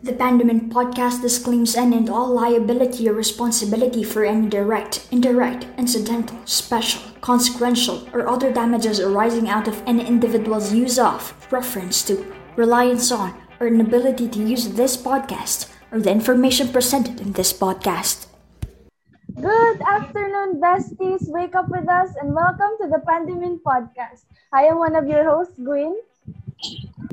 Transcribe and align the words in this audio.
The 0.00 0.12
Pandemint 0.12 0.70
podcast 0.70 1.22
disclaims 1.22 1.74
any 1.74 1.96
and 1.96 2.08
all 2.08 2.28
liability 2.32 3.08
or 3.08 3.14
responsibility 3.14 4.04
for 4.04 4.24
any 4.24 4.48
direct, 4.48 5.08
indirect, 5.10 5.66
incidental, 5.76 6.38
special, 6.44 7.02
consequential, 7.20 8.08
or 8.12 8.28
other 8.28 8.52
damages 8.52 9.00
arising 9.00 9.48
out 9.48 9.66
of 9.66 9.82
any 9.88 10.06
individual's 10.06 10.72
use 10.72 11.00
of, 11.00 11.34
reference 11.50 12.04
to, 12.04 12.24
reliance 12.54 13.10
on, 13.10 13.34
or 13.58 13.66
inability 13.66 14.28
to 14.28 14.38
use 14.38 14.68
this 14.68 14.96
podcast 14.96 15.66
or 15.90 15.98
the 15.98 16.12
information 16.12 16.68
presented 16.68 17.20
in 17.20 17.32
this 17.32 17.52
podcast. 17.52 18.28
Good 19.34 19.82
afternoon, 19.82 20.60
besties. 20.60 21.28
Wake 21.28 21.56
up 21.56 21.68
with 21.70 21.88
us 21.88 22.14
and 22.22 22.36
welcome 22.36 22.70
to 22.82 22.86
the 22.86 23.02
Pandemint 23.02 23.62
podcast. 23.62 24.22
I 24.52 24.62
am 24.62 24.78
one 24.78 24.94
of 24.94 25.08
your 25.08 25.24
hosts, 25.24 25.58
Gwyn. 25.58 25.96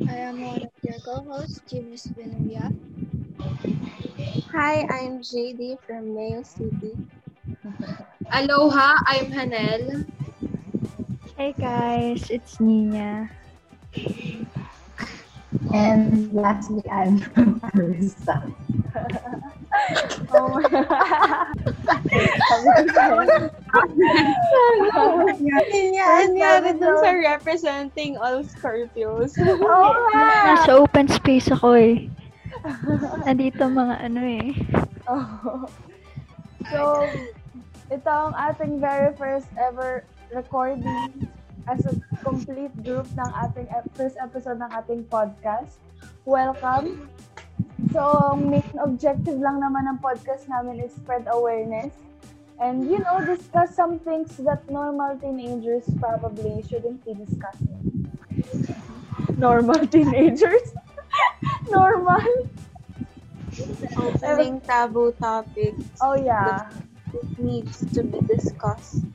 I 0.07 0.17
am 0.17 0.41
one 0.41 0.61
of 0.61 0.69
your 0.83 0.99
co-hosts, 0.99 1.61
Jimmy 1.69 1.97
Spinovia. 1.97 2.69
Hi, 4.51 4.81
I'm 4.81 5.19
JD 5.19 5.77
from 5.87 6.13
Mayo 6.13 6.43
City. 6.43 6.93
Aloha, 8.31 8.97
I'm 9.07 9.31
Hanel. 9.31 10.05
Hey 11.37 11.53
guys, 11.57 12.29
it's 12.29 12.59
Nina. 12.59 13.31
And 15.73 16.31
lastly, 16.33 16.83
I'm 16.91 17.17
from 17.17 17.59
Arista. 17.61 18.53
Oh 20.35 20.59
Nangyari 25.35 26.71
dun 26.79 26.95
sa 27.03 27.11
representing 27.11 28.15
all 28.15 28.39
Scorpios. 28.47 29.35
Oo 29.39 29.91
nga! 30.11 30.55
Nasa 30.55 30.71
open 30.79 31.11
space 31.11 31.51
ako 31.51 31.75
eh. 31.75 32.07
Andito 33.27 33.67
mga 33.67 33.95
ano 33.99 34.21
eh. 34.23 34.55
Oh. 35.05 35.67
So, 36.71 37.05
ito 37.93 38.09
ang 38.09 38.33
ating 38.33 38.81
very 38.81 39.13
first 39.19 39.45
ever 39.59 40.07
recording 40.33 41.29
as 41.69 41.85
a 41.85 41.93
complete 42.25 42.73
group 42.81 43.05
ng 43.13 43.29
ating 43.45 43.67
ep- 43.69 43.91
first 43.93 44.17
episode 44.17 44.57
ng 44.57 44.71
ating 44.73 45.05
podcast. 45.11 45.77
Welcome! 46.25 47.05
So, 47.95 48.01
ang 48.35 48.51
main 48.51 48.75
objective 48.83 49.39
lang 49.39 49.63
naman 49.63 49.87
ng 49.87 49.99
podcast 50.03 50.51
namin 50.51 50.83
is 50.83 50.91
spread 50.95 51.27
awareness 51.31 51.95
and, 52.59 52.87
you 52.87 52.99
know, 52.99 53.23
discuss 53.23 53.71
some 53.71 53.99
things 54.03 54.35
that 54.43 54.67
normal 54.67 55.15
teenagers 55.19 55.87
probably 55.99 56.63
shouldn't 56.67 57.03
be 57.07 57.15
discussing. 57.15 57.79
Normal 59.39 59.87
teenagers? 59.87 60.75
normal? 61.71 62.23
Opening 63.95 64.59
taboo 64.61 65.15
topics 65.15 65.83
Oh, 66.03 66.15
yeah. 66.19 66.67
that 66.67 67.39
needs 67.39 67.79
to 67.95 68.03
be 68.03 68.19
discussed. 68.27 69.07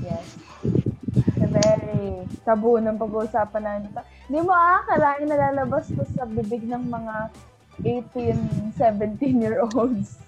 Yes. 0.00 0.24
Na 1.36 1.46
very 1.48 2.24
tabu 2.44 2.80
ng 2.80 2.96
pag-uusapan 2.96 3.62
natin. 3.64 3.90
Hindi 4.28 4.40
mo 4.44 4.52
akakalain 4.52 5.28
na 5.28 5.36
lalabas 5.36 5.92
to 5.92 6.04
sa 6.16 6.24
bibig 6.24 6.64
ng 6.64 6.88
mga 6.88 7.28
18, 7.82 8.74
17-year-olds. 8.78 10.18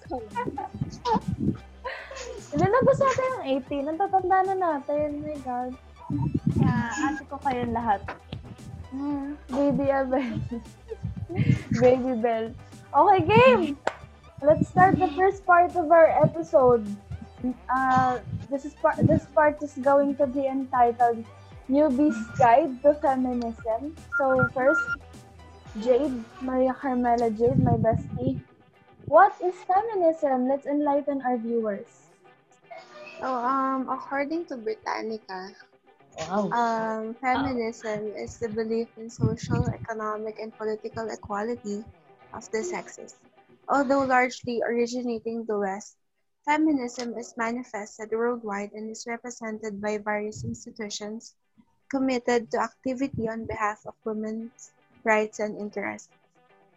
Lalabas 2.57 2.97
natin 2.97 3.23
yung 3.27 3.43
18. 3.63 3.89
Ang 3.91 3.97
tatanda 3.99 4.37
na 4.51 4.55
natin. 4.55 5.07
My 5.21 5.37
God. 5.43 5.71
Yeah, 6.55 7.11
ate 7.11 7.23
ko 7.27 7.35
kayong 7.43 7.75
lahat. 7.75 8.01
Hmm, 8.95 9.35
Baby 9.51 9.91
Abel. 9.91 10.39
Baby 11.83 12.13
Bell. 12.23 12.55
Okay, 12.95 13.19
game! 13.27 13.75
Let's 14.39 14.71
start 14.71 14.95
the 14.95 15.11
first 15.11 15.43
part 15.43 15.75
of 15.75 15.91
our 15.91 16.07
episode. 16.23 16.87
Uh, 17.67 18.19
this 18.49 18.63
is 18.63 18.73
part. 18.79 18.95
This 19.03 19.27
part 19.35 19.59
is 19.61 19.75
going 19.83 20.15
to 20.17 20.25
be 20.25 20.47
entitled 20.47 21.25
"Newbie's 21.67 22.15
Guide 22.39 22.79
to 22.81 22.95
Feminism." 23.03 23.93
So 24.17 24.47
first, 24.55 24.81
Jade, 25.83 26.25
Maria 26.41 26.73
Carmela 26.73 27.29
Jade, 27.29 27.59
my 27.59 27.77
bestie. 27.77 28.39
What 29.05 29.33
is 29.43 29.55
feminism? 29.63 30.47
Let's 30.49 30.65
enlighten 30.65 31.21
our 31.21 31.37
viewers. 31.37 32.09
So, 33.19 33.27
um, 33.27 33.89
according 33.89 34.45
to 34.47 34.57
Britannica, 34.57 35.55
Wow. 36.17 36.49
um, 36.51 37.13
feminism 37.21 38.13
is 38.17 38.37
the 38.39 38.49
belief 38.49 38.89
in 38.97 39.09
social, 39.09 39.69
economic, 39.69 40.39
and 40.39 40.55
political 40.57 41.07
equality 41.09 41.85
of 42.33 42.43
the 42.51 42.63
sexes. 42.63 43.13
Although 43.69 44.05
largely 44.05 44.61
originating 44.65 45.45
the 45.45 45.59
West, 45.59 45.97
feminism 46.45 47.13
is 47.17 47.37
manifested 47.37 48.09
worldwide 48.11 48.73
and 48.73 48.89
is 48.89 49.05
represented 49.05 49.81
by 49.81 49.97
various 49.99 50.43
institutions 50.43 51.35
committed 51.91 52.49
to 52.51 52.57
activity 52.61 53.29
on 53.29 53.45
behalf 53.45 53.85
of 53.85 53.93
women's 54.03 54.73
rights 55.07 55.39
and 55.39 55.55
interests. 55.55 56.11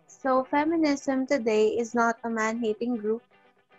So, 0.06 0.46
feminism 0.46 1.26
today 1.26 1.74
is 1.74 1.94
not 1.94 2.22
a 2.22 2.30
man 2.30 2.62
hating 2.62 3.02
group 3.02 3.22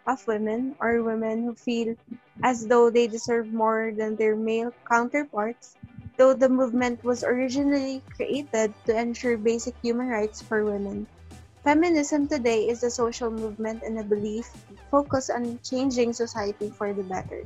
of 0.07 0.19
women 0.27 0.75
or 0.79 1.03
women 1.03 1.43
who 1.43 1.55
feel 1.55 1.95
as 2.43 2.67
though 2.67 2.89
they 2.89 3.07
deserve 3.07 3.53
more 3.53 3.93
than 3.95 4.15
their 4.15 4.35
male 4.35 4.73
counterparts, 4.83 5.77
though 6.17 6.33
the 6.33 6.49
movement 6.49 7.03
was 7.03 7.23
originally 7.23 8.03
created 8.15 8.73
to 8.85 8.91
ensure 8.91 9.37
basic 9.37 9.75
human 9.81 10.07
rights 10.09 10.41
for 10.41 10.65
women. 10.65 11.07
Feminism 11.63 12.27
today 12.27 12.67
is 12.67 12.83
a 12.83 12.89
social 12.89 13.29
movement 13.29 13.83
and 13.83 13.99
a 13.99 14.03
belief 14.03 14.49
focused 14.89 15.29
on 15.29 15.59
changing 15.63 16.11
society 16.11 16.73
for 16.75 16.91
the 16.93 17.03
better. 17.03 17.45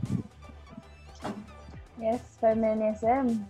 Yes, 1.99 2.23
feminism. 2.39 3.43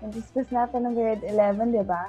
Na-discuss 0.00 0.48
natin 0.48 0.88
ng 0.88 0.94
grade 0.96 1.24
11, 1.28 1.72
di 1.76 1.84
ba? 1.84 2.08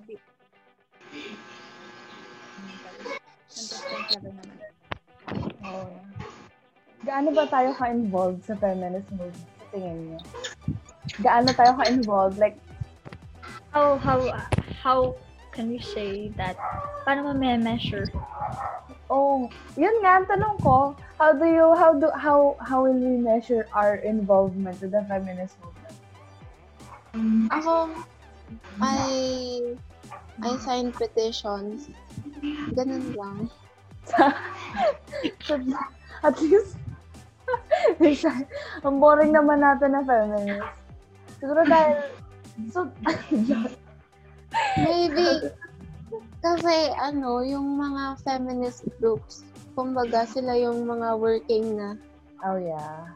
di- 3.54 3.68
different 3.68 4.06
level 4.12 4.32
naman. 4.36 4.60
Gaano 7.06 7.30
ba 7.32 7.46
tayo 7.48 7.72
ka-involved 7.78 8.44
sa 8.44 8.58
feminist 8.58 9.08
movement? 9.14 9.38
Sa 9.38 9.66
tingin 9.72 9.98
niyo? 10.12 10.20
Gaano 11.24 11.50
tayo 11.54 11.72
ka-involved? 11.78 12.38
Like, 12.38 12.58
How, 13.72 14.00
how, 14.02 14.20
how 14.82 15.00
can 15.54 15.70
we 15.70 15.78
say 15.78 16.34
that? 16.34 16.58
Paano 17.06 17.30
mo 17.30 17.32
may 17.38 17.56
measure? 17.62 18.10
oh, 19.08 19.48
yun 19.80 19.94
nga, 20.04 20.20
ang 20.20 20.28
tanong 20.28 20.58
ko, 20.60 20.92
how 21.16 21.32
do 21.32 21.46
you, 21.46 21.72
how 21.78 21.94
do, 21.96 22.12
how, 22.18 22.58
how 22.60 22.84
will 22.84 22.98
we 22.98 23.16
measure 23.16 23.64
our 23.72 23.96
involvement 24.04 24.76
with 24.82 24.92
the 24.92 25.04
feminist 25.08 25.56
movement? 25.64 25.96
Ako, 27.54 27.88
I, 28.82 29.00
I 30.44 30.58
sign 30.62 30.94
petitions. 30.94 31.90
Ganun 32.78 33.06
lang. 33.18 33.38
At 36.24 36.38
least, 36.42 36.78
ang 38.86 38.98
boring 39.00 39.34
naman 39.34 39.62
natin 39.62 39.96
na 39.96 40.02
feminist. 40.04 40.72
Siguro 41.38 41.62
dahil, 41.66 41.98
so, 42.74 42.90
Maybe, 44.80 45.52
kasi 46.40 46.76
ano, 46.98 47.44
yung 47.44 47.78
mga 47.78 48.18
feminist 48.24 48.88
groups, 48.98 49.44
kumbaga 49.78 50.26
sila 50.26 50.58
yung 50.58 50.88
mga 50.88 51.20
working 51.20 51.78
na 51.78 51.94
oh 52.42 52.58
yeah. 52.58 53.14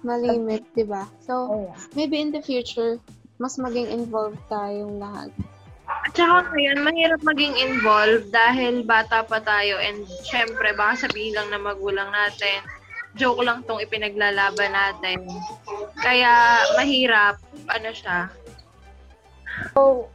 malimit, 0.00 0.64
di 0.72 0.86
ba? 0.86 1.04
So, 1.20 1.52
Oh 1.52 1.60
yeah. 1.68 1.78
maybe 1.92 2.22
in 2.22 2.32
the 2.32 2.40
future, 2.40 2.96
mas 3.36 3.58
maging 3.58 3.90
involved 3.90 4.40
tayong 4.48 5.02
lahat. 5.02 5.30
At 6.02 6.12
saka 6.18 6.50
ngayon, 6.50 6.82
mahirap 6.82 7.20
maging 7.22 7.54
involved 7.62 8.34
dahil 8.34 8.82
bata 8.82 9.22
pa 9.22 9.38
tayo 9.38 9.78
and 9.78 10.02
syempre, 10.26 10.74
baka 10.74 11.06
sabihin 11.06 11.38
lang 11.38 11.48
na 11.54 11.62
magulang 11.62 12.10
natin, 12.10 12.58
joke 13.14 13.46
lang 13.46 13.62
tong 13.64 13.78
ipinaglalaban 13.78 14.74
natin. 14.74 15.22
Kaya, 16.02 16.58
mahirap, 16.74 17.38
ano 17.70 17.90
siya, 17.94 18.26
So, 19.74 20.08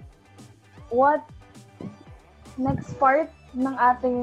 what 0.90 1.22
next 2.58 2.98
part 2.98 3.30
ng 3.54 3.76
ating 3.78 4.20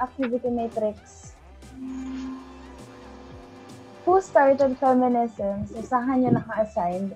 activity 0.00 0.48
matrix? 0.48 1.32
Who 4.08 4.18
started 4.24 4.80
feminism? 4.80 5.68
So, 5.68 5.84
saan 5.84 6.24
nyo 6.24 6.40
naka-assigned? 6.40 7.12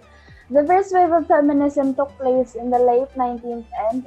The 0.54 0.62
first 0.62 0.94
wave 0.94 1.10
of 1.10 1.26
feminism 1.26 1.98
took 1.98 2.14
place 2.14 2.54
in 2.54 2.70
the 2.70 2.78
late 2.78 3.10
19th 3.18 3.66
and, 3.90 4.06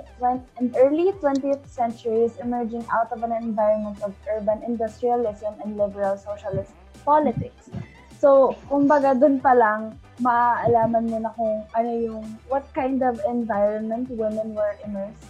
and 0.56 0.72
early 0.80 1.12
20th 1.20 1.68
centuries, 1.68 2.40
emerging 2.40 2.88
out 2.88 3.12
of 3.12 3.20
an 3.24 3.34
environment 3.36 4.00
of 4.00 4.16
urban 4.32 4.64
industrialism 4.64 5.60
and 5.60 5.76
liberal 5.76 6.16
socialist 6.16 6.72
politics. 7.04 7.68
So, 8.24 8.56
kumbaga, 8.72 9.20
dun 9.20 9.44
pa 9.44 9.60
lang, 9.60 10.00
maaalaman 10.24 11.12
mo 11.12 11.18
na 11.20 11.36
kung 11.36 11.68
ano 11.76 11.92
yung, 11.92 12.24
what 12.48 12.64
kind 12.72 13.04
of 13.04 13.20
environment 13.28 14.08
women 14.08 14.56
were 14.56 14.80
immersed. 14.88 15.28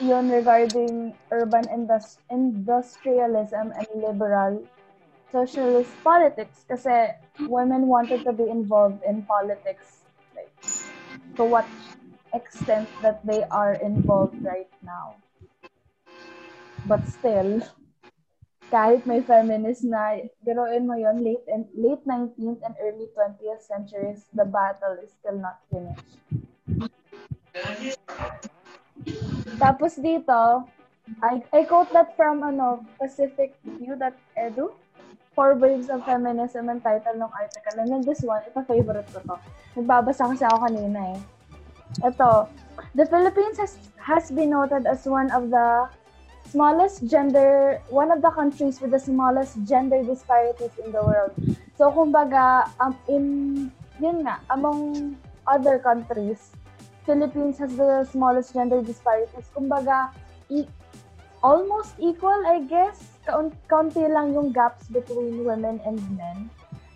Yun 0.00 0.32
regarding 0.32 1.12
urban 1.28 1.68
indus- 1.68 2.16
industrialism 2.32 3.76
and 3.76 3.88
liberal 3.92 4.64
socialist 5.28 5.92
politics 6.00 6.64
kasi 6.64 7.12
women 7.40 7.86
wanted 7.86 8.24
to 8.24 8.32
be 8.32 8.48
involved 8.48 9.02
in 9.04 9.22
politics 9.22 10.04
like 10.34 10.52
to 11.36 11.44
what 11.44 11.66
extent 12.32 12.88
that 13.02 13.24
they 13.26 13.44
are 13.50 13.74
involved 13.74 14.36
right 14.42 14.70
now. 14.82 15.14
But 16.86 17.06
still, 17.08 17.62
kahit 18.68 19.06
may 19.06 19.22
feminist 19.22 19.86
na, 19.86 20.20
biruin 20.44 20.84
mo 20.84 20.98
yon 20.98 21.22
late 21.22 21.46
and 21.48 21.64
late 21.78 22.02
19th 22.04 22.60
and 22.60 22.74
early 22.82 23.08
20th 23.16 23.62
centuries, 23.62 24.26
the 24.34 24.44
battle 24.44 24.98
is 25.00 25.14
still 25.16 25.38
not 25.38 25.62
finished. 25.70 26.18
Tapos 29.56 29.96
dito, 29.96 30.66
I, 31.22 31.40
I 31.54 31.64
quote 31.64 31.88
that 31.94 32.18
from 32.18 32.42
ano, 32.42 32.84
Pacific 32.98 33.54
View.edu. 33.64 34.83
Four 35.34 35.58
Waves 35.58 35.90
of 35.90 36.06
Feminism 36.06 36.70
ang 36.70 36.80
title 36.80 37.18
ng 37.18 37.30
article. 37.30 37.74
And 37.82 37.90
then 37.90 38.02
this 38.06 38.22
one, 38.22 38.42
ito 38.46 38.62
favorite 38.64 39.10
ko 39.10 39.18
to. 39.26 39.36
Nagbabasa 39.74 40.30
kasi 40.30 40.46
ako 40.46 40.58
kanina 40.70 41.18
eh. 41.18 41.20
Ito, 42.06 42.48
the 42.94 43.06
Philippines 43.06 43.58
has, 43.58 43.78
has 43.98 44.30
been 44.30 44.50
noted 44.50 44.86
as 44.86 45.06
one 45.06 45.30
of 45.34 45.50
the 45.50 45.90
smallest 46.50 47.06
gender, 47.10 47.82
one 47.90 48.10
of 48.14 48.22
the 48.22 48.30
countries 48.30 48.80
with 48.80 48.90
the 48.94 48.98
smallest 49.02 49.58
gender 49.66 50.02
disparities 50.02 50.70
in 50.84 50.92
the 50.94 51.02
world. 51.02 51.34
So, 51.74 51.90
kumbaga, 51.90 52.70
um, 52.78 52.94
in, 53.10 53.72
yun 53.98 54.22
nga, 54.22 54.38
among 54.50 55.18
other 55.46 55.78
countries, 55.78 56.54
Philippines 57.06 57.58
has 57.58 57.74
the 57.74 58.06
smallest 58.06 58.54
gender 58.54 58.82
disparities. 58.82 59.50
Kumbaga, 59.50 60.14
e- 60.48 60.70
almost 61.42 61.98
equal, 61.98 62.38
I 62.46 62.62
guess. 62.62 63.13
Kaun- 63.24 63.56
kaunti 63.68 64.04
lang 64.04 64.32
yung 64.36 64.52
gaps 64.52 64.88
between 64.88 65.44
women 65.44 65.80
and 65.84 65.98
men. 66.16 66.50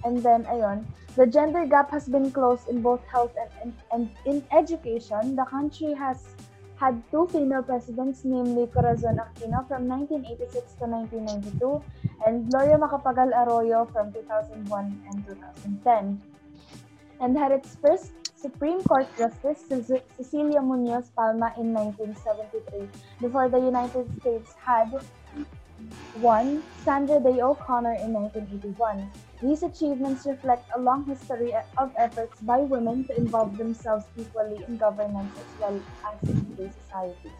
And 0.04 0.22
then, 0.22 0.44
ayun, 0.46 0.84
the 1.16 1.26
gender 1.26 1.66
gap 1.66 1.90
has 1.90 2.06
been 2.06 2.30
closed 2.30 2.68
in 2.68 2.82
both 2.82 3.02
health 3.10 3.34
and, 3.34 3.50
and, 3.62 3.72
and 3.90 4.02
in 4.24 4.44
education. 4.52 5.34
The 5.34 5.44
country 5.44 5.92
has 5.94 6.36
had 6.78 7.02
two 7.10 7.26
female 7.26 7.62
presidents, 7.62 8.22
namely 8.24 8.68
Corazon 8.68 9.18
Aquino 9.18 9.66
from 9.66 9.88
1986 9.88 10.78
to 10.78 10.86
1992 10.86 11.82
and 12.26 12.46
Gloria 12.50 12.78
Macapagal 12.78 13.34
Arroyo 13.34 13.84
from 13.90 14.12
2001 14.12 15.02
and 15.10 15.26
2010. 15.26 16.22
And 17.20 17.36
had 17.36 17.50
its 17.50 17.74
first 17.82 18.12
Supreme 18.38 18.80
Court 18.84 19.08
Justice, 19.18 19.66
Cecilia 19.66 20.62
Munoz 20.62 21.10
Palma, 21.10 21.50
in 21.58 21.74
1973, 21.74 22.86
before 23.20 23.48
the 23.48 23.58
United 23.58 24.06
States 24.20 24.54
had 24.62 24.94
one, 26.20 26.62
Sandra 26.84 27.20
Day 27.20 27.40
O'Connor 27.40 27.94
in 28.02 28.12
1981. 28.12 29.10
These 29.40 29.62
achievements 29.62 30.26
reflect 30.26 30.66
a 30.74 30.80
long 30.80 31.06
history 31.06 31.54
of 31.76 31.92
efforts 31.96 32.40
by 32.42 32.58
women 32.58 33.04
to 33.06 33.16
involve 33.16 33.56
themselves 33.56 34.04
equally 34.16 34.64
in 34.66 34.76
governance 34.76 35.30
as 35.38 35.50
well 35.60 35.80
as 36.02 36.28
in 36.28 36.44
today's 36.50 36.74
society. 36.86 37.30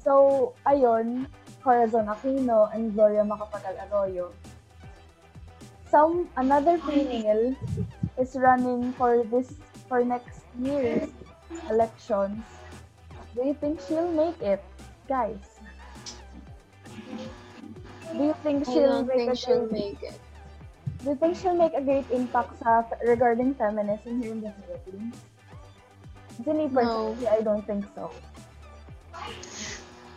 So, 0.00 0.54
ayun, 0.64 1.26
Corazon 1.62 2.06
Aquino 2.06 2.72
and 2.72 2.94
Gloria 2.94 3.26
Macapagal 3.26 3.76
Arroyo. 3.90 4.32
Some, 5.90 6.30
another 6.36 6.78
female 6.78 7.54
is 8.18 8.36
running 8.36 8.92
for 8.94 9.24
this, 9.24 9.52
for 9.88 10.04
next 10.04 10.40
year's 10.62 11.10
elections. 11.68 12.42
Do 13.34 13.44
you 13.44 13.54
think 13.54 13.80
she'll 13.84 14.10
make 14.10 14.40
it? 14.40 14.62
Guys. 15.08 15.55
Do 18.14 18.22
you 18.24 18.34
think 18.42 18.68
I 18.68 18.72
she'll 18.72 18.86
don't 19.02 19.08
make 19.08 19.16
think 19.16 19.32
a 19.32 19.36
she'll 19.36 19.66
great, 19.66 19.92
make 19.98 20.02
it. 20.02 20.18
Do 21.02 21.10
you 21.10 21.16
think 21.16 21.36
she'll 21.36 21.58
make 21.58 21.74
a 21.74 21.82
great 21.82 22.06
impact 22.10 22.58
sa 22.62 22.86
regarding 23.02 23.54
feminism 23.56 24.22
here 24.22 24.32
in 24.32 24.40
the 24.42 24.52
Philippines? 24.62 25.16
Me 26.36 26.68
personally, 26.68 27.26
I 27.26 27.40
don't 27.40 27.64
think 27.64 27.84
so. 27.96 28.12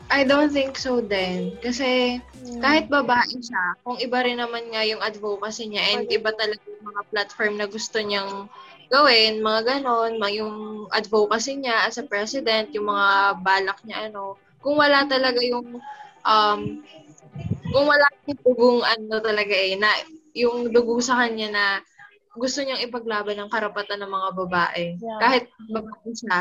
I 0.09 0.25
don't 0.25 0.49
think 0.49 0.73
so 0.77 0.99
din. 1.05 1.53
Kasi 1.61 2.17
kahit 2.59 2.89
babae 2.89 3.29
siya, 3.39 3.77
kung 3.85 4.01
iba 4.01 4.25
rin 4.25 4.41
naman 4.41 4.73
nga 4.73 4.81
yung 4.81 4.99
advocacy 5.05 5.69
niya 5.69 5.85
and 5.95 6.09
iba 6.09 6.33
talaga 6.33 6.59
yung 6.65 6.85
mga 6.89 7.01
platform 7.13 7.53
na 7.61 7.69
gusto 7.69 8.01
niyang 8.01 8.49
gawin, 8.89 9.37
mga 9.45 9.61
ganon, 9.77 10.17
mga 10.17 10.33
yung 10.41 10.57
advocacy 10.89 11.61
niya 11.61 11.85
as 11.85 12.01
a 12.01 12.05
president, 12.09 12.73
yung 12.73 12.89
mga 12.89 13.37
balak 13.45 13.77
niya, 13.85 14.09
ano, 14.09 14.33
kung 14.65 14.81
wala 14.81 15.05
talaga 15.05 15.39
yung, 15.45 15.77
um, 16.25 16.61
kung 17.69 17.85
wala 17.85 18.05
yung 18.25 18.39
dugong 18.41 18.81
ano 18.83 19.15
talaga 19.21 19.55
eh, 19.55 19.77
na 19.77 19.89
yung 20.33 20.69
dugo 20.69 21.01
sa 21.01 21.19
kanya 21.25 21.47
na 21.49 21.65
gusto 22.37 22.61
niyang 22.61 22.85
ipaglaban 22.85 23.35
ng 23.41 23.49
karapatan 23.51 23.99
ng 24.05 24.11
mga 24.11 24.29
babae. 24.45 24.83
Yeah. 25.01 25.19
Kahit 25.19 25.45
babae 25.67 26.09
siya, 26.13 26.37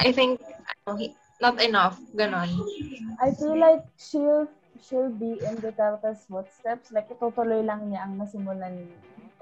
I, 0.00 0.10
think, 0.14 0.40
ano, 0.86 0.96
not 1.42 1.60
enough, 1.60 2.00
ganon. 2.16 2.48
I 3.20 3.34
feel 3.36 3.58
like 3.58 3.84
she'll 4.00 4.48
she'll 4.80 5.12
be 5.12 5.36
in 5.42 5.60
Duterte's 5.60 6.24
footsteps. 6.26 6.90
Like, 6.90 7.12
itutuloy 7.12 7.60
lang 7.60 7.92
niya 7.92 8.08
ang 8.08 8.16
nasimulan 8.16 8.72
ni 8.72 8.88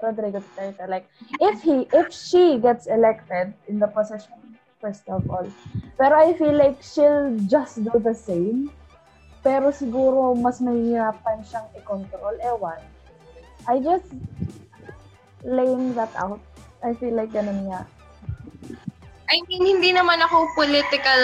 Rodrigo 0.01 0.43
Duterte. 0.43 0.85
Like, 0.89 1.07
if 1.39 1.61
he, 1.63 1.87
if 1.93 2.11
she 2.11 2.59
gets 2.59 2.85
elected 2.85 3.53
in 3.71 3.79
the 3.79 3.87
position, 3.87 4.59
first 4.81 5.07
of 5.07 5.23
all. 5.29 5.47
Pero 5.97 6.13
I 6.17 6.33
feel 6.35 6.57
like 6.57 6.81
she'll 6.81 7.37
just 7.47 7.79
do 7.79 7.95
the 8.01 8.17
same. 8.17 8.73
Pero 9.41 9.73
siguro 9.73 10.37
mas 10.37 10.61
mahihirapan 10.61 11.41
siyang 11.45 11.67
i-control. 11.77 12.37
Ewan. 12.45 12.81
I 13.65 13.81
just 13.81 14.09
laying 15.45 15.93
that 15.97 16.13
out. 16.17 16.41
I 16.81 16.93
feel 16.97 17.13
like 17.13 17.33
ganun 17.33 17.69
nga. 17.69 17.85
I 19.31 19.39
mean, 19.47 19.63
hindi 19.63 19.95
naman 19.95 20.19
ako 20.19 20.51
political 20.59 21.23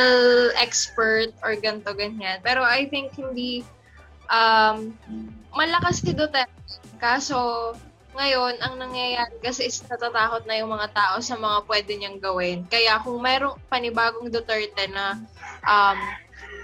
expert 0.56 1.36
or 1.44 1.60
ganto 1.60 1.92
ganyan. 1.92 2.40
Pero 2.40 2.64
I 2.64 2.88
think 2.88 3.12
hindi 3.20 3.68
um, 4.32 4.96
malakas 5.52 6.00
si 6.00 6.16
Duterte. 6.16 6.48
Kaso, 7.04 7.76
ngayon, 8.16 8.58
ang 8.64 8.80
nangyayari 8.80 9.36
kasi 9.44 9.68
is 9.68 9.84
natatakot 9.86 10.48
na 10.48 10.56
yung 10.58 10.72
mga 10.72 10.90
tao 10.96 11.20
sa 11.20 11.36
mga 11.36 11.68
pwede 11.68 11.92
niyang 12.00 12.18
gawin. 12.24 12.64
Kaya 12.72 13.04
kung 13.04 13.20
mayroong 13.20 13.60
panibagong 13.68 14.32
Duterte 14.32 14.88
na 14.88 15.20
um, 15.68 16.00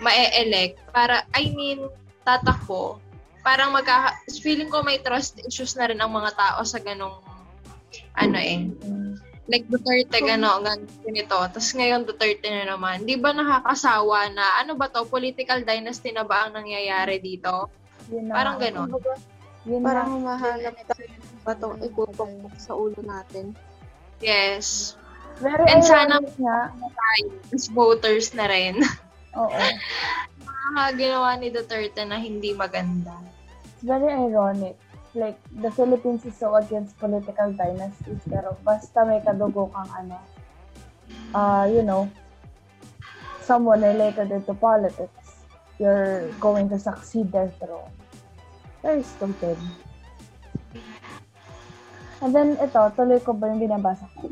ma-elect, 0.04 0.78
para, 0.92 1.24
I 1.32 1.56
mean, 1.56 1.88
tatakbo, 2.22 3.00
parang 3.40 3.72
magka, 3.72 4.12
feeling 4.40 4.68
ko 4.68 4.84
may 4.84 5.00
trust 5.00 5.40
issues 5.42 5.76
na 5.76 5.88
rin 5.88 6.00
ang 6.00 6.12
mga 6.12 6.36
tao 6.36 6.60
sa 6.64 6.78
ganong, 6.78 7.24
ano 8.14 8.38
eh, 8.38 8.68
like 9.48 9.68
Duterte, 9.68 10.24
gano, 10.24 10.64
ganito. 11.04 11.36
Tapos 11.36 11.76
ngayon 11.76 12.08
Duterte 12.08 12.48
na 12.48 12.76
naman. 12.76 13.04
Di 13.04 13.20
ba 13.20 13.36
nakakasawa 13.36 14.32
na, 14.32 14.64
ano 14.64 14.80
ba 14.80 14.88
to, 14.88 15.04
political 15.04 15.60
dynasty 15.64 16.16
na 16.16 16.24
ba 16.24 16.48
ang 16.48 16.56
nangyayari 16.56 17.20
dito? 17.20 17.68
Yun 18.08 18.32
na 18.32 18.34
Parang 18.40 18.58
ganon. 18.60 18.88
Yun 19.68 19.84
Parang 19.84 20.08
na. 20.08 20.14
humahanap 20.16 20.76
tayo 20.88 21.06
ng 21.08 21.44
batong 21.44 21.76
itutok 21.84 22.32
sa 22.56 22.72
ulo 22.72 23.00
natin. 23.04 23.52
Yes. 24.24 24.96
Very 25.44 25.68
And 25.68 25.84
sana- 25.84 26.24
nga. 26.40 26.72
As 27.52 27.68
voters 27.68 28.32
na 28.32 28.48
rin. 28.48 28.80
Oo. 29.38 29.60
Mga 30.74 30.84
ginawa 30.98 31.30
ni 31.38 31.50
Duterte 31.50 32.02
na 32.06 32.18
hindi 32.18 32.54
maganda. 32.54 33.18
It's 33.64 33.86
very 33.86 34.14
ironic. 34.14 34.78
Like, 35.14 35.38
the 35.62 35.70
Philippines 35.70 36.26
is 36.26 36.34
so 36.34 36.58
against 36.58 36.98
political 36.98 37.54
dynasties, 37.54 38.22
pero 38.26 38.58
basta 38.66 39.06
may 39.06 39.22
kadugo 39.22 39.70
kang 39.70 39.92
ano, 39.94 40.18
uh, 41.38 41.70
you 41.70 41.86
know, 41.86 42.10
someone 43.46 43.86
related 43.86 44.34
into 44.34 44.58
politics, 44.58 45.46
you're 45.78 46.34
going 46.42 46.66
to 46.70 46.82
succeed 46.82 47.30
their 47.30 47.54
throne. 47.62 47.94
Very 48.82 49.06
stupid. 49.06 49.58
And 52.24 52.34
then, 52.34 52.58
ito, 52.58 52.82
tuloy 52.98 53.22
ko 53.22 53.38
ba 53.38 53.52
yung 53.54 53.62
binabasa 53.62 54.08
ko? 54.18 54.32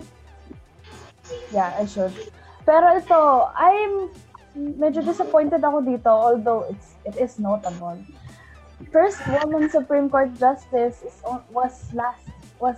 Yeah, 1.53 1.75
I 1.77 1.85
should. 1.85 2.15
Pero 2.63 2.87
ito, 2.95 3.51
I'm 3.53 4.09
medyo 4.55 4.99
disappointed 5.03 5.63
ako 5.63 5.79
dito, 5.83 6.11
although 6.11 6.67
it's 6.67 6.99
it 7.07 7.15
is 7.15 7.39
notable. 7.39 7.95
First 8.89 9.21
woman 9.29 9.69
Supreme 9.69 10.09
Court 10.09 10.33
Justice 10.35 11.05
is, 11.05 11.21
was 11.53 11.73
last 11.93 12.25
was 12.57 12.77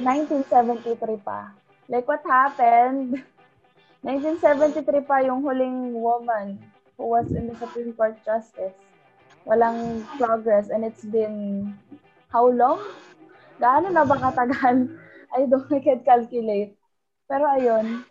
1973 0.00 0.98
pa. 1.22 1.52
Like 1.86 2.08
what 2.08 2.24
happened? 2.24 3.20
1973 4.06 5.06
pa 5.06 5.22
yung 5.22 5.46
huling 5.46 5.94
woman 5.94 6.58
who 6.98 7.06
was 7.06 7.30
in 7.30 7.46
the 7.46 7.56
Supreme 7.60 7.94
Court 7.94 8.18
Justice. 8.26 8.74
Walang 9.46 10.06
progress 10.18 10.70
and 10.70 10.82
it's 10.86 11.06
been 11.06 11.70
how 12.30 12.48
long? 12.50 12.82
Gaano 13.62 13.92
na 13.94 14.02
ba 14.02 14.18
katagal? 14.18 14.90
I 15.36 15.46
don't 15.48 15.70
I 15.70 15.80
can 15.80 16.00
calculate. 16.04 16.76
Pero 17.24 17.48
ayun, 17.48 18.04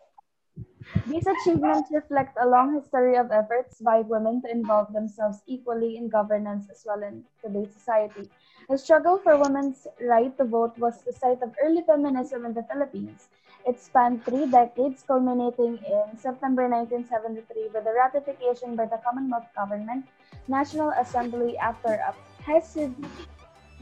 These 1.08 1.28
achievements 1.28 1.92
reflect 1.92 2.38
a 2.42 2.48
long 2.48 2.74
history 2.74 3.16
of 3.16 3.32
efforts 3.32 3.82
by 3.82 4.02
women 4.02 4.42
to 4.42 4.52
involve 4.52 4.94
themselves 4.94 5.42
equally 5.46 5.98
in 5.98 6.10
governance 6.10 6.70
as 6.70 6.84
well 6.86 7.04
in 7.04 7.24
today's 7.44 7.74
society. 7.74 8.30
The 8.70 8.78
struggle 8.78 9.18
for 9.18 9.38
women's 9.38 9.88
right 10.02 10.36
to 10.38 10.44
vote 10.46 10.78
was 10.78 11.02
the 11.02 11.14
site 11.14 11.42
of 11.42 11.54
early 11.64 11.82
feminism 11.82 12.46
in 12.46 12.54
the 12.54 12.64
Philippines. 12.64 13.30
It 13.68 13.80
spanned 13.80 14.26
three 14.26 14.50
decades, 14.50 15.04
culminating 15.06 15.78
in 15.86 16.18
September 16.18 16.68
1973 16.68 17.70
with 17.74 17.84
the 17.84 17.94
ratification 17.94 18.76
by 18.76 18.86
the 18.86 18.98
Commonwealth 19.06 19.48
Government, 19.56 20.06
National 20.48 20.90
Assembly 20.98 21.58
after 21.58 21.94
a 21.94 22.16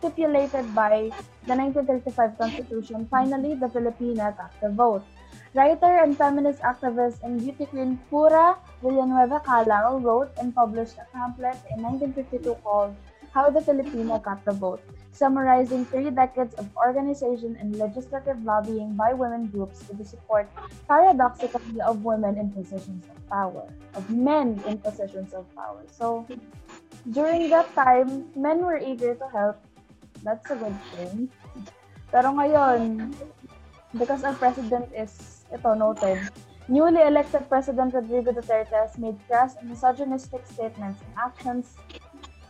stipulated 0.00 0.74
by 0.74 1.12
the 1.46 1.54
1935 1.54 2.38
Constitution. 2.38 3.06
Finally, 3.10 3.54
the 3.54 3.66
Filipina 3.66 4.36
got 4.36 4.52
the 4.60 4.70
vote. 4.70 5.04
Writer 5.54 5.98
and 6.02 6.16
feminist 6.16 6.60
activist 6.62 7.22
and 7.22 7.40
beauty 7.40 7.66
queen 7.66 7.98
Pura 8.08 8.56
Villanueva 8.82 9.40
Calao 9.40 10.02
wrote 10.02 10.30
and 10.40 10.54
published 10.54 10.96
a 10.96 11.06
pamphlet 11.12 11.56
in 11.74 11.82
1952 11.82 12.54
called 12.62 12.94
How 13.34 13.50
the 13.50 13.60
Filipina 13.60 14.22
Got 14.22 14.44
the 14.44 14.52
Vote, 14.52 14.80
summarizing 15.12 15.84
three 15.84 16.10
decades 16.10 16.54
of 16.54 16.68
organization 16.76 17.56
and 17.60 17.76
legislative 17.76 18.42
lobbying 18.44 18.94
by 18.94 19.12
women 19.12 19.46
groups 19.46 19.84
to 19.86 19.94
the 19.94 20.04
support, 20.04 20.48
paradoxically, 20.88 21.80
of 21.80 22.04
women 22.04 22.38
in 22.38 22.50
positions 22.50 23.04
of 23.10 23.16
power, 23.28 23.66
of 23.94 24.08
men 24.10 24.62
in 24.66 24.78
positions 24.78 25.34
of 25.34 25.44
power. 25.54 25.82
So, 25.90 26.26
during 27.10 27.50
that 27.50 27.72
time, 27.74 28.28
men 28.36 28.60
were 28.60 28.78
eager 28.78 29.14
to 29.14 29.26
help. 29.28 29.58
That's 30.22 30.50
a 30.50 30.56
good 30.56 30.76
thing. 30.94 31.28
Pero 32.10 32.34
ngayon, 32.34 33.14
because 33.96 34.22
our 34.24 34.34
president 34.34 34.90
is, 34.92 35.46
ito, 35.48 35.74
noted, 35.74 36.18
newly 36.68 37.02
elected 37.02 37.48
President 37.48 37.94
Rodrigo 37.94 38.30
Duterte 38.30 38.74
has 38.74 38.98
made 38.98 39.18
crass 39.26 39.56
and 39.58 39.70
misogynistic 39.70 40.46
statements 40.46 41.02
and 41.02 41.12
actions 41.18 41.74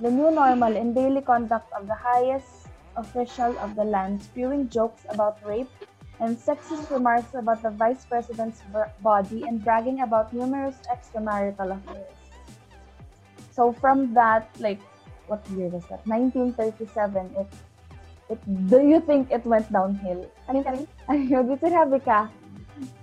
the 0.01 0.11
new 0.11 0.31
normal 0.31 0.77
in 0.77 0.95
daily 0.95 1.21
conduct 1.21 1.71
of 1.73 1.87
the 1.87 1.95
highest 1.95 2.69
official 2.97 3.57
of 3.59 3.77
the 3.77 3.85
land, 3.85 4.23
spewing 4.23 4.69
jokes 4.69 5.05
about 5.11 5.39
rape 5.45 5.69
and 6.21 6.37
sexist 6.37 6.91
remarks 6.91 7.35
about 7.35 7.63
the 7.63 7.71
vice 7.71 8.05
president's 8.05 8.63
body 9.03 9.45
and 9.45 9.65
bragging 9.65 10.01
about 10.01 10.33
numerous 10.33 10.77
extramarital 10.93 11.77
affairs. 11.77 12.21
So 13.53 13.73
from 13.73 14.15
that, 14.15 14.49
like, 14.59 14.81
what 15.27 15.45
year 15.57 15.69
was 15.69 15.85
that? 15.93 16.07
1937. 16.07 17.37
It, 17.37 17.49
it, 18.31 18.41
do 18.69 18.81
you 18.81 19.01
think 19.01 19.31
it 19.31 19.45
went 19.45 19.71
downhill? 19.73 20.29
Kanin, 20.49 20.65
kanin? 20.65 20.87
Ayun, 21.13 21.45
dito 21.45 21.69
sabi 21.69 21.99
ka. 22.01 22.29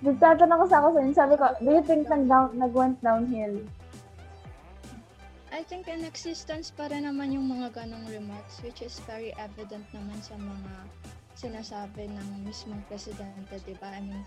Nagtatanong 0.02 0.58
ko 0.62 0.66
sa 0.66 0.78
ako 0.82 0.88
sa 0.98 1.26
sabi 1.26 1.34
ko, 1.38 1.46
do 1.62 1.70
you 1.78 1.84
think 1.86 2.10
nag 2.10 2.26
down, 2.26 2.58
nag-went 2.58 2.98
downhill? 3.06 3.62
I 5.58 5.66
think 5.66 5.90
in 5.90 6.06
existence 6.06 6.70
pa 6.70 6.86
rin 6.86 7.10
naman 7.10 7.34
yung 7.34 7.50
mga 7.50 7.74
ganong 7.82 8.06
remarks 8.14 8.62
which 8.62 8.86
is 8.86 8.94
very 9.10 9.34
evident 9.42 9.82
naman 9.90 10.22
sa 10.22 10.38
mga 10.38 10.74
sinasabi 11.34 12.14
ng 12.14 12.46
mismong 12.46 12.86
presidente, 12.86 13.58
di 13.66 13.74
ba? 13.82 13.90
I 13.90 14.06
mean, 14.06 14.22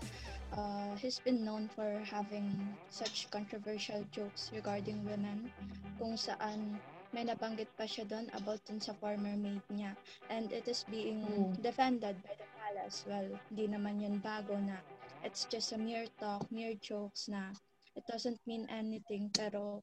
uh, 0.59 0.91
he's 0.99 1.23
been 1.23 1.47
known 1.47 1.71
for 1.71 2.03
having 2.03 2.51
such 2.91 3.31
controversial 3.31 4.03
jokes 4.11 4.51
regarding 4.51 5.07
women 5.07 5.47
kung 5.95 6.19
saan 6.19 6.75
may 7.15 7.23
nabanggit 7.23 7.71
pa 7.79 7.87
siya 7.87 8.03
doon 8.11 8.27
about 8.35 8.59
dun 8.67 8.83
sa 8.83 8.91
former 8.99 9.31
maid 9.39 9.63
niya. 9.71 9.95
And 10.27 10.51
it 10.51 10.67
is 10.67 10.83
being 10.91 11.23
Mm. 11.23 11.63
defended 11.63 12.19
by 12.27 12.35
the 12.35 12.47
palace. 12.59 13.07
Well, 13.07 13.31
hindi 13.47 13.71
naman 13.71 14.03
yun 14.03 14.19
bago 14.19 14.59
na 14.59 14.83
it's 15.23 15.47
just 15.47 15.71
a 15.71 15.79
mere 15.79 16.11
talk, 16.19 16.43
mere 16.51 16.75
jokes 16.75 17.31
na 17.31 17.55
it 17.95 18.03
doesn't 18.03 18.43
mean 18.43 18.67
anything 18.67 19.31
pero 19.31 19.79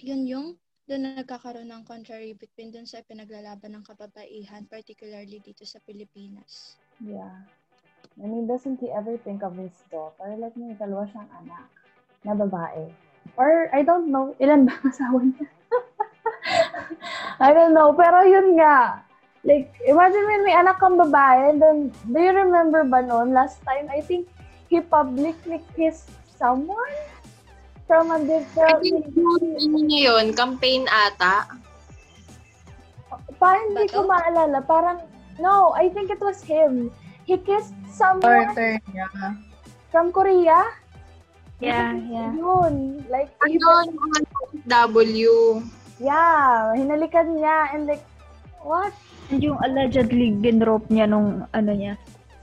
yun 0.00 0.22
yung 0.28 0.48
doon 0.84 1.16
nagkakaroon 1.16 1.72
ng 1.72 1.84
contrary 1.88 2.36
between 2.36 2.68
dun 2.68 2.84
sa 2.84 3.00
pinaglalaban 3.00 3.72
ng 3.72 3.84
kababaihan, 3.88 4.68
particularly 4.68 5.40
dito 5.40 5.64
sa 5.64 5.80
Pilipinas. 5.80 6.76
Yeah. 7.00 7.40
I 8.20 8.28
mean, 8.28 8.44
doesn't 8.44 8.84
he 8.84 8.92
ever 8.92 9.16
think 9.24 9.40
of 9.40 9.56
his 9.56 9.72
daughter? 9.88 10.36
Like, 10.36 10.54
may 10.60 10.76
dalawa 10.76 11.08
siyang 11.08 11.30
anak 11.40 11.66
na 12.20 12.36
babae. 12.36 12.92
Or, 13.40 13.72
I 13.72 13.80
don't 13.80 14.12
know, 14.12 14.36
ilan 14.36 14.68
ba 14.68 14.76
ang 14.76 14.84
asawa 14.92 15.20
niya? 15.24 15.48
I 17.44 17.50
don't 17.56 17.72
know, 17.72 17.96
pero 17.96 18.20
yun 18.28 18.60
nga. 18.60 19.02
Like, 19.40 19.72
imagine 19.88 20.24
when 20.28 20.44
may 20.44 20.52
anak 20.52 20.78
kang 20.78 21.00
babae, 21.00 21.56
then, 21.56 21.90
do 22.12 22.18
you 22.20 22.32
remember 22.36 22.84
ba 22.84 23.00
noon, 23.00 23.32
last 23.32 23.64
time, 23.64 23.88
I 23.88 24.04
think, 24.04 24.28
he 24.68 24.84
publicly 24.84 25.64
kissed 25.72 26.12
someone 26.36 26.92
from 27.84 28.10
a 28.10 28.18
I 28.18 28.24
different, 28.24 28.80
think 28.80 29.04
yung 29.12 29.76
ano 29.76 29.96
yun, 29.96 30.24
campaign 30.32 30.88
ata. 30.88 31.48
parang 33.36 33.64
hindi 33.72 33.92
ko 33.92 34.08
maalala, 34.08 34.58
parang, 34.64 35.04
no, 35.36 35.76
I 35.76 35.92
think 35.92 36.08
it 36.08 36.20
was 36.20 36.40
him. 36.40 36.88
He 37.24 37.36
kissed 37.36 37.76
someone 37.88 38.52
Partner 38.52 38.80
niya. 38.88 39.08
from 39.90 40.12
Korea. 40.12 40.64
Yeah, 41.60 41.96
yeah. 42.08 42.32
Yun. 42.34 43.04
Like, 43.08 43.32
Ano, 43.40 43.52
even, 43.52 43.84
yung 43.88 44.00
mga 44.00 44.20
W. 44.68 45.34
yeah, 46.00 46.72
hinalikan 46.76 47.36
niya 47.36 47.72
and 47.72 47.88
like, 47.88 48.04
what? 48.60 48.92
And 49.32 49.40
yung 49.40 49.56
allegedly 49.64 50.36
ginrope 50.40 50.88
niya 50.92 51.08
nung 51.08 51.48
ano 51.52 51.72
niya, 51.72 51.96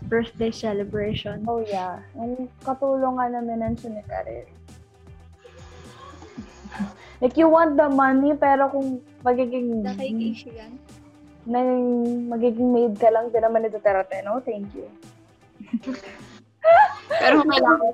birthday 0.09 0.49
celebration. 0.49 1.45
Oh 1.45 1.61
yeah. 1.61 2.01
Yung 2.17 2.49
katulungan 2.65 3.37
na 3.37 3.41
minention 3.41 3.93
ni 3.93 4.01
Karir. 4.09 4.49
like, 7.21 7.35
you 7.37 7.47
want 7.49 7.77
the 7.77 7.89
money, 7.89 8.33
pero 8.35 8.69
kung 8.69 9.01
magiging, 9.23 9.83
Nakiki-issue 9.83 10.53
yan. 10.55 10.73
na, 11.45 11.59
magiging 12.31 12.69
maid 12.69 12.93
ka 13.01 13.09
lang, 13.09 13.33
din 13.33 13.41
naman 13.41 13.65
ni 13.65 13.69
Duterte, 13.69 14.21
no? 14.21 14.41
Thank 14.41 14.73
you. 14.77 14.87
Pero 17.09 17.41
kailangan 17.49 17.93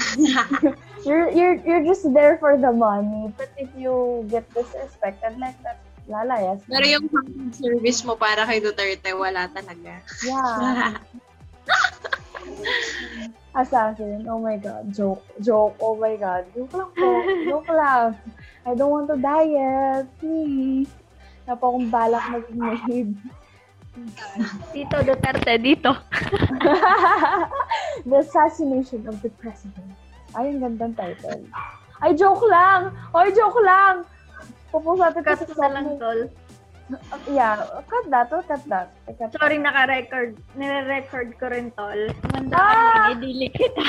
You're, 1.04 1.32
you're, 1.32 1.56
you're 1.64 1.84
just 1.84 2.04
there 2.12 2.36
for 2.36 2.60
the 2.60 2.72
money. 2.72 3.32
But 3.36 3.52
if 3.56 3.68
you 3.76 4.26
get 4.28 4.44
disrespected 4.52 5.40
like 5.40 5.56
that, 5.64 5.80
lalayas. 6.08 6.60
Pero 6.68 6.84
yung 6.84 7.08
service 7.56 8.04
mo 8.04 8.16
para 8.20 8.44
kay 8.44 8.60
Duterte, 8.60 9.16
wala 9.16 9.48
talaga. 9.48 10.04
Yeah. 10.20 11.00
Assassin. 13.54 14.26
Oh 14.30 14.38
my 14.38 14.56
God. 14.56 14.94
Joke. 14.94 15.22
Joke. 15.42 15.74
Oh 15.82 15.98
my 15.98 16.14
God. 16.16 16.46
Joke 16.54 16.74
lang 16.74 16.90
po. 16.94 17.08
Joke 17.50 17.70
lang. 17.74 18.14
I 18.62 18.72
don't 18.78 18.92
want 18.94 19.08
to 19.10 19.18
diet. 19.18 20.06
Please. 20.22 20.90
Wala 21.44 21.58
po 21.58 21.64
akong 21.74 21.90
balak 21.90 22.24
maging 22.30 22.58
maid. 22.62 23.10
Dito, 24.70 24.96
Duterte, 25.02 25.58
dito. 25.58 25.90
the 28.06 28.16
Assassination 28.22 29.02
of 29.10 29.18
the 29.18 29.34
President. 29.42 29.90
Ay, 30.38 30.54
ang 30.54 30.62
gandang 30.62 30.94
title. 30.94 31.42
Ay, 31.98 32.14
joke 32.14 32.46
lang! 32.46 32.94
Ay, 33.10 33.34
joke 33.34 33.58
lang! 33.66 34.06
Cut 34.70 35.18
kasi 35.26 35.42
na 35.58 35.68
lang, 35.74 35.98
tol. 35.98 36.30
Yeah, 37.30 37.66
cut 37.86 38.04
that. 38.10 38.28
Oh, 38.32 38.42
cut 38.42 38.62
that. 38.68 38.90
I 39.06 39.12
cut 39.14 39.32
Sorry, 39.36 39.58
naka-record. 39.58 40.36
Nire-record 40.56 41.38
ko 41.38 41.46
rin, 41.48 41.70
tol. 41.74 42.10
Ang 42.34 42.50
Ah! 42.54 43.14
i-delete 43.14 43.54
kita. 43.54 43.86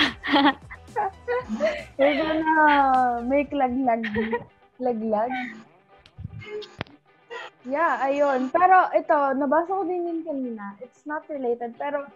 We're 1.98 2.18
gonna 2.20 3.24
make 3.24 3.50
laglag. 3.56 4.04
Laglag? 4.82 5.32
Yeah, 7.64 8.02
ayun. 8.02 8.50
Pero 8.50 8.90
ito, 8.92 9.18
nabasa 9.38 9.70
ko 9.72 9.84
din 9.86 10.10
yun 10.10 10.20
kanina. 10.26 10.76
It's 10.82 11.06
not 11.06 11.24
related, 11.30 11.78
pero 11.78 12.10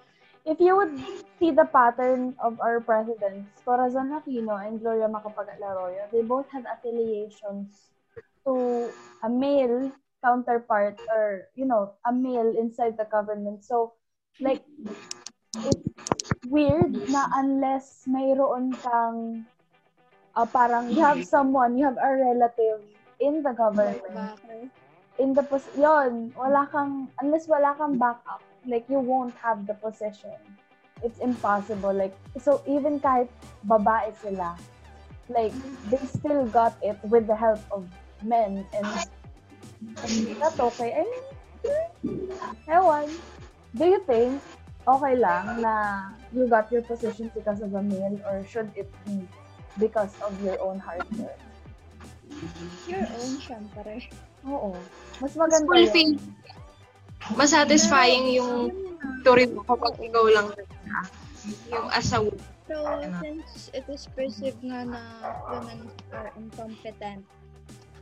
if 0.43 0.57
you 0.59 0.75
would 0.75 0.97
see 1.37 1.53
the 1.53 1.69
pattern 1.69 2.33
of 2.41 2.57
our 2.59 2.81
presidents, 2.81 3.49
Corazon 3.61 4.11
Aquino 4.11 4.57
and 4.57 4.81
Gloria 4.81 5.05
Macapagal 5.07 5.61
Arroyo, 5.61 6.03
they 6.09 6.25
both 6.25 6.49
had 6.49 6.65
affiliations 6.65 7.93
to 8.43 8.89
a 9.23 9.29
male 9.29 9.93
counterpart 10.25 10.97
or, 11.13 11.45
you 11.53 11.69
know, 11.69 11.93
a 12.01 12.11
male 12.11 12.49
inside 12.57 12.97
the 12.97 13.05
government. 13.05 13.61
So, 13.61 13.93
like, 14.41 14.65
it's 15.53 15.85
weird 16.49 16.97
na 17.05 17.29
unless 17.37 18.09
mayroon 18.09 18.73
kang 18.81 19.45
uh, 20.35 20.45
parang 20.49 20.89
you 20.91 21.05
have 21.05 21.23
someone, 21.23 21.77
you 21.77 21.85
have 21.85 22.01
a 22.01 22.11
relative 22.17 22.81
in 23.21 23.45
the 23.45 23.53
government, 23.53 24.01
in 25.19 25.33
the 25.33 25.43
pos 25.43 25.63
yon, 25.79 26.33
wala 26.35 26.67
kang, 26.71 27.07
unless 27.21 27.47
wala 27.47 27.75
kang 27.77 27.95
backup, 27.95 28.43
like 28.67 28.83
you 28.89 28.99
won't 28.99 29.33
have 29.39 29.63
the 29.67 29.73
position. 29.77 30.35
It's 31.03 31.19
impossible. 31.19 31.93
Like, 31.93 32.15
so 32.39 32.63
even 32.67 32.99
kahit 32.99 33.29
babae 33.63 34.11
sila, 34.19 34.57
like, 35.29 35.55
they 35.87 36.01
still 36.07 36.47
got 36.51 36.75
it 36.83 36.99
with 37.07 37.27
the 37.27 37.35
help 37.35 37.59
of 37.71 37.87
men 38.23 38.65
and 38.75 38.87
that's 40.39 40.59
okay. 40.59 40.91
I 40.93 41.03
mean, 41.03 41.23
ewan. 42.67 43.09
Do 43.75 43.85
you 43.85 43.99
think 44.07 44.39
okay 44.85 45.15
lang 45.17 45.59
na 45.59 45.73
you 46.31 46.47
got 46.47 46.71
your 46.71 46.85
position 46.85 47.31
because 47.33 47.59
of 47.59 47.73
a 47.73 47.83
male 47.83 48.19
or 48.29 48.45
should 48.45 48.69
it 48.77 48.87
be 49.03 49.25
because 49.81 50.13
of 50.23 50.31
your 50.45 50.55
own 50.61 50.79
hard 50.79 51.03
work? 51.17 51.39
Your 52.87 53.03
own, 53.03 53.31
syempre. 53.41 54.07
Oo. 54.45 54.77
Mas 55.19 55.33
maganda 55.35 55.67
fulfilling. 55.67 56.19
yun. 56.19 57.33
Mas 57.33 57.49
satisfying 57.51 58.37
yung 58.37 58.69
story 59.25 59.49
mo 59.49 59.65
kapag 59.65 59.97
ikaw 59.97 60.25
lang 60.29 60.47
talaga. 60.53 60.97
Yung 61.73 61.87
as 61.89 62.13
a 62.13 62.21
woman. 62.21 62.53
So, 62.65 62.81
since 63.21 63.69
it 63.77 63.85
is 63.85 64.09
perceived 64.09 64.61
nga 64.65 64.85
na 64.85 65.01
women 65.53 65.85
are 66.09 66.33
incompetent, 66.33 67.21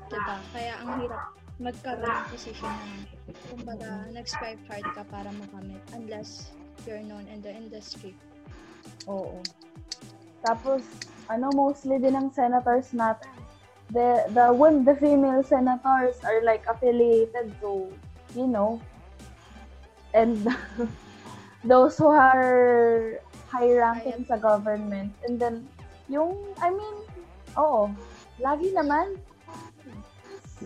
diba? 0.07 0.37
Kaya 0.55 0.73
ang 0.79 1.03
hirap 1.03 1.42
magkaroon 1.61 2.09
ng 2.09 2.27
position 2.33 2.73
na 2.73 3.33
kumbaga 3.53 3.89
nag-strive 4.09 4.61
hard 4.65 4.87
ka 4.97 5.03
para 5.09 5.29
makamit 5.37 5.81
unless 5.93 6.49
you're 6.85 7.03
known 7.05 7.25
in 7.29 7.41
the 7.45 7.53
industry. 7.53 8.17
Oo. 9.05 9.39
Tapos, 10.43 10.83
ano, 11.31 11.53
mostly 11.55 12.01
din 12.01 12.17
ng 12.17 12.29
senators 12.33 12.91
natin, 12.91 13.31
the, 13.95 14.27
the, 14.35 14.51
when 14.51 14.83
the 14.83 14.97
female 14.97 15.45
senators 15.45 16.19
are 16.27 16.43
like 16.43 16.67
affiliated 16.67 17.53
to, 17.63 17.87
you 18.35 18.47
know, 18.49 18.81
and 20.11 20.35
those 21.63 21.95
who 21.95 22.11
are 22.11 23.21
high 23.47 23.71
ranking 23.71 24.25
sa 24.27 24.35
government. 24.35 25.15
And 25.23 25.39
then, 25.39 25.63
yung, 26.11 26.35
I 26.59 26.75
mean, 26.75 26.97
oo, 27.55 27.87
lagi 28.43 28.75
naman, 28.75 29.15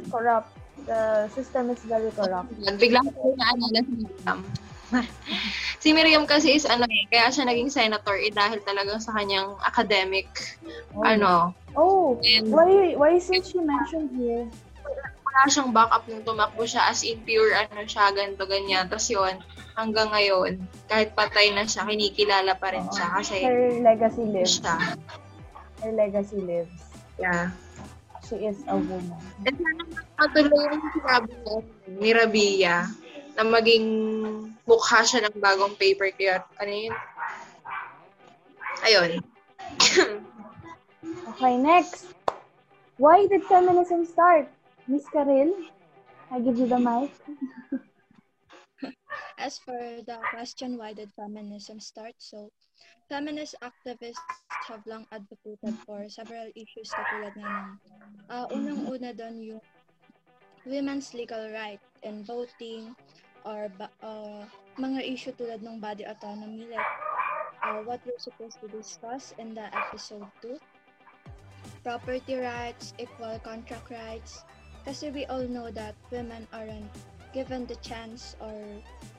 corrupt. 0.10 0.57
The 0.86 1.28
system 1.34 1.74
is 1.74 1.82
very 1.84 2.12
corrupt. 2.14 2.54
Biglang 2.78 3.08
ko 3.12 3.34
naalala 3.34 3.80
si 3.82 3.92
Miriam. 3.98 4.40
si 5.84 5.90
Miriam 5.92 6.24
kasi 6.24 6.56
is 6.56 6.64
ano 6.64 6.88
eh, 6.88 7.04
kaya 7.12 7.28
siya 7.28 7.44
naging 7.44 7.68
senator 7.68 8.16
eh 8.16 8.32
dahil 8.32 8.62
talagang 8.64 9.02
sa 9.02 9.12
kanyang 9.16 9.58
academic, 9.66 10.30
Oh. 10.96 11.04
ano, 11.04 11.52
Oh, 11.78 12.18
and 12.26 12.50
why, 12.50 12.98
why 12.98 13.14
since 13.22 13.54
she 13.54 13.62
mentioned 13.62 14.10
here? 14.18 14.50
wala 15.28 15.42
siyang 15.54 15.70
backup 15.70 16.08
nung 16.10 16.26
tumakbo 16.26 16.66
siya 16.66 16.90
as 16.90 17.06
in 17.06 17.22
pure 17.22 17.54
ano 17.54 17.86
siya, 17.86 18.10
ganito, 18.10 18.48
ganyan. 18.50 18.90
Tapos 18.90 19.06
yun, 19.06 19.38
hanggang 19.78 20.10
ngayon, 20.10 20.58
kahit 20.90 21.14
patay 21.14 21.54
na 21.54 21.68
siya, 21.68 21.86
kinikilala 21.86 22.58
pa 22.58 22.74
rin 22.74 22.88
siya 22.90 23.14
kasi 23.14 23.46
Her 23.46 23.78
legacy 23.84 24.26
lives. 24.26 24.58
siya. 24.58 24.76
Her 25.84 25.94
legacy 25.94 26.40
lives. 26.42 26.74
Yeah. 27.22 27.54
She 28.28 28.36
is 28.44 28.60
a 28.68 28.76
woman. 28.76 29.16
And 29.48 29.56
sana 29.56 29.84
matuloy 30.20 30.64
yung 30.68 30.84
sinabi 30.92 31.32
niya 31.32 31.58
ni 31.88 32.10
Rabia 32.12 32.76
na 33.40 33.44
maging 33.48 33.86
mukha 34.68 35.00
siya 35.08 35.32
ng 35.32 35.40
bagong 35.40 35.80
paper 35.80 36.12
clear. 36.12 36.44
Ano 36.60 36.72
yun? 36.72 36.96
Ayun. 38.84 39.12
Okay, 41.38 41.54
next. 41.54 42.18
Why 42.98 43.30
did 43.30 43.46
feminism 43.46 44.10
start? 44.10 44.50
Miss 44.90 45.06
Karil, 45.14 45.54
I 46.34 46.42
give 46.42 46.58
you 46.58 46.66
the 46.66 46.82
mic. 46.82 47.14
As 49.38 49.62
for 49.62 49.78
the 49.78 50.18
question, 50.34 50.78
why 50.78 50.94
did 50.94 51.14
feminism 51.14 51.80
start? 51.80 52.18
So, 52.18 52.50
feminist 53.08 53.54
activists 53.62 54.18
have 54.66 54.82
long 54.90 55.06
advocated 55.14 55.78
for 55.86 56.10
several 56.10 56.50
issues 56.58 56.90
katulad 56.90 57.38
nga 57.38 57.46
ng 57.46 57.68
uh, 58.34 58.46
unang-una 58.50 59.14
doon 59.14 59.38
yung 59.40 59.64
women's 60.66 61.14
legal 61.14 61.54
right 61.54 61.80
in 62.04 62.26
voting 62.26 62.92
or 63.46 63.72
uh, 64.04 64.44
mga 64.76 65.06
issue 65.06 65.32
tulad 65.38 65.64
ng 65.64 65.80
body 65.80 66.04
autonomy 66.04 66.68
like 66.68 66.94
uh, 67.64 67.80
what 67.86 68.04
we're 68.04 68.20
supposed 68.20 68.60
to 68.60 68.68
discuss 68.74 69.32
in 69.40 69.56
the 69.56 69.64
episode 69.72 70.28
2 70.44 70.60
property 71.88 72.36
rights, 72.36 72.92
equal 73.00 73.40
contract 73.46 73.88
rights 73.88 74.44
kasi 74.84 75.08
we 75.12 75.24
all 75.32 75.48
know 75.48 75.72
that 75.72 75.96
women 76.12 76.44
aren't 76.52 76.92
given 77.32 77.64
the 77.68 77.80
chance 77.80 78.36
or 78.44 78.56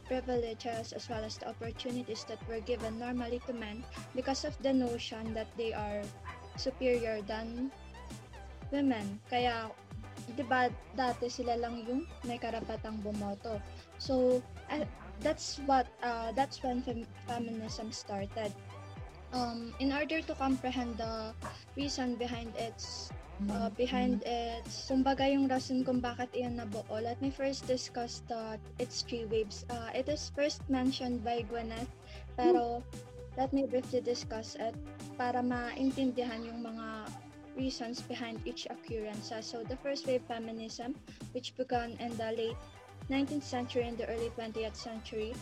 privileges 0.09 0.97
as 0.97 1.07
well 1.07 1.23
as 1.23 1.37
the 1.39 1.49
opportunities 1.49 2.25
that 2.27 2.41
were 2.49 2.65
given 2.65 2.99
normally 2.99 3.39
to 3.47 3.53
men 3.53 3.85
because 4.17 4.45
of 4.49 4.57
the 4.65 4.73
notion 4.73 5.37
that 5.37 5.47
they 5.61 5.73
are 5.77 6.03
superior 6.57 7.21
than 7.23 7.71
women. 8.73 9.21
Kaya, 9.31 9.71
di 10.35 10.43
ba, 10.43 10.73
dati 10.97 11.29
sila 11.31 11.55
lang 11.61 11.85
yung 11.87 12.03
may 12.25 12.41
karapatang 12.41 12.99
bumoto. 13.05 13.61
So, 14.01 14.43
uh, 14.73 14.89
that's 15.21 15.61
what, 15.69 15.87
uh, 16.03 16.33
that's 16.33 16.65
when 16.65 16.83
fem- 16.83 17.09
feminism 17.29 17.93
started. 17.93 18.53
Um, 19.31 19.77
in 19.77 19.93
order 19.93 20.25
to 20.25 20.33
comprehend 20.35 20.97
the 20.97 21.37
reason 21.77 22.17
behind 22.17 22.57
its 22.57 23.13
uh, 23.47 23.71
behind 23.79 24.23
its 24.27 24.91
kumbaga 24.91 25.23
yung 25.31 25.47
rason 25.47 25.87
kung 25.87 26.03
bakit 26.03 26.27
iyan 26.35 26.59
nabuo, 26.59 26.99
let 26.99 27.21
me 27.23 27.31
first 27.31 27.63
discuss 27.71 28.27
the 28.27 28.59
its 28.83 29.07
three 29.07 29.25
waves. 29.31 29.63
Uh, 29.71 29.95
it 29.95 30.11
is 30.11 30.35
first 30.35 30.65
mentioned 30.67 31.23
by 31.23 31.47
Gwyneth, 31.47 31.91
pero 32.35 32.83
let 33.39 33.55
me 33.55 33.71
briefly 33.71 34.03
discuss 34.03 34.59
it 34.59 34.75
para 35.15 35.39
maintindihan 35.39 36.43
yung 36.43 36.67
mga 36.67 37.07
reasons 37.55 38.03
behind 38.07 38.43
each 38.43 38.67
occurrence. 38.67 39.31
Uh, 39.31 39.43
So 39.43 39.63
the 39.63 39.79
first 39.79 40.07
wave 40.11 40.27
feminism, 40.27 40.99
which 41.31 41.55
began 41.55 41.95
in 42.03 42.11
the 42.19 42.35
late 42.35 42.59
19th 43.07 43.47
century 43.47 43.87
and 43.87 43.95
the 43.95 44.07
early 44.11 44.31
20th 44.35 44.75
century, 44.75 45.35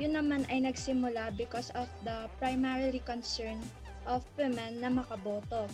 yun 0.00 0.16
naman 0.16 0.48
ay 0.48 0.64
nagsimula 0.64 1.36
because 1.36 1.68
of 1.76 1.88
the 2.08 2.28
primarily 2.40 3.04
concern 3.04 3.60
of 4.08 4.24
women 4.34 4.80
na 4.82 4.90
makaboto 4.90 5.68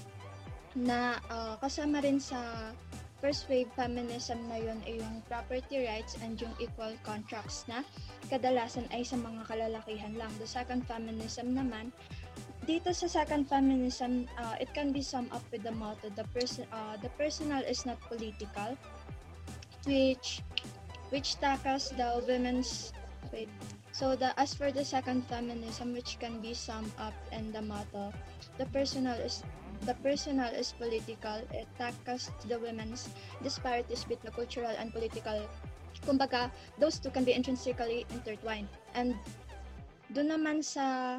na 0.79 1.19
uh, 1.31 1.59
kasama 1.59 1.99
rin 1.99 2.23
sa 2.23 2.71
first 3.19 3.51
wave 3.51 3.67
feminism 3.75 4.39
na 4.47 4.63
yun 4.63 4.79
ay 4.87 5.03
yung 5.03 5.19
property 5.27 5.83
rights 5.83 6.15
and 6.23 6.39
yung 6.39 6.55
equal 6.63 6.95
contracts 7.03 7.67
na 7.67 7.83
kadalasan 8.31 8.87
ay 8.95 9.03
sa 9.03 9.19
mga 9.19 9.43
kalalakihan 9.51 10.15
lang. 10.15 10.31
The 10.39 10.47
second 10.47 10.87
feminism 10.87 11.59
naman, 11.59 11.91
dito 12.63 12.95
sa 12.95 13.11
second 13.11 13.51
feminism, 13.51 14.31
uh, 14.39 14.55
it 14.63 14.71
can 14.71 14.95
be 14.95 15.03
summed 15.03 15.35
up 15.35 15.43
with 15.51 15.67
the 15.67 15.75
motto, 15.75 16.15
the, 16.15 16.27
person, 16.31 16.63
uh, 16.71 16.95
the 17.03 17.11
personal 17.19 17.65
is 17.67 17.83
not 17.83 17.99
political, 18.07 18.79
which 19.83 20.47
which 21.11 21.41
tackles 21.41 21.89
the 21.97 22.21
women's 22.29 22.93
wait, 23.33 23.49
So 23.99 24.15
the 24.15 24.31
as 24.39 24.55
for 24.55 24.71
the 24.71 24.87
second 24.87 25.27
feminism, 25.27 25.91
which 25.91 26.23
can 26.23 26.39
be 26.39 26.55
summed 26.55 26.95
up 27.03 27.19
in 27.35 27.51
the 27.51 27.59
motto, 27.59 28.15
the 28.55 28.67
personal 28.71 29.19
is 29.19 29.43
the 29.83 29.95
personal 30.03 30.51
is 30.55 30.73
political. 30.75 31.43
It 31.53 31.67
tackles 31.79 32.31
the 32.47 32.59
women's 32.59 33.09
disparities 33.43 34.05
between 34.05 34.33
cultural 34.33 34.75
and 34.75 34.93
political. 34.93 35.47
Kumbaga, 36.07 36.51
those 36.79 36.99
two 36.99 37.11
can 37.11 37.25
be 37.25 37.35
intrinsically 37.35 38.07
intertwined. 38.11 38.69
And 38.95 39.19
doon 40.15 40.33
naman 40.33 40.65
sa 40.65 41.19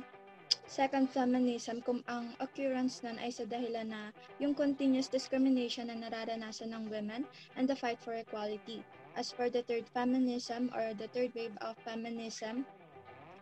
second 0.70 1.10
feminism, 1.10 1.82
kung 1.82 2.02
ang 2.10 2.34
occurrence 2.42 3.02
nun 3.02 3.18
ay 3.22 3.30
sa 3.34 3.46
dahilan 3.46 3.90
na 3.90 4.14
yung 4.42 4.54
continuous 4.54 5.10
discrimination 5.10 5.90
na 5.90 5.98
nararanasan 5.98 6.74
ng 6.74 6.90
women 6.90 7.26
and 7.58 7.66
the 7.70 7.76
fight 7.78 7.98
for 8.02 8.18
equality. 8.18 8.86
As 9.18 9.34
for 9.34 9.50
the 9.50 9.66
third 9.66 9.90
feminism 9.92 10.70
or 10.74 10.94
the 10.94 11.10
third 11.12 11.34
wave 11.34 11.58
of 11.60 11.78
feminism, 11.82 12.66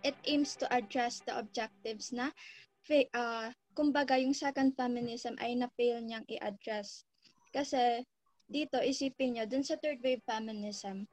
it 0.04 0.16
aims 0.26 0.56
to 0.56 0.66
address 0.72 1.20
the 1.28 1.36
objectives 1.36 2.16
na 2.16 2.32
uh, 3.14 3.52
kumbaga 3.76 4.16
yung 4.18 4.34
second 4.34 4.74
feminism 4.74 5.36
ay 5.44 5.54
na-fail 5.54 6.00
niyang 6.02 6.26
i-address. 6.26 7.04
Kasi 7.52 8.04
dito 8.48 8.80
isipin 8.80 9.36
niyo 9.36 9.46
dun 9.46 9.64
sa 9.64 9.76
third 9.78 10.00
wave 10.02 10.24
feminism, 10.24 11.06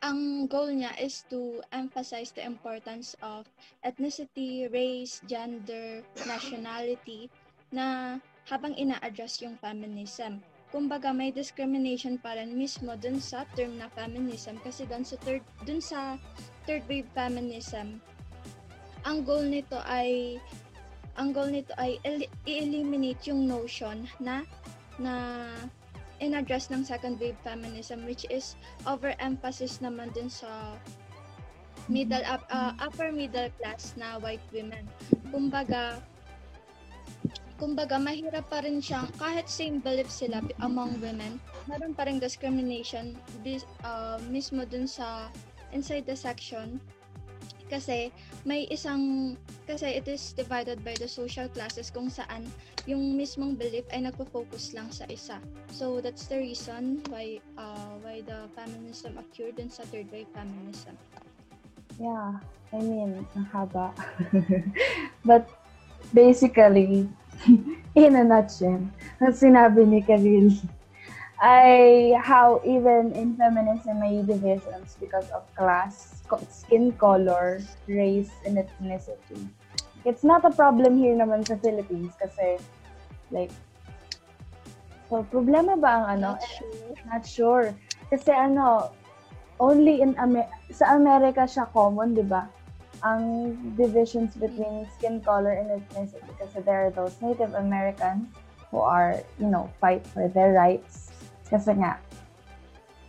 ang 0.00 0.48
goal 0.48 0.72
niya 0.72 0.96
is 0.96 1.28
to 1.28 1.60
emphasize 1.76 2.32
the 2.32 2.40
importance 2.40 3.12
of 3.20 3.44
ethnicity, 3.84 4.64
race, 4.72 5.20
gender, 5.28 6.00
nationality 6.24 7.28
na 7.68 8.16
habang 8.48 8.72
ina-address 8.80 9.44
yung 9.44 9.60
feminism. 9.60 10.40
Kumbaga 10.72 11.12
may 11.12 11.34
discrimination 11.34 12.16
pa 12.16 12.38
rin 12.38 12.56
mismo 12.56 12.96
dun 12.96 13.20
sa 13.20 13.44
term 13.52 13.76
na 13.76 13.92
feminism 13.92 14.56
kasi 14.64 14.88
dun 14.88 15.04
sa 15.04 15.18
third 15.20 15.44
dun 15.68 15.82
sa 15.82 16.16
third 16.64 16.80
wave 16.88 17.10
feminism 17.12 18.00
ang 19.04 19.24
goal 19.24 19.44
nito 19.44 19.80
ay 19.88 20.36
ang 21.20 21.36
goal 21.36 21.52
nito 21.52 21.76
ay 21.76 22.00
i-eliminate 22.48 23.28
yung 23.28 23.44
notion 23.44 24.08
na 24.16 24.40
na 24.96 25.44
in-address 26.16 26.72
ng 26.72 26.80
second 26.80 27.20
wave 27.20 27.36
feminism 27.44 28.08
which 28.08 28.24
is 28.32 28.56
overemphasis 28.88 29.84
naman 29.84 30.08
dun 30.16 30.32
sa 30.32 30.72
middle 31.92 32.24
up, 32.24 32.40
uh, 32.48 32.72
upper 32.80 33.12
middle 33.12 33.52
class 33.60 33.92
na 34.00 34.16
white 34.16 34.44
women. 34.48 34.88
Kumbaga 35.28 36.00
kumbaga 37.60 38.00
mahirap 38.00 38.48
pa 38.48 38.64
rin 38.64 38.80
siyang 38.80 39.04
kahit 39.20 39.44
same 39.44 39.84
beliefs 39.84 40.24
sila 40.24 40.40
among 40.64 40.96
women, 41.04 41.36
meron 41.68 41.92
pa 41.92 42.08
rin 42.08 42.16
discrimination 42.16 43.12
bis, 43.44 43.68
uh, 43.84 44.16
mismo 44.32 44.64
dun 44.64 44.88
sa 44.88 45.28
inside 45.76 46.08
the 46.08 46.16
section 46.16 46.80
kasi 47.70 48.10
may 48.42 48.66
isang 48.66 49.34
kasi 49.64 50.02
it 50.02 50.10
is 50.10 50.34
divided 50.34 50.82
by 50.82 50.92
the 50.98 51.06
social 51.06 51.46
classes 51.54 51.88
kung 51.94 52.10
saan 52.10 52.42
yung 52.90 53.14
mismong 53.14 53.54
belief 53.54 53.86
ay 53.94 54.02
nagpo-focus 54.02 54.74
lang 54.74 54.90
sa 54.90 55.06
isa. 55.06 55.38
So 55.70 56.02
that's 56.02 56.26
the 56.26 56.42
reason 56.42 57.06
why 57.06 57.38
uh, 57.54 57.94
why 58.02 58.26
the 58.26 58.50
feminism 58.58 59.14
occurred 59.16 59.62
dun 59.62 59.70
sa 59.70 59.86
third 59.88 60.10
wave 60.10 60.28
feminism. 60.34 60.98
Yeah, 62.00 62.42
I 62.74 62.78
mean, 62.82 63.22
ang 63.38 63.46
haba. 63.54 63.94
But 65.28 65.46
basically, 66.10 67.06
in 67.94 68.12
a 68.18 68.24
nutshell, 68.24 68.82
sinabi 69.20 69.86
ni 69.86 70.00
Karil 70.02 70.50
ay 71.40 72.12
how 72.20 72.60
even 72.68 73.16
in 73.16 73.32
feminism 73.32 73.96
may 73.96 74.20
divisions 74.20 75.00
because 75.00 75.24
of 75.32 75.40
class, 75.56 76.20
skin 76.52 76.92
color, 77.00 77.64
race, 77.88 78.28
and 78.44 78.60
ethnicity. 78.60 79.48
It's 80.04 80.20
not 80.24 80.44
a 80.44 80.52
problem 80.52 81.00
here 81.00 81.16
naman 81.16 81.48
sa 81.48 81.56
Philippines 81.56 82.12
kasi 82.20 82.60
like 83.32 83.52
so, 85.08 85.24
problema 85.32 85.80
ba 85.80 86.04
ang 86.04 86.06
ano? 86.20 86.30
Not 86.36 86.44
sure. 86.44 86.92
Not 87.08 87.24
sure. 87.24 87.66
Kasi 88.12 88.30
ano, 88.36 88.92
only 89.56 90.04
in 90.04 90.12
Amer- 90.20 90.52
sa 90.68 90.92
Amerika 90.92 91.48
siya 91.48 91.72
common, 91.72 92.12
'di 92.12 92.28
ba? 92.28 92.52
Ang 93.00 93.56
divisions 93.80 94.36
between 94.36 94.84
skin 95.00 95.24
color 95.24 95.56
and 95.56 95.72
ethnicity 95.72 96.28
kasi 96.36 96.60
there 96.68 96.84
are 96.84 96.92
those 96.92 97.16
Native 97.24 97.56
Americans 97.56 98.28
who 98.68 98.84
are, 98.84 99.16
you 99.40 99.48
know, 99.48 99.72
fight 99.80 100.04
for 100.04 100.28
their 100.28 100.52
rights 100.52 101.09
kasi 101.50 101.74
nga, 101.74 101.98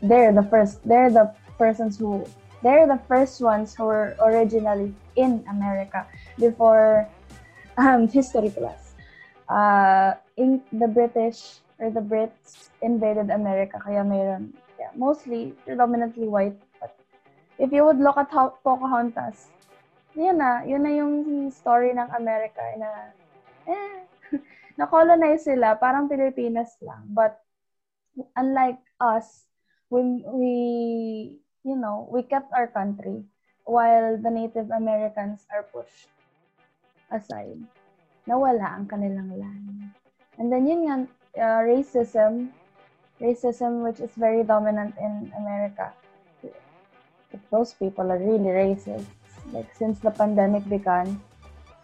they're 0.02 0.34
the 0.34 0.44
first, 0.50 0.82
they're 0.84 1.14
the 1.14 1.30
persons 1.62 2.02
who, 2.02 2.26
they're 2.66 2.90
the 2.90 3.00
first 3.08 3.40
ones 3.40 3.78
who 3.78 3.86
were 3.86 4.18
originally 4.20 4.94
in 5.16 5.46
America 5.50 6.06
before 6.42 7.08
um, 7.78 8.10
history 8.10 8.50
class. 8.50 8.98
Uh, 9.48 10.18
in 10.38 10.62
the 10.74 10.88
British 10.88 11.62
or 11.78 11.90
the 11.92 12.02
Brits 12.02 12.70
invaded 12.82 13.30
America, 13.30 13.78
kaya 13.78 14.02
mayroon, 14.02 14.54
yeah, 14.80 14.90
mostly 14.96 15.54
predominantly 15.66 16.28
white. 16.28 16.58
But 16.80 16.98
if 17.60 17.70
you 17.72 17.86
would 17.86 18.00
look 18.00 18.18
at 18.18 18.32
how 18.32 18.58
Pocahontas, 18.64 19.52
yun 20.16 20.38
na, 20.40 20.64
yun 20.64 20.84
na 20.84 20.92
yung 20.92 21.14
story 21.52 21.94
ng 21.94 22.10
America 22.16 22.64
na, 22.80 22.90
eh, 23.68 24.08
na-colonize 24.80 25.46
sila, 25.46 25.76
parang 25.76 26.08
Pilipinas 26.08 26.80
lang. 26.82 27.06
But 27.12 27.38
unlike 28.36 28.80
us, 29.00 29.46
we, 29.90 30.24
we, 30.26 30.54
you 31.64 31.76
know, 31.76 32.08
we 32.12 32.24
kept 32.24 32.52
our 32.54 32.68
country 32.68 33.24
while 33.66 34.18
the 34.18 34.30
Native 34.30 34.72
Americans 34.72 35.46
are 35.52 35.64
pushed 35.64 36.10
aside. 37.12 37.60
Nawala 38.28 38.80
ang 38.80 38.86
kanilang 38.88 39.36
land. 39.36 39.92
And 40.40 40.52
then 40.52 40.68
yun 40.68 40.82
nga, 40.88 40.98
uh, 41.38 41.62
racism, 41.64 42.50
racism 43.20 43.84
which 43.84 44.00
is 44.00 44.12
very 44.16 44.44
dominant 44.44 44.96
in 45.00 45.32
America. 45.38 45.94
Those 47.52 47.74
people 47.76 48.12
are 48.12 48.20
really 48.20 48.52
racist, 48.52 49.08
like 49.56 49.72
since 49.76 50.00
the 50.00 50.12
pandemic 50.12 50.68
began, 50.68 51.20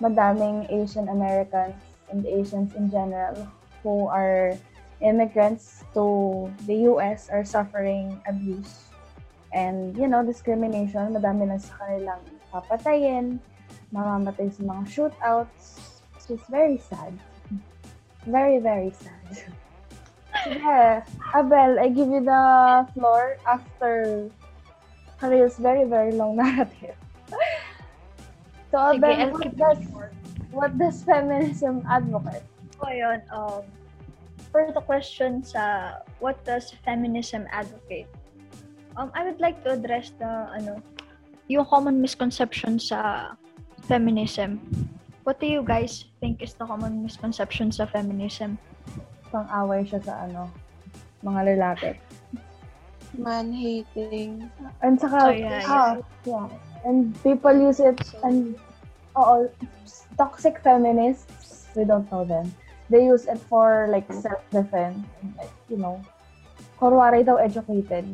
madaming 0.02 0.68
Asian 0.68 1.08
Americans 1.08 1.76
and 2.12 2.26
Asians 2.26 2.76
in 2.76 2.92
general 2.92 3.48
who 3.84 4.08
are 4.08 4.60
immigrants 5.02 5.84
to 5.94 6.50
the 6.66 6.90
US 6.90 7.30
are 7.30 7.46
suffering 7.46 8.22
abuse 8.28 8.90
and, 9.54 9.96
you 9.98 10.08
know, 10.08 10.26
discrimination. 10.26 11.14
Madami 11.14 11.48
na 11.48 11.58
sa 11.58 11.74
kanilang 11.80 12.22
papatayin, 12.52 13.40
mamamatay 13.94 14.52
sa 14.52 14.64
mga 14.64 14.84
shootouts. 14.90 15.88
Is 16.28 16.44
very 16.52 16.76
sad. 16.76 17.16
Very, 18.28 18.60
very 18.60 18.92
sad. 18.92 19.56
yeah. 20.60 21.08
Abel, 21.32 21.80
I 21.80 21.88
give 21.88 22.12
you 22.12 22.20
the 22.20 22.84
floor 22.92 23.40
after 23.48 24.28
Karil's 25.24 25.56
very, 25.56 25.88
very 25.88 26.12
long 26.12 26.36
narrative. 26.44 27.00
so, 28.76 28.92
Abel, 28.92 29.08
Sige, 29.08 29.32
what 29.32 29.52
does, 29.56 29.80
what 30.52 30.72
does 30.76 31.00
feminism 31.08 31.80
advocate? 31.88 32.44
So, 32.76 32.92
ayun, 32.92 33.24
um, 33.32 33.64
for 34.52 34.72
the 34.72 34.82
question 34.82 35.44
sa 35.44 35.98
what 36.20 36.40
does 36.46 36.74
feminism 36.84 37.46
advocate? 37.52 38.08
Um, 38.98 39.12
I 39.14 39.24
would 39.24 39.40
like 39.40 39.62
to 39.64 39.78
address 39.78 40.12
the 40.18 40.50
ano, 40.58 40.82
yung 41.48 41.66
common 41.66 42.02
misconception 42.02 42.80
sa 42.80 43.32
feminism. 43.86 44.60
What 45.24 45.40
do 45.40 45.48
you 45.48 45.62
guys 45.62 46.08
think 46.20 46.42
is 46.42 46.56
the 46.56 46.66
common 46.66 47.04
misconception 47.04 47.72
sa 47.72 47.86
feminism? 47.86 48.58
Pang-away 49.30 49.84
siya 49.84 50.00
sa 50.02 50.24
ano, 50.24 50.48
mga 51.22 51.42
lalaki. 51.56 51.92
Man-hating. 53.16 54.48
And 54.84 54.96
saka, 55.00 55.18
Oh, 55.20 55.32
yeah, 55.32 55.64
ah, 55.68 55.96
yeah. 56.24 56.48
And 56.88 57.12
people 57.24 57.56
use 57.56 57.80
it, 57.80 58.00
and, 58.24 58.56
oo, 59.16 59.52
toxic 60.16 60.60
feminists, 60.64 61.68
we 61.76 61.84
don't 61.84 62.08
know 62.12 62.24
them. 62.24 62.52
They 62.90 63.04
use 63.06 63.28
it 63.28 63.40
for, 63.52 63.88
like, 63.92 64.08
self-defense. 64.12 65.04
Like, 65.36 65.52
you 65.68 65.78
know, 65.78 66.00
kurwari 66.80 67.26
daw 67.26 67.36
educated. 67.36 68.08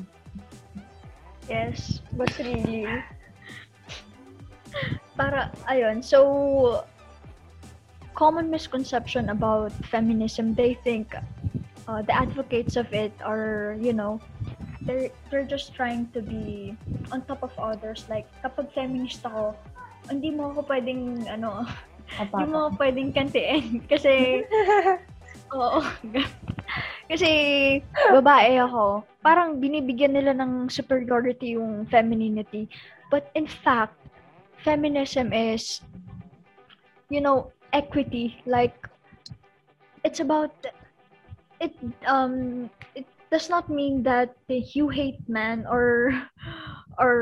Yes, 1.46 2.02
but 2.16 2.32
really, 2.40 2.88
para, 5.14 5.52
ayun, 5.70 6.02
so, 6.02 6.86
common 8.16 8.50
misconception 8.50 9.30
about 9.30 9.72
feminism, 9.92 10.56
they 10.56 10.74
think 10.74 11.14
uh, 11.88 12.02
the 12.02 12.16
advocates 12.16 12.76
of 12.76 12.90
it 12.94 13.12
are, 13.22 13.76
you 13.78 13.94
know, 13.94 14.22
they're, 14.82 15.12
they're 15.30 15.46
just 15.46 15.76
trying 15.76 16.08
to 16.16 16.22
be 16.22 16.78
on 17.12 17.22
top 17.28 17.44
of 17.44 17.52
others. 17.60 18.06
Like, 18.10 18.26
kapag 18.42 18.72
feminist 18.74 19.26
ako, 19.26 19.54
hindi 20.10 20.32
mo 20.32 20.52
ako 20.52 20.64
pwedeng, 20.66 21.28
ano, 21.28 21.68
hindi 22.20 22.46
mo 22.50 22.70
pwedeng 22.78 23.12
kantiin. 23.14 23.82
Kasi, 23.92 24.44
oo. 25.58 25.80
Kasi, 27.12 27.30
babae 28.10 28.58
ako. 28.62 29.04
Parang 29.22 29.60
binibigyan 29.60 30.16
nila 30.18 30.34
ng 30.34 30.70
superiority 30.72 31.60
yung 31.60 31.86
femininity. 31.88 32.70
But 33.12 33.30
in 33.38 33.46
fact, 33.46 33.94
feminism 34.64 35.36
is, 35.36 35.84
you 37.12 37.22
know, 37.22 37.52
equity. 37.76 38.42
Like, 38.50 38.74
it's 40.02 40.24
about 40.24 40.56
it. 41.62 41.76
Um, 42.08 42.70
it 42.96 43.06
does 43.30 43.50
not 43.50 43.70
mean 43.70 44.02
that 44.04 44.34
you 44.50 44.90
hate 44.90 45.22
man 45.30 45.66
or 45.70 46.14
or 46.98 47.16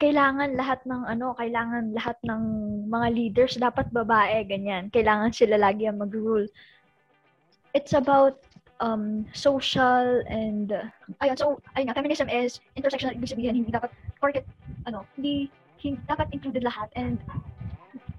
kailangan 0.00 0.56
lahat 0.56 0.80
ng 0.84 1.02
ano, 1.08 1.32
kailangan 1.36 1.96
lahat 1.96 2.16
ng 2.26 2.42
mga 2.88 3.08
leaders 3.14 3.56
dapat 3.56 3.88
babae 3.92 4.44
ganyan. 4.44 4.92
Kailangan 4.92 5.32
sila 5.32 5.56
lagi 5.56 5.88
ang 5.88 6.00
mag-rule. 6.00 6.48
It's 7.72 7.94
about 7.94 8.40
um 8.80 9.28
social 9.36 10.24
and 10.24 10.72
uh, 10.72 10.88
ayun 11.20 11.36
so 11.36 11.60
ayun 11.76 11.92
nga 11.92 11.96
feminism 12.00 12.32
is 12.32 12.64
intersectional 12.80 13.12
ibig 13.12 13.28
sabihin 13.28 13.52
hindi 13.52 13.68
dapat 13.68 13.92
porket 14.16 14.48
ano 14.88 15.04
hindi, 15.20 15.52
hindi 15.84 16.00
dapat 16.08 16.32
included 16.32 16.64
lahat 16.64 16.88
and 16.96 17.20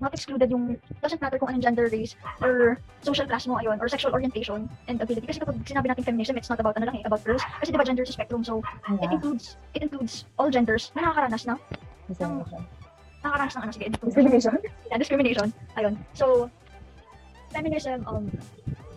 not 0.02 0.14
excluded 0.14 0.50
yung 0.50 0.76
doesn't 1.00 1.22
matter 1.22 1.38
kung 1.38 1.54
anong 1.54 1.62
gender 1.62 1.86
race 1.88 2.18
or 2.42 2.82
social 3.06 3.24
class 3.30 3.46
mo 3.46 3.62
ayun 3.62 3.78
or 3.78 3.86
sexual 3.88 4.10
orientation 4.12 4.66
and 4.90 4.98
ability 5.00 5.24
kasi 5.30 5.38
kapag 5.38 5.62
sinabi 5.64 5.94
natin 5.94 6.04
feminism 6.04 6.34
it's 6.36 6.50
not 6.50 6.58
about 6.58 6.74
ano 6.76 6.90
lang 6.90 6.98
eh 7.00 7.04
about 7.06 7.22
girls 7.22 7.46
kasi 7.62 7.70
diba 7.70 7.86
gender 7.86 8.02
is 8.02 8.12
spectrum 8.12 8.42
so 8.42 8.60
it 8.90 9.06
Yeah. 9.06 9.14
includes 9.14 9.56
it 9.78 9.86
includes 9.86 10.26
all 10.42 10.50
genders 10.50 10.90
na 10.98 11.06
nakakaranas 11.06 11.46
ng 11.46 11.58
Discrimination. 12.10 12.62
nakakaranas 13.22 13.54
ng 13.54 13.62
ano 13.62 13.72
sige 13.72 13.86
Discrimination 13.94 14.54
yeah, 14.90 14.98
discrimination 14.98 15.48
ayun 15.78 15.94
so 16.18 16.50
feminism 17.54 18.02
um 18.10 18.26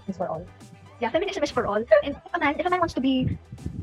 is 0.09 0.17
for 0.17 0.29
all. 0.29 0.43
yeah, 1.01 1.09
feminism 1.11 1.43
is 1.43 1.51
for 1.51 1.67
all. 1.67 1.81
And 2.05 2.13
if 2.15 2.33
a 2.33 2.39
man, 2.39 2.55
if 2.55 2.65
a 2.67 2.71
man 2.71 2.79
wants 2.79 2.93
to 2.95 3.01
be 3.03 3.27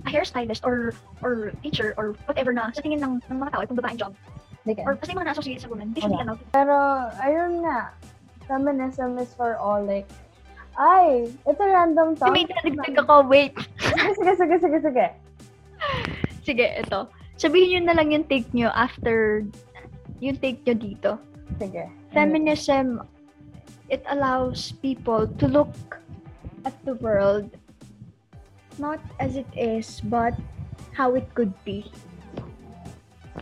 a 0.06 0.10
hairstylist 0.10 0.62
or 0.64 0.94
or 1.26 1.52
teacher 1.60 1.94
or 1.98 2.14
whatever 2.30 2.54
na 2.54 2.70
sa 2.72 2.80
tingin 2.80 3.02
ng, 3.02 3.20
ng 3.26 3.38
mga 3.42 3.52
tao, 3.52 3.66
kung 3.68 3.76
babaeng 3.76 3.98
job, 4.00 4.14
They 4.66 4.78
can. 4.78 4.86
or 4.86 4.96
kasi 4.96 5.18
mga 5.18 5.26
na-associate 5.34 5.62
sa 5.66 5.70
women, 5.70 5.94
they 5.94 6.02
should 6.02 6.14
be 6.14 6.22
allowed. 6.22 6.42
Pero, 6.54 6.76
ayun 7.18 7.66
nga, 7.66 7.98
feminism 8.46 9.18
is 9.18 9.34
for 9.34 9.58
all. 9.58 9.82
Like, 9.82 10.06
ay, 10.78 11.34
ito 11.50 11.62
random 11.62 12.14
talk. 12.14 12.32
may 12.32 12.46
dinadagdag 12.46 12.98
ako, 13.02 13.26
wait. 13.26 13.58
sige, 14.18 14.34
sige, 14.38 14.56
sige, 14.62 14.78
sige. 14.80 15.06
Sige, 16.46 16.66
ito. 16.78 17.10
Sabihin 17.42 17.82
nyo 17.82 17.82
na 17.90 17.96
lang 17.98 18.14
yung 18.14 18.26
take 18.30 18.48
nyo 18.54 18.70
after 18.78 19.42
yung 20.22 20.38
take 20.38 20.62
nyo 20.70 20.76
dito. 20.78 21.12
Sige. 21.58 21.90
Feminism, 22.14 23.02
it 23.90 24.06
allows 24.14 24.78
people 24.78 25.26
to 25.42 25.50
look 25.50 25.74
at 26.70 26.78
the 26.86 26.94
world 27.02 27.50
not 28.78 29.02
as 29.20 29.36
it 29.36 29.50
is, 29.58 30.02
but 30.06 30.34
how 30.94 31.16
it 31.16 31.28
could 31.34 31.52
be. 31.66 31.92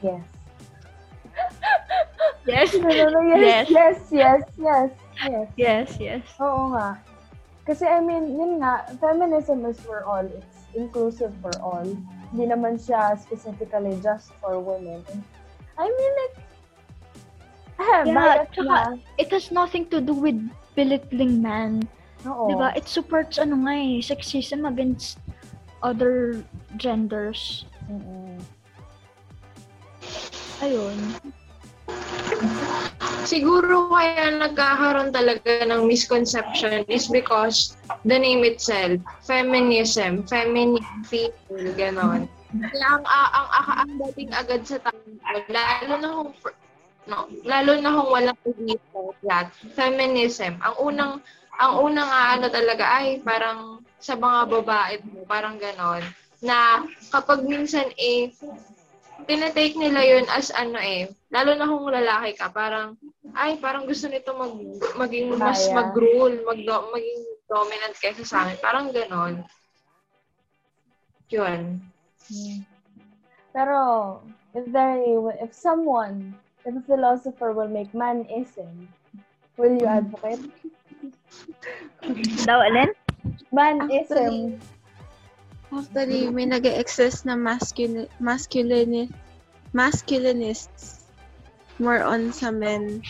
Yes. 0.02 0.24
Yes? 2.46 2.74
No, 2.76 2.90
no, 2.90 3.06
no, 3.10 3.22
yes, 3.36 3.70
yes, 3.70 3.98
yes, 4.12 4.42
yes, 4.58 4.90
yes. 5.20 5.48
Yes, 5.56 5.88
yes. 6.00 6.24
Oo 6.40 6.74
nga. 6.74 7.00
Kasi 7.68 7.86
I 7.86 8.02
mean, 8.02 8.34
yun 8.34 8.58
nga, 8.64 8.88
feminism 8.98 9.64
is 9.70 9.78
for 9.84 10.02
all. 10.08 10.26
It's 10.26 10.60
inclusive 10.74 11.32
for 11.44 11.54
all. 11.62 11.86
Hindi 12.34 12.46
naman 12.50 12.82
siya 12.82 13.14
specifically 13.20 13.98
just 14.02 14.34
for 14.42 14.58
women. 14.58 15.06
I 15.78 15.86
mean, 15.86 16.14
like, 16.18 16.38
eh, 17.80 18.02
Yeah, 18.10 18.44
tsaka, 18.52 19.00
it 19.22 19.30
has 19.32 19.54
nothing 19.54 19.88
to 19.94 20.02
do 20.02 20.12
with 20.18 20.38
belittling 20.76 21.40
man. 21.40 21.86
Oo. 22.28 22.52
Diba? 22.52 22.76
It 22.76 22.90
supports 22.90 23.40
ano 23.40 23.64
nga 23.64 23.76
eh, 23.80 24.04
sexism 24.04 24.68
against 24.68 25.22
other 25.80 26.44
genders. 26.76 27.64
Mm-mm. 27.88 28.36
Ayun. 30.60 30.98
Siguro 33.28 33.92
kaya 33.92 34.32
nagkakaroon 34.40 35.12
talaga 35.12 35.66
ng 35.68 35.88
misconception 35.88 36.88
is 36.88 37.12
because 37.12 37.76
the 38.08 38.16
name 38.16 38.48
itself, 38.48 39.00
feminism, 39.26 40.24
feminine, 40.28 40.84
female, 41.08 41.72
ganon. 41.76 42.30
Kaya 42.50 42.88
ang, 42.98 43.06
ang, 43.06 43.50
ang, 43.52 43.68
ang, 43.86 43.92
dating 44.10 44.32
agad 44.34 44.62
sa 44.66 44.80
tao, 44.82 44.98
lalo 45.52 45.94
na 46.00 46.10
kung, 46.16 46.32
no, 47.06 47.18
lalo 47.46 47.72
na 47.78 47.90
kung 47.94 48.10
walang 48.10 48.40
dito, 48.58 49.14
that, 49.28 49.54
feminism, 49.78 50.58
ang 50.66 50.76
unang, 50.82 51.14
ang 51.60 51.74
unang 51.84 52.10
ano 52.10 52.48
talaga, 52.50 53.04
ay 53.04 53.22
parang 53.22 53.84
sa 54.00 54.16
mga 54.16 54.50
babae 54.50 54.96
mo, 55.06 55.28
parang 55.30 55.60
ganon, 55.60 56.02
na 56.40 56.88
kapag 57.12 57.44
minsan 57.44 57.92
eh, 58.00 58.32
tinetake 59.26 59.76
nila 59.76 60.02
yun 60.06 60.26
as 60.32 60.54
ano 60.54 60.78
eh, 60.80 61.10
lalo 61.34 61.56
na 61.56 61.70
kung 61.70 61.90
lalaki 61.90 62.38
ka, 62.38 62.50
parang, 62.50 62.98
ay, 63.36 63.58
parang 63.58 63.86
gusto 63.86 64.08
nito 64.08 64.34
mag, 64.34 64.54
maging 64.98 65.36
mas 65.38 65.66
mag-rule, 65.70 66.42
mag, 66.46 66.60
maging 66.66 67.22
dominant 67.50 67.96
kaysa 67.98 68.24
sa 68.26 68.46
amin. 68.46 68.58
Parang 68.62 68.94
ganon. 68.94 69.42
Yun. 71.30 71.82
Hmm. 72.30 72.60
Pero, 73.54 73.80
if 74.54 74.66
there, 74.70 75.02
if 75.42 75.52
someone, 75.54 76.34
if 76.66 76.74
a 76.78 76.84
philosopher 76.86 77.54
will 77.54 77.70
make 77.70 77.90
manism, 77.94 78.90
will 79.58 79.74
you 79.74 79.90
advocate? 79.90 80.42
Daw, 82.46 82.62
alin? 82.62 82.94
Manism. 83.54 84.58
Actually, 84.58 84.79
may 86.34 86.46
nag 86.46 86.66
exist 86.66 87.26
na 87.26 87.38
masculine, 87.38 88.10
masculine, 88.18 89.10
masculinists 89.72 91.06
more 91.78 92.02
on 92.02 92.34
sa 92.34 92.50
men. 92.50 93.02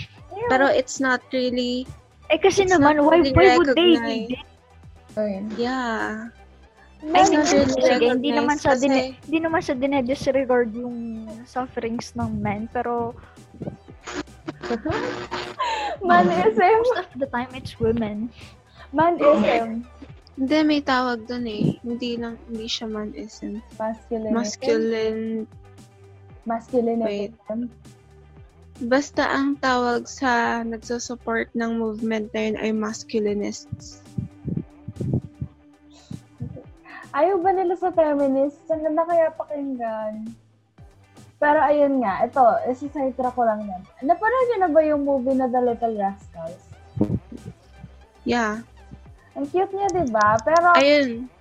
Pero 0.51 0.67
it's 0.67 0.99
not 0.99 1.23
really, 1.31 1.87
Eh 2.29 2.37
kasi 2.37 2.61
It's 2.67 2.73
naman, 2.77 3.01
not 3.01 3.09
why, 3.09 3.17
really 3.17 3.33
why 3.33 3.57
would 3.57 3.73
they 3.73 3.97
recognized. 3.97 4.05
need 4.05 4.31
it? 4.37 4.45
yeah. 5.57 6.29
I 6.99 7.21
It's 7.23 7.31
mean, 7.31 7.39
not 7.41 7.49
really 7.49 7.73
sige, 7.79 8.05
hindi 8.11 8.31
naman 8.35 8.55
sa 8.59 8.75
recognized 8.75 8.83
din 8.85 8.91
kasi- 8.93 9.15
hindi 9.25 9.39
naman 9.39 9.61
sa 9.63 9.73
dinedisregard 9.73 10.69
yung 10.75 10.97
sufferings 11.47 12.11
ng 12.13 12.29
men, 12.43 12.67
pero 12.69 13.15
Manism. 16.03 16.79
most 16.85 17.09
of 17.09 17.17
the 17.17 17.27
time 17.27 17.49
it's 17.55 17.79
women. 17.79 18.29
Manism. 18.93 19.85
Hindi, 20.39 20.57
may 20.63 20.79
tawag 20.79 21.27
dun 21.27 21.43
eh. 21.51 21.75
Hindi 21.83 22.15
lang, 22.15 22.39
hindi 22.47 22.63
siya 22.71 22.87
manism. 22.87 23.59
Masculine. 23.75 24.31
Masculine, 24.31 25.43
Masculinism. 26.47 27.67
basta 28.79 29.27
ang 29.27 29.59
tawag 29.59 30.07
sa 30.07 30.63
nagsusupport 30.63 31.51
ng 31.51 31.75
movement 31.75 32.31
na 32.31 32.39
yun 32.39 32.55
ay 32.55 32.71
masculinists. 32.71 33.99
Ayaw 37.11 37.43
ba 37.43 37.51
nila 37.51 37.75
sa 37.75 37.91
feminists? 37.91 38.63
Ang 38.71 38.87
ganda 38.87 39.03
kaya 39.03 39.35
pakinggan. 39.35 40.31
Pero 41.35 41.59
ayun 41.59 41.99
nga, 41.99 42.23
ito, 42.23 42.43
isa-sidetrack 42.71 43.35
ko 43.35 43.43
lang 43.43 43.67
yan. 43.67 43.83
Napanood 44.07 44.47
niyo 44.47 44.57
na 44.63 44.71
ba 44.71 44.81
yung 44.87 45.03
movie 45.03 45.35
na 45.35 45.51
The 45.51 45.59
Little 45.59 45.99
Rascals? 45.99 46.63
Yeah. 48.23 48.63
Ang 49.39 49.47
cute 49.55 49.71
niya, 49.71 49.87
di 49.87 50.03
ba? 50.11 50.35
Pero, 50.43 50.67
Ayun. 50.75 51.31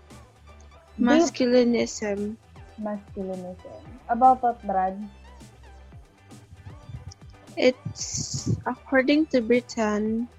Masculinism. 1.02 2.38
masculinism. 2.78 3.74
About 4.06 4.38
what, 4.38 4.62
Brad? 4.62 4.94
It's, 7.58 8.54
according 8.70 9.26
to 9.34 9.42
Britain, 9.42 10.30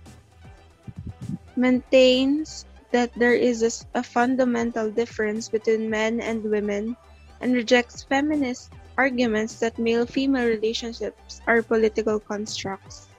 maintains 1.60 2.64
that 2.96 3.12
there 3.20 3.36
is 3.36 3.60
a, 3.60 4.00
a 4.00 4.04
fundamental 4.08 4.88
difference 4.88 5.52
between 5.52 5.92
men 5.92 6.24
and 6.24 6.40
women 6.48 6.96
and 7.44 7.52
rejects 7.52 8.08
feminist 8.08 8.72
arguments 8.96 9.60
that 9.60 9.76
male-female 9.76 10.48
relationships 10.48 11.44
are 11.44 11.60
political 11.60 12.24
constructs. 12.24 13.12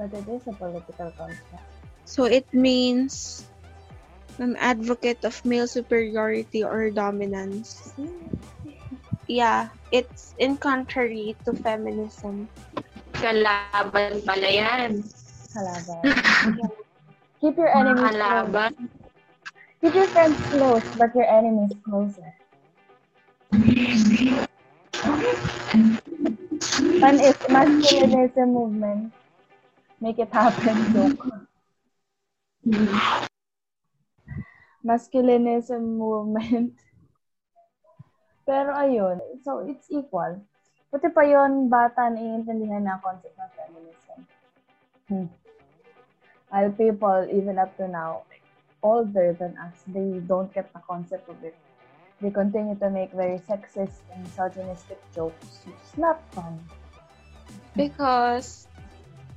But 0.00 0.08
it 0.08 0.24
is 0.24 0.40
a 0.48 0.56
political 0.56 1.12
construct. 1.20 1.69
So 2.10 2.26
it 2.26 2.50
means 2.50 3.46
an 4.42 4.58
advocate 4.58 5.22
of 5.22 5.38
male 5.46 5.70
superiority 5.70 6.66
or 6.66 6.90
dominance. 6.90 7.94
Yeah, 9.30 9.70
it's 9.94 10.34
in 10.34 10.58
contrary 10.58 11.38
to 11.46 11.54
feminism. 11.54 12.50
Kalaban 13.14 14.26
pala 14.26 14.50
yan. 14.50 15.06
Kalaban. 15.54 16.02
Keep 17.40 17.54
your 17.54 17.70
enemies 17.70 18.18
close. 18.18 18.74
Keep 19.78 19.94
your 19.94 20.10
friends 20.10 20.38
close, 20.50 20.82
but 20.98 21.14
your 21.14 21.30
enemies 21.30 21.78
closer. 21.86 22.34
Man 26.98 27.22
is 27.22 27.38
masculinism 27.46 28.50
movement. 28.50 29.14
Make 30.02 30.18
it 30.18 30.34
happen, 30.34 30.74
joke. 30.90 31.49
Masculinism 34.84 35.80
movement. 35.96 36.76
Pero 38.48 38.74
ayun, 38.74 39.20
so 39.44 39.62
it's 39.62 39.86
equal. 39.92 40.40
Buti 40.90 41.06
pa 41.14 41.22
yon 41.22 41.70
bata 41.70 42.10
naiintindihan 42.10 42.82
na 42.82 42.98
concept 42.98 43.38
ng 43.38 43.52
feminism. 43.54 44.18
Hmm. 45.06 45.28
While 46.50 46.74
people, 46.74 47.30
even 47.30 47.62
up 47.62 47.70
to 47.78 47.86
now, 47.86 48.26
older 48.82 49.30
than 49.38 49.54
us, 49.54 49.86
they 49.86 50.18
don't 50.26 50.50
get 50.50 50.66
the 50.74 50.82
concept 50.82 51.30
of 51.30 51.38
it. 51.46 51.54
They 52.18 52.34
continue 52.34 52.74
to 52.82 52.90
make 52.90 53.14
very 53.14 53.38
sexist 53.46 54.02
and 54.10 54.26
misogynistic 54.26 54.98
jokes. 55.14 55.62
It's 55.70 55.94
not 55.94 56.18
fun. 56.34 56.58
Because, 57.78 58.66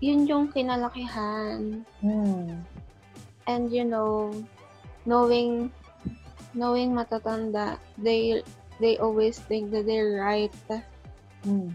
yun 0.02 0.26
yung 0.26 0.50
kinalakihan. 0.50 1.86
Hmm. 2.02 2.66
And, 3.48 3.72
you 3.72 3.84
know, 3.84 4.32
knowing, 5.06 5.72
knowing 6.54 6.94
matatanda, 6.94 7.78
they, 7.98 8.44
they 8.80 8.98
always 8.98 9.40
think 9.40 9.72
that 9.72 9.86
they're 9.86 10.24
right. 10.24 10.54
Hmm. 11.44 11.70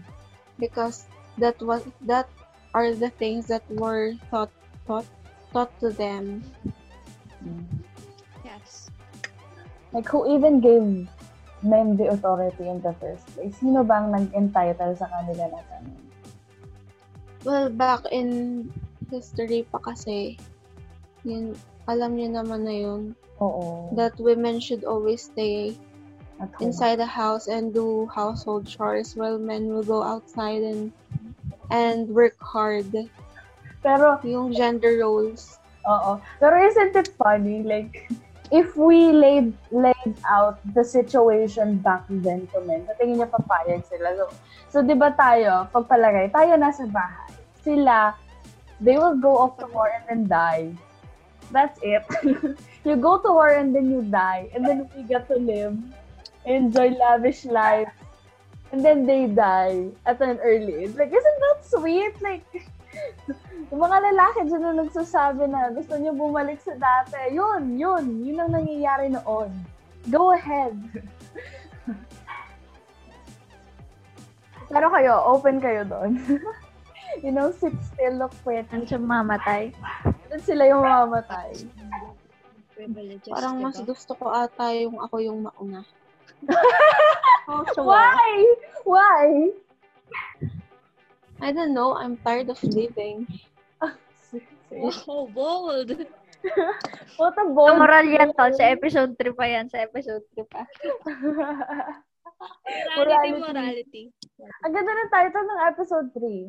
Because 0.57 1.05
that 1.37 1.61
was, 1.61 1.83
that 2.01 2.27
are 2.73 2.93
the 2.93 3.09
things 3.09 3.47
that 3.47 3.63
were 3.69 4.13
taught, 4.29 4.51
taught, 4.87 5.05
taught 5.53 5.71
to 5.79 5.89
them. 5.89 6.43
Hmm. 7.43 7.63
Yes. 8.43 8.89
Like, 9.93 10.07
who 10.09 10.25
even 10.35 10.59
gave 10.59 11.07
men 11.61 11.97
the 11.97 12.07
authority 12.09 12.67
in 12.67 12.81
the 12.81 12.93
first 12.93 13.25
place? 13.35 13.55
Sino 13.57 13.83
bang 13.83 14.11
nag-entitle 14.11 14.95
sa 14.97 15.05
kanila 15.05 15.49
na 15.49 15.61
ganun? 15.69 16.01
Well, 17.45 17.69
back 17.69 18.03
in 18.11 18.67
history 19.09 19.63
pa 19.63 19.79
kasi, 19.79 20.35
yun, 21.29 21.45
alam 21.85 22.17
niyo 22.17 22.33
naman 22.33 22.65
na 22.65 22.73
yun, 22.73 23.01
Oo. 23.37 23.93
that 23.93 24.17
women 24.17 24.57
should 24.59 24.81
always 24.83 25.29
stay 25.29 25.77
At 26.39 26.49
home. 26.55 26.71
inside 26.71 26.97
the 26.97 27.07
house 27.09 27.45
and 27.47 27.69
do 27.71 28.09
household 28.09 28.65
chores 28.65 29.13
while 29.13 29.37
men 29.37 29.69
will 29.69 29.85
go 29.85 30.01
outside 30.01 30.63
and 30.63 30.89
and 31.69 32.09
work 32.09 32.35
hard. 32.41 32.89
Pero, 33.79 34.19
Yung 34.27 34.51
gender 34.51 34.99
roles. 34.99 35.55
oo. 35.87 36.19
Pero 36.41 36.55
isn't 36.59 36.95
it 36.95 37.13
funny? 37.15 37.63
Like, 37.63 38.11
if 38.51 38.75
we 38.75 39.13
laid 39.13 39.53
laid 39.71 40.15
out 40.27 40.59
the 40.75 40.83
situation 40.83 41.77
back 41.79 42.03
then 42.09 42.49
to 42.51 42.59
men, 42.65 42.83
sa 42.89 42.97
tingin 42.97 43.21
niya 43.23 43.29
papayag 43.29 43.85
sila. 43.87 44.11
So, 44.17 44.25
so 44.67 44.77
di 44.81 44.97
ba 44.97 45.13
tayo, 45.13 45.69
pagpalagay, 45.71 46.33
tayo 46.33 46.57
nasa 46.57 46.83
bahay. 46.89 47.31
Sila, 47.61 48.17
they 48.81 48.97
will 48.97 49.15
go 49.15 49.37
off 49.37 49.55
to 49.61 49.67
war 49.71 49.87
and 49.91 50.03
then 50.07 50.21
die. 50.27 50.71
That's 51.51 51.79
it. 51.81 52.05
you 52.85 52.95
go 52.95 53.17
to 53.17 53.29
war 53.33 53.49
and 53.49 53.73
then 53.73 53.89
you 53.89 54.01
die. 54.01 54.49
And 54.53 54.65
then 54.65 54.89
we 54.95 55.03
get 55.03 55.27
to 55.27 55.35
live, 55.35 55.77
enjoy 56.45 56.93
lavish 56.93 57.45
life. 57.45 57.89
And 58.71 58.85
then 58.85 59.05
they 59.05 59.25
die 59.25 59.89
at 60.05 60.21
an 60.21 60.37
early 60.45 60.85
age. 60.85 60.93
Like, 60.93 61.09
isn't 61.09 61.39
that 61.41 61.65
sweet? 61.65 62.13
Like, 62.21 62.45
yung 63.73 63.81
mga 63.81 63.97
lalaki 64.13 64.45
dyan 64.45 64.61
na 64.61 64.73
nagsasabi 64.85 65.49
na 65.49 65.73
gusto 65.73 65.97
niyo 65.97 66.13
bumalik 66.13 66.61
sa 66.61 66.77
dati. 66.77 67.33
Yun, 67.33 67.81
yun. 67.81 68.21
Yun 68.21 68.45
ang 68.45 68.53
nangyayari 68.53 69.09
noon. 69.09 69.49
Go 70.13 70.37
ahead. 70.37 70.77
Pero 74.69 74.85
kayo, 74.93 75.13
open 75.25 75.57
kayo 75.57 75.81
doon. 75.81 76.21
you 77.25 77.33
know, 77.33 77.49
sit 77.49 77.73
still, 77.81 78.21
look 78.21 78.33
pretty. 78.45 78.69
Ano 78.69 78.85
sa 78.85 79.01
mamatay? 79.01 79.73
Doon 80.29 80.41
sila 80.45 80.63
yung 80.69 80.81
mamamatay. 80.85 81.49
Privileges, 82.77 83.33
Parang 83.33 83.59
mas 83.59 83.75
diba? 83.75 83.91
gusto 83.91 84.11
ko 84.15 84.31
ata 84.31 84.71
yung 84.77 85.01
ako 85.03 85.15
yung 85.19 85.39
mauna. 85.43 85.83
Why? 87.75 88.31
Why? 88.87 89.51
I 91.41 91.49
don't 91.51 91.73
know, 91.73 91.97
I'm 91.97 92.15
tired 92.23 92.47
of 92.47 92.61
living. 92.63 93.27
Wow, 94.69 95.27
bold! 95.33 95.89
What 97.19 97.35
a 97.35 97.45
bold 97.51 97.75
moral 97.75 98.05
yan, 98.05 98.31
tol. 98.37 98.53
Sa 98.53 98.69
episode 98.69 99.17
3 99.17 99.33
pa 99.35 99.45
yan. 99.49 99.65
Sa 99.67 99.81
episode 99.81 100.23
3 100.37 100.45
pa. 100.47 100.63
Morality, 102.95 103.35
morality. 103.35 104.03
Ang 104.63 104.71
ganda 104.71 104.91
ng 104.95 105.11
title 105.11 105.43
ng 105.43 105.61
episode 105.67 106.07
3. 106.15 106.47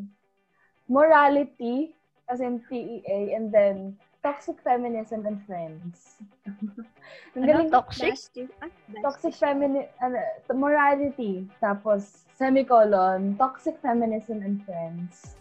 Morality, 0.87 1.90
as 2.31 2.38
in 2.38 2.62
PEA, 2.71 3.35
and 3.35 3.51
then 3.51 3.99
Toxic 4.23 4.62
Feminism 4.62 5.27
and 5.27 5.43
Friends. 5.45 6.23
Ang 7.35 7.43
Ano? 7.43 7.51
galing. 7.51 7.71
Toxic? 7.75 8.14
Bestie. 8.14 8.47
Ah, 8.62 8.71
bestie. 8.87 9.03
Toxic 9.03 9.35
feminism, 9.35 9.90
ano, 9.99 10.19
morality, 10.55 11.51
tapos 11.59 12.29
semicolon, 12.38 13.35
toxic 13.37 13.77
feminism 13.83 14.40
and 14.40 14.62
friends. 14.62 15.35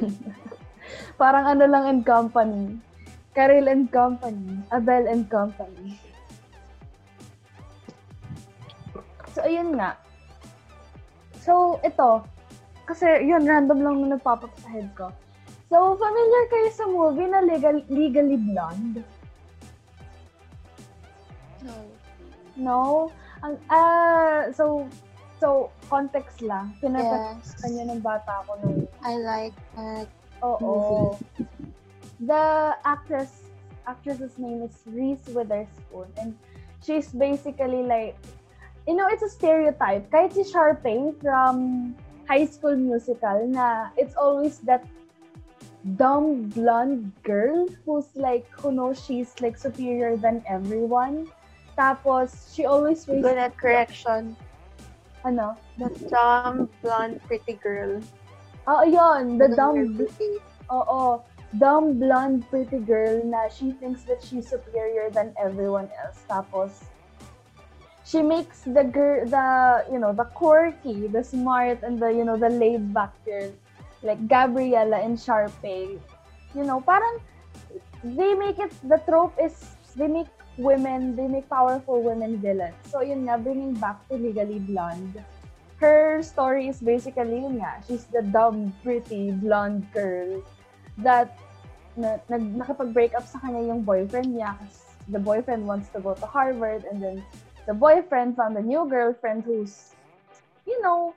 Parang 1.20 1.46
ano 1.46 1.64
lang 1.68 1.84
and 1.86 2.02
company. 2.02 2.80
Karel 3.36 3.70
and 3.70 3.86
company. 3.94 4.58
Abel 4.74 5.06
and 5.06 5.30
company. 5.30 5.94
So, 9.30 9.46
ayun 9.46 9.78
nga. 9.78 9.94
So, 11.38 11.78
ito. 11.86 12.26
Kasi, 12.90 13.22
yun, 13.22 13.46
random 13.46 13.78
lang 13.86 13.94
na 14.02 14.18
nagpapap 14.18 14.50
sa 14.58 14.68
head 14.74 14.90
ko. 14.98 15.14
So, 15.70 15.94
familiar 15.94 16.44
kayo 16.50 16.68
sa 16.74 16.84
movie 16.90 17.30
na 17.30 17.46
Legal, 17.46 17.78
Legally 17.86 18.34
Blonde? 18.42 19.06
No. 21.62 21.76
No? 22.58 22.80
Ang, 23.46 23.54
ah, 23.70 24.50
so, 24.50 24.90
so, 25.38 25.70
context 25.86 26.42
lang. 26.42 26.74
Pinapanood 26.82 27.38
Yes. 27.38 27.70
niya 27.70 27.86
ng 27.86 28.02
bata 28.02 28.42
ko 28.50 28.58
nung, 28.66 28.82
I 29.06 29.14
like 29.22 29.54
that. 29.78 30.10
oo. 30.42 31.14
The 32.18 32.74
actress, 32.82 33.46
actress's 33.86 34.36
name 34.42 34.66
is 34.66 34.74
Reese 34.90 35.24
Witherspoon. 35.30 36.10
And 36.18 36.34
she's 36.82 37.14
basically 37.14 37.86
like, 37.86 38.18
you 38.90 38.98
know, 38.98 39.06
it's 39.06 39.22
a 39.22 39.30
stereotype. 39.30 40.10
Kahit 40.10 40.34
si 40.34 40.42
Sharpay 40.44 41.14
from 41.22 41.94
High 42.26 42.44
School 42.50 42.76
Musical 42.76 43.46
na 43.48 43.94
it's 43.96 44.18
always 44.18 44.60
that 44.68 44.84
dumb 45.96 46.48
blonde 46.50 47.12
girl 47.22 47.66
who's 47.84 48.08
like, 48.14 48.46
who 48.50 48.72
knows 48.72 49.02
she's 49.04 49.34
like 49.40 49.56
superior 49.56 50.16
than 50.16 50.42
everyone. 50.48 51.28
Tapos, 51.78 52.52
she 52.54 52.64
always 52.66 53.04
Good 53.04 53.38
at 53.38 53.56
correction. 53.56 54.36
ano, 55.24 55.56
The 55.78 55.88
dumb, 56.08 56.68
blonde, 56.82 57.20
pretty 57.26 57.54
girl. 57.60 58.00
Ah, 58.66 58.80
oh, 58.80 58.84
yun, 58.84 59.38
the 59.38 59.48
Very 59.48 59.56
dumb, 59.56 59.96
pretty. 59.96 60.40
oo, 60.72 61.20
dumb 61.58 61.98
blonde 61.98 62.44
pretty 62.50 62.78
girl 62.78 63.24
na 63.24 63.48
she 63.48 63.72
thinks 63.72 64.04
that 64.04 64.22
she's 64.22 64.48
superior 64.48 65.08
than 65.10 65.32
everyone 65.40 65.88
else. 66.04 66.20
Tapos, 66.28 66.84
she 68.04 68.22
makes 68.22 68.60
the 68.68 68.84
girl, 68.84 69.24
the, 69.24 69.84
you 69.92 69.98
know, 69.98 70.12
the 70.12 70.24
quirky, 70.36 71.06
the 71.08 71.24
smart, 71.24 71.82
and 71.82 71.98
the, 71.98 72.12
you 72.12 72.24
know, 72.24 72.36
the 72.36 72.48
laid 72.48 72.92
back 72.92 73.12
girl, 73.24 73.50
like 74.02 74.20
Gabriella 74.28 75.00
and 75.00 75.18
Sharpay, 75.18 75.98
you 76.54 76.64
know, 76.64 76.80
parang, 76.80 77.20
they 78.04 78.34
make 78.34 78.58
it, 78.58 78.72
the 78.88 78.98
trope 79.08 79.34
is, 79.40 79.76
they 79.96 80.06
make 80.06 80.28
women, 80.56 81.16
they 81.16 81.28
make 81.28 81.48
powerful 81.48 82.02
women 82.02 82.38
villains. 82.38 82.74
So, 82.88 83.00
yun 83.02 83.24
nga, 83.26 83.38
bringing 83.38 83.74
back 83.74 84.06
to 84.08 84.16
Legally 84.16 84.58
Blonde. 84.58 85.22
Her 85.76 86.22
story 86.22 86.68
is 86.68 86.80
basically, 86.80 87.40
yun 87.40 87.60
nga, 87.60 87.80
she's 87.86 88.04
the 88.04 88.22
dumb, 88.22 88.72
pretty, 88.82 89.32
blonde 89.32 89.86
girl 89.92 90.42
that 90.98 91.38
na, 91.96 92.16
nag, 92.28 92.42
nakipag-break 92.56 93.14
up 93.14 93.26
sa 93.26 93.38
kanya 93.40 93.72
yung 93.72 93.82
boyfriend 93.82 94.36
niya 94.36 94.54
kasi 94.60 94.80
the 95.08 95.18
boyfriend 95.18 95.66
wants 95.66 95.88
to 95.90 95.98
go 96.00 96.14
to 96.14 96.26
Harvard 96.26 96.84
and 96.86 97.02
then 97.02 97.24
the 97.66 97.74
boyfriend 97.74 98.36
found 98.36 98.56
a 98.56 98.62
new 98.62 98.86
girlfriend 98.88 99.42
who's, 99.44 99.96
you 100.66 100.80
know, 100.82 101.14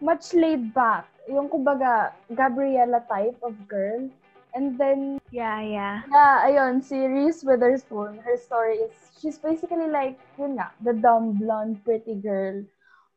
much 0.00 0.32
laid 0.32 0.72
back. 0.72 1.06
Yung 1.26 1.50
kumbaga, 1.50 2.14
Gabriella 2.30 3.02
type 3.10 3.38
of 3.42 3.54
girl. 3.66 4.06
And 4.54 4.78
then, 4.80 5.18
Yeah, 5.28 5.60
yeah. 5.60 5.96
yeah, 6.08 6.48
ayun, 6.48 6.80
si 6.80 6.96
Reese 6.96 7.44
Witherspoon, 7.44 8.24
her 8.24 8.38
story 8.40 8.80
is, 8.88 8.94
she's 9.20 9.36
basically 9.36 9.90
like, 9.90 10.16
yun 10.38 10.56
nga, 10.56 10.72
the 10.80 10.96
dumb, 10.96 11.36
blonde, 11.36 11.84
pretty 11.84 12.16
girl 12.16 12.64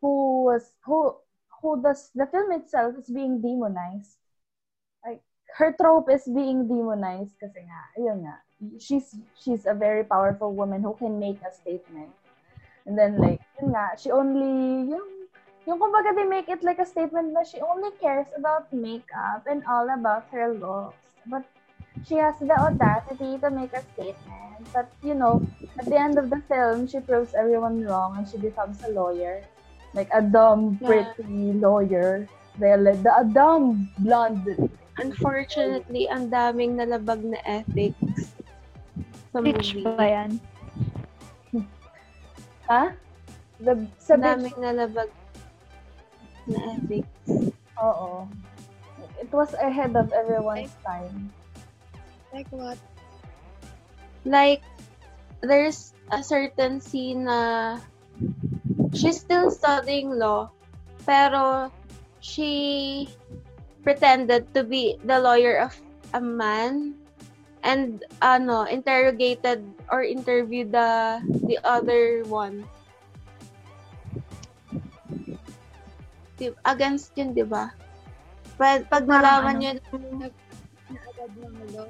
who 0.01 0.43
was, 0.43 0.73
who, 0.83 1.15
who 1.61 1.79
does, 1.79 2.11
the 2.15 2.27
film 2.27 2.51
itself 2.51 2.95
is 2.99 3.07
being 3.07 3.39
demonized. 3.39 4.19
Like, 5.05 5.21
her 5.55 5.71
trope 5.79 6.11
is 6.11 6.27
being 6.27 6.67
demonized 6.67 7.39
kasi 7.39 7.63
nga, 7.63 7.81
ayun 7.95 8.27
nga, 8.27 8.35
she's, 8.79 9.15
she's 9.39 9.63
a 9.63 9.73
very 9.73 10.03
powerful 10.03 10.51
woman 10.51 10.83
who 10.83 10.95
can 10.99 11.19
make 11.19 11.39
a 11.45 11.53
statement. 11.55 12.11
And 12.83 12.97
then, 12.97 13.15
like, 13.15 13.39
yun 13.61 13.71
nga, 13.71 13.95
she 13.95 14.11
only, 14.11 14.91
yung, 14.91 15.18
yung 15.67 15.79
kumbaga 15.79 16.15
they 16.15 16.25
make 16.25 16.47
it 16.47 16.63
like 16.63 16.79
a 16.79 16.85
statement 16.87 17.33
na 17.33 17.43
she 17.43 17.59
only 17.61 17.91
cares 17.99 18.27
about 18.35 18.71
makeup 18.71 19.43
and 19.47 19.63
all 19.67 19.87
about 19.91 20.27
her 20.31 20.53
looks. 20.53 20.97
But 21.27 21.43
she 22.07 22.15
has 22.15 22.39
the 22.39 22.55
audacity 22.55 23.37
to 23.43 23.49
make 23.51 23.73
a 23.75 23.83
statement. 23.93 24.63
But, 24.73 24.87
you 25.03 25.13
know, 25.13 25.43
at 25.77 25.85
the 25.85 25.99
end 25.99 26.17
of 26.17 26.29
the 26.29 26.41
film, 26.47 26.87
she 26.87 26.99
proves 26.99 27.35
everyone 27.35 27.83
wrong 27.83 28.15
and 28.17 28.27
she 28.27 28.37
becomes 28.37 28.79
a 28.83 28.89
lawyer. 28.91 29.43
Like 29.93 30.09
a 30.13 30.21
dumb, 30.21 30.77
Yeah. 30.79 31.11
pretty 31.15 31.53
lawyer. 31.53 32.27
They're 32.57 32.77
like, 32.79 33.03
the 33.03 33.13
a 33.15 33.23
dumb, 33.25 33.89
blonde. 33.99 34.47
Unfortunately, 34.99 36.07
ang 36.11 36.27
daming 36.29 36.75
nalabag 36.75 37.23
na 37.23 37.39
ethics 37.47 38.35
sa 39.31 39.39
Bitch 39.39 39.75
movie. 39.79 39.87
ba 39.95 40.05
yan? 40.07 40.31
Ha? 42.69 42.93
The, 43.59 43.73
sa 43.97 44.13
bitch, 44.13 44.23
daming 44.23 44.57
nalabag 44.61 45.09
na 46.49 46.75
ethics. 46.75 47.53
oo. 47.79 48.27
It 49.21 49.31
was 49.31 49.53
ahead 49.55 49.95
of 49.95 50.11
everyone's 50.11 50.73
time. 50.83 51.31
Like 52.33 52.49
what? 52.51 52.77
Like, 54.25 54.63
there's 55.41 55.93
a 56.11 56.23
certain 56.23 56.81
scene 56.81 57.25
na 57.25 57.79
she's 58.93 59.19
still 59.19 59.51
studying 59.51 60.11
law, 60.17 60.51
pero 61.07 61.71
she 62.19 63.07
pretended 63.83 64.51
to 64.53 64.63
be 64.63 64.99
the 65.07 65.19
lawyer 65.19 65.63
of 65.63 65.73
a 66.13 66.21
man 66.21 66.95
and 67.63 68.03
ano 68.21 68.63
interrogated 68.63 69.63
or 69.91 70.03
interviewed 70.03 70.71
the 70.71 71.19
the 71.47 71.59
other 71.63 72.23
one 72.27 72.63
Di- 76.39 76.55
against 76.63 77.11
yun 77.13 77.35
di 77.35 77.43
ba 77.43 77.75
pag, 78.55 78.87
pag 78.87 79.03
nalaman 79.03 79.55
ano? 79.55 79.59
niya 79.59 79.71
Naagad 80.89 81.31
ng 81.37 81.55
law. 81.77 81.89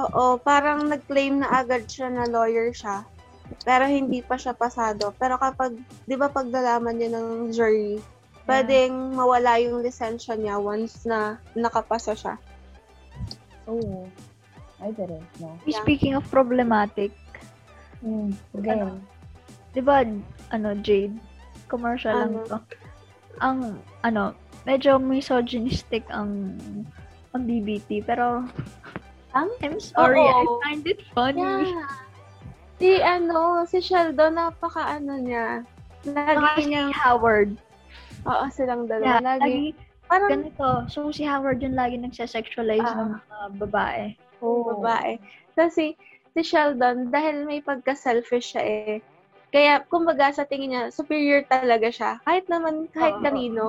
Oo, 0.00 0.38
parang 0.40 0.88
nag-claim 0.88 1.42
na 1.42 1.50
agad 1.52 1.84
siya 1.84 2.08
na 2.08 2.24
lawyer 2.24 2.72
siya. 2.72 3.04
Pero 3.66 3.84
hindi 3.84 4.22
pa 4.22 4.38
siya 4.38 4.54
pasado. 4.54 5.12
Pero 5.18 5.36
kapag, 5.36 5.74
di 6.06 6.14
ba 6.14 6.30
pag 6.30 6.48
nalaman 6.48 6.96
niya 6.96 7.10
ng 7.12 7.50
jury, 7.50 7.98
pwedeng 8.46 9.12
mawala 9.12 9.58
yung 9.60 9.82
lisensya 9.82 10.38
niya 10.38 10.56
once 10.56 11.04
na 11.04 11.36
nakapasa 11.52 12.14
siya. 12.14 12.34
Oh. 13.66 14.06
I 14.80 14.90
didn't 14.96 15.26
know. 15.36 15.60
Yeah. 15.68 15.82
Speaking 15.84 16.16
of 16.16 16.24
problematic, 16.32 17.12
Hmm. 18.00 18.32
Again. 18.56 19.04
di 19.76 19.84
ba, 19.84 20.08
ano, 20.48 20.72
Jade, 20.80 21.20
commercial 21.68 22.16
lang 22.16 22.32
Ano? 22.32 22.48
to. 22.48 22.58
Ang, 23.38 23.78
ano, 24.02 24.34
medyo 24.66 24.98
misogynistic 24.98 26.02
ang 26.10 26.58
ang 27.30 27.46
BBT, 27.46 28.02
pero 28.02 28.42
Ang? 29.30 29.46
I'm 29.62 29.78
sorry, 29.78 30.18
I 30.18 30.42
Oo. 30.42 30.58
find 30.58 30.82
it 30.90 31.06
funny. 31.14 31.38
Yeah. 31.70 31.86
Si 32.82 32.90
ano, 32.98 33.62
si 33.62 33.78
Sheldon, 33.78 34.34
napaka 34.34 34.98
ano 34.98 35.14
niya. 35.14 35.62
Lagi 36.02 36.66
si 36.66 36.74
niya, 36.74 36.90
Howard. 36.90 37.54
oo, 38.26 38.44
silang 38.50 38.90
Yeah, 38.90 39.22
dalawa. 39.22 39.38
lagi, 39.38 39.70
lagi, 39.70 39.78
parang 40.10 40.30
ganito. 40.34 40.68
So, 40.90 41.12
si 41.14 41.22
Howard 41.22 41.62
yung 41.62 41.78
lagi 41.78 42.00
nagsasexualize 42.00 42.82
Ah. 42.82 42.98
ng 42.98 43.10
mga 43.22 43.38
babae. 43.62 44.04
Oh. 44.42 44.64
babae. 44.74 45.20
Kasi, 45.54 45.94
si 46.34 46.40
Sheldon, 46.42 47.12
dahil 47.12 47.44
may 47.46 47.60
pagka-selfish 47.60 48.56
siya 48.56 48.62
eh, 48.64 48.92
kaya, 49.50 49.82
kumbaga, 49.86 50.30
sa 50.30 50.46
tingin 50.46 50.70
niya, 50.74 50.82
superior 50.94 51.42
talaga 51.50 51.90
siya. 51.90 52.22
Kahit 52.22 52.46
naman, 52.46 52.86
kahit 52.94 53.18
Oo. 53.18 53.24
kanino. 53.26 53.64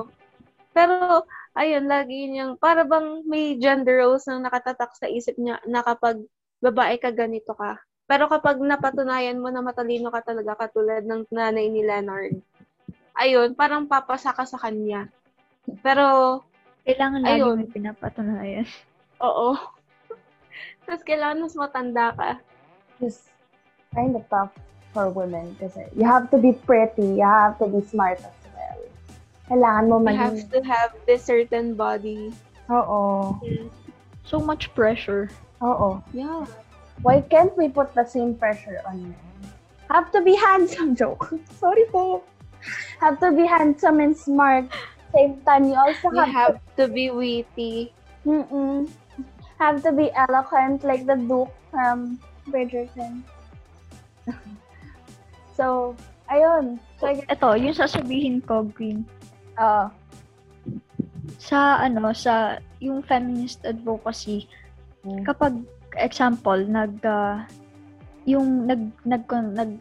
Pero, 0.72 1.26
ayun, 1.58 1.90
lagi 1.90 2.30
niyang, 2.30 2.54
para 2.56 2.86
bang 2.86 3.26
may 3.26 3.58
gender 3.58 4.00
roles 4.00 4.24
na 4.30 4.38
nakatatak 4.40 4.94
sa 4.96 5.10
isip 5.10 5.34
niya 5.36 5.58
na 5.66 5.82
kapag 5.82 6.22
babae 6.62 6.96
ka, 7.02 7.10
ganito 7.10 7.52
ka. 7.58 7.82
Pero 8.06 8.30
kapag 8.30 8.62
napatunayan 8.62 9.42
mo 9.42 9.50
na 9.50 9.60
matalino 9.62 10.08
ka 10.14 10.22
talaga, 10.22 10.54
katulad 10.66 11.02
ng 11.02 11.26
nanay 11.34 11.66
ni 11.68 11.82
Leonard, 11.82 12.38
ayun, 13.18 13.52
parang 13.58 13.90
papasa 13.90 14.30
ka 14.32 14.46
sa 14.46 14.58
kanya. 14.62 15.10
Pero, 15.82 16.40
Kailangan 16.82 17.22
lagi 17.22 17.38
Ayun. 17.38 17.56
may 17.62 17.70
pinapatunayan. 17.70 18.66
oo. 19.22 19.54
Tapos 20.86 21.02
kailangan 21.06 21.46
mas 21.46 21.54
matanda 21.54 22.10
ka. 22.14 22.30
It's 22.98 23.30
kind 23.94 24.18
of 24.18 24.26
tough 24.26 24.50
for 24.92 25.08
women 25.08 25.56
kasi 25.56 25.88
you 25.96 26.04
have 26.04 26.30
to 26.30 26.38
be 26.38 26.52
pretty, 26.52 27.18
you 27.20 27.26
have 27.26 27.58
to 27.58 27.66
be 27.66 27.80
smart 27.88 28.20
as 28.20 28.36
well. 28.52 28.80
Kailangan 29.48 29.84
mo 29.88 29.96
You 30.04 30.16
have 30.16 30.40
to 30.52 30.60
have 30.64 30.90
this 31.08 31.24
certain 31.24 31.74
body. 31.74 32.32
Oo. 32.70 33.36
Mm. 33.40 33.68
So 34.24 34.38
much 34.38 34.70
pressure. 34.76 35.32
Oo. 35.64 36.00
Yeah. 36.12 36.46
Why 37.02 37.20
can't 37.24 37.50
we 37.58 37.68
put 37.68 37.92
the 37.98 38.06
same 38.06 38.36
pressure 38.38 38.78
on 38.86 39.10
men? 39.10 39.28
Have 39.90 40.12
to 40.14 40.22
be 40.22 40.36
handsome. 40.38 40.94
Joke. 41.00 41.34
Sorry 41.58 41.84
po. 41.90 42.22
Have 43.02 43.18
to 43.18 43.32
be 43.34 43.44
handsome 43.44 43.98
and 43.98 44.14
smart. 44.16 44.70
Same 45.12 45.42
time, 45.44 45.68
you 45.68 45.74
also 45.76 46.08
You 46.14 46.22
have, 46.22 46.30
have 46.30 46.58
to 46.78 46.86
be 46.88 47.10
witty. 47.10 47.92
mm-mm, 48.24 48.88
have 49.58 49.82
to 49.82 49.90
be 49.92 50.08
eloquent 50.14 50.84
like 50.86 51.04
the 51.04 51.18
Duke 51.18 51.50
from 51.74 52.22
Bridgerton. 52.48 53.26
so, 55.62 55.94
ayun. 56.26 56.82
So, 56.98 57.06
Ito, 57.06 57.54
yung 57.54 57.78
sasabihin 57.78 58.42
ko, 58.42 58.66
Green, 58.66 59.06
uh, 59.54 59.86
sa 61.38 61.78
ano, 61.78 62.10
sa 62.10 62.58
yung 62.82 63.06
feminist 63.06 63.62
advocacy, 63.62 64.50
Mm. 65.02 65.26
kapag 65.26 65.54
example, 65.98 66.62
nag 66.62 66.94
ah, 67.02 67.42
yung 68.22 68.70
nag 68.70 68.94
nag 69.02 69.26
nag 69.26 69.72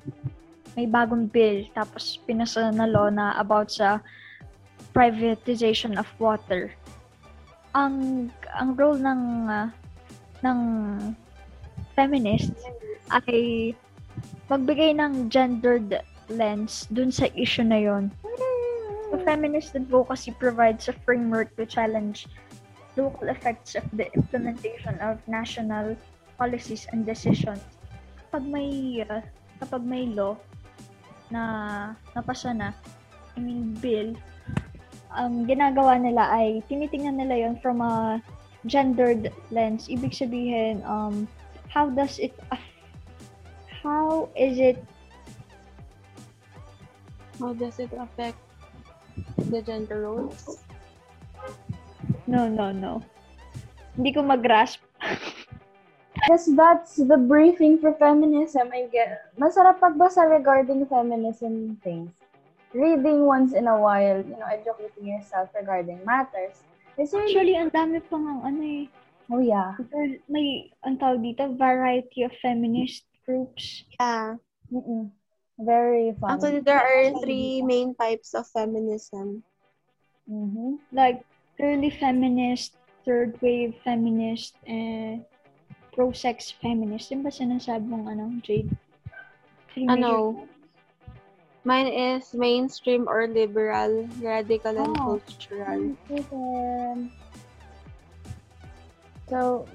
may 0.73 0.89
bagong 0.89 1.29
bill 1.29 1.67
tapos 1.77 2.17
pinasa 2.25 2.73
na 2.73 2.89
law 2.89 3.11
na 3.13 3.38
about 3.38 3.69
sa 3.69 4.01
privatization 4.97 5.93
of 5.93 6.09
water. 6.17 6.73
Ang 7.77 8.27
ang 8.57 8.73
role 8.73 8.97
ng 8.97 9.23
ah, 9.45 9.69
ng 10.41 10.59
feminist 11.93 12.49
ay 13.13 13.71
magbigay 14.51 14.95
ng 14.99 15.32
gendered 15.32 15.99
lens 16.32 16.88
dun 16.91 17.12
sa 17.12 17.28
issue 17.36 17.66
na 17.66 17.80
yon. 17.80 18.12
So, 19.12 19.20
feminist 19.28 19.76
advocacy 19.76 20.32
provides 20.36 20.88
a 20.88 20.95
framework 21.03 21.51
to 21.59 21.68
challenge 21.68 22.32
local 22.95 23.28
effects 23.28 23.76
of 23.76 23.84
the 23.95 24.07
implementation 24.16 24.99
of 24.99 25.20
national 25.28 25.95
policies 26.39 26.88
and 26.91 27.03
decisions. 27.03 27.59
Kapag 28.28 28.43
may 28.47 29.03
uh, 29.03 29.24
kapag 29.59 29.84
may 29.84 30.07
law 30.07 30.39
na 31.32 31.43
napasa 32.16 32.55
na, 32.55 32.72
I 33.36 33.39
mean 33.39 33.76
bill, 33.80 34.16
ang 35.12 35.47
ginagawa 35.47 35.99
nila 35.99 36.32
ay 36.32 36.64
tinitingnan 36.72 37.20
nila 37.20 37.47
yon 37.47 37.55
from 37.59 37.84
a 37.84 38.20
gendered 38.68 39.32
lens. 39.51 39.91
Ibig 39.91 40.16
sabihin, 40.16 40.84
um, 40.88 41.28
how 41.68 41.91
does 41.91 42.20
it 42.20 42.36
aff- 42.51 42.70
how 43.84 44.29
is 44.36 44.57
it 44.59 44.79
How 47.41 47.57
does 47.57 47.82
it 47.82 47.89
affect 47.97 48.38
the 49.49 49.65
gender 49.65 50.05
roles? 50.05 50.61
no 52.29 52.47
no 52.47 52.69
no 52.71 53.01
hindi 53.97 54.13
ko 54.13 54.21
mag-grasp 54.21 54.79
Yes, 56.29 56.45
that's 56.53 57.01
the 57.01 57.17
briefing 57.17 57.82
for 57.82 57.97
feminism. 57.97 58.69
I 58.69 58.86
get 58.93 59.34
masarap 59.41 59.82
pagbasa 59.82 60.29
regarding 60.29 60.86
feminism 60.86 61.82
things. 61.82 62.13
Reading 62.77 63.25
once 63.25 63.57
in 63.57 63.65
a 63.65 63.73
while, 63.73 64.21
you 64.21 64.38
know, 64.38 64.45
educating 64.45 65.17
yourself 65.17 65.49
regarding 65.57 65.97
matters. 66.05 66.61
Is 66.95 67.09
really, 67.11 67.25
actually 67.25 67.55
ang 67.57 67.71
dami 67.73 67.97
pang 68.05 68.27
ang 68.29 68.41
ano 68.45 68.61
eh 68.61 68.86
oh 69.34 69.41
yeah. 69.41 69.73
May 70.29 70.69
ang 70.86 71.01
tawag 71.01 71.25
dito 71.25 71.51
variety 71.57 72.21
of 72.21 72.32
feminist 72.38 73.07
groups 73.26 73.84
Yeah. 73.99 74.36
Mm-mm. 74.72 75.11
Very 75.61 76.15
fun. 76.17 76.39
Actually, 76.41 76.63
there 76.65 76.80
are 76.82 77.13
three 77.22 77.61
main 77.61 77.93
types 77.93 78.34
of 78.34 78.47
feminism. 78.49 79.43
mm-hmm. 80.30 80.80
like 80.95 81.22
early 81.59 81.89
feminist 81.91 82.74
third 83.05 83.36
wave 83.41 83.76
feminist 83.84 84.55
and 84.65 85.26
pro-sex 85.91 86.53
feminist 86.61 87.11
yung 87.11 87.22
ba 87.26 87.30
sinasabi 87.34 87.84
mong 87.84 88.07
ano 88.07 88.26
Jade 88.41 88.69
Three 89.74 89.86
Ano? 89.89 90.47
Mine 91.61 91.93
is 92.17 92.34
mainstream 92.34 93.05
or 93.05 93.30
liberal, 93.30 94.09
radical 94.17 94.74
and 94.82 94.97
Oh. 94.97 95.22
cultural. 95.22 95.93
So 99.30 99.65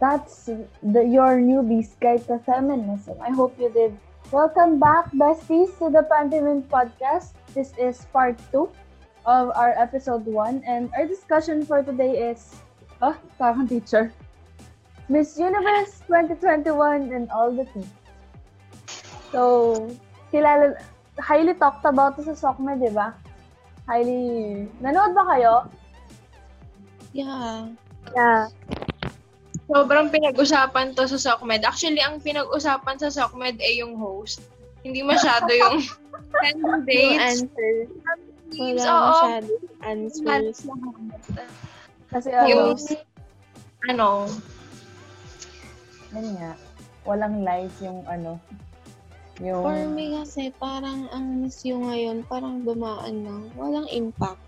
that's 0.00 0.48
the 0.82 1.04
your 1.04 1.36
newbies 1.36 1.92
guide 2.00 2.24
to 2.26 2.40
feminism. 2.48 3.20
I 3.20 3.30
hope 3.30 3.54
you 3.60 3.68
did. 3.68 3.92
Welcome 4.32 4.80
back, 4.80 5.12
besties, 5.12 5.76
to 5.78 5.92
the 5.92 6.08
Pantomime 6.08 6.64
Podcast. 6.64 7.36
This 7.52 7.76
is 7.76 8.08
part 8.08 8.40
two 8.50 8.72
of 9.28 9.52
our 9.52 9.76
episode 9.76 10.24
one, 10.24 10.64
and 10.64 10.88
our 10.96 11.04
discussion 11.04 11.66
for 11.68 11.84
today 11.84 12.32
is, 12.32 12.56
oh, 13.02 13.14
parang 13.36 13.68
teacher, 13.68 14.08
Miss 15.10 15.36
Universe 15.36 16.00
2021 16.08 17.12
and 17.12 17.28
all 17.34 17.52
the 17.52 17.66
tea. 17.74 17.84
So, 19.34 19.90
kilala, 20.32 20.80
highly 21.18 21.52
talked 21.54 21.84
about 21.84 22.16
sa 22.22 22.32
Sokme, 22.32 22.78
di 22.78 22.88
ba? 22.94 23.12
Highly... 23.90 24.70
Nanood 24.78 25.12
ba 25.12 25.22
kayo? 25.34 25.54
Yeah. 27.12 27.74
Yeah. 28.14 28.46
Sobrang 29.70 30.10
pinag-usapan 30.10 30.98
to 30.98 31.06
sa 31.06 31.18
SOCMED. 31.18 31.62
Actually, 31.62 32.02
ang 32.02 32.18
pinag-usapan 32.18 32.98
sa 32.98 33.06
SOCMED 33.08 33.62
ay 33.62 33.78
yung 33.78 33.94
host. 33.94 34.42
Hindi 34.82 35.06
masyado 35.06 35.46
yung 35.48 35.78
Yung 36.30 36.86
candidates. 36.86 37.42
answer. 37.42 37.74
Wala 38.50 38.82
Oo. 38.82 39.02
masyadong 39.06 39.64
answers. 39.82 40.56
Kasi 42.10 42.28
ano, 42.30 42.46
Yung, 42.46 42.70
ano, 43.86 44.06
yun 46.10 46.26
nga, 46.34 46.52
walang 47.02 47.42
life 47.42 47.74
yung 47.78 48.02
ano, 48.06 48.38
yung... 49.38 49.62
For 49.62 49.78
me 49.88 50.18
kasi, 50.18 50.50
parang 50.54 51.06
ang 51.10 51.42
Miss 51.42 51.62
You 51.62 51.78
ngayon, 51.78 52.26
parang 52.26 52.62
dumaan 52.62 53.16
lang. 53.22 53.42
Walang 53.54 53.86
impact. 53.88 54.42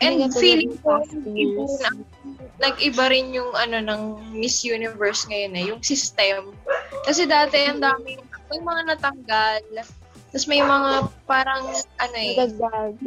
and 0.00 0.20
Hindi 0.20 0.36
feeling 0.36 0.72
ng 0.76 0.82
ko, 0.84 1.00
years. 1.24 1.80
Nag-iba 2.60 3.04
rin 3.10 3.34
yung 3.34 3.52
ano 3.52 3.78
ng 3.82 4.02
Miss 4.32 4.64
Universe 4.64 5.28
ngayon 5.28 5.52
eh, 5.58 5.64
yung 5.68 5.82
system. 5.84 6.56
Kasi 7.04 7.28
dati 7.28 7.68
ang 7.68 7.82
dami, 7.82 8.16
may 8.48 8.60
mga 8.60 8.82
natanggal. 8.94 9.62
Tapos 10.34 10.50
may 10.50 10.58
mga 10.58 11.14
parang 11.30 11.62
ano 12.02 12.16
eh, 12.18 12.34
Nagagag. 12.34 12.98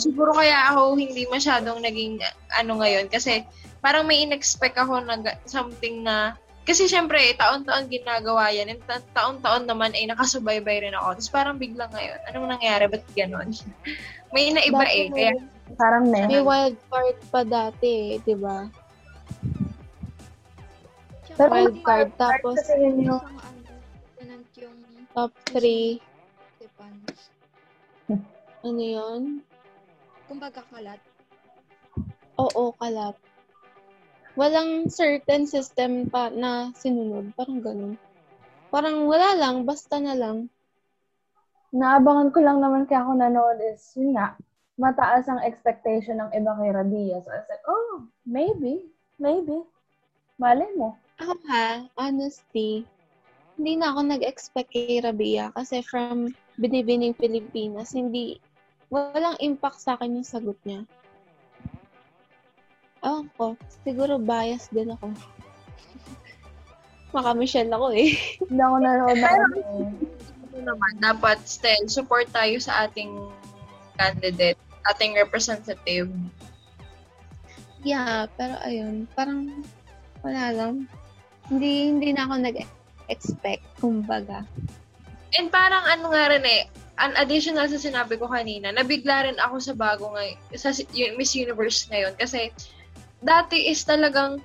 siguro 0.00 0.32
kaya 0.32 0.72
ako 0.72 0.96
hindi 0.96 1.28
masyadong 1.28 1.84
naging 1.84 2.16
ano 2.56 2.80
ngayon 2.80 3.12
kasi 3.12 3.44
parang 3.84 4.08
may 4.08 4.24
in-expect 4.24 4.80
ako 4.80 5.04
na 5.04 5.20
something 5.44 6.00
na 6.00 6.32
kasi 6.62 6.86
syempre 6.86 7.18
eh, 7.18 7.34
taon-taon 7.34 7.90
ginagawa 7.90 8.54
yan 8.54 8.70
and 8.70 8.82
ta- 8.86 9.02
taon-taon 9.14 9.66
naman 9.66 9.90
ay 9.98 10.06
nakasubaybay 10.06 10.86
rin 10.86 10.94
ako. 10.94 11.18
Tapos 11.18 11.32
parang 11.34 11.56
biglang 11.58 11.90
ngayon, 11.90 12.18
anong 12.30 12.48
nangyari? 12.54 12.86
Ba't 12.86 13.06
ganon? 13.18 13.50
may 14.34 14.54
naiba 14.54 14.86
Dati 14.86 14.98
eh. 15.02 15.08
Kaya 15.10 15.32
Parang 15.76 16.04
may... 16.08 16.28
May 16.28 16.42
wild 16.44 16.78
card 16.90 17.18
pa 17.32 17.40
dati, 17.46 18.20
di 18.20 18.36
ba? 18.36 18.68
Pero 21.32 21.48
Wild 21.48 21.78
card, 21.80 22.10
tapos 22.20 22.60
yun 22.76 23.08
yung... 23.08 23.22
Ano, 24.20 24.36
top 25.16 25.32
3. 25.52 26.00
Stepans. 26.60 27.18
Ano 28.62 28.78
yun? 28.78 29.42
Kumbaga 30.30 30.62
kalat. 30.70 31.02
Oo, 32.38 32.70
kalap. 32.78 33.18
Walang 34.32 34.88
certain 34.88 35.44
system 35.44 36.08
pa 36.08 36.32
na 36.32 36.72
sinunod. 36.72 37.36
Parang 37.36 37.60
ganun. 37.60 37.94
Parang 38.72 39.04
wala 39.04 39.36
lang, 39.36 39.68
basta 39.68 40.00
na 40.00 40.16
lang. 40.16 40.48
Naabangan 41.72 42.32
ko 42.32 42.40
lang 42.40 42.64
naman 42.64 42.88
kaya 42.88 43.04
ako 43.04 43.12
nanood 43.16 43.60
is, 43.60 43.92
yun 43.96 44.16
nga, 44.16 44.36
mataas 44.80 45.28
ang 45.28 45.44
expectation 45.44 46.20
ng 46.20 46.32
iba 46.32 46.52
kay 46.56 46.72
Radia. 46.72 47.20
So 47.20 47.28
I 47.28 47.44
said, 47.44 47.60
oh, 47.68 48.08
maybe, 48.24 48.88
maybe. 49.20 49.60
Malay 50.40 50.68
mo. 50.80 50.96
Ako 51.20 51.36
ha, 51.52 51.84
honestly, 52.00 52.88
hindi 53.60 53.72
na 53.76 53.92
ako 53.92 54.00
nag-expect 54.08 54.72
kay 54.72 55.04
Rabia 55.04 55.52
kasi 55.52 55.84
from 55.84 56.32
Binibining 56.56 57.12
Pilipinas, 57.12 57.92
hindi, 57.92 58.40
walang 58.88 59.36
impact 59.44 59.80
sa 59.80 59.96
akin 59.96 60.20
yung 60.20 60.28
sagot 60.28 60.56
niya. 60.64 60.88
Ewan 63.02 63.26
ko, 63.34 63.58
siguro 63.82 64.14
bias 64.22 64.70
din 64.70 64.94
ako. 64.94 65.10
Maka 67.12 67.30
Michelle 67.34 67.74
ako 67.74 67.90
eh. 67.92 68.14
Hindi 68.46 68.62
ako 68.62 68.76
nanood 68.78 69.18
na 69.18 69.28
eh. 69.28 69.42
ano 70.52 70.58
naman, 70.62 70.92
dapat 71.02 71.42
still 71.44 71.90
support 71.90 72.30
tayo 72.30 72.56
sa 72.62 72.86
ating 72.86 73.10
candidate, 73.98 74.56
ating 74.86 75.18
representative. 75.18 76.08
Yeah, 77.82 78.30
pero 78.38 78.62
ayun, 78.62 79.10
parang 79.18 79.66
wala 80.22 80.54
lang. 80.54 80.86
Hindi, 81.50 81.90
hindi 81.90 82.08
na 82.14 82.30
ako 82.30 82.34
nag-expect, 82.38 83.66
kumbaga. 83.82 84.46
And 85.34 85.50
parang 85.50 85.82
ano 85.90 86.14
nga 86.14 86.30
rin 86.30 86.46
eh, 86.46 86.70
an 87.02 87.18
additional 87.18 87.66
sa 87.66 87.80
sinabi 87.80 88.14
ko 88.20 88.30
kanina, 88.30 88.70
nabigla 88.70 89.26
rin 89.26 89.38
ako 89.42 89.56
sa 89.58 89.74
bago 89.74 90.14
ngay 90.14 90.38
sa 90.54 90.70
Miss 91.18 91.34
Universe 91.34 91.90
ngayon 91.90 92.14
kasi 92.14 92.52
dati 93.22 93.70
is 93.70 93.82
talagang 93.86 94.42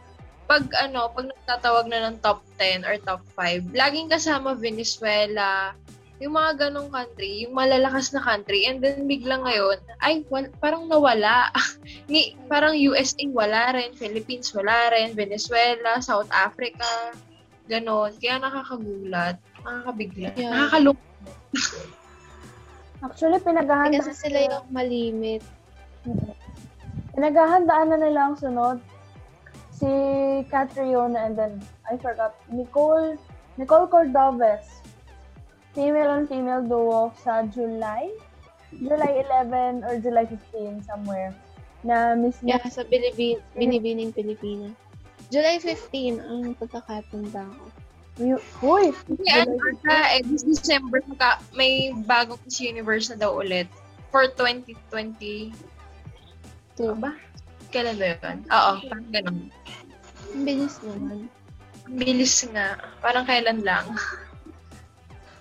pag 0.48 0.64
ano, 0.80 1.12
pag 1.12 1.28
nagtatawag 1.28 1.92
na 1.92 2.08
ng 2.08 2.24
top 2.24 2.40
10 2.56 2.88
or 2.88 2.96
top 3.04 3.20
5, 3.36 3.76
laging 3.76 4.08
kasama 4.08 4.56
Venezuela, 4.56 5.76
yung 6.18 6.34
mga 6.34 6.70
ganong 6.70 6.90
country, 6.90 7.46
yung 7.46 7.54
malalakas 7.54 8.10
na 8.10 8.24
country, 8.24 8.66
and 8.66 8.82
then 8.82 9.06
biglang 9.06 9.44
ngayon, 9.44 9.78
ay, 10.02 10.24
wal- 10.32 10.50
parang 10.58 10.90
nawala. 10.90 11.52
Ni, 12.12 12.34
parang 12.48 12.74
USA 12.74 13.22
wala 13.30 13.76
rin, 13.76 13.94
Philippines 13.94 14.50
wala 14.56 14.90
rin, 14.96 15.14
Venezuela, 15.14 16.02
South 16.02 16.32
Africa, 16.34 17.14
ganon. 17.70 18.16
Kaya 18.18 18.42
nakakagulat, 18.42 19.38
nakakabigla, 19.62 20.30
Yeah. 20.34 20.56
nakakalungkot. 20.56 21.06
Actually, 22.98 23.38
pinaghahandaan 23.46 24.02
kasi 24.02 24.14
sila 24.18 24.40
yung 24.50 24.66
malimit. 24.74 25.46
Pinaghahandaan 27.18 27.90
na 27.90 27.98
nila 27.98 28.30
ang 28.30 28.38
sunod. 28.38 28.78
Si 29.74 29.90
Catriona 30.54 31.26
and 31.26 31.34
then, 31.34 31.54
I 31.90 31.98
forgot, 31.98 32.38
Nicole, 32.54 33.18
Nicole 33.58 33.90
Cordoves. 33.90 34.86
Female 35.74 36.22
and 36.22 36.30
female 36.30 36.62
duo 36.62 37.10
sa 37.18 37.42
July? 37.50 38.14
July 38.70 39.26
11 39.26 39.82
or 39.82 39.98
July 39.98 40.30
15 40.30 40.86
somewhere. 40.86 41.34
Na 41.82 42.14
Miss 42.14 42.38
Yeah, 42.46 42.62
sa 42.70 42.86
Bilibin, 42.86 43.42
Binibining 43.58 44.14
Pilipinas. 44.14 44.78
July 45.34 45.58
15 45.58 46.22
ang 46.22 46.54
pagkakatanda 46.54 47.50
ko. 47.50 47.66
Uy! 48.62 48.94
Hindi, 49.10 49.26
ano 49.34 49.58
ata, 49.58 50.18
eh, 50.18 50.22
this 50.26 50.46
December, 50.46 51.02
maka, 51.10 51.42
may 51.58 51.94
bagong 52.06 52.38
Miss 52.46 52.62
Universe 52.62 53.10
na 53.10 53.18
daw 53.18 53.42
ulit 53.42 53.70
for 54.14 54.30
2020. 54.38 55.54
Two. 56.78 56.94
Ba? 56.94 57.18
Kailan 57.74 57.98
ba 57.98 58.06
yun? 58.14 58.38
Oo, 58.48 58.72
parang 58.86 59.10
ganun. 59.10 59.38
Ang 60.32 60.44
bilis 60.46 60.76
naman. 60.86 61.20
Ang 61.90 61.96
Bilis 61.98 62.36
nga. 62.54 62.78
Parang 63.02 63.26
kailan 63.26 63.66
lang. 63.66 63.86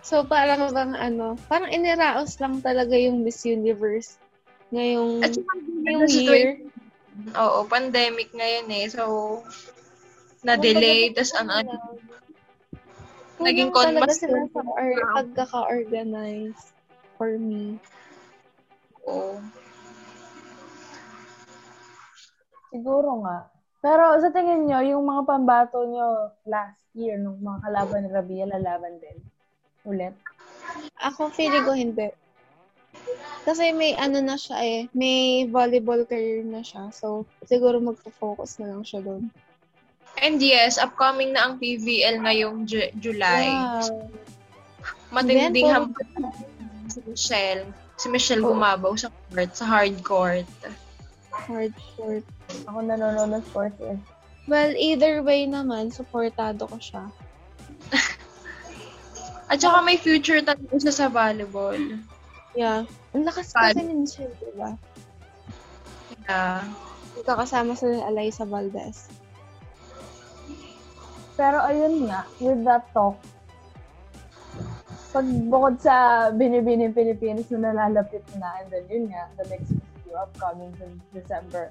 So, 0.06 0.22
parang 0.22 0.70
bang 0.70 0.94
ano, 0.94 1.34
parang 1.50 1.68
iniraos 1.68 2.38
lang 2.38 2.62
talaga 2.62 2.94
yung 2.94 3.26
Miss 3.26 3.42
Universe 3.42 4.16
ngayong 4.70 5.22
At 5.22 5.34
saka, 5.34 5.52
yung 5.86 6.06
year. 6.08 6.62
Oo, 7.34 7.66
pandemic 7.66 8.30
ngayon 8.30 8.68
eh. 8.70 8.86
So, 8.86 9.42
na-delay. 10.46 11.10
Tapos, 11.10 11.34
ang 11.34 11.50
ano, 11.50 11.74
naging 13.42 13.74
conmas 13.74 14.16
sila 14.16 14.46
sa 14.54 14.62
or- 14.64 15.10
pagkaka-organize 15.20 16.72
for 17.18 17.36
me. 17.36 17.76
oo. 19.04 19.42
Siguro 22.70 23.22
nga. 23.22 23.50
Pero 23.84 24.18
sa 24.18 24.30
tingin 24.34 24.66
nyo, 24.66 24.80
yung 24.82 25.04
mga 25.06 25.22
pambato 25.28 25.84
nyo 25.86 26.34
last 26.48 26.80
year, 26.96 27.20
nung 27.20 27.38
mga 27.38 27.70
kalaban 27.70 28.00
ni 28.02 28.10
Rabia, 28.10 28.44
lalaban 28.48 28.98
din. 28.98 29.18
Ulit. 29.86 30.14
Ako, 30.98 31.30
feeling 31.30 31.62
ko 31.62 31.72
hindi. 31.76 32.10
Kasi 33.46 33.70
may 33.70 33.94
ano 33.94 34.18
na 34.18 34.34
siya 34.34 34.58
eh, 34.64 34.80
may 34.90 35.46
volleyball 35.46 36.02
career 36.02 36.42
na 36.42 36.66
siya. 36.66 36.90
So, 36.90 37.28
siguro 37.46 37.78
magpo-focus 37.78 38.58
na 38.58 38.74
lang 38.74 38.82
siya 38.82 39.06
doon. 39.06 39.30
And 40.18 40.40
yes, 40.40 40.80
upcoming 40.80 41.36
na 41.36 41.46
ang 41.46 41.60
PVL 41.60 42.24
ngayong 42.24 42.66
Ju- 42.66 42.92
July. 42.98 43.46
Wow. 43.52 44.10
Matinding 45.12 45.70
Then, 45.70 45.74
hampas 45.76 46.08
si 46.90 47.00
Michelle. 47.06 47.64
Si 47.96 48.06
Michelle 48.10 48.42
gumabaw 48.42 48.96
sa 48.96 49.12
court, 49.12 49.52
sa 49.54 49.64
hard 49.68 49.96
court. 50.02 50.48
Hard 51.44 51.74
court. 51.94 52.24
Ako 52.64 52.78
nanonood 52.80 53.36
ng 53.36 53.44
sports 53.44 53.76
eh. 53.84 54.00
Well, 54.46 54.72
either 54.72 55.20
way 55.20 55.44
naman, 55.44 55.92
supportado 55.92 56.70
ko 56.70 56.78
siya. 56.80 57.10
At 59.50 59.58
saka 59.62 59.82
may 59.82 59.98
future 59.98 60.42
talaga 60.42 60.74
siya 60.78 60.94
sa 60.94 61.06
volleyball. 61.12 61.78
Yeah. 62.56 62.88
Ang 63.12 63.28
lakas 63.28 63.52
kasi 63.52 63.84
ni 63.84 64.06
Michelle, 64.06 64.32
diba? 64.40 64.74
Yeah. 66.26 66.66
Magkakasama 67.20 67.76
sila 67.76 67.92
ni 68.00 68.02
Eliza 68.06 68.44
Valdez. 68.48 69.06
Pero 71.36 71.60
ayun 71.60 72.08
nga, 72.08 72.24
with 72.40 72.64
that 72.64 72.88
talk, 72.96 73.20
pag 75.12 75.26
bukod 75.48 75.80
sa 75.80 76.28
binibining 76.32 76.96
Pilipinas 76.96 77.48
na 77.52 77.72
nalalapit 77.72 78.24
na, 78.36 78.64
and 78.64 78.68
then 78.72 78.84
yun 78.88 79.04
nga, 79.12 79.28
the 79.40 79.44
next 79.52 79.72
upcoming 80.16 80.72
in 80.80 80.96
December, 81.12 81.70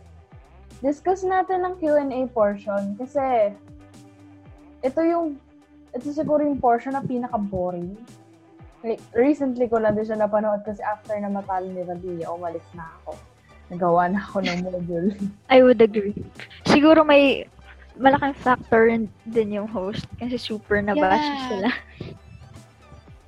discuss 0.80 1.22
natin 1.22 1.66
ang 1.66 1.76
Q&A 1.78 2.30
portion 2.30 2.96
kasi 2.96 3.52
ito 4.82 5.02
yung 5.02 5.36
ito 5.92 6.08
siguro 6.12 6.44
yung 6.44 6.60
portion 6.60 6.94
na 6.94 7.02
pinaka-boring. 7.02 7.96
like, 8.84 9.02
recently 9.18 9.66
ko 9.66 9.82
lang 9.82 9.96
din 9.96 10.06
siya 10.06 10.20
napanood 10.20 10.62
kasi 10.62 10.78
after 10.80 11.18
na 11.18 11.26
matalo 11.26 11.66
ni 11.66 11.82
Radilla, 11.82 12.30
umalis 12.30 12.68
na 12.78 12.86
ako. 13.02 13.18
Nagawa 13.74 14.14
na 14.14 14.22
ako 14.22 14.46
ng 14.46 14.60
module. 14.62 15.10
I 15.56 15.66
would 15.66 15.82
agree. 15.82 16.14
Siguro 16.70 17.02
may 17.02 17.50
malaking 17.98 18.36
factor 18.36 18.92
din 19.26 19.50
yung 19.50 19.66
host 19.66 20.06
kasi 20.20 20.38
super 20.38 20.84
nabasa 20.84 21.18
Yeah. 21.18 21.48
sila. 21.50 21.70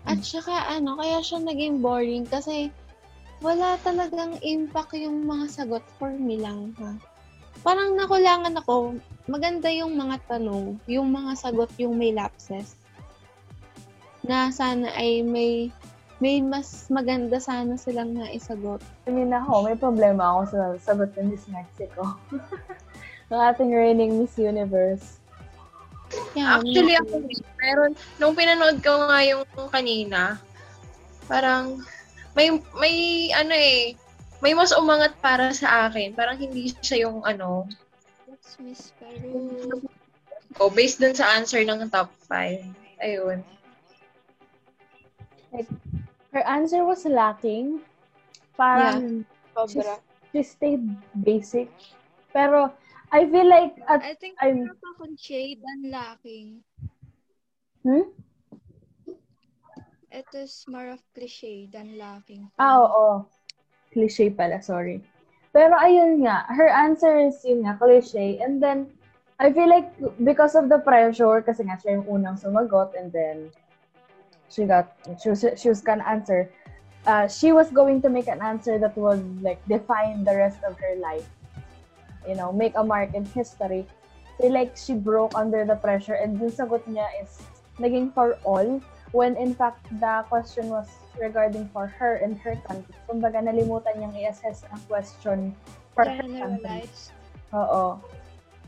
At 0.06 0.22
saka 0.22 0.54
ano, 0.72 1.00
kaya 1.00 1.20
siya 1.20 1.42
naging 1.42 1.82
boring 1.82 2.28
kasi 2.28 2.70
wala 3.42 3.78
talagang 3.86 4.40
impact 4.42 4.98
yung 4.98 5.26
mga 5.26 5.46
sagot 5.52 5.86
for 6.02 6.10
me 6.10 6.42
lang 6.42 6.74
ha. 6.82 6.98
Parang 7.66 7.98
nakulangan 7.98 8.54
ako, 8.58 8.98
maganda 9.26 9.68
yung 9.74 9.98
mga 9.98 10.22
tanong, 10.30 10.78
yung 10.86 11.10
mga 11.10 11.34
sagot 11.36 11.70
yung 11.82 11.98
may 11.98 12.14
lapses. 12.14 12.78
Na 14.26 14.50
sana 14.54 14.94
ay 14.94 15.22
may 15.26 15.74
may 16.18 16.42
mas 16.42 16.90
maganda 16.90 17.38
sana 17.38 17.78
silang 17.78 18.18
naisagot. 18.18 18.82
I 19.06 19.14
mean 19.14 19.30
ako, 19.30 19.70
may 19.70 19.78
problema 19.78 20.34
ako 20.34 20.42
sa 20.50 20.60
sagot 20.82 21.14
ng 21.14 21.30
Miss 21.30 21.46
Mexico. 21.46 22.18
ng 23.30 23.42
ating 23.54 23.70
reigning 23.70 24.18
Miss 24.18 24.34
Universe. 24.40 25.22
Yeah, 26.34 26.64
Actually, 26.64 26.96
ako 26.96 27.20
rin. 27.28 27.42
Pero, 27.60 27.82
nung 28.16 28.32
pinanood 28.32 28.80
ko 28.80 29.12
nga 29.12 29.20
yung 29.28 29.44
kanina, 29.68 30.40
parang, 31.28 31.84
may, 32.38 32.54
may, 32.78 32.96
ano 33.34 33.54
eh, 33.58 33.98
may 34.46 34.54
mas 34.54 34.70
umangat 34.78 35.18
para 35.18 35.50
sa 35.50 35.90
akin. 35.90 36.14
Parang 36.14 36.38
hindi 36.38 36.70
siya 36.86 37.10
yung, 37.10 37.26
ano, 37.26 37.66
That's 38.30 38.62
Miss 38.62 38.94
Peru. 39.02 39.82
oh, 40.62 40.70
based 40.70 41.02
dun 41.02 41.18
sa 41.18 41.34
answer 41.34 41.66
ng 41.66 41.90
top 41.90 42.14
5. 42.30 42.62
Ayun. 43.02 43.42
Her 46.30 46.44
answer 46.46 46.86
was 46.86 47.02
lacking. 47.10 47.82
Parang 48.54 49.26
sobra. 49.58 49.98
she 50.30 50.46
stayed 50.46 50.86
basic. 51.26 51.72
Pero 52.30 52.70
I 53.10 53.26
feel 53.26 53.48
like 53.48 53.80
at 53.90 54.04
I 54.04 54.14
think 54.20 54.38
I'm- 54.44 54.70
pa 54.70 55.08
shade 55.18 55.64
and 55.64 55.90
lacking. 55.90 56.62
hmm? 57.82 58.12
It 60.12 60.26
is 60.34 60.66
more 60.68 60.90
of 60.90 61.00
cliche 61.14 61.68
than 61.72 61.98
lacking. 61.98 62.50
Ah, 62.60 62.80
oo. 62.80 63.26
Cliche 63.92 64.30
pala, 64.32 64.62
sorry. 64.62 65.04
Pero 65.52 65.76
ayun 65.76 66.24
nga, 66.24 66.48
her 66.52 66.70
answer 66.70 67.18
is 67.20 67.40
yun 67.44 67.68
nga, 67.68 67.76
cliche. 67.76 68.40
And 68.40 68.64
then, 68.64 68.88
I 69.40 69.52
feel 69.52 69.70
like 69.70 69.92
because 70.24 70.56
of 70.56 70.70
the 70.70 70.80
pressure, 70.80 71.42
kasi 71.44 71.68
nga 71.68 71.78
siya 71.78 72.00
yung 72.02 72.08
unang 72.08 72.40
sumagot 72.40 72.96
and 72.98 73.12
then 73.12 73.52
she 74.50 74.66
got, 74.66 74.96
she 75.20 75.30
was, 75.30 75.44
she 75.60 75.70
was 75.70 75.84
gonna 75.84 76.08
answer, 76.08 76.50
uh, 77.06 77.28
she 77.28 77.52
was 77.52 77.70
going 77.70 78.02
to 78.02 78.10
make 78.10 78.28
an 78.28 78.42
answer 78.42 78.80
that 78.80 78.98
would 78.98 79.24
like 79.44 79.62
define 79.68 80.24
the 80.24 80.34
rest 80.34 80.64
of 80.64 80.80
her 80.80 80.96
life. 80.98 81.28
You 82.28 82.36
know, 82.36 82.52
make 82.52 82.76
a 82.76 82.84
mark 82.84 83.14
in 83.14 83.24
history. 83.24 83.88
feel 84.38 84.54
like 84.54 84.78
she 84.78 84.94
broke 84.94 85.34
under 85.36 85.66
the 85.66 85.76
pressure 85.76 86.14
and 86.14 86.38
yung 86.38 86.54
sagot 86.54 86.86
niya 86.86 87.10
is 87.22 87.42
naging 87.82 88.14
for 88.14 88.38
all 88.46 88.80
when 89.12 89.36
in 89.40 89.56
fact 89.56 89.84
the 90.00 90.26
question 90.28 90.68
was 90.70 90.88
regarding 91.20 91.68
for 91.74 91.88
her 91.88 92.20
and 92.22 92.38
her 92.40 92.56
country. 92.68 92.96
Kumbaga 93.10 93.42
nalimutan 93.42 93.98
niyang 93.98 94.16
i-assess 94.16 94.64
ang 94.70 94.82
question 94.86 95.52
for 95.94 96.06
her 96.06 96.26
country. 96.26 96.86
Oo. 97.54 97.98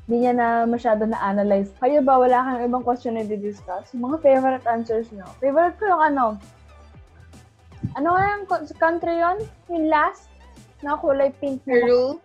Hindi 0.10 0.26
niya 0.26 0.34
na 0.34 0.48
masyado 0.66 1.06
na-analyze. 1.06 1.70
Kayo 1.78 2.02
ba, 2.02 2.18
wala 2.18 2.42
kang 2.42 2.66
ibang 2.66 2.82
question 2.82 3.14
na 3.14 3.22
di-discuss? 3.22 3.94
Yung 3.94 4.10
mga 4.10 4.18
favorite 4.26 4.66
answers 4.66 5.06
niyo. 5.14 5.28
Favorite 5.38 5.78
ko 5.78 5.86
yung 5.86 6.02
ano, 6.02 6.26
ano 7.94 8.08
nga 8.18 8.24
yung 8.34 8.46
co- 8.50 8.66
country 8.82 9.22
yon 9.22 9.38
Yung 9.70 9.86
last? 9.86 10.26
Na 10.82 10.98
kulay 10.98 11.30
pink 11.38 11.62
na 11.70 11.78
Peru? 11.78 12.18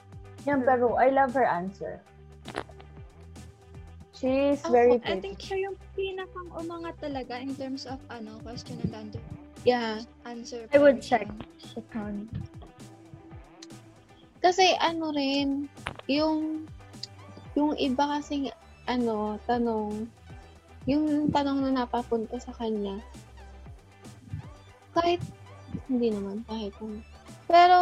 Yan, 0.49 0.65
Peru. 0.65 0.97
I 0.97 1.13
love 1.13 1.37
her 1.37 1.45
answer. 1.45 2.01
She's 4.25 4.65
very 4.73 4.97
I 4.97 5.05
pretty. 5.05 5.21
think 5.21 5.37
siya 5.37 5.69
yung 5.69 5.77
pinakang 5.93 6.49
umangat 6.57 6.97
talaga 6.97 7.37
in 7.37 7.53
terms 7.61 7.85
of 7.85 8.01
ano, 8.09 8.41
question 8.41 8.81
and 8.81 8.97
answer. 8.97 9.21
Yeah. 9.69 10.01
answer 10.25 10.65
I 10.73 10.81
would 10.81 11.05
portion. 11.05 11.29
check. 11.29 11.29
Second. 11.61 12.33
Kasi 14.41 14.81
ano 14.81 15.13
rin, 15.13 15.69
yung 16.09 16.65
yung 17.53 17.77
iba 17.77 18.17
kasing 18.17 18.49
ano, 18.89 19.37
tanong, 19.45 20.09
yung 20.89 21.29
tanong 21.29 21.61
na 21.61 21.85
napapunta 21.85 22.41
sa 22.41 22.57
kanya, 22.57 23.05
kahit, 24.97 25.21
hindi 25.85 26.17
naman, 26.17 26.49
kahit 26.49 26.73
ano. 26.81 27.05
Pero, 27.45 27.79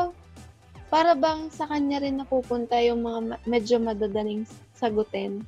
para 0.90 1.14
bang 1.14 1.54
sa 1.54 1.70
kanya 1.70 2.02
rin 2.02 2.18
napupunta 2.18 2.82
yung 2.82 3.06
mga 3.06 3.38
medyo 3.46 3.78
madadaling 3.78 4.42
sagutin 4.74 5.46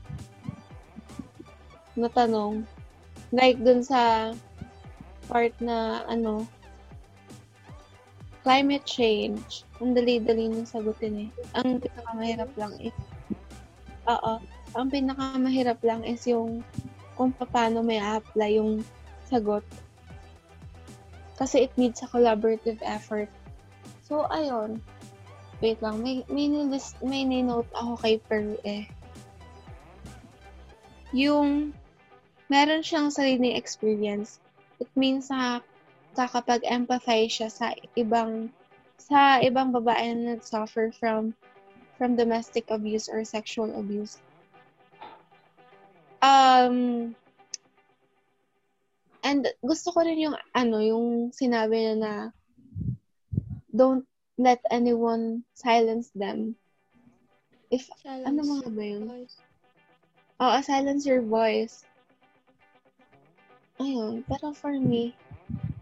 na 1.95 2.11
tanong. 2.11 2.67
Like 3.35 3.59
dun 3.63 3.83
sa 3.83 4.33
part 5.27 5.55
na 5.59 6.05
ano, 6.07 6.47
climate 8.45 8.85
change, 8.85 9.65
ang 9.81 9.97
dali-dali 9.97 10.53
niyang 10.53 10.69
sagutin 10.69 11.27
eh. 11.27 11.31
Ang 11.57 11.81
pinakamahirap 11.81 12.53
lang 12.61 12.77
is, 12.77 12.95
oo, 14.05 14.33
ang 14.77 14.87
pinakamahirap 14.93 15.81
lang 15.81 16.05
is 16.05 16.21
yung 16.29 16.61
kung 17.17 17.33
paano 17.33 17.81
may 17.81 18.03
apply 18.03 18.61
yung 18.61 18.85
sagot. 19.25 19.65
Kasi 21.35 21.67
it 21.67 21.73
needs 21.81 22.05
a 22.05 22.11
collaborative 22.11 22.79
effort. 22.85 23.33
So, 24.07 24.29
ayun. 24.29 24.79
Wait 25.65 25.81
lang, 25.81 26.05
may, 26.05 26.23
may, 26.29 26.47
nilist, 26.47 27.01
may 27.01 27.25
ninote 27.25 27.71
ako 27.73 27.97
kay 28.05 28.21
Peru 28.21 28.61
eh. 28.67 28.85
Yung, 31.17 31.73
meron 32.55 32.87
siyang 32.87 33.11
sariling 33.11 33.59
experience. 33.59 34.39
It 34.79 34.87
means 34.95 35.27
na 35.27 35.59
kakapag-empathize 36.15 37.43
siya 37.43 37.51
sa 37.51 37.75
ibang 37.99 38.55
sa 38.95 39.43
ibang 39.43 39.75
babae 39.75 40.15
na 40.15 40.39
nag-suffer 40.39 40.95
from 40.95 41.35
from 41.99 42.15
domestic 42.15 42.71
abuse 42.71 43.11
or 43.11 43.27
sexual 43.27 43.75
abuse. 43.75 44.23
Um 46.23 47.19
and 49.27 49.51
gusto 49.67 49.91
ko 49.91 50.07
rin 50.07 50.23
yung 50.23 50.39
ano 50.55 50.79
yung 50.79 51.35
sinabi 51.35 51.75
niya 51.75 51.97
na 51.99 52.15
don't 53.75 54.07
let 54.39 54.63
anyone 54.71 55.43
silence 55.59 56.15
them. 56.15 56.55
If 57.75 57.91
Silence 57.99 58.31
ano 58.31 58.41
mga 58.47 58.69
ba 58.71 58.85
yun? 58.87 59.05
Oo, 60.39 60.57
silence 60.63 61.03
your 61.03 61.27
voice. 61.27 61.83
Ayun, 63.83 64.23
pero 64.31 64.55
for 64.55 64.75
me, 64.79 65.11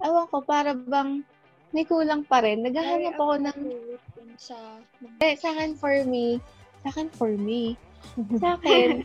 ewan 0.01 0.27
ko, 0.33 0.41
para 0.41 0.73
bang 0.73 1.21
may 1.73 1.85
kulang 1.85 2.25
pa 2.25 2.41
rin. 2.41 2.65
Naghahanap 2.65 3.17
ako 3.17 3.35
ng, 3.41 3.59
sa 4.41 4.57
eh, 5.21 5.37
sa 5.37 5.53
akin 5.53 5.77
for 5.77 5.93
me, 6.09 6.41
sa 6.85 6.89
akin 6.93 7.09
for 7.13 7.33
me, 7.37 7.77
sa 8.43 8.57
akin, 8.57 9.05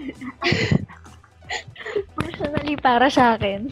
Personally, 2.17 2.75
para 2.75 3.07
sa 3.07 3.39
akin. 3.39 3.71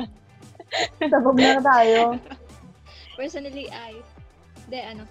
Sabog 1.10 1.34
na 1.34 1.58
tayo. 1.58 2.14
personally 3.18 3.66
I 3.68 3.98
de 4.70 4.78
ano 4.80 5.04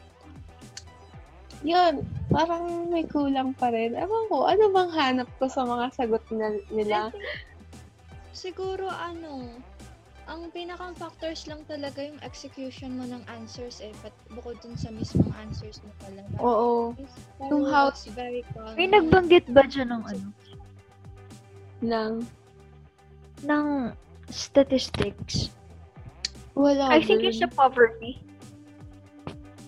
yun, 1.60 2.08
parang 2.32 2.88
may 2.88 3.04
kulang 3.04 3.52
pa 3.52 3.68
rin. 3.68 3.92
Ewan 3.92 4.32
ko, 4.32 4.48
ano 4.48 4.72
bang 4.72 4.92
hanap 4.96 5.28
ko 5.44 5.52
sa 5.52 5.68
mga 5.68 5.92
sagot 5.92 6.24
na, 6.32 6.56
nila? 6.72 7.12
Siguro 8.40 8.88
ano 8.88 9.52
ang 10.30 10.48
pinakang 10.54 10.94
factors 10.94 11.50
lang 11.50 11.66
talaga 11.66 12.00
yung 12.00 12.22
execution 12.22 12.96
mo 12.96 13.04
ng 13.04 13.20
answers 13.28 13.82
eh 13.82 13.90
but 14.00 14.14
bukod 14.32 14.56
dun 14.62 14.78
sa 14.78 14.94
mismong 14.94 15.34
answers 15.36 15.82
mo 15.82 15.92
talaga 16.00 16.32
Oo, 16.38 16.94
Yung 17.50 17.66
how- 17.68 17.92
very 18.14 18.46
common. 18.54 18.78
May 18.78 18.88
nagbanggit 18.88 19.50
ba 19.50 19.66
dyan 19.66 19.90
ng 19.92 20.04
ano? 20.06 20.28
ng, 21.82 22.12
Ng 23.42 23.68
statistics. 24.30 25.50
wala. 26.54 26.94
I 26.94 27.02
think 27.02 27.26
it's 27.26 27.42
the 27.42 27.50
poverty. 27.50 28.22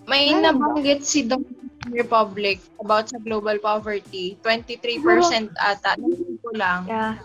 May 0.04 0.30
Ano 0.30 0.38
ba? 0.38 0.46
nabanggit 0.52 1.02
si 1.02 1.24
Dominican 1.24 1.90
Republic 1.90 2.60
about 2.78 3.10
sa 3.10 3.18
global 3.18 3.56
poverty. 3.58 4.36
23% 4.44 5.02
ata. 5.58 5.96
Ko 6.38 6.50
lang. 6.54 6.86
Yeah. 6.86 7.16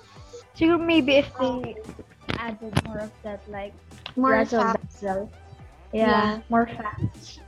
Siguro 0.57 0.81
maybe 0.81 1.21
if 1.21 1.29
they 1.37 1.77
added 2.41 2.73
more 2.89 3.05
of 3.05 3.13
that, 3.21 3.45
like, 3.47 3.73
more 4.17 4.41
razzle 4.41 4.61
facts. 4.73 4.99
dazzle. 5.05 5.29
Yeah. 5.93 6.09
Yeah, 6.09 6.41
more 6.49 6.65
facts. 6.67 7.39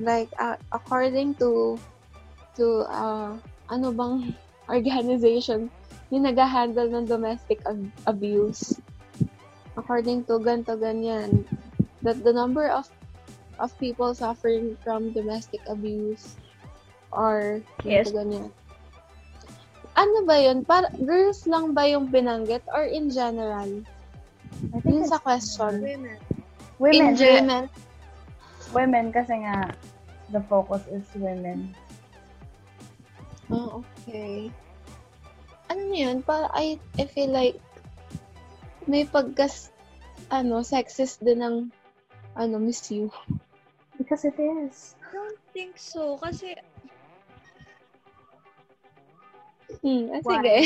like 0.00 0.32
uh, 0.40 0.56
according 0.72 1.36
to 1.36 1.76
to 2.56 2.88
uh, 2.88 3.36
ano 3.68 3.92
bang 3.92 4.32
organization 4.72 5.68
yung 6.08 6.24
nag-handle 6.24 6.88
ng 6.88 7.04
domestic 7.04 7.60
ab- 7.68 7.92
abuse 8.08 8.80
according 9.76 10.24
to 10.24 10.36
ganto 10.40 10.76
ganyan, 10.76 11.44
that 12.00 12.20
the 12.24 12.32
number 12.32 12.68
of 12.72 12.88
of 13.60 13.68
people 13.80 14.12
suffering 14.16 14.76
from 14.80 15.12
domestic 15.12 15.60
abuse 15.68 16.36
are 17.12 17.60
Yes. 17.84 18.08
ganto 18.08 18.16
ganyan. 18.16 18.48
Ano 19.92 20.24
ba 20.24 20.40
yun? 20.40 20.64
Para, 20.64 20.88
girls 21.04 21.44
lang 21.44 21.76
ba 21.76 21.84
yung 21.84 22.08
binanggit 22.08 22.64
or 22.72 22.88
in 22.88 23.12
general? 23.12 23.68
I 24.72 24.78
think 24.80 25.04
Yun 25.04 25.08
sa 25.08 25.20
question. 25.20 25.84
Women. 25.84 26.18
women. 26.80 27.12
In 27.12 27.16
gen- 27.16 27.44
Women. 27.44 27.64
women 28.72 29.06
kasi 29.12 29.44
nga, 29.44 29.68
the 30.32 30.40
focus 30.48 30.80
is 30.88 31.04
women. 31.12 31.76
Oh, 33.52 33.84
okay. 33.84 34.48
Ano 35.68 35.92
yun? 35.92 36.24
Para 36.24 36.48
I, 36.56 36.80
I 36.96 37.04
feel 37.04 37.28
like 37.28 37.60
may 38.88 39.04
pagkas 39.04 39.68
ano, 40.32 40.64
sexist 40.64 41.20
din 41.20 41.44
ng 41.44 41.56
ano, 42.32 42.56
miss 42.56 42.88
you. 42.88 43.12
Because 44.00 44.24
it 44.24 44.40
is. 44.40 44.96
I 45.04 45.12
don't 45.12 45.40
think 45.52 45.76
so. 45.76 46.16
Kasi, 46.16 46.56
Hmm, 49.80 50.12
ah, 50.12 50.20
sige. 50.20 50.56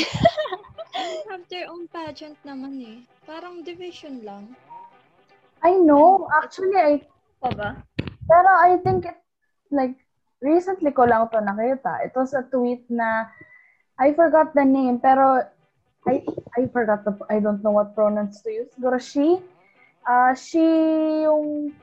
have 1.31 1.45
their 1.47 1.71
own 1.71 1.87
pageant 1.87 2.35
naman 2.43 2.81
eh. 2.83 2.97
Parang 3.23 3.63
division 3.63 4.25
lang. 4.27 4.51
I 5.63 5.79
know. 5.79 6.27
Actually, 6.43 6.77
I 6.77 6.93
Pa 7.41 7.53
ba? 7.53 7.69
Pero 8.25 8.49
I 8.49 8.81
think 8.81 9.05
it, 9.05 9.17
like, 9.69 9.95
recently 10.41 10.91
ko 10.91 11.05
lang 11.05 11.29
to 11.29 11.39
nakita. 11.41 12.01
It 12.05 12.13
was 12.17 12.33
a 12.33 12.43
tweet 12.49 12.83
na, 12.89 13.29
I 13.97 14.13
forgot 14.13 14.53
the 14.53 14.65
name, 14.65 14.97
pero 15.01 15.45
I 16.05 16.23
I 16.57 16.69
forgot 16.69 17.05
the, 17.05 17.13
I 17.29 17.39
don't 17.41 17.61
know 17.61 17.73
what 17.73 17.93
pronouns 17.93 18.41
to 18.41 18.49
use. 18.49 18.69
Siguro 18.73 18.97
she, 18.97 19.37
uh, 20.05 20.33
she 20.33 20.61
yung, 21.25 21.73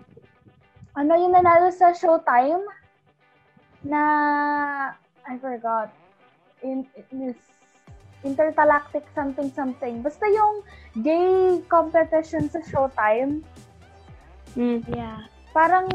ano 0.95 1.13
yung 1.19 1.35
nanalo 1.35 1.71
sa 1.71 1.95
Showtime? 1.95 2.63
Na, 3.85 4.01
I 5.27 5.35
forgot. 5.39 5.93
In, 6.65 6.89
in 7.13 7.29
this, 7.29 7.37
intergalactic 8.25 9.05
something 9.15 9.53
something. 9.53 10.01
Basta 10.01 10.25
yung 10.25 10.65
gay 11.05 11.61
competition 11.69 12.49
sa 12.49 12.65
Showtime, 12.65 13.45
Hmm. 14.55 14.87
Yeah. 14.87 15.19
parang 15.51 15.91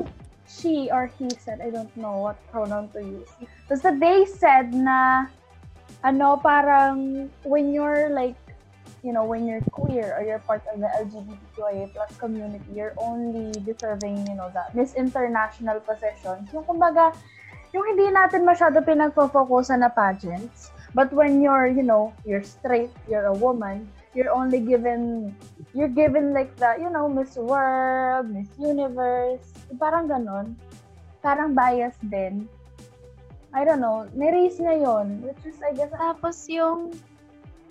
she 0.47 0.91
or 0.91 1.07
he 1.20 1.32
said, 1.39 1.63
I 1.63 1.72
don't 1.72 1.91
know 1.95 2.20
what 2.20 2.36
pronoun 2.51 2.91
to 2.91 2.99
use. 2.99 3.32
Basta 3.72 3.95
they 3.95 4.28
said 4.28 4.76
na, 4.76 5.28
ano, 6.03 6.36
parang 6.39 7.30
when 7.47 7.72
you're 7.72 8.11
like, 8.11 8.36
you 9.03 9.15
know, 9.15 9.24
when 9.24 9.47
you're 9.47 9.63
queer 9.72 10.11
or 10.11 10.28
you're 10.28 10.43
part 10.43 10.63
of 10.67 10.84
the 10.84 10.91
LGBTQIA 10.91 11.93
plus 11.95 12.11
community, 12.20 12.67
you're 12.76 12.95
only 12.99 13.55
deserving, 13.63 14.28
you 14.28 14.36
know, 14.36 14.51
that 14.51 14.76
Miss 14.76 14.91
International 14.95 15.80
positions. 15.80 16.51
Yung 16.51 16.67
kumbaga, 16.67 17.15
yung 17.74 17.86
hindi 17.86 18.09
natin 18.09 18.45
masyado 18.45 18.82
pinagpo-focusan 18.82 19.86
na 19.86 19.91
pageants. 19.93 20.74
But 20.97 21.13
when 21.13 21.38
you're, 21.41 21.70
you 21.70 21.86
know, 21.86 22.13
you're 22.26 22.41
straight, 22.41 22.89
you're 23.05 23.30
a 23.30 23.38
woman, 23.38 23.86
you're 24.17 24.34
only 24.34 24.57
given 24.57 25.34
you're 25.78 25.91
given 25.91 26.34
like 26.34 26.49
the, 26.57 26.82
you 26.82 26.89
know, 26.89 27.05
Miss 27.05 27.38
World, 27.38 28.34
Miss 28.34 28.49
Universe, 28.57 29.45
parang 29.78 30.09
ganon. 30.09 30.57
Parang 31.22 31.53
bias 31.53 31.93
din. 32.01 32.49
I 33.53 33.65
don't 33.65 33.82
know, 33.82 34.05
niraise 34.13 34.61
niya 34.61 34.86
yon 34.86 35.26
which 35.26 35.41
is, 35.41 35.57
I 35.65 35.74
guess, 35.74 35.89
Tapos 35.93 36.45
yung 36.49 36.93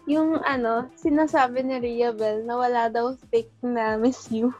yung 0.09 0.42
ano, 0.42 0.90
sinasabi 0.99 1.62
ni 1.62 1.76
Rhea 1.78 2.11
Bell 2.11 2.42
na 2.42 2.59
wala 2.59 2.90
daw 2.90 3.14
fake 3.30 3.53
na 3.62 3.94
miss 4.01 4.26
you 4.32 4.51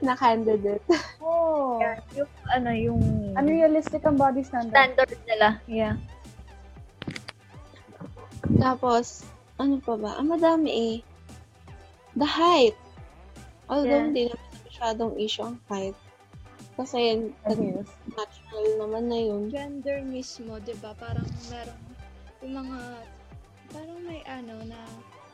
na 0.00 0.16
candidate. 0.16 0.84
oh, 1.24 1.80
Yeah. 1.80 1.96
Yung, 2.12 2.32
ano, 2.52 2.70
yung 2.72 3.00
unrealistic 3.36 4.04
ang 4.04 4.20
body 4.20 4.44
standard. 4.44 4.72
standard 4.72 5.12
nila. 5.24 5.48
Yeah. 5.64 5.96
Tapos, 8.60 9.24
ano 9.56 9.80
pa 9.80 9.94
ba? 9.96 10.16
Ang 10.20 10.36
madami 10.36 10.70
eh. 10.72 10.96
The 12.16 12.26
height. 12.28 12.76
Although, 13.70 14.02
Yeah. 14.02 14.06
hindi 14.10 14.22
naman 14.28 14.50
masyadong 14.66 15.12
issue 15.16 15.44
ang 15.46 15.58
height. 15.68 15.96
Kasi, 16.80 17.28
natural 18.08 18.66
naman 18.80 19.04
na 19.12 19.20
yun. 19.20 19.52
Gender 19.52 20.00
mismo, 20.00 20.56
di 20.64 20.72
ba? 20.80 20.96
Parang 20.96 21.28
meron 21.52 21.80
yung 22.40 22.54
mga, 22.56 22.78
parang 23.68 24.00
may 24.08 24.24
ano 24.24 24.64
na 24.64 24.80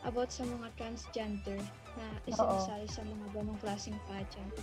about 0.07 0.31
sa 0.31 0.47
mga 0.47 0.71
transgender 0.79 1.59
na 1.99 2.07
isinasali 2.25 2.87
sa 2.87 3.03
mga 3.03 3.27
ganong 3.35 3.59
klaseng 3.59 3.99
pageant. 4.07 4.55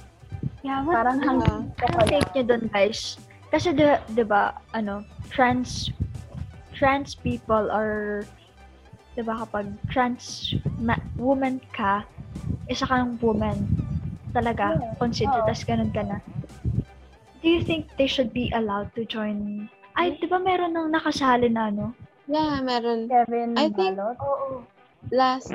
Yeah, 0.64 0.82
what, 0.82 0.96
Parang 0.96 1.20
Ah, 1.20 1.26
hanggang 1.28 1.62
Anong 1.76 2.08
take 2.08 2.30
nyo 2.34 2.44
dun, 2.48 2.64
guys? 2.72 3.20
Kasi, 3.52 3.76
di, 3.76 3.86
di 4.16 4.24
ba, 4.24 4.56
ano, 4.72 5.04
trans, 5.30 5.92
trans 6.72 7.14
people 7.14 7.68
are, 7.70 8.24
di 9.14 9.22
ba, 9.22 9.44
kapag 9.46 9.68
trans 9.92 10.56
ma- 10.80 11.04
woman 11.20 11.60
ka, 11.76 12.08
isa 12.66 12.88
kang 12.88 13.20
woman, 13.20 13.68
talaga, 14.32 14.80
Yeah, 14.80 14.96
considered 14.98 15.46
oo. 15.46 15.52
as 15.52 15.62
ganun 15.62 15.92
ka 15.92 16.02
na. 16.02 16.18
Do 17.44 17.52
you 17.52 17.62
think 17.62 17.92
they 18.00 18.08
should 18.08 18.32
be 18.32 18.48
allowed 18.56 18.96
to 18.96 19.04
join? 19.04 19.68
Ay, 19.94 20.16
di 20.18 20.26
ba 20.26 20.40
meron 20.40 20.74
nang 20.74 20.90
nakasali 20.90 21.52
na, 21.52 21.68
ano? 21.70 21.92
Yeah, 22.26 22.64
meron. 22.64 23.12
Kevin 23.12 23.60
I 23.60 23.68
think- 23.68 24.00
Balot. 24.00 24.16
Oo. 24.18 24.64
Last 25.14 25.54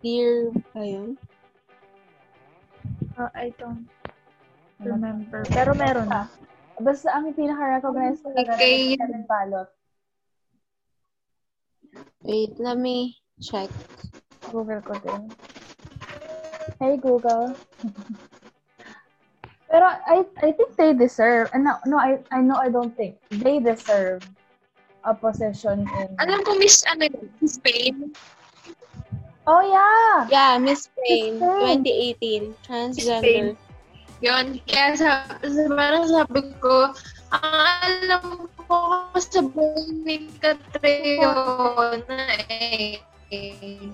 year 0.00 0.48
ba 0.72 0.80
yun? 0.80 1.20
Uh, 3.20 3.28
I 3.36 3.52
don't 3.60 3.84
remember. 4.80 5.44
Pero 5.52 5.76
meron 5.76 6.08
na. 6.08 6.32
Basta 6.80 7.12
ang 7.12 7.28
pinaka-recognized 7.36 8.24
ko 8.24 8.32
talaga 8.32 8.56
Kay- 8.56 8.96
Kevin 8.96 9.28
Balot. 9.28 9.68
Wait, 12.24 12.56
let 12.56 12.80
me 12.80 13.20
check. 13.36 13.68
Google 14.48 14.80
ko 14.80 14.96
din. 15.04 15.28
Hey, 16.80 16.96
Google. 16.96 17.52
Pero 19.68 19.84
I 19.84 20.24
I 20.40 20.56
think 20.56 20.72
they 20.80 20.96
deserve, 20.96 21.52
and 21.52 21.68
no, 21.68 21.76
no, 21.84 22.00
I, 22.00 22.24
I 22.32 22.40
know 22.40 22.56
I 22.56 22.72
don't 22.72 22.96
think, 22.96 23.20
they 23.28 23.60
deserve 23.60 24.24
a 25.04 25.12
position 25.12 25.84
in... 25.84 26.08
Alam 26.16 26.40
ko, 26.48 26.56
Miss, 26.56 26.80
ano, 26.88 27.12
Spain. 27.44 28.14
Oh, 29.46 29.62
yeah! 29.62 30.26
Yeah, 30.26 30.58
Miss 30.58 30.90
Spain, 30.90 31.38
Spain. 31.38 31.86
2018. 31.86 32.66
Transgender. 32.66 33.54
Yun. 34.18 34.58
Kaya 34.66 34.98
sa, 34.98 35.22
sa 35.38 35.62
parang 35.70 36.10
sabi 36.10 36.50
ko, 36.58 36.90
ang 37.30 37.54
alam 37.86 38.50
ko 38.66 39.06
sa 39.14 39.46
buhay 39.46 39.86
ni 40.02 40.26
Catriona 40.42 42.26
eh. 42.50 42.98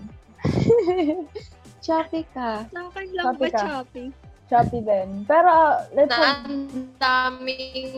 Choppy 1.84 2.24
ka. 2.32 2.64
Akin 2.72 3.12
lang 3.12 3.36
Choppy 3.36 3.44
ba 3.44 3.48
ka. 3.52 3.60
choppy? 3.60 4.04
Choppy 4.48 4.80
din. 4.80 5.28
Pero, 5.28 5.52
uh, 5.52 5.84
let's 5.92 6.16
Na 6.16 6.32
ang 6.32 6.48
daming 6.96 7.92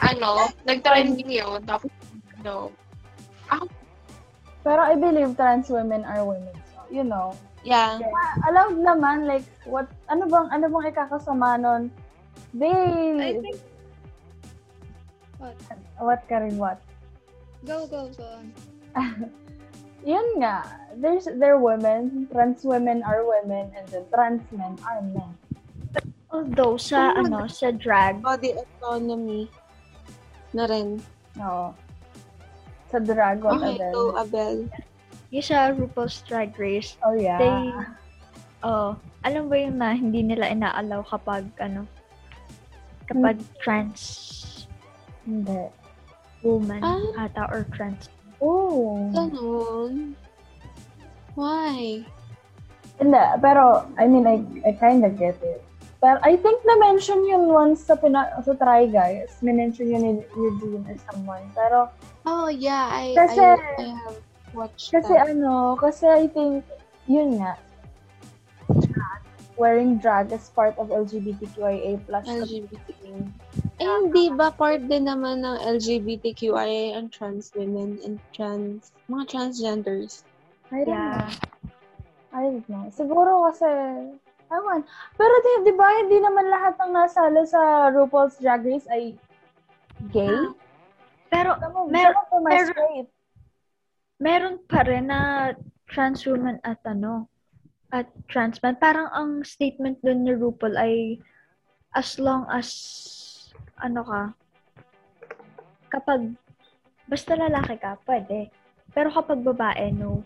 ano, 0.00 0.48
nag-trending 0.64 1.28
yun. 1.28 1.60
Tapos, 1.68 1.92
ano, 2.40 2.72
pero 4.64 4.80
I 4.80 4.96
believe 4.96 5.36
trans 5.36 5.68
women 5.68 6.08
are 6.08 6.24
women. 6.24 6.56
So, 6.72 6.80
you 6.88 7.04
know. 7.04 7.36
Yeah. 7.64 8.00
Ah, 8.00 8.32
allowed 8.48 8.80
naman, 8.80 9.28
like, 9.28 9.44
what, 9.68 9.88
ano 10.08 10.24
bang, 10.24 10.48
ano 10.52 10.72
bang 10.72 10.84
ikakasama 10.88 11.60
nun? 11.60 11.82
They, 12.56 12.72
I 13.20 13.30
think, 13.40 13.60
what? 15.36 15.56
what 16.00 16.20
ka 16.28 16.40
rin 16.40 16.56
what? 16.56 16.80
Go, 17.68 17.84
go, 17.88 18.08
go 18.16 18.26
on. 18.40 18.46
Yun 20.04 20.26
nga, 20.40 20.64
there's, 21.00 21.24
they're 21.40 21.60
women, 21.60 22.28
trans 22.28 22.64
women 22.64 23.00
are 23.04 23.24
women, 23.24 23.72
and 23.72 23.84
then 23.88 24.04
trans 24.12 24.44
men 24.52 24.76
are 24.84 25.00
men. 25.00 25.32
Although, 26.28 26.76
sa, 26.76 27.16
Oh, 27.16 27.24
ano, 27.24 27.48
sa 27.48 27.72
drag, 27.72 28.20
Body 28.20 28.52
autonomy 28.52 29.48
na 30.52 30.68
rin. 30.68 31.00
Oo. 31.40 31.72
Sa 32.90 32.98
drag, 32.98 33.42
what 33.42 33.58
Okay, 33.58 33.76
other? 33.76 33.90
go, 33.92 34.02
Abel. 34.14 34.56
yung 35.30 35.42
sa 35.42 35.72
RuPaul's 35.72 36.22
Drag 36.24 36.54
Race, 36.54 36.94
Oh, 37.02 37.14
yeah. 37.14 37.38
they, 37.38 37.56
oh, 38.62 38.94
alam 39.22 39.48
ba 39.48 39.56
yung 39.58 39.78
na 39.78 39.92
hindi 39.92 40.22
nila 40.22 40.46
inaalaw 40.46 41.02
kapag, 41.04 41.48
ano, 41.58 41.88
kapag 43.04 43.36
trans 43.58 44.00
Hindi. 45.26 45.68
woman 46.40 46.80
Ah. 46.80 47.26
ata 47.26 47.50
or 47.50 47.66
trans. 47.74 48.06
Oh. 48.38 49.10
Ganun. 49.10 50.14
Why? 51.34 52.04
Hindi, 52.94 53.22
pero, 53.42 53.90
I 53.98 54.06
mean, 54.06 54.24
I, 54.24 54.38
I 54.62 54.70
kinda 54.78 55.10
get 55.10 55.34
it. 55.42 55.64
Pero 56.04 56.20
I 56.20 56.36
think 56.36 56.60
na-mention 56.68 57.24
yun 57.24 57.48
once 57.48 57.88
sa, 57.88 57.96
pina, 57.96 58.28
sa 58.44 58.52
Try 58.52 58.92
Guys. 58.92 59.40
Na-mention 59.40 59.88
yun 59.88 60.04
ni 60.04 60.12
Eugene 60.36 60.84
or 60.84 60.96
someone. 61.08 61.48
Pero, 61.56 61.88
Oh, 62.28 62.52
yeah. 62.52 62.92
I, 62.92 63.16
Kasi- 63.16 63.40
I, 63.40 63.56
I 63.80 63.88
have 64.04 64.20
watched 64.52 64.92
kasi 64.92 65.12
that. 65.16 65.32
ano, 65.32 65.80
kasi 65.80 66.04
I 66.04 66.28
think, 66.28 66.60
yun 67.08 67.40
nga, 67.40 67.56
wearing 69.56 69.96
drag 69.98 70.32
as 70.32 70.48
part 70.50 70.76
of 70.76 70.88
LGBTQIA 70.88 72.00
plus. 72.04 72.26
LGBTQ. 72.26 73.00
Eh, 73.80 73.86
hindi 73.86 74.28
ba 74.28 74.50
part 74.50 74.82
din 74.84 75.06
naman 75.06 75.40
ng 75.40 75.56
LGBTQIA 75.78 76.96
and 76.98 77.08
trans 77.12 77.48
women 77.54 77.96
and 78.04 78.18
trans, 78.34 78.92
mga 79.08 79.24
transgenders? 79.30 80.24
I 80.68 80.82
don't 80.84 80.92
Yeah. 80.92 81.28
know. 81.28 81.32
I 82.34 82.42
don't 82.50 82.66
know. 82.68 82.84
Siguro 82.90 83.46
kasi, 83.46 83.68
ewan. 84.54 84.80
Pero 85.18 85.34
di, 85.42 85.52
di 85.66 85.72
ba, 85.74 85.88
hindi 85.98 86.22
naman 86.22 86.46
lahat 86.46 86.78
ng 86.78 86.92
nasala 86.94 87.42
sa 87.44 87.90
RuPaul's 87.90 88.38
Drag 88.38 88.62
Race 88.62 88.86
ay 88.88 89.18
gay? 90.14 90.30
Pero 91.28 91.58
Some 91.58 91.74
of, 91.74 91.86
mer- 91.90 92.14
some 92.14 92.22
of 92.22 92.28
them 92.30 92.44
are 92.46 92.52
mer- 92.54 92.70
straight. 92.70 93.08
meron 94.22 94.56
pa 94.70 94.86
rin 94.86 95.10
na 95.10 95.52
trans 95.90 96.22
woman 96.24 96.62
at 96.62 96.78
ano, 96.86 97.26
at 97.90 98.06
trans 98.30 98.62
man. 98.62 98.78
Parang 98.78 99.10
ang 99.10 99.42
statement 99.42 99.98
dun 100.00 100.22
ni 100.22 100.32
RuPaul 100.32 100.78
ay 100.78 101.18
as 101.94 102.18
long 102.22 102.46
as 102.50 102.70
ano 103.82 104.02
ka, 104.06 104.22
kapag 105.90 106.34
basta 107.06 107.34
lalaki 107.34 107.78
ka, 107.78 107.98
pwede. 108.06 108.50
Pero 108.94 109.10
kapag 109.10 109.42
babae, 109.42 109.90
no. 109.90 110.22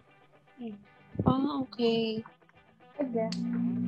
Oh, 1.24 1.64
okay. 1.64 2.20
Again. 3.00 3.87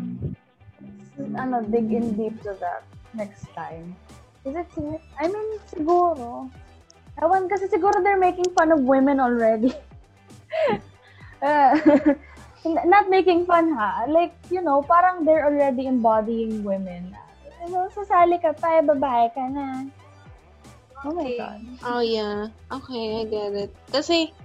Ano, 1.37 1.63
dig 1.67 1.91
in 1.93 2.17
deep 2.19 2.39
to 2.43 2.55
that 2.59 2.83
next 3.15 3.51
time. 3.55 3.95
Is 4.43 4.57
it 4.57 4.69
sig- 4.73 5.05
I 5.21 5.29
mean, 5.29 5.49
siguro. 5.69 6.49
Ewan, 7.21 7.51
kasi 7.51 7.69
siguro 7.69 8.01
they're 8.01 8.21
making 8.21 8.49
fun 8.57 8.73
of 8.73 8.83
women 8.87 9.21
already. 9.21 9.75
Uh, 11.41 11.73
not 12.85 13.09
making 13.09 13.49
fun 13.49 13.73
ha. 13.73 14.05
Like, 14.05 14.37
you 14.53 14.61
know, 14.61 14.85
parang 14.85 15.25
they're 15.25 15.49
already 15.49 15.89
embodying 15.89 16.61
women. 16.61 17.17
Ano, 17.65 17.89
sasali 17.97 18.37
ka 18.37 18.53
pa, 18.53 18.77
eh, 18.77 18.85
babae 18.85 19.33
ka 19.33 19.45
na. 19.49 19.89
Oh 21.01 21.17
my 21.17 21.33
God. 21.33 21.61
Oh, 21.81 22.05
yeah. 22.05 22.53
Okay, 22.69 23.21
I 23.21 23.25
get 23.25 23.57
it. 23.57 23.73
Kasi, 23.89 24.37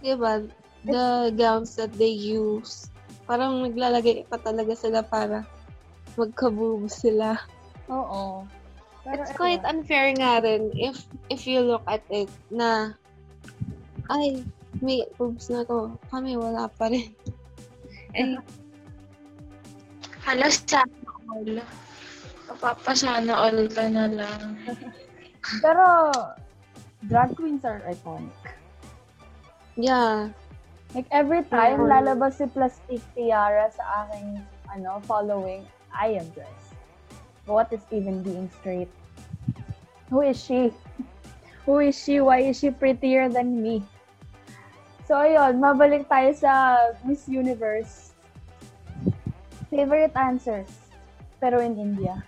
di 0.00 0.16
ba, 0.16 0.40
the 0.88 1.36
gowns 1.36 1.76
that 1.76 1.92
they 2.00 2.12
use, 2.12 2.88
parang 3.28 3.60
naglalagay 3.60 4.24
pa 4.24 4.40
talaga 4.40 4.72
sila 4.72 5.04
para 5.04 5.44
magkaboob 6.18 6.90
sila. 6.90 7.38
Oo. 7.88 8.42
Pero 9.06 9.22
It's 9.22 9.32
quite 9.32 9.62
ewan. 9.62 9.80
unfair 9.80 10.12
nga 10.12 10.42
rin 10.42 10.68
if 10.74 11.00
if 11.30 11.46
you 11.46 11.62
look 11.62 11.86
at 11.86 12.02
it 12.10 12.28
na 12.50 12.92
ay, 14.10 14.42
may 14.82 15.06
boobs 15.16 15.48
na 15.48 15.64
to. 15.64 15.94
Kami 16.10 16.34
wala 16.34 16.66
pa 16.68 16.90
rin. 16.90 17.08
Eh, 18.12 18.36
Hala, 20.24 20.48
sana 20.50 20.88
all. 21.28 21.60
Papapasana 22.48 23.32
all 23.32 23.68
ka 23.68 23.84
na 23.88 24.08
lang. 24.08 24.56
Pero, 25.64 25.84
drag 27.04 27.32
queens 27.32 27.64
are 27.64 27.80
iconic. 27.84 28.32
yeah. 29.76 30.28
Like, 30.96 31.08
every 31.12 31.44
time 31.44 31.84
lalabas 31.84 32.40
si 32.40 32.48
Plastic 32.48 33.04
Tiara 33.12 33.68
sa 33.68 34.08
aking, 34.08 34.40
ano, 34.72 35.04
following, 35.04 35.68
I 35.98 36.14
am 36.14 36.30
dressed. 36.30 36.78
What 37.50 37.74
is 37.74 37.82
even 37.90 38.22
being 38.22 38.46
straight? 38.62 38.88
Who 40.14 40.22
is 40.22 40.38
she? 40.38 40.70
Who 41.66 41.82
is 41.82 41.98
she? 41.98 42.22
Why 42.22 42.46
is 42.46 42.62
she 42.62 42.70
prettier 42.70 43.28
than 43.28 43.60
me? 43.60 43.82
So, 45.10 45.18
ayun, 45.18 45.58
mabalik 45.58 46.06
tayo 46.06 46.30
sa 46.36 46.76
Miss 47.02 47.26
Universe. 47.26 48.14
Favorite 49.68 50.14
answers. 50.14 50.70
Pero 51.42 51.58
in 51.58 51.74
India. 51.76 52.22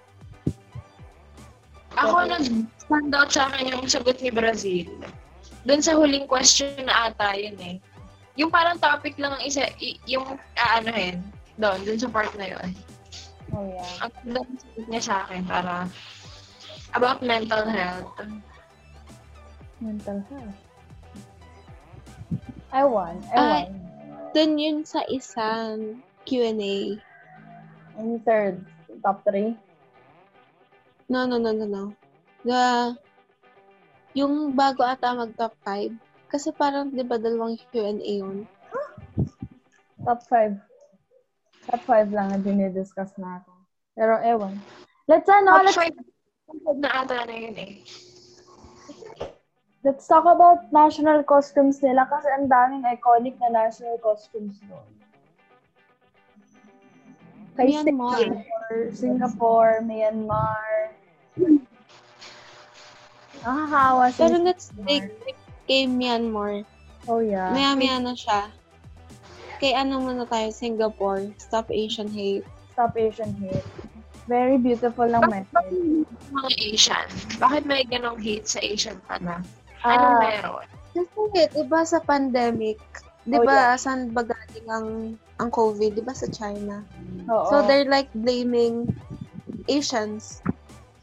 Ako, 1.94 2.24
nag-stand 2.26 3.12
out 3.12 3.30
sa 3.30 3.52
akin 3.52 3.76
yung 3.76 3.86
sagot 3.86 4.18
ni 4.24 4.32
Brazil. 4.32 4.88
Doon 5.68 5.84
sa 5.84 5.92
huling 5.92 6.24
question 6.24 6.72
na 6.88 7.12
ata 7.12 7.36
yun 7.36 7.56
eh. 7.60 7.76
Yung 8.40 8.48
parang 8.48 8.80
topic 8.80 9.20
lang 9.20 9.36
ang 9.36 9.44
isa, 9.44 9.68
yung 10.08 10.40
aanohin. 10.56 11.20
Doon, 11.60 11.84
doon 11.84 12.00
sa 12.00 12.08
part 12.08 12.32
na 12.40 12.48
yun. 12.48 12.68
Oh, 13.50 13.66
yeah. 13.66 13.90
Ang 14.06 14.12
ganda 14.14 14.40
ng 14.46 14.58
sagot 14.58 14.86
niya 14.86 15.02
sa 15.02 15.14
akin 15.26 15.42
para 15.42 15.74
about 16.94 17.18
mental 17.22 17.64
health. 17.66 18.10
Mental 19.82 20.18
health. 20.30 20.58
I 22.70 22.82
won. 22.86 23.18
I 23.34 23.38
won. 23.38 23.68
Dun 24.30 24.54
yun 24.62 24.86
sa 24.86 25.02
isang 25.10 25.98
Q&A. 26.22 26.94
In 27.98 28.22
third, 28.22 28.62
top 29.02 29.26
three. 29.26 29.58
No, 31.10 31.26
no, 31.26 31.42
no, 31.42 31.50
no, 31.50 31.66
no. 31.66 31.84
The, 32.46 32.94
yung 34.14 34.54
bago 34.54 34.86
ata 34.86 35.10
mag 35.10 35.34
top 35.34 35.58
5, 35.66 35.98
kasi 36.30 36.54
parang, 36.54 36.94
di 36.94 37.02
ba, 37.02 37.18
dalawang 37.18 37.58
Q&A 37.74 37.98
yun. 37.98 38.46
Top 40.06 40.22
5. 40.30 40.69
Top 41.68 41.82
5 41.84 42.14
lang 42.14 42.32
na 42.32 42.38
dinidiscuss 42.40 43.16
natin. 43.20 43.56
Pero 43.92 44.16
ewan. 44.22 44.56
Let's 45.04 45.28
ano, 45.28 45.60
Top 45.60 45.66
let's, 45.66 45.76
5 45.76 46.80
na 46.80 46.90
ata 47.04 47.26
na 47.26 47.34
yun 47.34 47.56
eh. 47.58 47.72
let's 49.84 50.04
talk 50.06 50.24
about 50.28 50.68
national 50.72 51.24
costumes 51.24 51.80
nila 51.80 52.04
kasi 52.04 52.28
ang 52.36 52.52
daming 52.52 52.84
iconic 52.84 53.36
na 53.40 53.48
national 53.48 53.96
costumes 54.04 54.60
doon. 54.68 54.88
Kay 57.56 57.76
Myanmar. 57.76 58.16
Singapore, 58.16 58.80
Singapore, 58.92 59.74
Myanmar. 59.84 60.68
Nakakawa 63.40 64.04
si 64.12 64.20
Pero 64.20 64.36
let's 64.44 64.68
take 64.84 65.08
kay 65.64 65.88
Myanmar. 65.88 66.64
Oh 67.08 67.24
yeah. 67.24 67.48
Maya-maya 67.52 67.96
na 68.04 68.12
siya. 68.12 68.52
Kay 69.60 69.76
ano 69.76 70.00
muna 70.00 70.24
tayo, 70.24 70.48
Singapore. 70.50 71.28
Stop 71.36 71.68
Asian 71.68 72.08
Hate. 72.08 72.48
Stop 72.72 72.96
Asian 72.96 73.36
Hate. 73.36 73.66
Very 74.24 74.56
beautiful 74.56 75.04
ng 75.04 75.20
message. 75.28 76.08
Mga 76.32 76.50
Asian. 76.72 77.06
Bakit 77.36 77.62
may 77.68 77.84
ganong 77.84 78.16
hate 78.16 78.48
sa 78.48 78.62
Asian 78.64 78.96
pa 79.04 79.20
na? 79.20 79.44
Anong 79.84 80.16
Ah, 80.16 80.22
meron? 80.22 80.66
Kasi, 80.96 81.40
di 81.52 81.64
ba 81.68 81.84
sa 81.84 82.00
pandemic, 82.00 82.80
di 83.28 83.36
Oh, 83.36 83.44
ba 83.44 83.76
saan 83.76 84.10
ba 84.10 84.24
galing 84.24 84.66
ang, 84.70 84.88
ang 85.36 85.50
COVID? 85.52 85.92
Di 85.92 86.02
ba 86.02 86.16
sa 86.16 86.24
China? 86.26 86.80
oo. 87.28 87.46
So 87.52 87.60
they're 87.68 87.88
like 87.88 88.08
blaming 88.16 88.88
Asians 89.68 90.40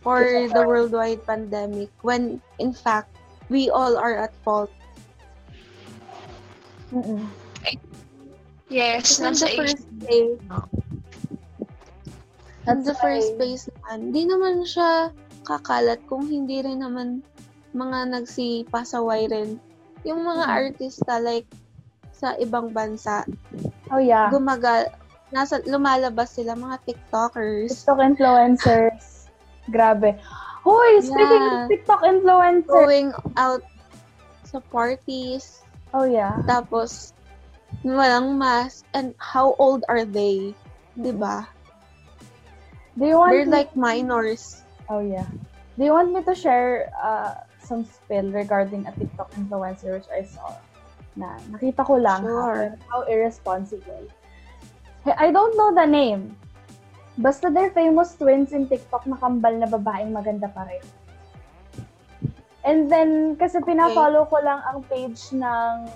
for 0.01 0.23
the 0.23 0.63
worldwide 0.63 1.21
pandemic 1.27 1.91
when 2.01 2.39
in 2.57 2.71
fact 2.71 3.11
we 3.51 3.69
all 3.69 3.99
are 3.99 4.17
at 4.17 4.33
fault. 4.41 4.71
Mm-mm. 6.89 7.27
Yes, 8.67 9.19
nasa 9.19 9.47
the 9.47 9.55
first 9.55 9.83
place, 10.03 10.39
That's 12.67 12.83
the 12.83 12.97
first 12.99 13.29
place 13.39 13.63
naman, 13.71 14.11
di 14.11 14.23
naman 14.27 14.55
siya 14.67 15.15
kakalat 15.47 16.03
kung 16.11 16.27
hindi 16.27 16.59
rin 16.59 16.83
naman 16.83 17.23
mga 17.71 18.11
nagsipasaway 18.11 19.31
rin. 19.31 19.55
Yung 20.03 20.27
mga 20.27 20.43
Mm. 20.43 20.55
artista 20.59 21.15
like 21.23 21.47
sa 22.11 22.35
ibang 22.35 22.75
bansa, 22.75 23.23
Oh 23.87 24.03
yeah. 24.03 24.27
gumagal, 24.27 24.91
nasa, 25.31 25.63
lumalabas 25.63 26.35
sila, 26.35 26.59
mga 26.59 26.83
TikTokers. 26.83 27.71
TikTok 27.71 28.03
influencers. 28.03 29.31
Grabe. 29.73 30.19
Hoy, 30.67 30.99
speaking 30.99 31.23
Yeah. 31.47 31.63
of 31.63 31.71
TikTok 31.71 32.01
influencers. 32.03 32.67
Going 32.67 33.15
out 33.39 33.63
sa 34.43 34.59
parties, 34.59 35.63
Oh 35.95 36.03
yeah. 36.03 36.35
tapos 36.43 37.15
walang 37.85 38.37
mask, 38.37 38.85
and 38.93 39.13
how 39.19 39.53
old 39.59 39.85
are 39.89 40.05
they? 40.05 40.53
'Di 40.97 41.13
ba? 41.13 41.45
You 42.97 43.21
want 43.21 43.31
They're 43.33 43.45
me- 43.45 43.53
like 43.53 43.71
minors. 43.77 44.65
Oh 44.89 44.99
yeah. 45.05 45.29
You 45.77 45.93
want 45.93 46.09
me 46.09 46.25
to 46.25 46.33
share 46.33 46.89
uh, 46.97 47.37
some 47.61 47.85
spill 47.85 48.33
regarding 48.33 48.89
a 48.89 48.91
TikTok 48.97 49.29
influencer 49.37 49.93
which 49.93 50.09
I 50.09 50.25
saw? 50.25 50.57
Na 51.13 51.37
nakita 51.53 51.85
ko 51.85 52.01
lang 52.01 52.25
Sure. 52.25 52.73
how 52.89 53.05
irresponsible. 53.05 54.09
I 55.05 55.29
don't 55.29 55.53
know 55.53 55.69
the 55.77 55.85
name. 55.85 56.33
Basta 57.21 57.53
they're 57.53 57.73
famous 57.73 58.17
twins 58.17 58.53
in 58.53 58.65
TikTok 58.65 59.05
na 59.05 59.21
kambal 59.21 59.53
na 59.61 59.69
babaeng 59.69 60.13
maganda 60.13 60.49
pareho. 60.49 60.85
And 62.67 62.91
then, 62.91 63.39
kasi 63.39 63.63
pinafollow 63.63 64.27
ko 64.27 64.43
lang 64.43 64.59
ang 64.67 64.83
page 64.91 65.31
ng 65.31 65.87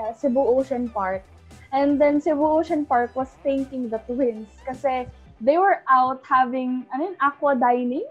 uh, 0.00 0.12
Cebu 0.12 0.40
Ocean 0.40 0.88
Park. 0.88 1.22
And 1.72 2.00
then 2.00 2.20
Cebu 2.20 2.44
Ocean 2.44 2.84
Park 2.86 3.14
was 3.16 3.30
thanking 3.42 3.88
the 3.88 3.98
twins 4.06 4.48
kasi 4.66 5.06
they 5.40 5.58
were 5.58 5.82
out 5.90 6.22
having, 6.22 6.86
ano 6.94 7.10
yun, 7.12 7.16
aqua 7.20 7.54
dining? 7.54 8.06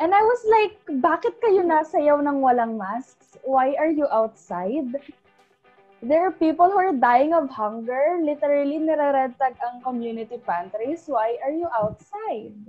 And 0.00 0.12
I 0.12 0.20
was 0.20 0.42
like, 0.50 0.76
bakit 1.00 1.40
kayo 1.40 1.64
nasayaw 1.64 2.20
ng 2.20 2.42
walang 2.42 2.76
masks? 2.76 3.38
Why 3.46 3.78
are 3.78 3.88
you 3.88 4.04
outside? 4.10 5.00
there 6.04 6.20
are 6.20 6.30
people 6.36 6.68
who 6.68 6.76
are 6.76 6.92
dying 6.92 7.32
of 7.32 7.48
hunger. 7.48 8.20
Literally, 8.20 8.76
nire-red 8.76 9.34
tag 9.40 9.56
ang 9.64 9.80
community 9.80 10.36
pantries. 10.36 11.08
Why 11.08 11.40
are 11.40 11.50
you 11.50 11.66
outside? 11.72 12.60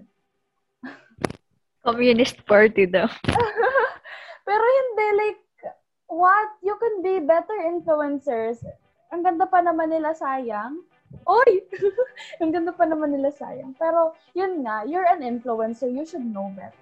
Communist 1.84 2.42
party 2.48 2.88
daw. 2.88 3.12
Pero 4.48 4.64
hindi, 4.64 5.08
like, 5.20 5.40
what? 6.08 6.48
You 6.62 6.76
can 6.78 7.02
be 7.02 7.20
better 7.24 7.56
influencers. 7.66 8.62
Ang 9.14 9.24
ganda 9.24 9.46
pa 9.46 9.62
naman 9.62 9.90
nila, 9.94 10.14
sayang. 10.14 10.82
Oy! 11.30 11.64
ang 12.42 12.52
ganda 12.52 12.74
pa 12.74 12.84
naman 12.84 13.14
nila, 13.16 13.32
sayang. 13.32 13.78
Pero, 13.78 14.14
yun 14.34 14.66
nga, 14.66 14.84
you're 14.84 15.08
an 15.08 15.22
influencer. 15.22 15.88
You 15.88 16.04
should 16.04 16.26
know 16.26 16.52
better. 16.54 16.76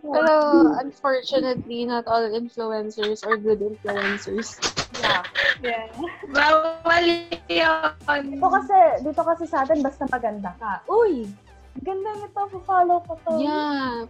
Pero 0.00 0.34
unfortunately, 0.80 1.84
not 1.84 2.08
all 2.08 2.24
influencers 2.24 3.20
are 3.20 3.36
good 3.36 3.60
influencers. 3.60 4.56
Yeah. 4.96 5.22
Yeah. 5.60 5.86
Bawal 6.32 7.04
yun. 7.52 7.92
Dito 8.08 8.48
kasi, 8.48 8.78
dito 9.04 9.22
kasi 9.22 9.44
sa 9.44 9.68
atin, 9.68 9.84
basta 9.84 10.08
maganda 10.08 10.56
ka. 10.56 10.80
Uy! 10.88 11.28
Ganda 11.84 12.16
nito, 12.16 12.40
follow 12.64 13.04
ko 13.04 13.12
to. 13.28 13.32
Yeah. 13.44 14.08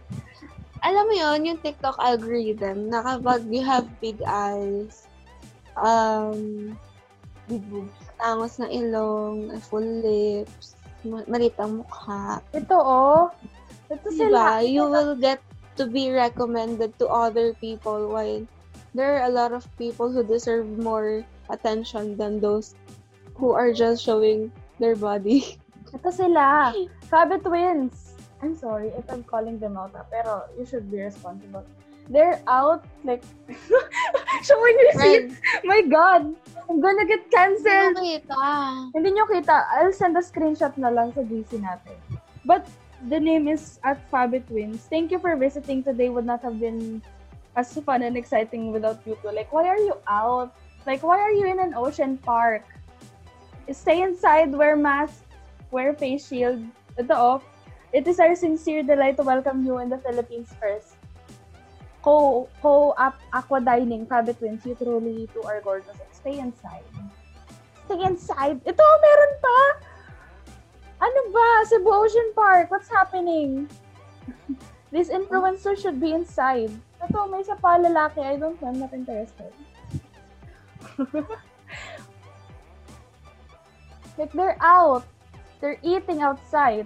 Alam 0.81 1.03
mo 1.07 1.13
yon 1.13 1.45
yung 1.45 1.59
TikTok 1.61 1.97
algorithm, 2.01 2.89
na 2.89 3.05
kapag 3.05 3.45
you 3.49 3.61
have 3.61 3.85
big 4.01 4.17
eyes, 4.25 5.05
um, 5.77 6.73
big 7.45 7.61
boobs, 7.69 7.93
tangos 8.17 8.57
na 8.57 8.65
ilong, 8.65 9.53
full 9.69 9.85
lips, 10.01 10.73
ma- 11.05 11.25
malit 11.29 11.53
ang 11.61 11.85
mukha, 11.85 12.41
Ito, 12.49 12.77
oh. 12.77 13.29
Ito 13.93 14.07
sila. 14.09 14.63
diba? 14.63 14.65
You 14.65 14.83
will 14.89 15.13
get 15.13 15.43
to 15.77 15.85
be 15.85 16.09
recommended 16.09 16.97
to 16.97 17.07
other 17.07 17.53
people 17.61 18.09
while 18.09 18.41
there 18.97 19.19
are 19.19 19.29
a 19.29 19.33
lot 19.33 19.53
of 19.53 19.67
people 19.77 20.11
who 20.11 20.23
deserve 20.23 20.67
more 20.81 21.23
attention 21.49 22.17
than 22.17 22.39
those 22.41 22.75
who 23.35 23.51
are 23.51 23.71
just 23.71 24.03
showing 24.03 24.51
their 24.79 24.95
body. 24.95 25.59
Ito 25.93 26.09
sila. 26.09 26.71
Fabi 27.11 27.37
Twins. 27.43 28.10
I'm 28.41 28.57
sorry 28.57 28.89
if 28.97 29.05
I'm 29.09 29.23
calling 29.23 29.61
them 29.61 29.77
out, 29.77 29.93
ah, 29.93 30.05
pero 30.09 30.49
you 30.57 30.65
should 30.65 30.89
be 30.89 31.01
responsible. 31.01 31.63
They're 32.09 32.41
out, 32.49 32.83
like, 33.05 33.21
showing 34.43 34.77
receipts. 34.89 35.37
My 35.63 35.85
God! 35.85 36.33
I'm 36.67 36.81
gonna 36.81 37.05
get 37.05 37.29
canceled. 37.29 38.01
Nakita. 38.01 38.41
Hindi 38.97 39.09
nyo 39.13 39.29
kita. 39.29 39.69
I'll 39.77 39.93
send 39.93 40.17
a 40.17 40.25
screenshot 40.25 40.73
na 40.81 40.89
lang 40.89 41.13
sa 41.13 41.21
GC 41.21 41.61
natin. 41.61 41.95
But 42.43 42.65
the 43.07 43.21
name 43.21 43.47
is 43.47 43.77
at 43.85 44.01
Fabi 44.09 44.41
Twins. 44.49 44.89
Thank 44.89 45.13
you 45.13 45.21
for 45.21 45.37
visiting 45.37 45.85
today. 45.85 46.09
Would 46.09 46.25
not 46.25 46.41
have 46.41 46.57
been 46.57 47.05
as 47.55 47.71
fun 47.85 48.01
and 48.01 48.17
exciting 48.17 48.73
without 48.73 49.05
you 49.05 49.17
two. 49.21 49.29
Like, 49.29 49.53
why 49.53 49.69
are 49.69 49.79
you 49.79 49.95
out? 50.09 50.55
Like, 50.89 51.05
why 51.05 51.21
are 51.21 51.31
you 51.31 51.45
in 51.45 51.59
an 51.61 51.77
ocean 51.77 52.17
park? 52.17 52.65
Stay 53.71 54.01
inside, 54.01 54.51
wear 54.51 54.75
mask, 54.75 55.23
wear 55.69 55.93
face 55.93 56.27
shield. 56.27 56.65
Ito 56.97 57.13
oh. 57.13 57.37
It 57.91 58.07
is 58.07 58.19
our 58.23 58.35
sincere 58.35 58.83
delight 58.83 59.17
to 59.17 59.23
welcome 59.23 59.65
you 59.67 59.79
in 59.79 59.91
the 59.91 59.99
Philippines 59.99 60.47
first. 60.55 60.95
Co 62.01 62.47
co 62.63 62.95
up 62.95 63.19
aqua 63.35 63.59
dining 63.59 64.07
Fabi 64.07 64.31
Twins. 64.31 64.65
You 64.65 64.75
truly 64.79 65.27
two 65.35 65.43
are 65.43 65.59
gorgeous. 65.59 65.99
Stay 66.15 66.39
inside. 66.39 66.87
Stay 67.85 67.99
inside. 68.07 68.63
Ito, 68.63 68.79
meron 68.79 69.33
pa! 69.43 69.59
Ano 71.03 71.21
ba? 71.35 71.67
Cebu 71.67 71.91
Ocean 71.91 72.31
Park. 72.31 72.71
What's 72.71 72.87
happening? 72.89 73.67
This 74.91 75.07
influencer 75.07 75.79
should 75.79 76.03
be 76.03 76.11
inside. 76.11 76.71
Ito, 76.99 77.27
may 77.31 77.39
isa 77.39 77.55
pa 77.55 77.79
lalaki. 77.79 78.19
I 78.19 78.35
don't 78.35 78.59
know. 78.59 78.67
I'm 78.67 78.79
not 78.79 78.91
interested. 78.91 79.51
like, 84.19 84.35
they're 84.35 84.59
out. 84.59 85.07
They're 85.63 85.79
eating 85.79 86.19
outside. 86.19 86.83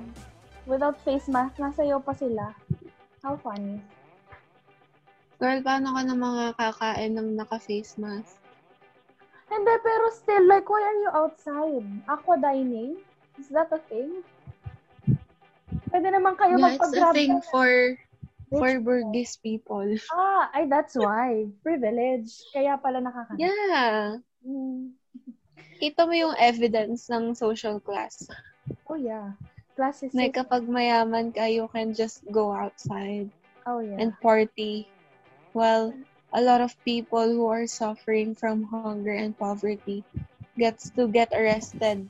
Without 0.66 0.98
face 1.06 1.30
mask. 1.30 1.62
Nasayaw 1.62 2.02
pa 2.02 2.14
sila. 2.18 2.54
How 3.22 3.38
funny. 3.38 3.82
Girl, 5.38 5.60
paano 5.62 5.94
ka 5.94 6.02
na 6.06 6.16
mga 6.16 6.44
kakain 6.58 7.14
ng 7.14 7.30
naka-face 7.38 8.00
mask? 8.02 8.42
Hindi, 9.46 9.74
pero 9.86 10.06
still, 10.10 10.46
like, 10.50 10.66
why 10.66 10.82
are 10.82 11.00
you 11.06 11.12
outside? 11.14 11.86
Aqua 12.10 12.40
dining? 12.42 12.98
Is 13.38 13.52
that 13.54 13.70
a 13.70 13.80
thing? 13.92 14.26
Pwede 15.92 16.08
naman 16.10 16.40
kayo 16.40 16.58
Yeah, 16.58 16.76
it's 16.76 16.82
a 16.82 16.90
magpag-grab 16.90 17.14
thing 17.14 17.34
ng- 17.40 17.46
for 17.52 17.72
for 18.56 18.72
Burgess 18.80 19.36
people. 19.42 19.90
Ah, 20.14 20.48
ay, 20.54 20.70
that's 20.70 20.96
why. 20.96 21.50
Privilege. 21.66 22.32
Kaya 22.54 22.78
pala 22.78 23.02
nakaka... 23.02 23.36
Yeah. 23.36 24.22
Mm. 24.46 24.96
Kita 25.82 26.08
mo 26.08 26.14
yung 26.16 26.36
evidence 26.40 27.10
ng 27.12 27.36
social 27.36 27.82
class. 27.82 28.30
Oh, 28.88 28.96
yeah. 28.96 29.36
Classes. 29.76 30.16
Na 30.16 30.32
kapag 30.32 30.72
mayaman 30.72 31.36
ka, 31.36 31.52
you 31.52 31.68
can 31.76 31.92
just 31.92 32.24
go 32.32 32.56
outside 32.56 33.28
oh, 33.68 33.84
yeah. 33.84 34.00
and 34.00 34.16
party. 34.24 34.88
While 35.52 35.92
a 36.32 36.40
lot 36.40 36.64
of 36.64 36.76
people 36.88 37.28
who 37.28 37.48
are 37.48 37.68
suffering 37.68 38.36
from 38.36 38.64
hunger 38.68 39.12
and 39.12 39.36
poverty 39.36 40.04
gets 40.56 40.92
to 40.96 41.08
get 41.08 41.32
arrested. 41.36 42.08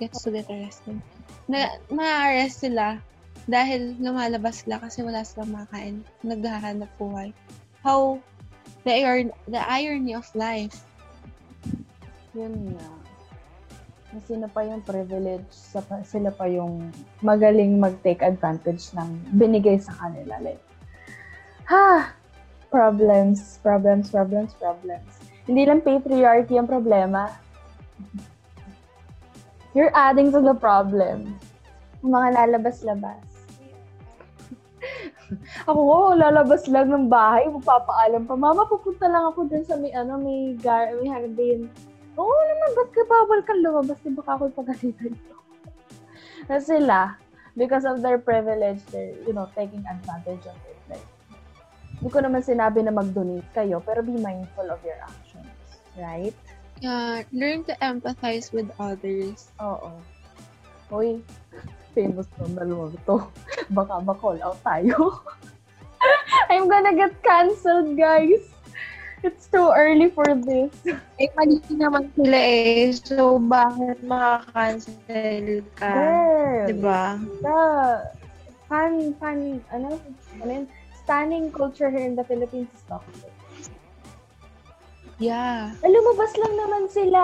Gets 0.00 0.24
to 0.24 0.32
get 0.32 0.48
arrested. 0.48 1.00
Na, 1.48 1.76
ma-arrest 1.92 2.64
sila 2.64 3.00
dahil 3.44 3.96
lumalabas 4.00 4.64
sila 4.64 4.80
kasi 4.80 5.04
wala 5.04 5.24
silang 5.24 5.52
makain. 5.52 5.94
Naghahanap 6.24 6.88
buhay. 6.96 7.36
How 7.84 8.20
the, 8.84 8.92
iron, 8.92 9.32
the 9.48 9.60
irony 9.60 10.16
of 10.16 10.28
life. 10.32 10.80
Yun 12.32 12.76
nga. 12.76 13.01
Na 14.12 14.20
sino 14.28 14.46
pa 14.52 14.60
yung 14.60 14.84
privilege, 14.84 15.48
sila 16.04 16.28
pa 16.30 16.44
yung 16.44 16.92
magaling 17.24 17.80
mag-take 17.80 18.20
advantage 18.20 18.92
ng 18.92 19.08
binigay 19.32 19.80
sa 19.80 19.96
kanila. 19.96 20.36
Like, 20.38 20.60
ha! 21.72 22.12
Problems, 22.68 23.60
problems, 23.64 24.12
problems, 24.12 24.52
problems. 24.56 25.12
Hindi 25.48 25.64
lang 25.64 25.80
patriarchy 25.80 26.60
ang 26.60 26.68
problema. 26.68 27.32
You're 29.72 29.92
adding 29.96 30.28
to 30.36 30.44
the 30.44 30.56
problem. 30.56 31.40
Mga 32.04 32.28
lalabas-labas. 32.36 33.32
ako, 35.68 35.80
oh, 35.80 36.10
lalabas 36.12 36.68
lang 36.68 36.92
ng 36.92 37.06
bahay, 37.08 37.48
magpapaalam 37.48 38.28
pa. 38.28 38.34
Mama, 38.36 38.68
pupunta 38.68 39.08
lang 39.08 39.32
ako 39.32 39.48
dun 39.48 39.64
sa 39.64 39.76
may, 39.78 39.92
ano, 39.94 40.18
may, 40.20 40.54
gar 40.60 40.92
may 41.00 41.08
garden. 41.08 41.70
Oo 42.20 42.40
naman, 42.44 42.70
ba't 42.76 42.90
ka 42.92 43.02
bawal 43.08 43.40
kang 43.44 43.62
lumabas? 43.64 43.98
Di 44.04 44.12
ba 44.12 44.22
ako 44.36 44.52
pagalitan 44.52 45.14
ko? 45.16 45.34
Na 46.50 46.58
sila, 46.60 47.16
because 47.56 47.88
of 47.88 48.04
their 48.04 48.20
privilege, 48.20 48.84
they're, 48.92 49.16
you 49.24 49.32
know, 49.32 49.48
taking 49.56 49.80
advantage 49.88 50.44
of 50.44 50.58
it. 50.68 50.78
Like, 50.92 51.06
hindi 51.96 52.08
ko 52.12 52.18
naman 52.20 52.44
sinabi 52.44 52.84
na 52.84 52.92
mag-donate 52.92 53.48
kayo, 53.56 53.80
pero 53.80 54.04
be 54.04 54.16
mindful 54.20 54.68
of 54.68 54.80
your 54.84 55.00
actions. 55.00 55.48
Right? 55.96 56.36
Yeah, 56.84 57.24
learn 57.32 57.64
to 57.70 57.74
empathize 57.80 58.52
with 58.52 58.68
others. 58.76 59.48
Oo. 59.62 59.96
Uy, 60.92 61.24
famous 61.96 62.28
tong 62.36 62.52
dalawa 62.52 62.92
to. 63.08 63.16
Baka 63.76 64.04
ma-call 64.04 64.36
out 64.44 64.60
tayo. 64.60 65.24
I'm 66.52 66.68
gonna 66.68 66.92
get 66.92 67.16
cancelled, 67.24 67.96
guys. 67.96 68.51
It's 69.22 69.46
too 69.46 69.70
early 69.70 70.10
for 70.10 70.26
this. 70.34 70.74
Eh, 71.22 71.30
mali 71.38 71.62
naman 71.70 72.10
sila 72.18 72.38
eh. 72.42 72.90
So, 72.90 73.38
bakit 73.38 74.02
makakancel 74.02 75.62
ka? 75.78 75.94
Girl. 75.94 76.66
Diba? 76.66 77.02
The 77.38 77.58
fan, 78.66 79.14
fan, 79.22 79.62
ano, 79.70 80.02
ano 80.42 80.50
yun? 80.50 80.66
Stunning 81.02 81.54
culture 81.54 81.90
here 81.90 82.02
in 82.02 82.18
the 82.18 82.26
Philippines 82.26 82.70
is 82.74 82.82
toxic. 82.90 83.30
Yeah. 85.22 85.70
Lumabas 85.86 86.34
lang 86.34 86.54
naman 86.58 86.84
sila. 86.90 87.22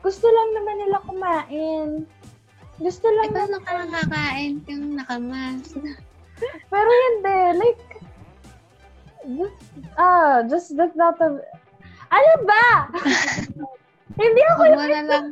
Gusto 0.00 0.24
lang 0.24 0.48
naman 0.56 0.76
nila 0.80 0.98
kumain. 1.04 1.88
Gusto 2.80 3.06
lang 3.12 3.28
Ito 3.28 3.44
na, 3.44 3.48
na 3.52 3.58
ka 3.60 3.72
nakakain 3.84 4.54
kang 4.64 4.96
nakamas. 4.96 5.68
pero 6.72 6.88
hindi, 6.88 7.40
like, 7.60 7.89
just, 9.26 9.60
ah, 9.98 10.42
just 10.48 10.68
that's 10.76 10.96
not 10.96 11.20
a, 11.20 11.40
ano 12.10 12.32
ba? 12.44 12.66
hindi 14.20 14.42
ako 14.54 14.62
Pag 14.62 14.70
yung, 14.70 14.78
mo 14.78 14.86
na 14.86 15.02
lang, 15.06 15.26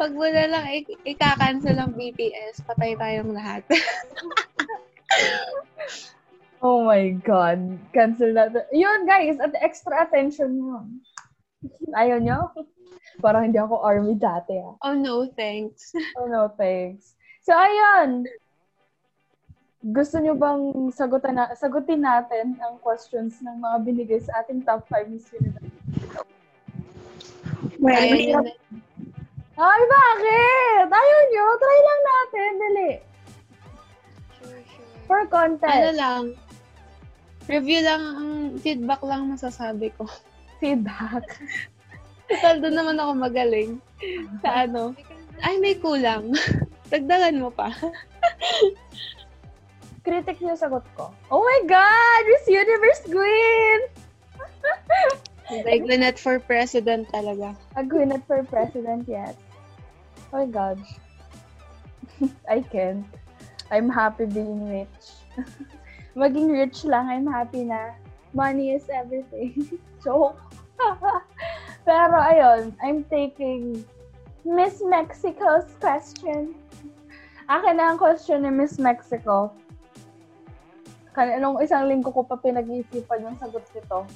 pag 0.00 0.12
mo 0.16 0.26
na 0.26 0.44
lang 0.48 0.64
i- 0.66 1.02
ika-cancel 1.04 1.76
ang 1.78 1.92
BTS, 1.94 2.64
patay 2.66 2.96
tayong 2.96 3.32
lahat. 3.36 3.62
oh 6.64 6.86
my 6.86 7.14
God, 7.22 7.78
cancel 7.92 8.32
na. 8.32 8.48
Yun 8.72 9.06
guys, 9.06 9.38
at 9.38 9.54
extra 9.60 10.06
attention 10.06 10.58
mo. 10.58 10.88
Ayaw 11.92 12.18
nyo? 12.18 12.50
Parang 13.20 13.52
hindi 13.52 13.60
ako 13.60 13.84
army 13.84 14.16
dati 14.16 14.56
ah. 14.56 14.74
oh 14.80 14.96
no, 14.96 15.28
thanks. 15.36 15.92
Oh 16.16 16.24
no, 16.24 16.48
thanks. 16.56 17.12
So, 17.44 17.52
ayun. 17.52 18.24
Gusto 19.80 20.20
nyo 20.20 20.36
bang 20.36 20.62
sagutan 20.92 21.34
na, 21.34 21.56
sagutin 21.56 22.04
natin 22.04 22.52
ang 22.60 22.76
questions 22.78 23.40
ng 23.40 23.56
mga 23.58 23.76
binigay 23.80 24.20
sa 24.20 24.44
ating 24.44 24.60
top 24.60 24.84
5 24.86 25.08
Miss 25.08 25.24
Universe? 25.32 25.72
Well, 27.80 27.96
Kaya 27.96 28.44
na- 28.44 28.60
Ay, 29.56 29.82
bakit? 29.86 30.86
Ayaw 30.88 31.20
nyo? 31.26 31.44
Try 31.54 31.78
lang 31.78 32.00
natin. 32.02 32.50
Dali. 32.56 32.90
Sure, 34.32 34.60
sure. 34.64 34.88
For 35.04 35.20
Ano 35.20 35.28
content. 35.28 35.96
lang, 35.96 36.22
review 37.44 37.80
lang, 37.80 38.00
ang 38.16 38.30
feedback 38.56 39.00
lang 39.00 39.28
masasabi 39.28 39.92
ko. 39.96 40.08
Feedback. 40.60 41.24
Total, 42.24 42.56
doon 42.58 42.72
naman 42.74 42.96
ako 42.96 43.12
magaling. 43.18 43.70
Sa 44.40 44.64
ano, 44.64 44.92
ay 45.40 45.56
may 45.56 45.72
kulang. 45.74 46.32
Dagdagan 46.92 47.40
mo 47.40 47.48
pa. 47.48 47.68
Critic 50.10 50.42
yung 50.42 50.58
sagot 50.58 50.82
ko. 50.98 51.14
Oh 51.30 51.38
my 51.38 51.60
God! 51.70 52.22
Miss 52.26 52.50
Universe 52.50 53.06
Queen! 53.06 53.80
Like, 55.50 55.82
Lynette 55.82 56.18
for 56.18 56.38
president 56.38 57.10
talaga. 57.10 57.58
A 57.74 57.82
Gwyneth 57.82 58.22
for 58.26 58.38
president, 58.46 59.02
yes. 59.10 59.34
Oh 60.30 60.42
my 60.42 60.46
God. 60.46 60.78
I 62.50 62.62
can't. 62.62 63.02
I'm 63.70 63.90
happy 63.90 64.30
being 64.30 64.70
rich. 64.70 65.06
Maging 66.18 66.54
rich 66.54 66.86
lang, 66.86 67.10
I'm 67.10 67.26
happy 67.26 67.66
na. 67.66 67.98
Money 68.30 68.78
is 68.78 68.86
everything. 68.90 69.78
Joke. 70.06 70.38
Pero 71.86 72.14
ayun, 72.14 72.70
I'm 72.78 73.02
taking 73.10 73.82
Miss 74.46 74.78
Mexico's 74.86 75.66
question. 75.82 76.54
Akin 77.50 77.78
na 77.78 77.94
ang 77.94 77.98
question 77.98 78.46
ni 78.46 78.54
Miss 78.54 78.78
Mexico. 78.78 79.50
Kan 81.12 81.34
nung 81.42 81.58
isang 81.58 81.86
linggo 81.90 82.14
ko 82.14 82.22
pa 82.22 82.38
pinag-iisipan 82.38 83.26
yung 83.26 83.36
sagot 83.38 83.64
nito. 83.74 84.06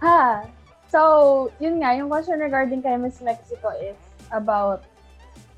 Ha, 0.00 0.46
So, 0.86 1.50
yun 1.58 1.82
nga, 1.82 1.98
yung 1.98 2.06
question 2.06 2.38
regarding 2.38 2.82
kay 2.82 2.94
Miss 2.96 3.18
Mexico 3.18 3.74
is 3.74 3.98
about 4.30 4.86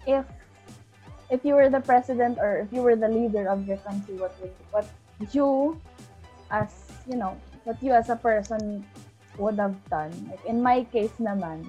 if 0.08 0.24
if 1.28 1.44
you 1.44 1.52
were 1.52 1.68
the 1.68 1.84
president 1.84 2.40
or 2.40 2.64
if 2.64 2.72
you 2.72 2.80
were 2.80 2.96
the 2.96 3.08
leader 3.08 3.44
of 3.44 3.68
your 3.68 3.76
country, 3.84 4.16
what 4.16 4.32
would 4.40 4.54
what 4.72 4.88
you 5.36 5.76
as 6.48 6.72
you 7.04 7.16
know, 7.20 7.36
what 7.68 7.76
you 7.84 7.92
as 7.92 8.08
a 8.08 8.16
person 8.16 8.80
would 9.36 9.60
have 9.60 9.76
done. 9.92 10.10
Like 10.32 10.44
in 10.48 10.64
my 10.64 10.88
case 10.88 11.12
naman, 11.20 11.68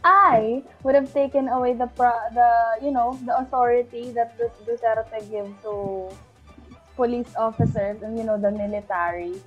I 0.00 0.64
would 0.80 0.96
have 0.96 1.12
taken 1.12 1.52
away 1.52 1.76
the 1.76 1.92
pro- 1.92 2.32
the 2.32 2.80
you 2.80 2.88
know 2.88 3.20
the 3.28 3.36
authority 3.36 4.16
that 4.16 4.32
Du- 4.40 4.64
Duterte 4.64 5.20
give 5.28 5.52
to 5.68 6.08
police 6.98 7.30
officers 7.38 8.02
and 8.02 8.18
you 8.18 8.26
know 8.26 8.34
the 8.34 8.50
military 8.50 9.38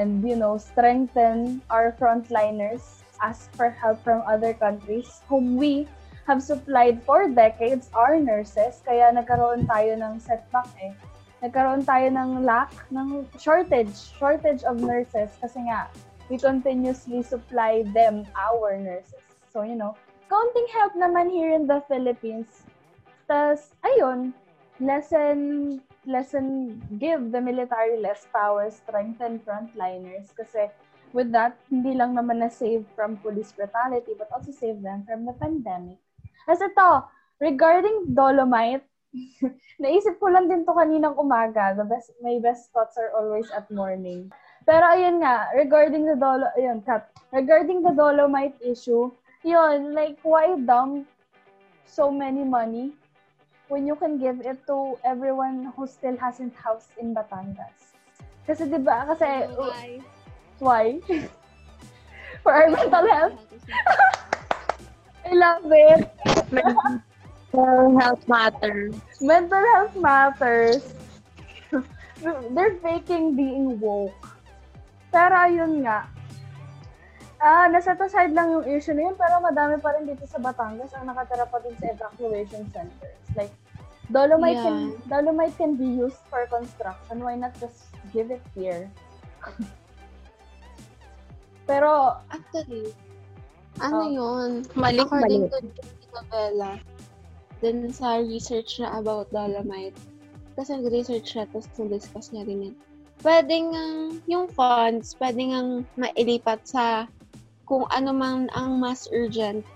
and 0.00 0.24
you 0.24 0.34
know 0.34 0.56
strengthen 0.56 1.60
our 1.68 1.92
frontliners 2.00 3.04
ask 3.20 3.52
for 3.52 3.68
help 3.68 4.00
from 4.00 4.24
other 4.24 4.56
countries 4.56 5.20
whom 5.28 5.60
we 5.60 5.84
have 6.26 6.42
supplied 6.42 7.02
for 7.04 7.28
decades 7.28 7.92
our 7.92 8.16
nurses. 8.16 8.80
Kaya 8.84 9.12
nagkaroon 9.12 9.68
tayo 9.68 9.92
ng 10.00 10.16
setback 10.20 10.68
eh. 10.80 10.96
Nagkaroon 11.44 11.84
tayo 11.84 12.08
ng 12.08 12.48
lack 12.48 12.72
ng 12.88 13.28
shortage 13.36 13.92
shortage 14.16 14.64
of 14.64 14.80
nurses 14.80 15.36
kasi 15.44 15.60
nga 15.68 15.92
we 16.32 16.40
continuously 16.40 17.20
supply 17.20 17.84
them 17.92 18.24
our 18.32 18.80
nurses. 18.80 19.20
So 19.52 19.62
you 19.62 19.76
know 19.76 19.92
counting 20.32 20.68
help 20.72 20.96
naman 20.96 21.28
here 21.28 21.52
in 21.52 21.68
the 21.68 21.84
Philippines. 21.84 22.64
Tas 23.28 23.76
ayun 23.84 24.32
lesson 24.80 25.78
lesson 26.06 26.78
give 26.98 27.32
the 27.32 27.40
military 27.40 28.00
less 28.00 28.26
power, 28.32 28.70
strengthen 28.70 29.40
frontliners 29.42 30.30
kasi 30.36 30.68
with 31.14 31.30
that, 31.30 31.54
hindi 31.70 31.94
lang 31.94 32.18
naman 32.18 32.42
na-save 32.42 32.82
from 32.98 33.16
police 33.22 33.54
brutality 33.54 34.12
but 34.18 34.28
also 34.34 34.50
save 34.50 34.82
them 34.82 35.06
from 35.06 35.24
the 35.24 35.34
pandemic. 35.38 35.98
As 36.50 36.60
ito, 36.60 37.06
regarding 37.38 38.12
Dolomite, 38.12 38.84
naisip 39.82 40.18
ko 40.18 40.26
lang 40.28 40.50
din 40.50 40.66
to 40.66 40.74
kaninang 40.74 41.14
umaga. 41.14 41.72
The 41.78 41.86
best, 41.86 42.10
my 42.18 42.42
best 42.42 42.74
thoughts 42.74 42.98
are 42.98 43.14
always 43.14 43.46
at 43.54 43.70
morning. 43.70 44.34
Pero 44.66 44.82
ayun 44.90 45.22
nga, 45.22 45.54
regarding 45.54 46.08
the 46.08 46.18
Dolo, 46.18 46.50
ayun, 46.58 46.82
cut. 46.82 47.06
Regarding 47.30 47.84
the 47.84 47.94
Dolomite 47.94 48.58
issue, 48.64 49.12
yun, 49.46 49.94
like, 49.94 50.18
why 50.26 50.56
dump 50.56 51.06
so 51.86 52.10
many 52.10 52.42
money 52.42 52.96
when 53.68 53.86
you 53.86 53.96
can 53.96 54.18
give 54.18 54.40
it 54.44 54.60
to 54.66 54.98
everyone 55.04 55.72
who 55.76 55.86
still 55.86 56.16
hasn't 56.16 56.54
house 56.56 56.92
in 57.00 57.14
Batangas. 57.16 57.96
Kasi 58.44 58.68
'di 58.68 58.80
ba? 58.84 59.08
Kasi 59.08 59.48
Why? 59.56 59.88
why? 60.60 60.84
For 62.44 62.52
our 62.52 62.68
mental 62.68 63.04
health. 63.08 63.40
I 65.24 65.32
love 65.32 65.64
it. 65.72 66.04
Mental 66.52 67.88
health 67.96 68.24
matter. 68.28 68.92
Mental 69.24 69.64
health 69.72 69.96
matters. 69.96 70.84
They're 72.52 72.76
faking 72.84 73.32
being 73.32 73.80
woke. 73.80 74.36
Pero 75.08 75.32
ayun 75.32 75.88
nga. 75.88 76.04
Ah, 77.44 77.68
nasa 77.68 77.92
aside 77.92 78.32
lang 78.32 78.56
yung 78.56 78.64
issue 78.64 78.96
na 78.96 79.04
yun, 79.04 79.16
pero 79.20 79.36
madami 79.36 79.76
pa 79.76 79.92
rin 79.92 80.08
dito 80.08 80.24
sa 80.24 80.40
Batangas 80.40 80.96
ang 80.96 81.04
nakatira 81.04 81.44
pa 81.44 81.60
din 81.60 81.76
sa 81.76 81.92
evacuation 81.92 82.64
centers. 82.72 83.20
Like, 83.36 83.52
Dolomite 84.08 84.56
can 84.56 84.96
Yeah. 84.96 85.04
Dolomite 85.12 85.52
can 85.60 85.76
be 85.76 85.84
used 85.84 86.24
for 86.32 86.48
construction. 86.48 87.20
Why 87.20 87.36
not 87.36 87.52
just 87.60 87.92
give 88.16 88.32
it 88.32 88.40
here? 88.56 88.88
pero 91.68 92.16
Actually, 92.32 92.96
ano 93.76 94.04
Oh. 94.04 94.08
yun? 94.08 94.50
Mali, 94.72 95.04
According 95.04 95.48
mali. 95.48 95.52
to 95.52 95.60
Isabella, 96.00 96.80
dun 97.60 97.92
sa 97.92 98.20
research 98.20 98.80
na 98.80 98.96
about 98.96 99.28
Dolomite, 99.28 99.96
kasi 100.56 100.76
nag-research 100.76 101.28
siya, 101.28 101.44
tapos 101.48 101.68
na-discuss 101.76 102.32
niya 102.32 102.48
rin 102.48 102.72
yun. 102.72 102.76
Pwede 103.20 103.56
nga, 103.72 103.84
yung 104.28 104.48
funds, 104.48 105.16
pwede 105.16 105.40
nga 105.52 105.60
mailipat 105.96 106.60
sa 106.64 106.84
kung 107.74 107.90
ano 107.90 108.14
man 108.14 108.46
ang 108.54 108.78
mas 108.78 109.10
urgent 109.10 109.66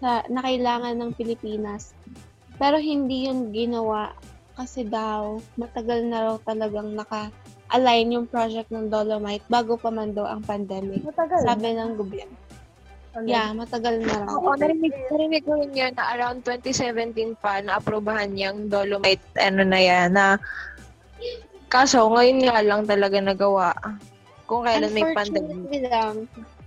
sa 0.00 0.24
na 0.32 0.40
kailangan 0.40 0.96
ng 0.96 1.12
Pilipinas. 1.12 1.92
Pero 2.56 2.80
hindi 2.80 3.28
yun 3.28 3.52
ginawa 3.52 4.16
kasi 4.56 4.88
daw 4.88 5.36
matagal 5.60 6.08
na 6.08 6.32
raw 6.32 6.36
talagang 6.48 6.96
naka-align 6.96 8.16
yung 8.16 8.24
project 8.24 8.72
ng 8.72 8.88
Dolomite 8.88 9.44
bago 9.52 9.76
pa 9.76 9.92
man 9.92 10.16
daw 10.16 10.24
ang 10.24 10.40
pandemic. 10.40 11.04
matagal. 11.04 11.44
Sabi 11.44 11.76
ng 11.76 11.92
gobyerno. 12.00 12.40
Already. 13.12 13.28
Yeah, 13.36 13.52
matagal 13.52 14.00
na 14.00 14.24
raw. 14.24 14.28
Oo, 14.32 14.56
narinig, 14.56 14.96
narinig 15.12 15.44
ko 15.44 15.52
rin 15.60 15.76
yun 15.76 15.92
na 15.92 16.16
around 16.16 16.40
2017 16.48 17.36
pa 17.36 17.60
na-aprobahan 17.60 18.32
yung 18.32 18.72
Dolomite, 18.72 19.28
ano 19.36 19.68
na 19.68 19.76
yan, 19.76 20.16
na 20.16 20.40
kaso 21.68 22.08
ngayon 22.08 22.48
nga 22.48 22.64
lang 22.64 22.88
talaga 22.88 23.20
nagawa. 23.20 23.76
Kung 24.48 24.64
kailan 24.64 24.96
may 24.96 25.12
pandemic. 25.12 25.44
Unfortunately 25.44 25.80
lang, 25.88 26.14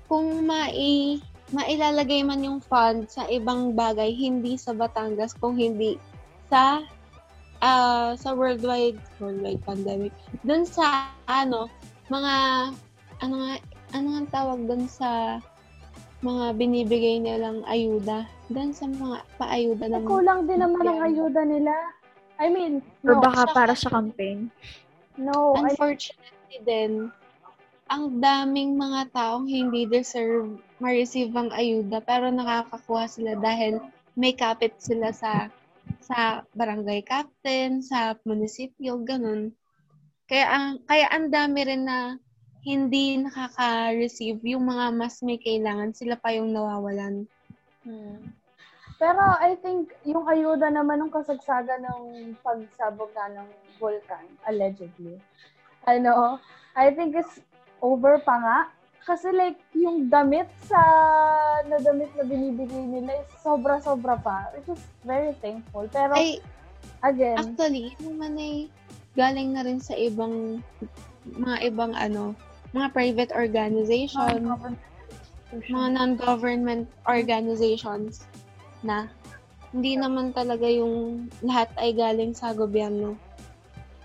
kung 0.05 0.45
mai 0.45 1.19
mailalagay 1.53 2.25
man 2.25 2.41
yung 2.41 2.57
fund 2.57 3.05
sa 3.05 3.29
ibang 3.29 3.77
bagay, 3.77 4.09
hindi 4.09 4.57
sa 4.57 4.73
Batangas, 4.73 5.37
kung 5.37 5.53
hindi 5.53 6.01
sa 6.49 6.81
ah 7.63 8.17
sa 8.17 8.35
worldwide 8.35 8.97
worldwide 9.21 9.61
pandemic. 9.63 10.11
Doon 10.43 10.65
sa 10.65 11.09
ano, 11.29 11.69
mga 12.09 12.33
ano 13.21 13.33
nga 13.41 13.53
ano 13.95 14.07
nga 14.11 14.23
tawag 14.41 14.59
doon 14.67 14.85
sa 14.89 15.39
mga 16.25 16.57
binibigay 16.57 17.21
nilang 17.21 17.61
ayuda. 17.69 18.25
Doon 18.49 18.73
sa 18.73 18.89
mga 18.89 19.17
paayuda 19.37 19.85
ng 19.89 20.05
Kulang 20.09 20.49
din 20.49 20.59
naman 20.61 20.81
ang 20.85 21.01
ayuda 21.05 21.41
nila. 21.45 21.73
I 22.35 22.51
mean, 22.51 22.83
Or 23.07 23.15
no, 23.15 23.23
baka 23.23 23.47
para 23.55 23.73
sa 23.77 23.87
campaign. 23.93 24.51
no, 25.15 25.55
I, 25.55 25.71
Unfortunately 25.71 26.59
din, 26.67 27.13
ang 27.85 28.17
daming 28.17 28.73
mga 28.73 29.13
taong 29.13 29.45
hindi 29.45 29.85
deserve 29.85 30.57
ma-receive 30.81 31.31
ang 31.37 31.53
ayuda 31.53 32.01
pero 32.01 32.33
nakakakuha 32.33 33.05
sila 33.05 33.37
dahil 33.37 33.77
may 34.17 34.33
kapit 34.33 34.73
sila 34.81 35.13
sa 35.13 35.53
sa 36.01 36.45
barangay 36.53 37.05
captain, 37.05 37.81
sa 37.81 38.17
munisipyo, 38.25 39.01
ganun. 39.05 39.53
Kaya 40.25 40.45
ang 40.49 40.67
kaya 40.85 41.05
ang 41.13 41.29
dami 41.29 41.61
rin 41.61 41.85
na 41.85 42.17
hindi 42.65 43.21
nakaka-receive 43.21 44.41
yung 44.41 44.65
mga 44.65 44.89
mas 44.97 45.21
may 45.21 45.37
kailangan, 45.37 45.93
sila 45.93 46.17
pa 46.17 46.33
yung 46.33 46.49
nawawalan. 46.49 47.29
Hmm. 47.85 48.33
Pero 48.97 49.21
I 49.37 49.53
think 49.61 49.93
yung 50.01 50.25
ayuda 50.25 50.73
naman 50.73 51.05
ng 51.05 51.13
kasagsagan 51.13 51.85
ng 51.85 52.33
pagsabog 52.41 53.13
ng 53.13 53.49
vulkan, 53.77 54.25
allegedly, 54.49 55.21
ano, 55.85 56.41
I 56.73 56.89
think 56.89 57.13
it's 57.13 57.37
over 57.85 58.17
pa 58.25 58.35
nga. 58.41 58.59
Kasi 59.05 59.29
like, 59.29 59.61
yung 59.77 60.09
damit 60.09 60.49
sa 60.65 60.81
na 61.69 61.77
damit 61.77 62.09
na 62.17 62.25
binibigay 62.25 62.89
nila 62.89 63.21
is 63.21 63.29
sobra-sobra 63.45 64.17
pa. 64.17 64.49
Which 64.57 64.73
is 64.73 64.81
very 65.05 65.37
thankful. 65.37 65.85
Pero 65.93 66.17
Ay, 66.17 66.41
again, 67.05 67.37
actually, 67.37 67.93
naman 68.01 68.33
ay 68.41 68.55
galing 69.13 69.53
na 69.53 69.61
rin 69.61 69.77
sa 69.77 69.93
ibang 69.93 70.65
mga 71.29 71.69
ibang 71.69 71.93
ano, 71.93 72.33
mga 72.73 72.87
private 72.97 73.31
organization, 73.37 74.57
mga 75.53 75.87
non-government 75.93 76.89
organizations 77.05 78.25
na 78.81 79.05
hindi 79.69 79.99
naman 79.99 80.33
talaga 80.33 80.65
yung 80.65 81.27
lahat 81.45 81.69
ay 81.77 81.93
galing 81.93 82.33
sa 82.33 82.57
gobyerno. 82.57 83.19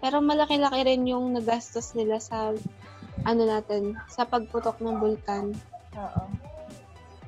Pero 0.00 0.18
malaki-laki 0.24 0.80
rin 0.82 1.06
yung 1.06 1.36
nagastos 1.36 1.92
nila 1.92 2.18
sa 2.18 2.56
ano 3.24 3.42
natin, 3.44 3.96
sa 4.08 4.24
pagputok 4.24 4.80
ng 4.80 4.96
bulkan. 5.00 5.52
Oo. 5.96 6.24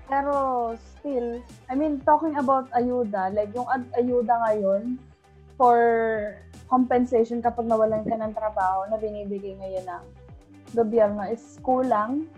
Pero 0.08 0.34
still, 0.76 1.40
I 1.68 1.74
mean, 1.74 2.04
talking 2.04 2.36
about 2.36 2.68
ayuda, 2.76 3.32
like 3.32 3.52
yung 3.56 3.68
ad- 3.68 3.92
ayuda 3.96 4.34
ngayon 4.44 5.00
for 5.56 5.78
compensation 6.68 7.40
kapag 7.40 7.68
nawalan 7.68 8.04
ka 8.04 8.16
ng 8.16 8.32
trabaho 8.32 8.88
na 8.88 8.96
binibigay 8.96 9.56
ngayon 9.56 9.84
ng 9.88 10.04
gobyerno 10.72 11.24
is 11.28 11.60
kulang. 11.60 12.28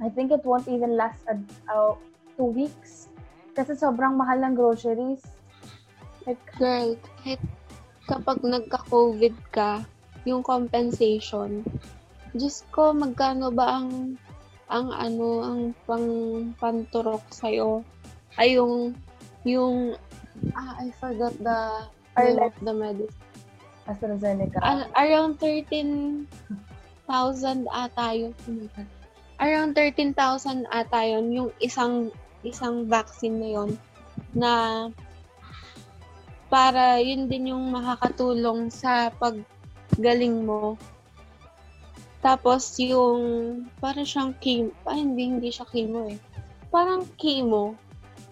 I 0.00 0.08
think 0.08 0.32
it 0.32 0.44
won't 0.44 0.68
even 0.68 0.96
last 0.96 1.20
a, 1.28 1.36
uh, 1.68 1.92
two 2.36 2.48
weeks 2.48 3.12
kasi 3.52 3.76
sobrang 3.76 4.16
mahal 4.16 4.40
ng 4.40 4.56
groceries. 4.56 5.20
Like, 6.24 6.40
Girl, 6.56 6.96
kahit 6.96 7.40
kapag 8.08 8.40
nagka-COVID 8.40 9.36
ka, 9.52 9.84
yung 10.24 10.44
compensation, 10.44 11.64
Diyos 12.36 12.62
ko, 12.70 12.94
magkano 12.94 13.50
ba 13.50 13.80
ang 13.80 14.16
ang 14.70 14.94
ano, 14.94 15.42
ang 15.42 15.60
pang 15.82 16.08
panturok 16.54 17.26
sa'yo? 17.34 17.82
Ay, 18.38 18.54
yung, 18.54 18.94
yung, 19.42 19.98
ah, 20.54 20.78
I 20.78 20.94
forgot 21.02 21.34
the 21.42 21.90
name 22.14 22.38
of 22.38 22.54
the 22.62 22.70
medicine. 22.70 23.30
AstraZeneca. 23.90 24.62
Ar- 24.62 24.86
around 24.94 25.42
13,000 25.42 26.30
ata 27.66 28.06
yun. 28.14 28.30
Oh 28.46 28.54
my 28.54 28.70
God. 28.78 28.86
Around 29.40 29.74
13,000 29.74 30.68
ata 30.70 31.00
yun, 31.02 31.26
yung 31.34 31.50
isang 31.58 32.14
isang 32.46 32.88
vaccine 32.88 33.36
na 33.36 33.48
yun 33.52 33.70
na 34.32 34.52
para 36.48 37.00
yun 37.00 37.28
din 37.28 37.52
yung 37.52 37.72
makakatulong 37.72 38.70
sa 38.70 39.10
paggaling 39.16 40.44
mo. 40.44 40.76
Tapos 42.20 42.76
yung 42.76 43.20
parang 43.80 44.04
siyang 44.04 44.36
chemo, 44.36 44.72
ay 44.84 45.00
hindi, 45.00 45.22
hindi 45.32 45.48
siya 45.48 45.64
chemo 45.64 46.12
eh. 46.12 46.20
Parang 46.68 47.08
chemo 47.16 47.74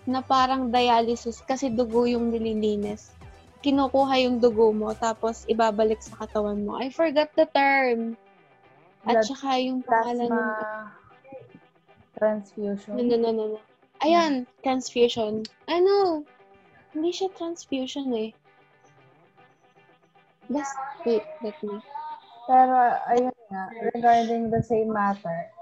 na 0.04 0.20
parang 0.20 0.68
dialysis 0.68 1.40
kasi 1.44 1.72
dugo 1.72 2.04
yung 2.04 2.28
nililinis. 2.28 3.12
Kinukuha 3.64 4.28
yung 4.28 4.38
dugo 4.38 4.70
mo 4.70 4.92
tapos 4.92 5.48
ibabalik 5.48 6.04
sa 6.04 6.24
katawan 6.24 6.62
mo. 6.62 6.76
I 6.76 6.92
forgot 6.92 7.32
the 7.34 7.48
term. 7.48 8.14
At 9.08 9.24
Blood- 9.24 9.28
saka 9.32 9.48
yung 9.56 9.80
pangalan 9.80 10.30
ng 10.30 10.52
transfusion. 12.12 12.92
No, 12.92 13.02
no, 13.02 13.16
no, 13.16 13.30
no, 13.32 13.44
no. 13.56 13.60
Ayan, 14.04 14.46
transfusion. 14.62 15.42
Ano? 15.66 16.22
Hindi 16.94 17.10
siya 17.10 17.32
transfusion 17.34 18.12
eh. 18.14 18.30
Bas, 20.48 20.70
wait, 21.04 21.24
let 21.42 21.56
me. 21.60 21.82
Pero, 22.48 22.74
ayun 23.12 23.36
nga, 23.52 23.64
regarding 23.92 24.48
the 24.48 24.64
same 24.64 24.88
matter, 24.88 25.52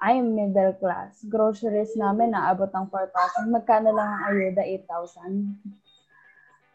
I'm 0.00 0.36
middle 0.36 0.76
class. 0.76 1.24
Groceries 1.24 1.96
namin 1.96 2.36
naabot 2.36 2.68
ng 2.68 2.88
4,000. 2.92 3.48
Magkano 3.48 3.96
lang 3.96 4.08
ang 4.08 4.22
ayuda? 4.32 4.60
8,000. 4.60 5.56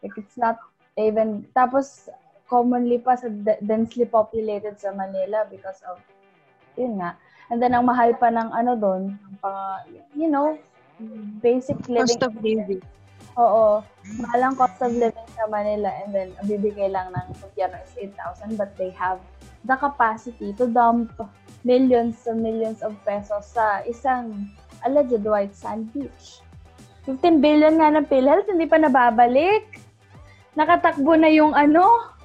Like, 0.02 0.14
it's 0.18 0.34
not 0.34 0.58
even, 0.98 1.46
tapos, 1.54 2.10
commonly 2.50 2.98
pa 2.98 3.18
sa 3.18 3.26
densely 3.62 4.06
populated 4.06 4.78
sa 4.78 4.94
Manila 4.94 5.46
because 5.50 5.82
of, 5.86 5.98
yun 6.78 6.98
nga. 6.98 7.18
And 7.50 7.62
then, 7.62 7.74
ang 7.74 7.86
mahal 7.86 8.14
pa 8.18 8.30
ng 8.30 8.50
ano 8.50 8.74
doon, 8.74 9.18
pang, 9.38 9.86
you 10.14 10.26
know, 10.30 10.58
basic 11.42 11.78
living. 11.86 12.18
Cost 12.18 12.26
of 12.26 12.34
living. 12.42 12.82
Oo. 13.36 13.84
Mahal 14.16 14.40
ang 14.40 14.54
cost 14.56 14.80
of 14.80 14.96
living 14.96 15.28
sa 15.36 15.44
Manila 15.52 15.92
and 16.04 16.10
then 16.12 16.28
bibigay 16.48 16.88
lang 16.88 17.12
ng 17.12 17.26
gobyerno 17.36 17.76
is 17.84 17.92
8,000 18.16 18.56
but 18.56 18.72
they 18.80 18.88
have 18.96 19.20
the 19.68 19.76
capacity 19.76 20.56
to 20.56 20.64
dump 20.70 21.12
millions 21.66 22.24
and 22.24 22.40
millions 22.40 22.80
of 22.80 22.96
pesos 23.04 23.52
sa 23.52 23.84
isang 23.84 24.48
alleged 24.88 25.20
white 25.26 25.52
sand 25.52 25.90
beach. 25.92 26.40
15 27.04 27.38
billion 27.44 27.78
nga 27.78 27.92
ng 27.92 28.06
PhilHealth, 28.08 28.48
hindi 28.50 28.66
pa 28.66 28.80
nababalik. 28.80 29.78
Nakatakbo 30.56 31.14
na 31.14 31.30
yung 31.30 31.52
ano, 31.52 32.16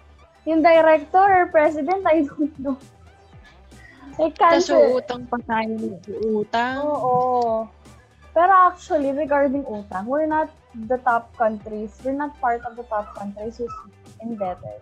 yung 0.47 0.63
director 0.63 1.21
or 1.21 1.51
president, 1.53 2.01
I 2.07 2.25
don't 2.25 2.55
know. 2.57 2.77
Like, 4.17 4.37
Tapos 4.37 4.67
cancel. 4.67 4.97
uutang 4.97 5.23
pa 5.29 5.37
tayo 5.43 5.71
ng 5.75 5.97
utang. 6.39 6.77
Oo. 6.81 7.13
Pero 8.31 8.53
actually, 8.69 9.11
regarding 9.11 9.67
utang, 9.67 10.07
we're 10.07 10.29
not 10.29 10.49
the 10.75 10.97
top 11.03 11.35
countries. 11.37 11.91
We're 12.03 12.15
not 12.17 12.35
part 12.39 12.63
of 12.63 12.75
the 12.75 12.83
top 12.87 13.15
countries 13.15 13.57
who's 13.57 13.73
indebted. 14.23 14.79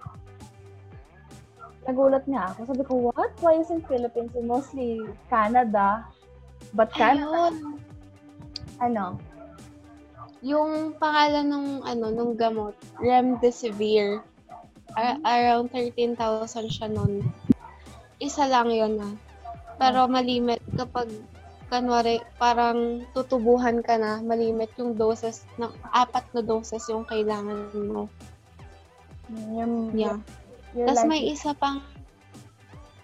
Nagulat 1.88 2.26
nga 2.30 2.54
ako. 2.54 2.60
Sabi 2.70 2.84
ko, 2.86 2.94
what? 3.10 3.34
Why 3.42 3.58
isn't 3.58 3.88
Philippines 3.90 4.36
and 4.38 4.46
mostly 4.46 5.02
Canada? 5.32 6.06
But 6.76 6.94
Canada, 6.94 7.50
Ayun. 7.50 7.82
ano? 8.78 9.06
Yung 10.46 10.96
pangalan 10.96 11.50
ng 11.50 11.68
ano 11.84 12.06
nung 12.14 12.34
gamot, 12.38 12.78
Remdesivir. 13.02 14.22
A- 14.94 15.22
around 15.22 15.70
13,000 15.74 16.18
siya 16.70 16.88
nun. 16.90 17.26
Isa 18.22 18.46
lang 18.46 18.70
yun 18.70 18.98
ah. 19.02 19.16
Pero 19.80 20.06
malimit 20.12 20.60
kapag 20.76 21.08
kanwari 21.70 22.20
parang 22.42 23.06
tutubuhan 23.14 23.80
ka 23.86 23.96
na, 23.96 24.20
malimit 24.20 24.74
yung 24.82 24.98
doses 24.98 25.46
ng 25.62 25.70
apat 25.94 26.26
na 26.34 26.42
doses 26.42 26.84
yung 26.90 27.06
kailangan 27.06 27.70
mo. 27.74 28.10
Yung, 29.30 29.94
Yeah. 29.96 30.20
Tapos 30.86 31.10
may 31.10 31.26
is- 31.26 31.42
isa 31.42 31.58
pang 31.58 31.82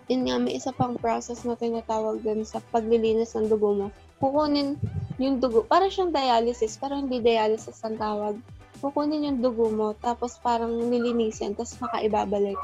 yun 0.05 0.21
nga, 0.29 0.37
may 0.37 0.53
isa 0.53 0.69
pang 0.69 0.93
process 1.01 1.41
na 1.49 1.57
tinatawag 1.57 2.21
dun 2.21 2.45
sa 2.45 2.61
paglilinis 2.69 3.33
ng 3.33 3.49
dugo 3.49 3.73
mo. 3.73 3.87
Kukunin 4.21 4.77
yung 5.17 5.41
dugo, 5.41 5.65
para 5.65 5.89
siyang 5.89 6.13
dialysis, 6.13 6.77
pero 6.77 6.93
hindi 6.93 7.17
dialysis 7.17 7.81
ang 7.81 7.97
tawag. 7.97 8.37
Kukunin 8.85 9.25
yung 9.25 9.39
dugo 9.41 9.73
mo, 9.73 9.97
tapos 9.97 10.37
parang 10.45 10.77
nilinisin, 10.77 11.57
tapos 11.57 11.81
makaibabalik. 11.81 12.59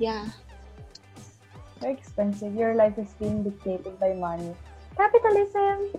Yeah. 0.00 0.24
Very 1.80 1.92
expensive. 1.92 2.54
Your 2.54 2.74
life 2.74 2.98
is 2.98 3.12
being 3.20 3.42
dictated 3.42 3.98
by 4.00 4.14
money. 4.14 4.54
Capitalism! 4.96 5.92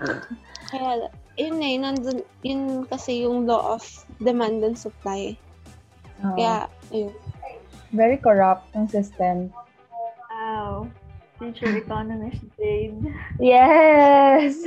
Kaya, 0.72 1.12
yun 1.36 1.60
eh, 1.60 1.76
nandun, 1.78 2.24
yun 2.42 2.88
kasi 2.88 3.22
yung 3.22 3.46
law 3.46 3.76
of 3.76 3.84
demand 4.18 4.64
and 4.64 4.78
supply. 4.78 5.36
Oo. 6.24 6.34
Kaya, 6.34 6.66
ayun. 6.90 7.12
very 7.94 8.18
corrupt 8.18 8.66
ang 8.74 8.90
system. 8.90 9.54
Wow. 10.32 10.90
Teacher 11.38 11.70
economist 11.78 12.42
Jade. 12.58 12.98
Yes! 13.38 14.62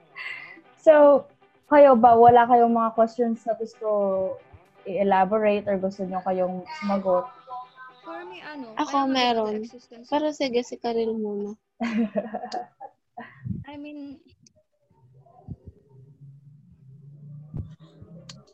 so, 0.84 1.22
kayo 1.70 1.94
ba, 1.94 2.16
wala 2.18 2.48
kayong 2.48 2.74
mga 2.74 2.90
questions 2.96 3.44
na 3.46 3.54
gusto 3.54 3.86
i-elaborate 4.88 5.68
or 5.68 5.76
gusto 5.76 6.02
nyo 6.02 6.18
kayong 6.24 6.64
sumagot? 6.80 7.28
For 8.08 8.24
me, 8.24 8.40
ano, 8.40 8.72
Ako, 8.80 9.04
meron. 9.04 9.68
Pero 10.08 10.32
sige, 10.32 10.64
si 10.64 10.80
Karil 10.80 11.12
muna. 11.12 11.52
I 13.68 13.76
mean, 13.76 14.16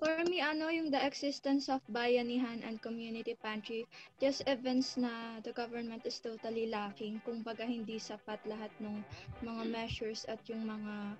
for 0.02 0.10
me, 0.26 0.42
ano, 0.42 0.74
yung 0.74 0.90
the 0.90 0.98
existence 0.98 1.70
of 1.70 1.78
bayanihan 1.86 2.66
and 2.66 2.82
community 2.82 3.38
pantry, 3.38 3.86
just 4.18 4.42
events 4.50 4.98
na 4.98 5.38
the 5.46 5.54
government 5.54 6.02
is 6.02 6.18
totally 6.18 6.66
lacking. 6.66 7.22
Kung 7.22 7.46
baga 7.46 7.62
hindi 7.62 8.02
sapat 8.02 8.42
lahat 8.50 8.74
ng 8.82 9.06
mga 9.46 9.70
measures 9.70 10.26
at 10.26 10.42
yung 10.50 10.66
mga 10.66 11.14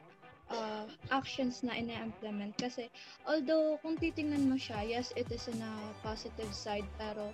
uh, 0.51 0.90
actions 1.15 1.62
na 1.62 1.78
ina-implement. 1.78 2.51
Kasi, 2.59 2.90
although, 3.31 3.78
kung 3.78 3.94
titingnan 3.94 4.51
mo 4.51 4.59
siya, 4.59 4.82
yes, 4.82 5.15
it 5.15 5.31
is 5.31 5.47
in 5.47 5.62
a 5.62 5.74
positive 6.02 6.51
side, 6.51 6.90
pero 6.98 7.31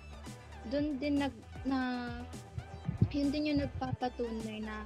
dun 0.69 0.99
din 1.01 1.17
nag, 1.17 1.33
na, 1.65 2.09
yun 3.09 3.33
din 3.33 3.49
yung 3.55 3.61
nagpapatunay 3.65 4.61
na 4.61 4.85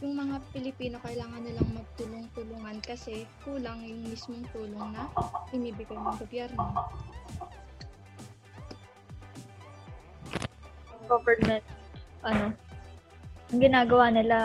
yung 0.00 0.16
mga 0.16 0.40
Pilipino 0.50 0.96
kailangan 1.04 1.44
nilang 1.44 1.70
magtulong-tulungan 1.76 2.80
kasi 2.80 3.28
kulang 3.44 3.84
yung 3.84 4.08
mismong 4.08 4.46
tulong 4.50 4.88
na 4.96 5.06
binibigay 5.52 5.94
ng 5.94 6.16
gobyerno. 6.16 6.64
Government, 11.06 11.64
ano, 12.24 12.46
ang 13.52 13.60
ginagawa 13.60 14.08
nila, 14.08 14.38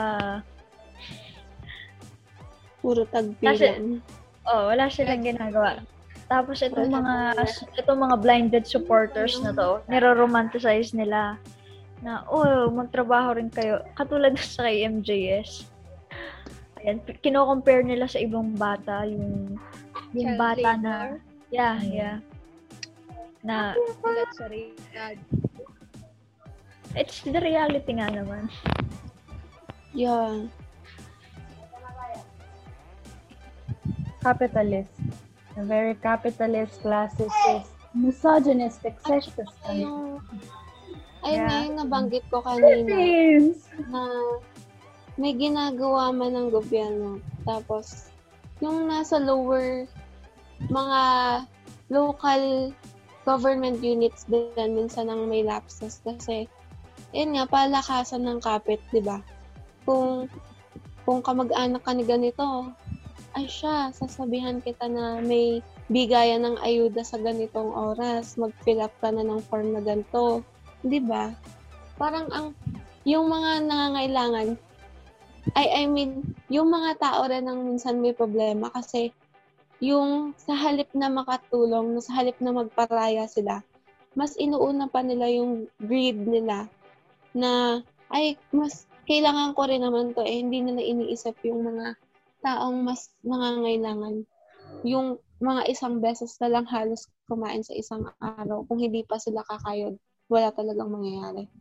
Puro 2.84 3.08
tagpilan. 3.08 4.04
oh, 4.48 4.68
wala 4.68 4.92
silang 4.92 5.24
ginagawa. 5.24 5.80
Tapos 6.28 6.60
itong 6.60 6.92
mga 6.92 7.40
itong 7.80 8.00
mga 8.04 8.16
blinded 8.20 8.66
supporters 8.68 9.40
na 9.40 9.56
to, 9.56 9.80
niro-romanticize 9.88 10.92
nila 10.92 11.40
na 12.04 12.28
oh, 12.30 12.70
magtrabaho 12.70 13.40
rin 13.40 13.50
kayo 13.50 13.82
katulad 13.96 14.36
sa 14.38 14.68
kay 14.68 14.84
MJS. 14.86 15.66
Ayan, 16.84 17.02
kino-compare 17.24 17.82
nila 17.82 18.06
sa 18.06 18.22
ibang 18.22 18.54
bata 18.54 19.08
yung 19.08 19.58
yung 20.14 20.36
Child 20.36 20.40
bata 20.40 20.70
na 20.78 20.94
labor. 21.16 21.20
yeah, 21.50 21.76
yeah. 21.82 22.18
Na 23.42 23.74
Tulad 24.04 24.30
sa 24.36 24.46
realidad. 24.52 25.16
it's 26.98 27.24
the 27.24 27.40
reality 27.40 27.92
nga 27.98 28.12
naman. 28.12 28.52
Yeah. 29.96 30.46
Capitalist. 34.22 34.97
A 35.58 35.64
very 35.66 35.98
capitalist, 35.98 36.78
classicist, 36.86 37.74
misogynistic, 37.98 38.94
sexist. 39.02 39.58
Yung, 39.74 40.22
ayun 41.26 41.42
Yeah. 41.42 41.66
yung 41.66 41.78
nabanggit 41.82 42.24
ko 42.30 42.46
kanina. 42.46 42.94
Philippines! 42.94 43.66
na 43.90 44.02
may 45.18 45.34
ginagawa 45.34 46.14
man 46.14 46.38
ng 46.38 46.50
gobyerno. 46.54 47.18
Tapos, 47.42 48.14
yung 48.62 48.86
nasa 48.86 49.18
lower, 49.18 49.90
mga 50.70 51.02
local 51.90 52.74
government 53.26 53.82
units 53.82 54.30
din 54.30 54.78
minsan 54.78 55.10
ang 55.10 55.26
may 55.26 55.42
lapses 55.42 56.00
kasi 56.06 56.46
yun 57.16 57.34
nga, 57.34 57.50
palakasan 57.50 58.24
ng 58.26 58.40
kapit, 58.44 58.82
di 58.92 59.02
ba? 59.02 59.22
Kung, 59.88 60.28
kung 61.08 61.24
kamag-anak 61.24 61.82
ka 61.82 61.92
ni 61.96 62.04
ganito, 62.04 62.72
ay 63.38 63.46
siya, 63.46 63.94
sasabihan 63.94 64.58
kita 64.66 64.90
na 64.90 65.22
may 65.22 65.62
bigayan 65.94 66.42
ng 66.42 66.58
ayuda 66.66 67.06
sa 67.06 67.22
ganitong 67.22 67.70
oras, 67.70 68.34
mag-fill 68.34 68.82
up 68.82 68.94
ka 68.98 69.14
na 69.14 69.22
ng 69.22 69.38
form 69.46 69.78
na 69.78 69.82
ganito. 69.86 70.42
Di 70.82 70.98
ba? 70.98 71.30
Parang 72.02 72.26
ang 72.34 72.58
yung 73.06 73.30
mga 73.30 73.70
nangangailangan, 73.70 74.58
I, 75.54 75.66
I 75.80 75.84
mean, 75.86 76.34
yung 76.50 76.74
mga 76.74 76.98
tao 77.00 77.30
rin 77.30 77.46
ang 77.46 77.64
minsan 77.64 78.02
may 78.02 78.12
problema 78.12 78.74
kasi 78.74 79.14
yung 79.80 80.34
sa 80.36 80.58
halip 80.58 80.90
na 80.98 81.08
makatulong, 81.08 82.02
sa 82.02 82.20
halip 82.20 82.36
na 82.42 82.52
magparaya 82.52 83.30
sila, 83.30 83.62
mas 84.18 84.34
inuuna 84.42 84.90
pa 84.90 85.06
nila 85.06 85.30
yung 85.30 85.70
greed 85.78 86.18
nila 86.26 86.66
na, 87.38 87.80
ay, 88.10 88.34
mas 88.50 88.90
kailangan 89.06 89.54
ko 89.54 89.70
rin 89.70 89.86
naman 89.86 90.18
to 90.18 90.26
eh, 90.26 90.42
hindi 90.42 90.66
nila 90.66 90.82
iniisip 90.82 91.38
yung 91.46 91.64
mga 91.64 91.96
taong 92.48 92.80
mas 92.88 93.12
nangangailangan. 93.28 94.24
Yung 94.88 95.20
mga 95.44 95.68
isang 95.68 96.00
beses 96.00 96.40
na 96.40 96.48
lang 96.48 96.64
halos 96.72 97.12
kumain 97.28 97.60
sa 97.60 97.76
isang 97.76 98.08
araw, 98.24 98.64
kung 98.72 98.80
hindi 98.80 99.04
pa 99.04 99.20
sila 99.20 99.44
kakayod, 99.44 100.00
wala 100.32 100.48
talagang 100.56 100.88
mangyayari. 100.88 101.52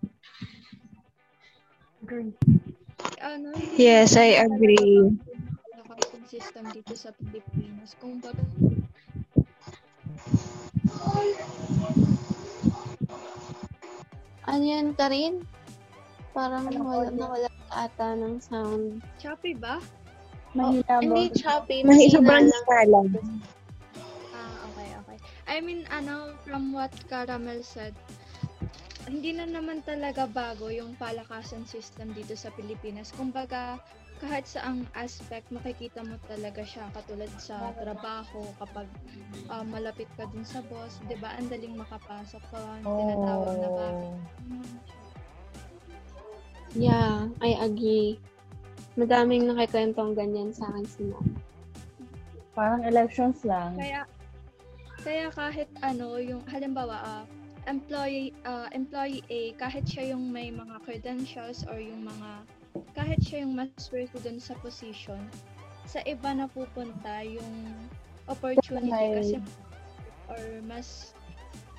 Ano, 3.19 3.51
Yes, 3.75 4.15
I 4.15 4.39
agree. 4.39 5.11
Nakasag 5.75 6.23
system 6.31 6.65
dito 6.71 6.95
sa 6.95 7.11
Pilipinas. 7.19 7.99
Kung 7.99 8.23
baga, 8.23 8.47
Ano 14.47 14.63
yan, 14.63 14.95
Karin? 14.95 15.43
Parang 16.31 16.71
wala, 16.71 17.11
nawala 17.11 17.51
ata 17.75 18.15
ng 18.15 18.39
sound. 18.39 19.03
Shopee 19.19 19.59
ba? 19.59 19.83
Mahina 20.57 20.97
mo. 21.05 21.20
Hindi 21.20 21.24
choppy, 21.37 21.85
May 21.85 22.09
mahina 22.09 22.16
sobrang 22.16 22.47
lang. 22.49 22.65
skala. 22.65 23.01
Ah, 24.33 24.55
okay, 24.73 24.89
okay. 25.05 25.19
I 25.47 25.57
mean, 25.61 25.85
ano, 25.93 26.33
from 26.45 26.73
what 26.73 26.93
Caramel 27.09 27.61
said, 27.61 27.93
hindi 29.07 29.37
na 29.37 29.47
naman 29.47 29.85
talaga 29.87 30.27
bago 30.27 30.73
yung 30.73 30.97
palakasan 30.99 31.69
system 31.69 32.11
dito 32.16 32.35
sa 32.35 32.51
Pilipinas. 32.57 33.12
Kumbaga, 33.15 33.78
kahit 34.19 34.49
sa 34.49 34.65
ang 34.65 34.89
aspect, 34.97 35.53
makikita 35.53 36.01
mo 36.01 36.16
talaga 36.24 36.65
siya 36.65 36.89
katulad 36.97 37.28
sa 37.37 37.77
trabaho, 37.77 38.49
kapag 38.57 38.89
ah, 39.53 39.62
malapit 39.62 40.09
ka 40.16 40.24
dun 40.27 40.43
sa 40.43 40.65
boss, 40.66 40.99
di 41.07 41.15
ba, 41.20 41.37
ang 41.37 41.53
daling 41.53 41.77
makapasok 41.77 42.43
ko, 42.49 42.59
tinatawag 42.97 43.53
na 43.61 43.70
ba? 43.77 43.89
Oh. 43.93 44.16
Yeah, 46.77 47.28
I 47.41 47.57
agree. 47.57 48.20
Madaming 48.97 49.52
nakikwentong 49.52 50.16
ganyan 50.16 50.51
sa 50.56 50.73
akin 50.73 50.86
si 50.89 51.02
ma'am. 51.05 51.28
Parang 52.56 52.82
elections 52.89 53.44
lang. 53.44 53.77
Kaya 53.77 54.09
kaya 55.05 55.28
kahit 55.31 55.68
ano 55.85 56.16
yung 56.16 56.40
halimbawa 56.48 56.97
ah, 57.05 57.24
employee 57.68 58.32
ah, 58.48 58.66
employee 58.73 59.23
A 59.28 59.52
kahit 59.60 59.85
siya 59.85 60.16
yung 60.16 60.32
may 60.32 60.48
mga 60.48 60.81
credentials 60.82 61.62
or 61.68 61.77
yung 61.77 62.09
mga 62.09 62.31
kahit 62.97 63.20
siya 63.20 63.44
yung 63.44 63.55
mas 63.55 63.70
worthy 63.93 64.18
dun 64.24 64.40
sa 64.40 64.56
position 64.64 65.20
sa 65.86 66.01
iba 66.09 66.32
na 66.35 66.48
pupunta 66.51 67.23
yung 67.23 67.77
opportunity 68.27 68.90
Okay. 68.90 69.14
kasi 69.14 69.36
or 70.27 70.43
mas 70.66 71.12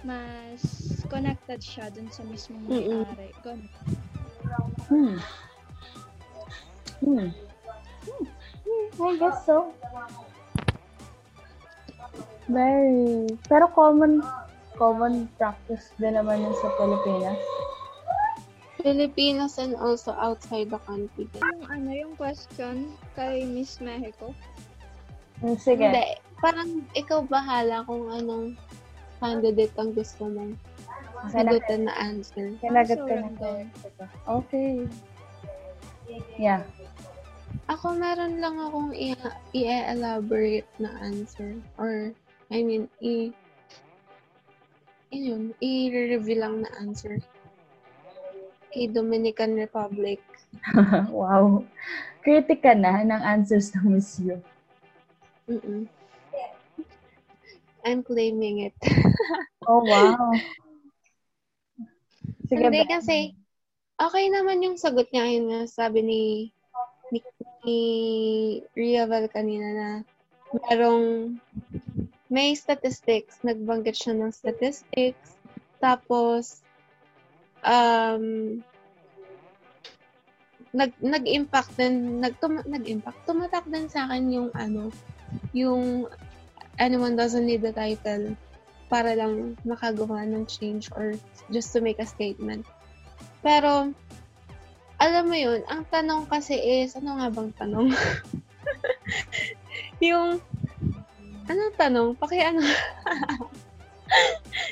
mas 0.05 0.61
connected 1.09 1.59
siya 1.59 1.89
dun 1.91 2.07
sa 2.13 2.21
mismong 2.23 2.63
may-ari. 2.69 3.33
Ganun. 3.41 3.67
Hmm. 4.87 5.17
Hmm. 7.01 7.29
Hmm, 8.07 9.03
I 9.03 9.17
guess 9.17 9.45
so. 9.45 9.73
Very. 12.47 13.27
Pero 13.45 13.67
common 13.75 14.23
common 14.77 15.27
practice 15.35 15.91
din 15.97 16.15
naman 16.15 16.41
yun 16.41 16.55
sa 16.57 16.69
Pilipinas. 16.79 17.39
Pilipinas 18.77 19.57
and 19.57 19.75
also 19.75 20.13
outside 20.15 20.69
the 20.71 20.79
country. 20.87 21.27
Yung 21.41 21.65
ano 21.67 21.89
yung 21.91 22.13
question 22.15 22.93
kay 23.17 23.43
Miss 23.43 23.81
Mexico. 23.83 24.31
Hmm, 25.43 25.57
Sige. 25.59 25.91
Hindi, 25.91 26.17
parang 26.39 26.69
ikaw 26.95 27.25
bahala 27.25 27.83
kung 27.83 28.09
anong 28.09 28.55
candidate 29.19 29.73
ang 29.75 29.91
gusto 29.91 30.29
mo. 30.29 30.53
Sagutin 31.33 31.89
na 31.89 31.93
answer. 31.97 32.53
Kinagat 32.61 33.01
ka 33.01 33.15
na. 33.17 33.29
Okay. 34.29 34.85
Yeah. 36.37 36.63
Ako 37.65 37.97
meron 37.97 38.37
lang 38.37 38.61
akong 38.61 38.93
i- 38.93 39.37
i-elaborate 39.57 40.69
na 40.77 40.93
answer. 41.01 41.57
Or, 41.81 42.13
I 42.53 42.61
mean, 42.61 42.85
i- 43.01 43.33
yun, 45.09 45.57
i-reveal 45.57 46.45
lang 46.45 46.55
na 46.61 46.71
answer. 46.77 47.17
Kay 48.69 48.93
Dominican 48.93 49.57
Republic. 49.57 50.21
wow. 51.09 51.65
Critic 52.21 52.61
ka 52.61 52.77
na 52.77 53.01
ng 53.01 53.23
answers 53.23 53.73
ng 53.73 53.87
Miss. 53.89 54.21
Mm-mm. 55.47 55.87
I'm 57.87 58.03
claiming 58.03 58.67
it. 58.67 58.75
Oh, 59.67 59.83
wow. 59.83 60.31
Sige, 62.47 62.71
Hindi 62.71 62.87
Ben. 62.87 62.87
kasi, 62.87 63.35
okay 63.99 64.31
naman 64.31 64.63
yung 64.63 64.79
sagot 64.79 65.11
niya. 65.11 65.27
Yun 65.27 65.45
nga, 65.51 65.61
sabi 65.67 65.99
ni, 66.07 66.21
ni, 67.67 67.81
Riaval 68.71 69.27
kanina 69.27 69.67
na 69.75 69.89
merong, 70.55 71.35
may 72.31 72.55
statistics. 72.55 73.43
Nagbanggit 73.43 73.99
siya 73.99 74.15
ng 74.15 74.31
statistics. 74.31 75.35
Tapos, 75.83 76.63
um, 77.67 78.57
nag, 80.71 80.91
nag-impact 81.03 81.75
din, 81.75 82.23
nag, 82.23 82.39
tum, 82.39 82.63
nag-impact. 82.63 83.19
Tumatak 83.27 83.67
din 83.67 83.91
sa 83.91 84.07
akin 84.07 84.31
yung 84.31 84.49
ano, 84.55 84.89
yung 85.51 86.07
anyone 86.79 87.19
doesn't 87.19 87.43
need 87.43 87.61
the 87.61 87.75
title 87.75 88.35
para 88.87 89.19
lang 89.19 89.59
makagawa 89.67 90.23
ng 90.23 90.47
change 90.47 90.87
or 90.95 91.15
just 91.51 91.75
to 91.75 91.83
make 91.83 91.99
a 91.99 92.07
statement. 92.07 92.63
Pero, 93.43 93.91
alam 94.97 95.29
mo 95.29 95.37
yun, 95.37 95.61
ang 95.69 95.85
tanong 95.93 96.25
kasi 96.25 96.57
is, 96.57 96.97
ano 96.97 97.21
nga 97.21 97.29
bang 97.29 97.51
tanong? 97.53 97.93
yung, 100.09 100.41
anong 101.45 101.75
tanong? 101.77 102.09
Paki 102.17 102.41
ano? 102.41 102.65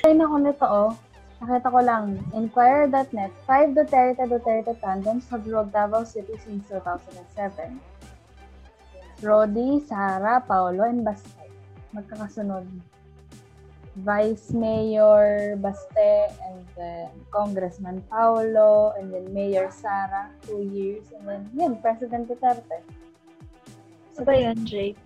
Ay, 0.06 0.18
ako 0.18 0.36
nito, 0.42 0.66
oh. 0.66 0.90
Nakita 1.36 1.68
ko 1.68 1.80
lang, 1.84 2.16
Inquirer.net, 2.32 3.32
5 3.44 3.76
Duterte 3.76 4.24
Duterte 4.24 4.72
tandems 4.80 5.28
have 5.28 5.44
ruled 5.44 5.70
Davao 5.70 6.02
City 6.02 6.32
since 6.40 6.64
2007. 6.72 7.76
Rodi, 9.20 9.84
Sara, 9.84 10.40
Paolo, 10.40 10.88
and 10.88 11.04
Baste. 11.04 11.28
Magkakasunod. 11.92 12.64
Vice 13.96 14.52
Mayor 14.52 15.56
Baste, 15.56 16.36
and 16.44 16.60
then 16.76 17.08
Congressman 17.32 18.04
Paolo, 18.12 18.92
and 18.98 19.12
then 19.12 19.32
Mayor 19.32 19.70
Sara, 19.72 20.28
two 20.44 20.68
years, 20.68 21.08
and 21.16 21.24
then, 21.28 21.48
yun, 21.56 21.80
President 21.80 22.28
Duterte. 22.28 22.84
Ano 24.16 24.24
ba 24.24 24.34
yan, 24.36 24.64
Jake? 24.68 25.00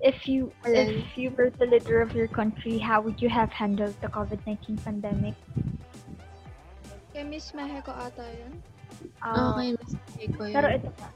If 0.00 0.28
you 0.28 0.52
if 0.68 1.16
you 1.16 1.32
were 1.32 1.48
the 1.48 1.64
leader 1.64 2.04
of 2.04 2.12
your 2.12 2.28
country, 2.28 2.76
how 2.76 3.00
would 3.00 3.16
you 3.20 3.32
have 3.32 3.48
handled 3.48 3.96
the 4.04 4.12
COVID-19 4.12 4.76
pandemic? 4.84 5.32
Kay 7.16 7.24
Miss 7.24 7.56
Mexico 7.56 7.96
ata 7.96 8.28
yun. 8.28 8.52
Ah, 9.24 9.56
Okay, 9.56 9.72
Miss 9.72 9.92
Mexico 9.96 10.42
yun. 10.44 10.52
Pero 10.52 10.66
ito 10.68 10.90
pa. 11.00 11.08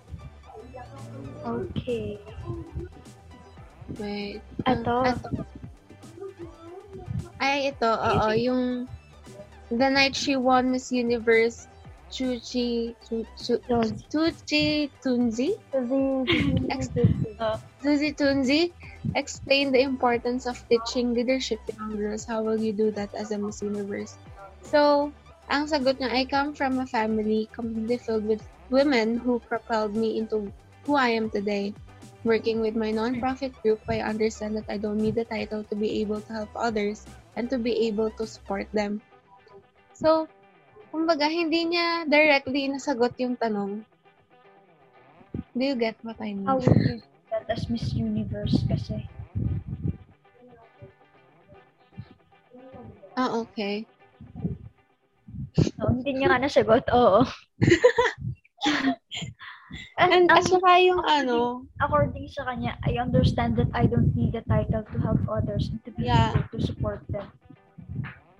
Okay. 1.44 2.16
Wait. 4.00 4.40
Ito. 4.64 4.96
Ito. 5.04 5.28
Ay, 7.40 7.72
ito. 7.72 7.88
Oo, 7.88 8.36
yung 8.36 8.84
the 9.72 9.88
night 9.88 10.12
she 10.12 10.36
won 10.36 10.68
Miss 10.70 10.92
Universe, 10.92 11.64
Chuchi, 12.12 12.92
Chu, 13.00 13.24
Chu, 13.40 13.56
Chuchi 14.12 14.92
Tunzi? 15.00 15.56
Ex- 16.68 16.92
Suzy 17.80 18.12
Tunzi 18.12 18.74
explained 19.16 19.72
the 19.74 19.80
importance 19.80 20.44
of 20.44 20.60
teaching 20.68 21.14
leadership 21.16 21.64
to 21.64 21.72
young 21.80 21.96
girls. 21.96 22.26
How 22.28 22.42
will 22.44 22.60
you 22.60 22.76
do 22.76 22.92
that 22.92 23.08
as 23.16 23.30
a 23.32 23.38
Miss 23.40 23.62
Universe? 23.64 24.20
So, 24.60 25.12
ang 25.48 25.64
sagot 25.64 25.96
niya, 25.96 26.12
I 26.12 26.28
come 26.28 26.52
from 26.52 26.76
a 26.78 26.86
family 26.86 27.48
completely 27.56 27.96
filled 28.04 28.28
with 28.28 28.44
women 28.68 29.16
who 29.16 29.40
propelled 29.48 29.96
me 29.96 30.20
into 30.20 30.52
who 30.84 30.92
I 30.94 31.16
am 31.16 31.32
today. 31.32 31.72
Working 32.22 32.60
with 32.60 32.76
my 32.76 32.92
nonprofit 32.92 33.56
group, 33.64 33.80
I 33.88 34.04
understand 34.04 34.60
that 34.60 34.68
I 34.68 34.76
don't 34.76 35.00
need 35.00 35.16
the 35.16 35.24
title 35.24 35.64
to 35.64 35.74
be 35.74 36.04
able 36.04 36.20
to 36.20 36.32
help 36.36 36.52
others 36.52 37.08
and 37.36 37.50
to 37.50 37.58
be 37.58 37.86
able 37.86 38.10
to 38.18 38.26
support 38.26 38.66
them. 38.72 39.00
So, 39.94 40.26
kumbaga, 40.90 41.28
hindi 41.30 41.74
niya 41.74 42.08
directly 42.08 42.66
nasagot 42.66 43.14
yung 43.20 43.36
tanong. 43.36 43.84
Do 45.54 45.62
you 45.62 45.76
get 45.76 45.98
what 46.02 46.18
I 46.22 46.34
mean? 46.34 46.46
How 46.46 46.58
would 46.58 46.66
you 46.66 47.02
that 47.30 47.46
as 47.50 47.70
Miss 47.70 47.94
Universe 47.94 48.66
kasi? 48.66 49.06
Ah, 53.14 53.38
okay. 53.42 53.86
No, 55.78 55.90
hindi 55.90 56.10
niya 56.14 56.32
nga 56.32 56.42
nasagot. 56.42 56.86
Oo. 56.94 57.26
And 59.98 60.26
at 60.30 60.42
saka 60.44 60.82
yung 60.82 61.02
ano, 61.06 61.66
according 61.78 62.26
sa 62.32 62.44
kanya, 62.48 62.74
I 62.82 62.98
understand 62.98 63.54
that 63.62 63.70
I 63.70 63.86
don't 63.86 64.10
need 64.18 64.34
a 64.34 64.42
title 64.48 64.82
to 64.82 64.96
help 64.98 65.20
others 65.30 65.70
and 65.70 65.78
to 65.86 65.90
be 65.94 66.10
Yeah. 66.10 66.34
able 66.34 66.46
to 66.50 66.58
support 66.58 67.00
them. 67.12 67.30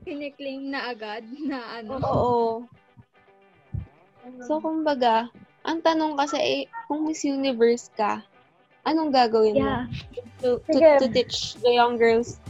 Kiniklaim 0.03 0.73
na 0.75 0.91
agad 0.91 1.23
na 1.47 1.79
ano. 1.79 2.01
oo. 2.03 2.67
So, 4.45 4.61
kumbaga, 4.61 5.29
ang 5.65 5.81
tanong 5.81 6.17
kasi, 6.17 6.39
eh, 6.41 6.61
kung 6.89 7.09
Miss 7.09 7.25
Universe 7.25 7.89
ka, 7.95 8.25
anong 8.85 9.13
gagawin 9.13 9.61
mo? 9.61 9.65
Yeah. 9.65 9.85
To, 10.41 10.61
to, 10.69 10.77
Sige. 10.77 10.91
to 11.05 11.07
teach 11.13 11.57
the 11.61 11.77
young 11.77 12.01
girls 12.01 12.41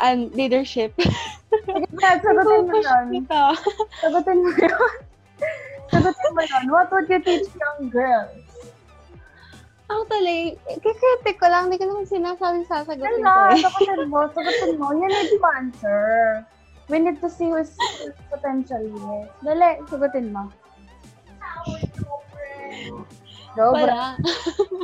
and 0.00 0.32
leadership. 0.32 0.96
Brad, 1.92 2.24
sagutin 2.24 2.64
mo 2.68 2.76
yun. 2.80 3.24
Sagutin 4.00 4.38
mo 4.40 4.50
yun. 4.56 4.72
Sagutin 5.92 6.30
mo 6.32 6.42
yun. 6.42 6.64
What 6.72 6.88
would 6.88 7.08
you 7.12 7.20
teach 7.20 7.52
young 7.52 7.92
girls? 7.92 8.40
Actually, 9.92 10.56
kikritik 10.80 11.36
ko 11.36 11.52
lang. 11.52 11.68
Hindi 11.68 11.76
ko 11.76 11.92
naman 11.92 12.08
sinasabi 12.08 12.64
sasagutin 12.64 13.20
ko 13.20 13.28
Wala, 13.28 13.52
eh. 13.52 13.60
sagutin 13.60 14.08
mo. 14.08 14.20
Sagutin 14.32 14.80
mo. 14.80 14.88
You 14.96 15.04
need 15.04 15.28
to 15.36 15.40
answer. 15.60 16.00
We 16.88 16.96
need 16.96 17.20
to 17.20 17.28
see 17.28 17.52
who's 17.52 17.76
potential 18.32 18.80
here. 18.80 19.28
Dali, 19.44 19.84
sagutin 19.92 20.32
mo. 20.32 20.48
Go, 23.52 23.76
Brad. 23.76 24.16
Wala. 24.16 24.16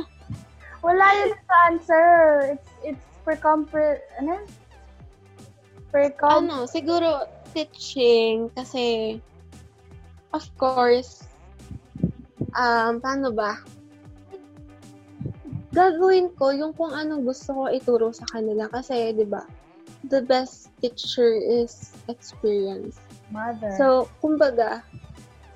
Wala 0.85 1.05
yun 1.17 1.31
sa 1.33 1.55
answer. 1.73 2.05
It's 2.53 2.69
it's 2.93 3.05
per 3.25 3.35
compre... 3.41 3.99
Ano? 4.21 4.45
Per 5.89 6.13
com... 6.15 6.45
ano, 6.45 6.69
siguro 6.69 7.25
teaching 7.51 8.53
kasi 8.53 9.17
of 10.33 10.45
course 10.57 11.25
um 12.57 12.97
paano 13.01 13.29
ba? 13.33 13.59
Gagawin 15.69 16.33
ko 16.33 16.49
yung 16.49 16.73
kung 16.73 16.89
anong 16.89 17.29
gusto 17.29 17.53
ko 17.53 17.63
ituro 17.69 18.09
sa 18.09 18.25
kanila 18.33 18.65
kasi 18.73 19.13
'di 19.13 19.25
ba? 19.29 19.45
The 20.09 20.23
best 20.25 20.73
teacher 20.81 21.35
is 21.35 21.93
experience. 22.07 22.97
Mother. 23.29 23.75
So, 23.77 24.09
kumbaga, 24.23 24.81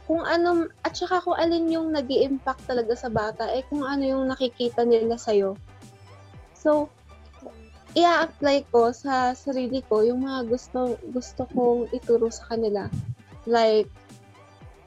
kung 0.06 0.22
ano, 0.22 0.68
at 0.84 0.94
saka 0.94 1.24
kung 1.24 1.40
alin 1.40 1.72
yung 1.72 1.96
nag 1.96 2.12
impact 2.12 2.68
talaga 2.68 2.94
sa 2.94 3.10
bata, 3.10 3.50
eh 3.50 3.64
kung 3.72 3.88
ano 3.88 4.04
yung 4.04 4.24
nakikita 4.30 4.84
nila 4.84 5.16
sa'yo. 5.16 5.56
So, 6.54 6.92
i-apply 7.96 8.68
ko 8.74 8.92
sa 8.92 9.32
sarili 9.34 9.80
ko 9.86 10.04
yung 10.04 10.26
mga 10.26 10.50
gusto 10.50 10.98
gusto 11.14 11.48
kong 11.56 11.90
ituro 11.96 12.28
sa 12.30 12.54
kanila. 12.54 12.92
Like, 13.48 13.90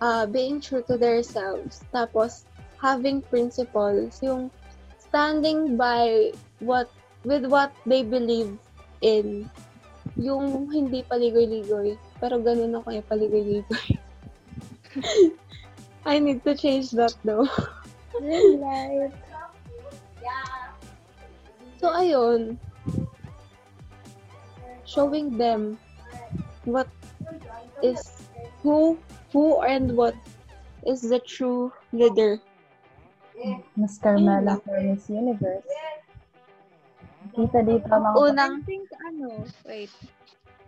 uh, 0.01 0.27
being 0.27 0.60
true 0.60 0.82
to 0.86 0.97
themselves. 0.97 1.85
Tapos, 1.93 2.44
having 2.81 3.23
principles. 3.23 4.20
Yung 4.23 4.51
standing 4.98 5.77
by 5.77 6.32
what 6.60 6.90
with 7.24 7.47
what 7.47 7.73
they 7.86 8.02
believe 8.02 8.56
in. 9.01 9.48
Yung 10.16 10.70
hindi 10.73 11.05
paligoy-ligoy. 11.05 11.98
Pero 12.20 12.40
ganun 12.40 12.73
ako 12.77 12.89
eh, 12.94 13.02
paligoy-ligoy. 13.05 13.89
I 16.09 16.23
need 16.23 16.40
to 16.47 16.55
change 16.55 16.94
that 16.97 17.12
though. 17.24 17.48
Real 18.20 18.60
life. 18.60 19.12
So, 21.77 21.93
ayun. 21.93 22.56
Showing 24.89 25.36
them 25.36 25.77
what 26.64 26.89
is 27.85 28.01
who 28.64 28.98
who 29.36 29.60
and 29.60 29.92
what 29.92 30.16
is 30.88 31.04
the 31.04 31.20
true 31.20 31.68
leader. 31.92 32.40
Miss 33.76 34.00
Carmela 34.00 34.56
for 34.64 34.80
Miss 34.80 35.12
Universe. 35.12 35.68
Kita 37.36 37.60
dito 37.60 37.84
mga... 37.84 38.16
Unang 38.16 38.54
I 38.56 38.64
think 38.64 38.88
ano, 39.04 39.44
wait. 39.68 39.92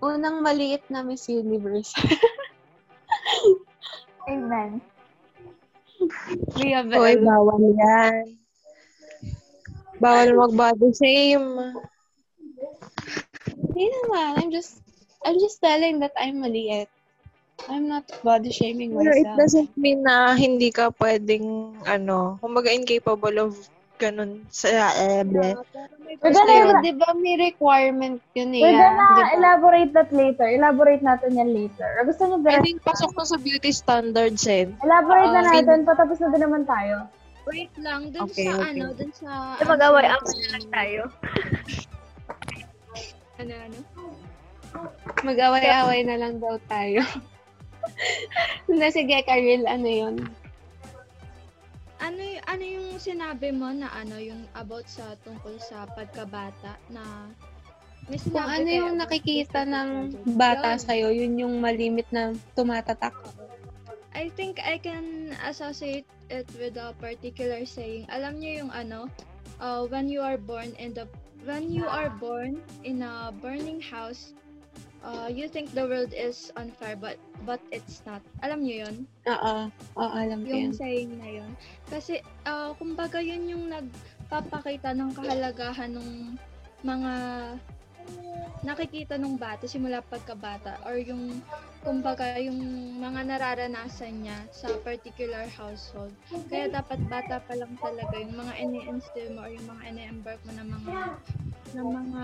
unang 0.04 0.44
maliit 0.44 0.84
na 0.92 1.00
Miss 1.00 1.32
Universe. 1.32 1.96
Amen. 4.28 4.84
Kuya 6.52 6.84
Hoy, 6.92 7.16
Bel. 7.16 7.24
bawal 7.24 7.64
yan. 7.72 8.36
Bawal 9.96 10.28
mag-body 10.36 10.92
shame. 10.92 11.72
Hindi 13.48 13.84
naman. 13.88 14.44
I'm 14.44 14.52
just 14.52 14.84
I'm 15.24 15.40
just 15.40 15.56
telling 15.64 16.04
that 16.04 16.12
I'm 16.20 16.44
maliit. 16.44 16.92
I'm 17.66 17.90
not 17.90 18.06
body 18.22 18.54
shaming 18.54 18.94
Pero 18.94 19.10
it 19.10 19.26
myself. 19.26 19.38
doesn't 19.42 19.70
mean 19.74 20.06
na 20.06 20.38
hindi 20.38 20.70
ka 20.70 20.94
pwedeng, 21.02 21.74
ano, 21.82 22.38
kumbaga 22.38 22.70
incapable 22.70 23.34
of 23.42 23.58
ganun 23.98 24.46
sa 24.48 24.94
eh, 24.94 25.26
bleh. 25.26 25.58
Gonna, 26.22 26.54
yun, 26.54 26.78
di 26.86 26.94
ba 26.94 27.10
may 27.18 27.34
requirement 27.34 28.22
yun 28.32 28.54
eh. 28.54 28.62
we're 28.62 28.78
ah, 28.78 28.94
gonna 28.94 29.06
di 29.10 29.22
ba? 29.26 29.34
elaborate 29.34 29.90
that 29.92 30.10
later. 30.14 30.46
Elaborate 30.46 31.02
natin 31.02 31.34
yan 31.34 31.50
later. 31.50 31.98
Or 31.98 32.06
gusto 32.06 32.30
niyo 32.30 32.38
I 32.38 32.42
direct? 32.46 32.64
think 32.64 32.80
pasok 32.86 33.10
na 33.18 33.24
sa 33.26 33.36
beauty 33.42 33.74
standards 33.74 34.46
eh. 34.46 34.70
Elaborate 34.86 35.34
na 35.34 35.42
Oo, 35.42 35.50
natin. 35.50 35.82
Patapos 35.82 36.22
na 36.22 36.30
din 36.30 36.42
naman 36.46 36.62
tayo. 36.64 37.10
Wait 37.50 37.74
lang, 37.80 38.14
dun 38.14 38.30
Okay, 38.30 38.46
sa 38.46 38.60
okay. 38.60 38.70
ano, 38.70 38.84
dun 38.94 39.10
sa... 39.10 39.58
So, 39.58 39.66
mag-away 39.66 40.06
away 40.06 40.36
na 40.38 40.48
lang 40.54 40.66
tayo. 40.70 41.00
Ano, 43.38 43.54
ano? 43.54 43.78
Mag-away-away 45.22 46.02
na 46.02 46.18
lang 46.18 46.42
daw 46.42 46.58
tayo. 46.66 47.06
na 48.68 48.88
sige, 48.92 49.16
Karil, 49.24 49.64
ano 49.64 49.88
yun? 49.88 50.16
Ano, 51.98 52.20
y- 52.22 52.42
ano 52.46 52.62
yung 52.62 52.88
sinabi 53.02 53.50
mo 53.50 53.74
na 53.74 53.90
ano, 53.90 54.16
yung 54.22 54.46
about 54.54 54.86
sa 54.86 55.18
tungkol 55.26 55.58
sa 55.58 55.84
pagkabata 55.90 56.78
na 56.94 57.26
may 58.08 58.16
Kung 58.22 58.32
sinabi 58.32 58.48
ano 58.48 58.64
kayo 58.64 58.78
yung 58.78 58.94
about 58.94 59.02
nakikita 59.04 59.60
ng 59.66 59.90
bata 60.38 60.78
Yun. 60.78 60.80
sa'yo, 60.80 61.08
yun 61.12 61.34
yung 61.42 61.54
malimit 61.58 62.06
na 62.14 62.32
tumatatak. 62.54 63.12
I 64.16 64.32
think 64.34 64.58
I 64.64 64.80
can 64.80 65.36
associate 65.46 66.08
it 66.32 66.48
with 66.56 66.80
a 66.80 66.96
particular 66.96 67.62
saying. 67.68 68.08
Alam 68.08 68.40
niyo 68.40 68.64
yung 68.64 68.72
ano, 68.72 69.06
uh, 69.60 69.84
when 69.86 70.08
you 70.08 70.24
are 70.24 70.40
born 70.40 70.72
in 70.80 70.94
the 70.96 71.04
when 71.46 71.70
you 71.70 71.86
are 71.86 72.10
born 72.10 72.58
in 72.82 73.04
a 73.04 73.30
burning 73.38 73.78
house, 73.78 74.34
uh, 75.04 75.28
you 75.30 75.46
think 75.48 75.70
the 75.74 75.84
world 75.86 76.10
is 76.14 76.50
on 76.56 76.70
fire 76.74 76.96
but 76.98 77.18
but 77.46 77.60
it's 77.70 78.02
not. 78.06 78.22
Alam 78.42 78.64
niyo 78.64 78.86
yun? 78.88 78.96
Oo, 79.28 79.54
oo, 79.98 80.14
alam 80.14 80.42
ko 80.44 80.50
Yung 80.50 80.72
yun. 80.72 80.74
saying 80.74 81.10
na 81.18 81.28
yun. 81.28 81.50
Kasi 81.90 82.20
uh, 82.46 82.74
kumbaga 82.76 83.22
yun 83.22 83.46
yung 83.46 83.64
nagpapakita 83.70 84.94
ng 84.94 85.10
kahalagahan 85.14 85.92
ng 85.94 86.10
mga 86.82 87.12
nakikita 88.64 89.14
nung 89.20 89.38
bata 89.38 89.68
simula 89.70 90.02
pagkabata 90.02 90.82
or 90.82 90.98
yung 90.98 91.38
kumbaga 91.86 92.34
yung 92.42 92.58
mga 92.98 93.22
nararanasan 93.30 94.26
niya 94.26 94.38
sa 94.50 94.66
particular 94.82 95.46
household. 95.46 96.10
Kaya 96.50 96.66
dapat 96.66 96.98
bata 97.06 97.38
pa 97.38 97.54
lang 97.54 97.78
talaga 97.78 98.18
yung 98.18 98.34
mga 98.34 98.52
ini-instill 98.58 99.38
mo 99.38 99.46
or 99.46 99.50
yung 99.54 99.68
mga 99.70 99.82
ini-embark 99.94 100.40
mo 100.42 100.52
na 100.58 100.64
mga 100.66 100.92
na 101.76 101.82
mga 101.86 102.22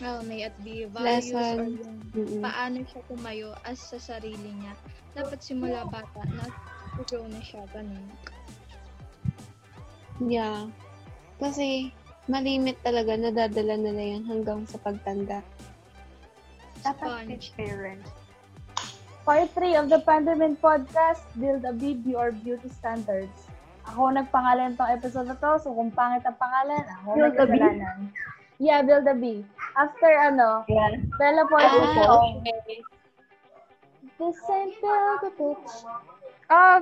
well, 0.00 0.20
may 0.24 0.44
at 0.44 0.56
be 0.60 0.84
values 0.88 1.32
or 1.32 1.64
yung 1.64 2.44
paano 2.44 2.84
siya 2.84 3.00
tumayo 3.08 3.48
as 3.64 3.80
sa 3.80 3.96
sarili 3.96 4.52
niya. 4.56 4.72
Dapat 5.16 5.40
simula 5.40 5.88
bata 5.88 6.20
na 6.28 6.44
grow 7.04 7.24
na 7.28 7.40
siya 7.40 7.64
ganun. 7.72 8.04
Yeah. 10.20 10.72
Kasi, 11.36 11.92
malimit 12.28 12.80
talaga, 12.80 13.16
nadadala 13.16 13.76
nila 13.76 14.16
yan 14.16 14.24
hanggang 14.24 14.64
sa 14.64 14.80
pagtanda. 14.80 15.44
Dapat 16.80 17.28
Sponge. 17.28 17.52
parents. 17.56 18.10
Part 19.26 19.50
3 19.58 19.82
of 19.82 19.86
the 19.90 20.00
Pandemic 20.06 20.56
Podcast, 20.62 21.26
Build 21.34 21.66
a 21.66 21.74
BB 21.74 22.14
or 22.14 22.30
Beauty 22.30 22.70
Standards. 22.70 23.50
Ako 23.90 24.14
nagpangalan 24.14 24.78
tong 24.78 24.88
episode 24.88 25.28
na 25.28 25.36
to, 25.36 25.58
so 25.60 25.74
kung 25.74 25.90
pangit 25.90 26.22
ang 26.24 26.38
pangalan, 26.38 26.84
ako 26.86 27.08
nagkasalanan. 27.18 27.98
Yeah, 28.58 28.82
Build 28.82 29.06
a 29.06 29.14
Bee. 29.14 29.44
After 29.76 30.08
ano, 30.08 30.64
Yeah. 30.68 30.96
Bella 31.18 31.44
Porto 31.46 31.68
Ah, 31.68 31.94
song. 31.94 32.40
okay. 32.40 32.80
This 34.18 34.36
ain't 34.48 34.74
Build 34.80 35.20
a 35.22 35.30
Bitch. 35.36 35.74
Ah, 36.48 36.80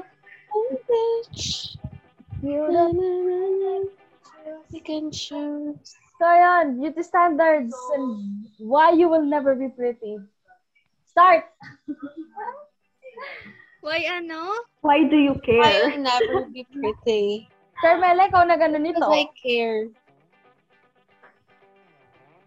you 2.42 2.62
Na, 2.70 2.86
know. 2.86 2.92
na, 2.94 3.08
na, 3.26 3.40
na. 3.58 3.74
You 4.70 4.80
can 4.82 5.10
choose. 5.10 5.96
So 6.18 6.26
yun, 6.30 6.78
beauty 6.78 7.02
standards 7.02 7.74
and 7.94 8.46
why 8.58 8.92
you 8.94 9.08
will 9.08 9.24
never 9.26 9.54
be 9.58 9.68
pretty. 9.68 10.22
Start! 11.10 11.44
Why 13.84 14.00
ano? 14.08 14.64
Why 14.80 15.04
do 15.04 15.16
you 15.18 15.36
I 15.36 15.44
care? 15.44 15.90
will 15.92 16.00
never 16.00 16.48
be 16.48 16.64
pretty. 16.72 17.48
Sir 17.84 18.00
Mele, 18.00 18.32
ikaw 18.32 18.48
na 18.48 18.56
gano'n 18.56 18.80
nito. 18.80 18.96
Because 18.96 19.12
I 19.12 19.24
care. 19.36 19.80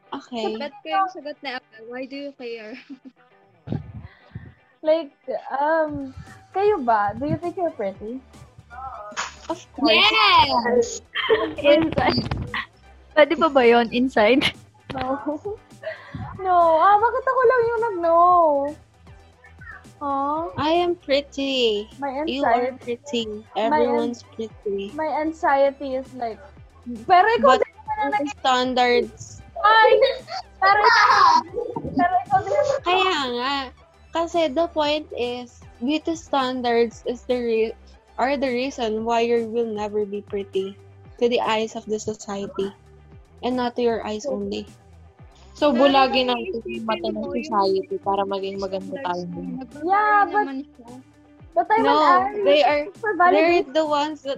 Okay. 0.07 0.55
Bet 0.55 0.71
ko 0.79 0.87
yung 0.87 1.09
sagot 1.11 1.37
na 1.43 1.59
Apple. 1.59 1.85
Why 1.89 2.05
do 2.05 2.15
you 2.15 2.31
care? 2.33 2.75
Like, 4.79 5.11
um, 5.51 6.13
kayo 6.53 6.79
ba? 6.79 7.11
Do 7.17 7.25
you 7.27 7.35
think 7.35 7.57
you're 7.57 7.73
pretty? 7.73 8.21
Of 9.49 9.59
course. 9.73 9.89
Yes! 9.89 11.01
Inside. 11.59 12.23
Pwede 13.17 13.33
pa 13.35 13.49
ba 13.49 13.63
yun? 13.65 13.89
Inside? 13.91 14.45
No. 14.95 15.19
no. 16.39 16.55
Ah, 16.79 16.95
bakit 16.95 17.23
ako 17.27 17.41
lang 17.43 17.61
yung 17.67 17.81
nag-no? 17.83 18.17
Oh, 19.99 20.53
I 20.55 20.71
am 20.79 20.95
pretty. 20.95 21.91
my 21.99 22.23
You 22.23 22.45
are 22.47 22.71
anxiety. 22.71 22.79
pretty. 22.79 23.23
Everyone's 23.59 24.23
pretty. 24.31 24.95
My 24.95 25.11
anxiety 25.19 25.99
is 25.99 26.07
like, 26.15 26.39
pero 27.03 27.27
ikaw 27.35 27.59
But 27.59 27.67
din 27.67 27.73
naman 27.75 27.97
ang 27.99 28.11
nag- 28.15 28.31
standards. 28.39 29.36
Ay! 29.63 29.91
Pero, 30.57 30.81
pero 31.93 32.13
ikaw 32.25 32.39
din 32.43 32.53
naman. 32.53 32.77
Kaya 32.83 33.19
nga. 33.37 33.55
Kasi 34.15 34.39
the 34.49 34.67
point 34.71 35.05
is, 35.13 35.61
beauty 35.83 36.17
standards 36.17 37.05
is 37.05 37.21
the 37.29 37.37
re- 37.37 37.77
are 38.17 38.33
the 38.33 38.49
reason 38.49 39.05
why 39.05 39.21
you 39.21 39.45
will 39.45 39.69
never 39.69 40.05
be 40.05 40.25
pretty 40.25 40.73
to 41.21 41.29
the 41.29 41.41
eyes 41.41 41.77
of 41.77 41.85
the 41.85 42.01
society. 42.01 42.73
And 43.45 43.53
not 43.53 43.77
to 43.77 43.85
your 43.85 44.01
eyes 44.01 44.25
only. 44.25 44.65
So, 45.53 45.69
bulagin 45.69 46.33
yung 46.33 46.85
mata 46.85 47.13
ng 47.13 47.29
society 47.45 48.01
para 48.01 48.25
maging 48.25 48.57
maganda 48.57 48.97
tayo. 49.05 49.25
Yeah, 49.85 50.25
but-. 50.25 50.65
But 51.57 51.65
I'm 51.73 51.81
No, 51.81 52.29
they 52.45 52.61
are 52.61 52.85
they're 53.33 53.65
the 53.65 53.81
ones 53.81 54.21
that 54.21 54.37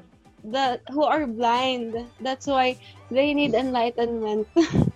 that 0.55 0.87
who 0.87 1.03
are 1.03 1.27
blind. 1.27 1.99
That's 2.23 2.47
why 2.47 2.79
they 3.11 3.35
need 3.35 3.51
enlightenment. 3.51 4.47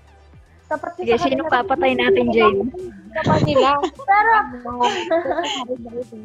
Tapat 0.74 0.92
Sige, 0.98 1.16
sino 1.22 1.46
papatay 1.46 1.94
natin, 1.94 2.34
Jane? 2.34 2.66
Kapag 3.14 3.46
nila, 3.46 3.78
Pero, 4.10 4.34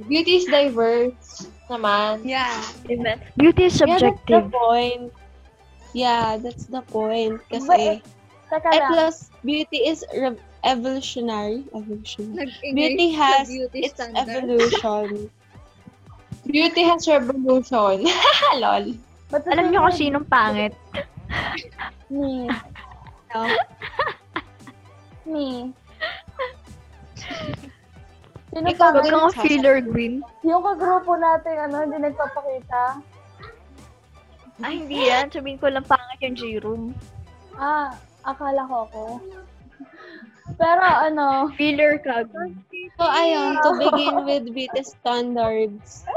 beauty 0.09 0.41
is 0.41 0.49
diverse 0.49 1.45
naman. 1.69 2.25
yeah. 2.25 2.57
Amen. 2.89 3.21
Beauty 3.37 3.69
is 3.69 3.77
Yeah, 3.77 4.01
that's 4.01 4.01
the 4.01 4.09
subjective. 4.09 4.49
point. 4.49 5.05
Yeah, 5.93 6.41
that's 6.41 6.65
the 6.65 6.81
point. 6.89 7.45
But, 7.53 7.61
Kasi, 7.61 8.01
teka 8.49 8.69
and 8.73 8.83
plus, 8.89 9.29
beauty 9.45 9.85
is 9.85 10.01
re- 10.17 10.41
evolutionary. 10.65 11.69
Evolutionary. 11.77 12.49
Beauty 12.73 13.13
has 13.13 13.53
beauty 13.53 13.85
its 13.85 13.93
standard. 14.01 14.33
evolution. 14.33 15.29
Beauty 16.49 16.83
has 16.89 17.05
revolution. 17.05 18.09
Lol. 18.65 18.97
But 19.29 19.45
Alam 19.45 19.69
niyo 19.69 19.85
kung 19.85 19.93
sinong 19.93 20.25
pangit? 20.25 20.73
Me. 22.09 22.49
No? 23.29 23.45
Me. 25.29 25.69
Sino 28.49 28.65
Ikaw? 28.65 28.97
Huwag 28.97 29.13
kang 29.13 29.37
filler 29.45 29.85
green. 29.85 30.25
Yung 30.41 30.65
kagrupo 30.65 31.21
natin, 31.21 31.69
ano, 31.69 31.85
hindi 31.85 32.01
nagpapakita. 32.01 32.97
Ay, 34.65 34.83
hindi 34.83 35.07
yan. 35.07 35.31
Sabihin 35.31 35.61
ko 35.61 35.71
lang 35.71 35.87
pangit 35.87 36.19
yung 36.25 36.35
J-room. 36.35 36.85
Ah, 37.55 37.95
akala 38.27 38.67
ko 38.67 38.91
ako. 38.91 39.03
Pero 40.57 40.83
ano, 40.83 41.53
Filler 41.55 42.01
ka. 42.01 42.25
So, 42.97 43.05
ayun, 43.05 43.61
to 43.63 43.71
begin 43.85 44.25
with 44.25 44.47
beauty 44.51 44.83
standards. 44.83 46.09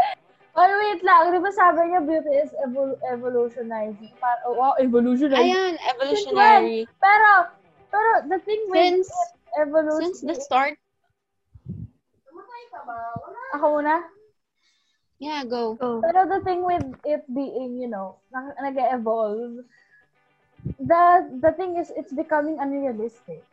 oh 0.51 0.67
wait 0.67 1.01
lang, 1.03 1.31
di 1.31 1.39
ba 1.39 1.51
sabi 1.51 1.91
niya 1.91 2.01
beauty 2.03 2.31
is 2.41 2.51
evol- 2.63 2.99
evolutionizing? 3.07 4.11
Par 4.17 4.39
oh, 4.47 4.55
wow, 4.55 4.73
evolutionizing. 4.79 5.51
Ayun, 5.51 5.73
evolutionary. 5.83 6.87
Pero, 6.97 7.29
pero 7.91 8.27
the 8.29 8.39
thing 8.39 8.61
with 8.69 8.89
Since, 8.93 9.33
evolution, 9.59 10.19
since 10.19 10.21
the 10.21 10.35
start, 10.35 10.77
ako 13.53 13.65
muna? 13.73 13.95
yeah, 15.19 15.43
go. 15.45 15.79
Oh. 15.81 16.03
Pero 16.03 16.25
the 16.27 16.41
thing 16.43 16.63
with 16.63 16.83
it 17.05 17.23
being, 17.33 17.79
you 17.79 17.87
know, 17.87 18.17
nag- 18.31 18.55
nag-evolve, 18.61 19.65
the 20.79 21.39
the 21.41 21.51
thing 21.53 21.77
is, 21.77 21.91
it's 21.95 22.11
becoming 22.13 22.59
unrealistic. 22.59 23.43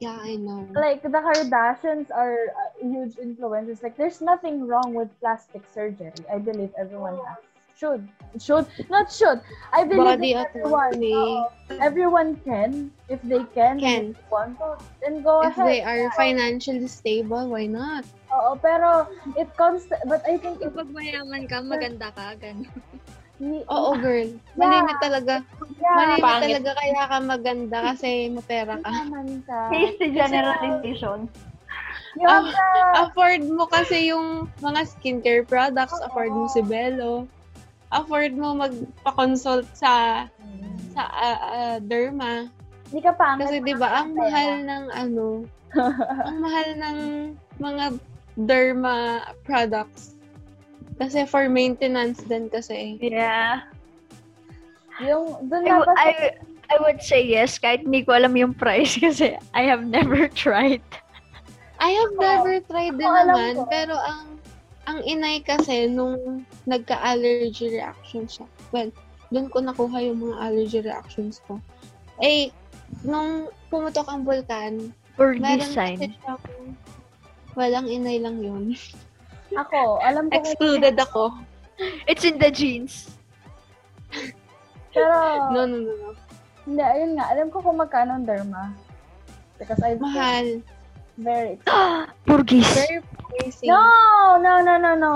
Yeah, 0.00 0.18
I 0.20 0.36
know. 0.36 0.66
Like, 0.74 1.02
the 1.02 1.08
Kardashians 1.08 2.10
are 2.10 2.48
uh, 2.48 2.70
huge 2.80 3.16
influencers. 3.16 3.82
Like, 3.82 3.96
there's 3.96 4.20
nothing 4.20 4.66
wrong 4.66 4.94
with 4.94 5.18
plastic 5.20 5.66
surgery. 5.66 6.24
I 6.32 6.38
believe 6.38 6.72
everyone 6.78 7.18
has. 7.18 7.44
Should. 7.82 8.06
Should. 8.38 8.66
Not 8.86 9.10
should. 9.10 9.42
I 9.74 9.82
believe 9.82 10.22
Body 10.22 10.38
that 10.38 10.54
everyone, 10.54 11.02
oo, 11.02 11.50
everyone 11.82 12.30
can. 12.46 12.94
If 13.10 13.18
they 13.26 13.42
can, 13.50 13.82
Can. 13.82 14.14
if 14.14 14.22
they 14.22 14.30
want 14.30 14.54
to, 14.62 14.78
then 15.02 15.26
go 15.26 15.42
If 15.42 15.58
ahead. 15.58 15.66
they 15.66 15.80
are 15.82 16.06
financially 16.14 16.86
stable, 16.86 17.50
why 17.50 17.66
not? 17.66 18.06
Oo, 18.30 18.54
pero 18.54 19.10
it 19.34 19.50
comes, 19.58 19.90
but 20.06 20.22
I 20.30 20.38
think 20.38 20.62
Kapag 20.62 20.94
mayaman 20.94 21.50
ka, 21.50 21.58
maganda 21.58 22.14
ka, 22.14 22.38
ganun. 22.38 22.70
Oo, 23.66 23.98
girl. 23.98 24.30
Malimit 24.54 24.96
talaga. 25.02 25.42
yeah, 25.82 25.96
Malimit 25.98 26.22
Pangit. 26.22 26.42
talaga 26.62 26.70
kaya 26.78 27.02
ka 27.10 27.18
maganda 27.18 27.76
kasi 27.90 28.30
mapera 28.30 28.78
ka. 28.78 28.86
naman 28.86 29.42
ka. 29.42 29.58
Hasty 29.74 30.14
generalization. 30.14 31.26
You 32.14 32.28
have 32.30 32.46
Ah, 32.46 32.52
the, 32.54 33.10
afford 33.10 33.42
mo 33.42 33.66
kasi 33.66 34.14
yung 34.14 34.46
mga 34.62 34.80
skincare 34.86 35.42
products, 35.42 35.98
afford 36.00 36.30
mo 36.30 36.46
si 36.46 36.62
Bello. 36.62 37.26
Afford 37.92 38.32
mo 38.34 38.56
magpa-consult 38.56 39.68
sa 39.76 40.24
sa 40.96 41.02
ah, 41.08 41.40
ah, 41.40 41.76
derma. 41.80 42.48
Hindi 42.88 43.00
ka 43.04 43.12
pangit. 43.16 43.48
Kasi 43.48 43.56
'di 43.60 43.74
ba 43.76 44.04
ang 44.04 44.16
mahal 44.16 44.64
ng 44.64 44.84
ano, 44.92 45.44
ang 46.28 46.38
mahal 46.40 46.68
ng 46.76 46.98
mga 47.60 47.84
derma 48.40 49.28
products. 49.44 50.16
Kasi 51.00 51.24
for 51.28 51.48
maintenance 51.48 52.20
din 52.24 52.48
kasi. 52.52 53.00
Yeah. 53.00 53.64
Yung, 55.00 55.48
dun 55.48 55.64
I, 55.64 55.68
na 55.68 55.76
ba 55.82 55.92
I, 55.96 56.10
I 56.68 56.76
would 56.84 57.00
say 57.00 57.24
yes 57.24 57.56
kahit 57.56 57.88
hindi 57.88 58.04
ko 58.04 58.16
alam 58.16 58.36
yung 58.36 58.52
price 58.52 58.96
kasi 59.04 59.36
I 59.56 59.62
have 59.64 59.84
never 59.84 60.28
tried. 60.28 60.84
I 61.82 61.90
have 61.90 62.14
never 62.14 62.62
tried 62.62 62.94
din 62.94 63.10
naman, 63.10 63.58
ko. 63.58 63.66
pero 63.66 63.98
ang 63.98 64.31
ang 64.86 64.98
inay 65.06 65.38
kasi 65.42 65.86
nung 65.86 66.42
nagka-allergy 66.66 67.70
reaction 67.70 68.26
siya. 68.26 68.46
Well, 68.74 68.90
doon 69.30 69.48
ko 69.48 69.62
nakuha 69.62 70.02
yung 70.02 70.18
mga 70.20 70.36
allergy 70.42 70.80
reactions 70.82 71.38
ko. 71.46 71.62
Eh, 72.18 72.50
nung 73.06 73.48
pumutok 73.70 74.10
ang 74.10 74.26
vulkan, 74.26 74.92
For 75.14 75.36
meron 75.38 75.70
sign. 75.70 75.96
kasi 76.00 76.12
siyang 76.18 76.42
walang 77.54 77.86
inay 77.88 78.18
lang 78.18 78.42
yun. 78.42 78.74
ako, 79.62 80.00
alam 80.00 80.28
ko 80.32 80.40
Excluded 80.40 80.96
ako. 80.98 81.36
It's 82.08 82.24
in 82.24 82.36
the 82.40 82.50
genes. 82.50 83.12
pero 84.92 85.08
No, 85.52 85.64
no, 85.64 85.76
no, 85.80 85.92
no. 85.92 86.08
Hindi, 86.62 86.82
ayun 86.84 87.18
nga. 87.18 87.26
Alam 87.32 87.48
ko 87.50 87.58
kung 87.58 87.80
magkano 87.80 88.20
ang 88.20 88.26
derma. 88.28 88.70
Because 89.58 89.82
I 89.82 89.98
Mahal. 89.98 90.62
Very 91.18 91.58
Burgis. 92.28 92.68
Very 92.74 93.00
pricey. 93.02 93.68
No, 93.68 93.82
no, 94.40 94.62
no, 94.62 94.78
no, 94.78 94.92
no. 94.94 95.14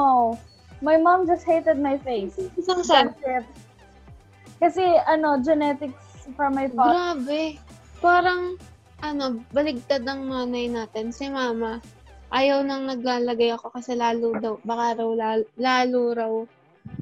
My 0.85 0.97
mom 1.01 1.27
just 1.27 1.44
hated 1.48 1.81
my 1.81 1.97
face. 1.98 2.36
Isang. 2.60 3.14
Kasi, 4.56 4.85
ano, 5.05 5.40
genetics 5.40 6.28
from 6.36 6.56
my 6.56 6.68
father. 6.68 6.93
Grabe. 7.20 7.60
Parang, 8.01 8.60
ano, 9.01 9.40
baligtad 9.52 10.05
ng 10.05 10.28
nanay 10.28 10.68
natin. 10.68 11.12
Si 11.12 11.28
mama, 11.28 11.81
ayaw 12.32 12.64
nang 12.64 12.89
naglalagay 12.89 13.52
ako 13.55 13.73
kasi 13.73 13.94
lalo 13.94 14.36
daw, 14.36 14.55
baka 14.64 15.01
raw, 15.01 15.10
lalo, 15.12 15.44
lalo 15.56 16.01
raw 16.12 16.32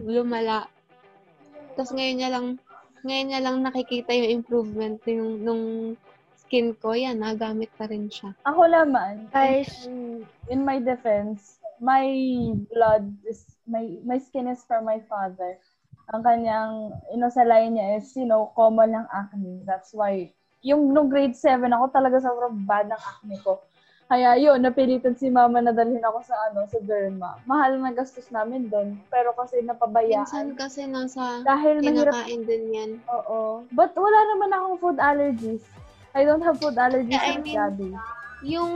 lumala. 0.03 0.67
Tapos 1.75 1.93
ngayon 1.95 2.17
niya 2.19 2.31
lang, 2.31 2.47
ngayon 3.05 3.27
niya 3.31 3.41
lang 3.43 3.57
nakikita 3.61 4.11
yung 4.15 4.43
improvement 4.43 4.99
yung, 5.07 5.43
nung 5.43 5.65
skin 6.55 6.71
ko. 6.79 6.95
Yan, 6.95 7.19
nagamit 7.19 7.67
pa 7.75 7.91
rin 7.91 8.07
siya. 8.07 8.31
Ako 8.47 8.71
naman, 8.71 9.27
Guys, 9.35 9.91
in, 9.91 10.23
in 10.47 10.63
my 10.63 10.79
defense, 10.79 11.59
my 11.83 12.07
blood 12.71 13.11
is, 13.27 13.43
my, 13.67 13.99
my 14.07 14.23
skin 14.23 14.47
is 14.47 14.63
from 14.63 14.87
my 14.87 15.03
father. 15.11 15.59
Ang 16.15 16.23
kanyang, 16.23 16.95
inusalay 17.11 17.67
niya 17.75 17.99
is, 17.99 18.15
you 18.15 18.23
know, 18.23 18.55
common 18.55 18.95
ng 18.95 19.07
acne. 19.11 19.67
That's 19.67 19.91
why, 19.91 20.31
yung 20.63 20.95
nung 20.95 21.11
grade 21.11 21.35
7 21.35 21.67
ako, 21.75 21.91
talaga 21.91 22.23
sobrang 22.23 22.63
bad 22.63 22.87
ng 22.87 23.03
acne 23.03 23.37
ko. 23.43 23.59
Kaya 24.07 24.39
yun, 24.39 24.63
napilitan 24.63 25.19
si 25.19 25.33
mama 25.33 25.59
na 25.59 25.75
dalhin 25.75 26.05
ako 26.07 26.23
sa 26.23 26.37
ano, 26.53 26.69
sa 26.71 26.79
derma. 26.87 27.41
Mahal 27.49 27.83
na 27.83 27.91
gastos 27.91 28.29
namin 28.31 28.69
doon. 28.69 29.01
Pero 29.09 29.33
kasi 29.35 29.65
napabayaan. 29.65 30.29
Minsan 30.29 30.55
kasi 30.55 30.85
nasa 30.85 31.41
Dahil 31.41 31.81
mahirap 31.81 32.13
kinakain 32.13 32.43
din 32.45 32.65
yan. 32.71 32.91
Oo. 33.09 33.65
But 33.73 33.97
wala 33.97 34.21
naman 34.37 34.53
akong 34.53 34.79
food 34.79 34.99
allergies. 35.01 35.65
I 36.15 36.23
don't 36.23 36.43
have 36.43 36.63
food 36.63 36.79
allergies 36.79 37.19
Yeah, 37.19 37.27
I 37.27 37.43
mean, 37.43 37.59
Gabby. 37.59 37.91
Yung, 38.45 38.73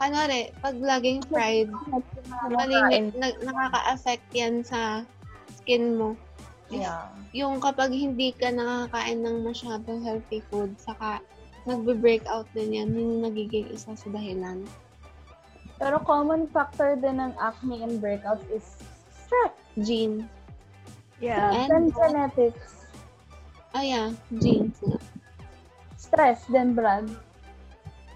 kanare, 0.00 0.54
pag 0.64 0.76
laging 0.80 1.20
fried, 1.28 1.68
malimit, 2.48 3.12
na, 3.18 3.34
nakaka-affect 3.42 4.26
yan 4.32 4.64
sa 4.64 5.04
skin 5.60 5.98
mo. 5.98 6.16
Yeah. 6.70 7.10
Yung 7.34 7.58
kapag 7.58 7.90
hindi 7.90 8.30
ka 8.32 8.54
nakakain 8.54 9.20
ng 9.20 9.42
masyadong 9.42 10.00
healthy 10.06 10.40
food, 10.48 10.78
saka 10.78 11.18
nagbe-breakout 11.66 12.46
din 12.54 12.78
yan, 12.80 12.90
yung 12.94 13.26
nagiging 13.26 13.68
isa 13.74 13.92
sa 13.98 14.08
dahilan. 14.08 14.64
Pero 15.76 15.98
common 16.06 16.46
factor 16.48 16.94
din 16.96 17.18
ng 17.18 17.34
acne 17.40 17.82
and 17.82 17.98
breakouts 17.98 18.46
is 18.52 18.64
stress 19.10 19.56
Gene. 19.80 20.28
yeah. 21.18 21.50
and 21.50 21.72
And, 21.72 21.86
genetics. 21.92 22.86
ah 23.74 23.82
yeah, 23.82 24.08
genes 24.38 24.76
nga. 24.82 24.98
Stress 26.10 26.42
din, 26.50 26.74
Brad. 26.74 27.06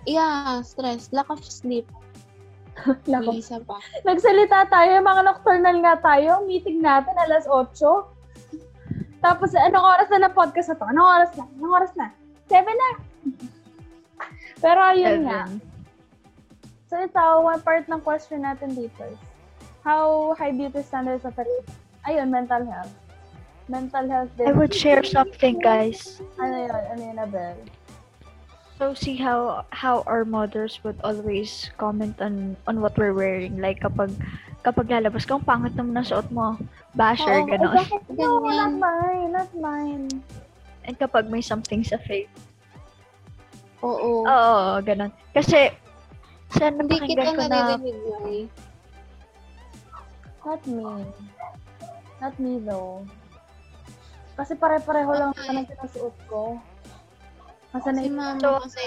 Yeah, 0.04 0.60
stress, 0.66 1.08
lack 1.14 1.30
of 1.30 1.40
sleep. 1.40 1.86
Lako. 3.10 3.30
May 3.32 3.40
isa 3.40 3.62
pa. 3.62 3.78
Nagsalita 4.02 4.66
tayo, 4.68 4.98
mga 4.98 5.22
nocturnal 5.24 5.76
nga 5.80 5.94
tayo. 6.02 6.42
Meeting 6.44 6.82
natin 6.82 7.14
alas 7.22 7.46
8. 7.46 7.70
Tapos, 9.24 9.54
anong 9.56 9.86
oras 9.86 10.10
na 10.10 10.26
ng 10.26 10.34
podcast 10.36 10.74
na 10.74 10.76
to? 10.76 10.86
Anong 10.90 11.08
oras 11.08 11.30
na? 11.38 11.44
Anong 11.56 11.74
oras 11.74 11.92
na? 11.96 12.06
7 12.50 12.66
na. 12.66 12.90
Pero 14.60 14.80
ayun 14.82 15.30
nga. 15.30 15.46
Seven. 15.48 15.72
So 16.90 16.94
ito, 17.00 17.22
one 17.42 17.62
part 17.64 17.84
ng 17.90 18.00
question 18.04 18.46
natin 18.46 18.76
dito 18.76 19.02
is, 19.08 19.18
how 19.82 20.32
high 20.38 20.52
beauty 20.52 20.84
standards 20.84 21.24
affect, 21.24 21.50
ayun, 22.06 22.30
mental 22.30 22.62
health. 22.64 22.92
Mental 23.66 24.04
health 24.06 24.30
din. 24.36 24.46
I 24.46 24.52
would 24.52 24.76
share 24.76 25.02
something, 25.02 25.56
guys. 25.58 26.20
Ano 26.36 26.54
yun? 26.54 26.70
Ano 26.70 27.02
yun, 27.02 27.18
Abel? 27.18 27.56
So 28.84 28.92
see 28.92 29.16
how 29.16 29.64
how 29.72 30.04
our 30.04 30.28
mothers 30.28 30.76
would 30.84 31.00
always 31.00 31.72
comment 31.80 32.20
on 32.20 32.52
on 32.68 32.84
what 32.84 32.92
we're 33.00 33.16
wearing. 33.16 33.56
Like 33.56 33.80
kapag 33.80 34.12
kapag 34.60 34.92
lalabas 34.92 35.24
ka, 35.24 35.40
ang 35.40 35.48
pangit 35.48 35.72
naman 35.72 35.96
ng 35.96 36.04
suot 36.04 36.28
mo. 36.28 36.60
Basher, 36.92 37.32
Oo, 37.32 37.48
gano'n. 37.48 37.80
bakit? 37.80 38.04
No, 38.20 38.44
not 38.44 38.76
mine. 38.76 39.32
Not 39.32 39.48
mine. 39.56 40.04
And 40.84 41.00
kapag 41.00 41.32
may 41.32 41.40
something 41.40 41.80
sa 41.80 41.96
face. 41.96 42.28
Oo. 43.80 44.28
Oo, 44.28 44.76
gano'n. 44.84 45.08
Kasi, 45.32 45.72
sa 46.52 46.68
Hindi 46.68 46.84
napakinggan 46.84 47.24
kita 47.24 47.40
ko 47.40 47.44
na. 47.48 47.60
Not 50.44 50.62
me. 50.68 50.84
Not 52.20 52.34
me 52.36 52.52
though. 52.60 53.00
Kasi 54.36 54.52
pare-pareho 54.60 55.08
lang 55.16 55.32
Okay. 55.32 55.40
naman 55.48 55.64
ang 55.64 55.68
sinusuot 55.72 56.16
ko. 56.28 56.60
Kasi 57.74 57.90
Si 57.90 58.06
na 58.06 58.14
mama 58.14 58.62
kasi, 58.62 58.86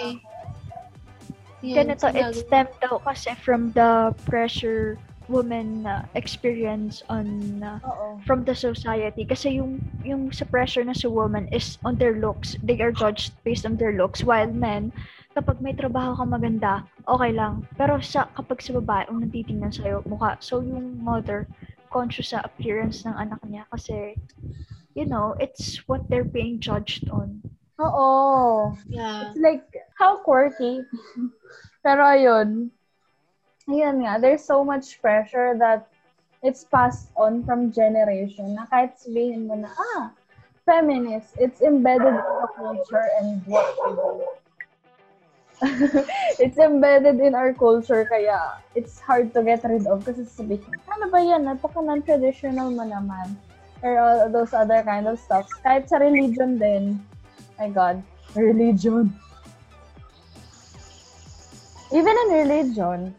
yun, 1.60 1.76
ganito, 1.76 2.08
sinabi- 2.08 2.24
it 2.24 2.48
stemmed 2.48 2.76
daw 2.80 2.96
kasi 3.04 3.36
from 3.36 3.76
the 3.76 4.16
pressure 4.24 4.96
women 5.28 5.84
uh, 5.84 6.08
experience 6.16 7.04
on 7.12 7.60
uh, 7.60 7.80
Oo. 7.84 8.16
from 8.24 8.48
the 8.48 8.56
society. 8.56 9.28
Kasi 9.28 9.60
yung 9.60 9.84
yung 10.08 10.32
sa 10.32 10.48
pressure 10.48 10.88
na 10.88 10.96
sa 10.96 11.12
woman 11.12 11.52
is 11.52 11.76
on 11.84 12.00
their 12.00 12.16
looks. 12.16 12.56
They 12.64 12.80
are 12.80 12.96
judged 12.96 13.36
based 13.44 13.68
on 13.68 13.76
their 13.76 13.92
looks. 13.92 14.24
While 14.24 14.52
men 14.56 14.96
kapag 15.36 15.60
may 15.62 15.76
trabaho 15.76 16.16
ka 16.18 16.26
maganda 16.26 16.88
okay 17.06 17.36
lang. 17.36 17.68
Pero 17.76 18.00
sa 18.00 18.32
kapag 18.40 18.64
sa 18.64 18.80
babae 18.80 19.04
ang 19.12 19.20
natitingnan 19.20 19.76
sa'yo 19.76 20.02
mukha. 20.08 20.40
So 20.40 20.64
yung 20.64 21.04
mother 21.04 21.44
conscious 21.92 22.32
sa 22.32 22.40
appearance 22.48 23.04
ng 23.04 23.16
anak 23.20 23.44
niya. 23.44 23.68
Kasi 23.68 24.16
you 24.96 25.04
know 25.04 25.36
it's 25.44 25.84
what 25.92 26.08
they're 26.08 26.28
being 26.28 26.64
judged 26.64 27.12
on 27.12 27.44
Oo. 27.78 28.74
Yeah. 28.90 29.22
It's 29.22 29.38
like, 29.38 29.66
how 29.98 30.18
quirky. 30.18 30.82
Pero 31.86 32.02
ayun, 32.04 32.74
ayun 33.70 33.96
nga, 34.04 34.18
there's 34.18 34.44
so 34.44 34.66
much 34.66 34.98
pressure 35.02 35.54
that 35.62 35.88
it's 36.42 36.66
passed 36.66 37.14
on 37.18 37.46
from 37.46 37.72
generation 37.72 38.58
na 38.58 38.66
kahit 38.70 38.98
sabihin 38.98 39.46
mo 39.46 39.56
na, 39.62 39.70
ah, 39.74 40.10
feminist, 40.66 41.38
it's 41.38 41.62
embedded 41.62 42.12
in 42.12 42.18
the 42.18 42.50
culture 42.58 43.08
and 43.22 43.42
what 43.46 43.72
we 43.78 43.92
do. 43.94 44.12
it's 46.44 46.62
embedded 46.62 47.18
in 47.18 47.34
our 47.34 47.50
culture 47.50 48.06
kaya 48.06 48.62
it's 48.78 49.02
hard 49.02 49.34
to 49.34 49.42
get 49.42 49.58
rid 49.66 49.90
of 49.90 50.06
kasi 50.06 50.22
sabihin, 50.22 50.70
ano 50.86 51.10
ba 51.10 51.18
yan, 51.18 51.50
napaka 51.50 51.82
non-traditional 51.82 52.70
mo 52.70 52.86
naman 52.86 53.34
or 53.82 53.98
all 53.98 54.30
those 54.30 54.54
other 54.54 54.82
kind 54.86 55.10
of 55.10 55.18
stuff. 55.18 55.50
Kahit 55.66 55.90
sa 55.90 55.98
religion 55.98 56.58
din, 56.62 57.02
my 57.60 57.70
God, 57.70 58.04
religion. 58.36 59.14
Even 61.92 62.16
in 62.26 62.30
religion. 62.34 63.16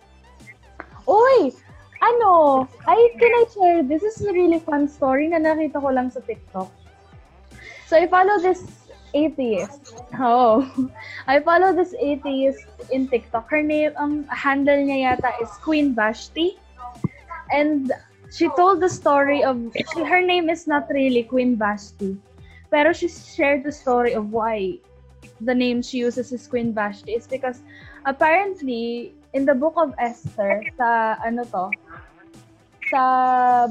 Uy! 1.06 1.54
Ano? 2.02 2.68
I, 2.86 3.10
can 3.18 3.32
I 3.32 3.44
share? 3.52 3.82
This 3.82 4.02
is 4.02 4.22
a 4.22 4.32
really 4.32 4.60
fun 4.60 4.86
story 4.88 5.28
na 5.28 5.38
nakita 5.38 5.80
ko 5.80 5.88
lang 5.88 6.10
sa 6.10 6.20
TikTok. 6.20 6.70
So, 7.88 7.96
I 7.96 8.06
follow 8.06 8.38
this 8.38 8.62
atheist. 9.14 10.04
Oh. 10.20 10.62
I 11.26 11.40
follow 11.40 11.72
this 11.72 11.94
atheist 11.98 12.62
in 12.92 13.08
TikTok. 13.08 13.50
Her 13.50 13.62
name, 13.62 13.92
ang 13.96 14.28
handle 14.28 14.76
niya 14.76 15.16
yata 15.16 15.32
is 15.42 15.50
Queen 15.64 15.94
Vashti. 15.94 16.60
And 17.50 17.90
she 18.30 18.52
told 18.54 18.80
the 18.80 18.92
story 18.92 19.42
of, 19.42 19.56
her 19.96 20.20
name 20.20 20.50
is 20.50 20.68
not 20.68 20.86
really 20.92 21.24
Queen 21.24 21.56
Vashti. 21.56 22.20
Pero 22.70 22.92
she 22.92 23.08
shared 23.08 23.64
the 23.64 23.72
story 23.72 24.12
of 24.12 24.32
why 24.32 24.76
the 25.40 25.54
name 25.54 25.80
she 25.80 25.98
uses 25.98 26.32
is 26.32 26.46
Queen 26.46 26.74
Vashti. 26.74 27.16
Is 27.16 27.26
because 27.26 27.62
apparently 28.04 29.14
in 29.32 29.44
the 29.44 29.54
book 29.54 29.74
of 29.76 29.94
Esther 29.98 30.64
sa 30.76 31.16
ano 31.24 31.44
to 31.48 31.72
sa 32.88 33.02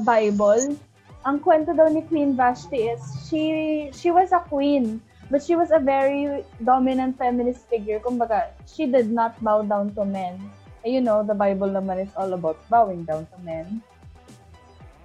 Bible 0.02 0.78
ang 1.26 1.42
kwento 1.42 1.74
daw 1.74 1.90
ni 1.90 2.02
Queen 2.06 2.38
Vashti 2.38 2.88
is 2.88 3.02
she 3.26 3.42
she 3.90 4.14
was 4.14 4.30
a 4.30 4.40
queen 4.46 5.02
but 5.28 5.44
she 5.44 5.58
was 5.58 5.68
a 5.74 5.82
very 5.82 6.42
dominant 6.64 7.18
feminist 7.20 7.68
figure. 7.68 8.00
Kumbaga 8.00 8.48
she 8.64 8.88
did 8.88 9.12
not 9.12 9.36
bow 9.44 9.60
down 9.60 9.92
to 9.94 10.06
men. 10.06 10.40
And 10.82 10.90
you 10.94 11.02
know 11.02 11.20
the 11.20 11.36
Bible 11.36 11.68
naman 11.68 12.00
is 12.00 12.12
all 12.16 12.32
about 12.32 12.56
bowing 12.72 13.04
down 13.04 13.28
to 13.34 13.38
men. 13.44 13.82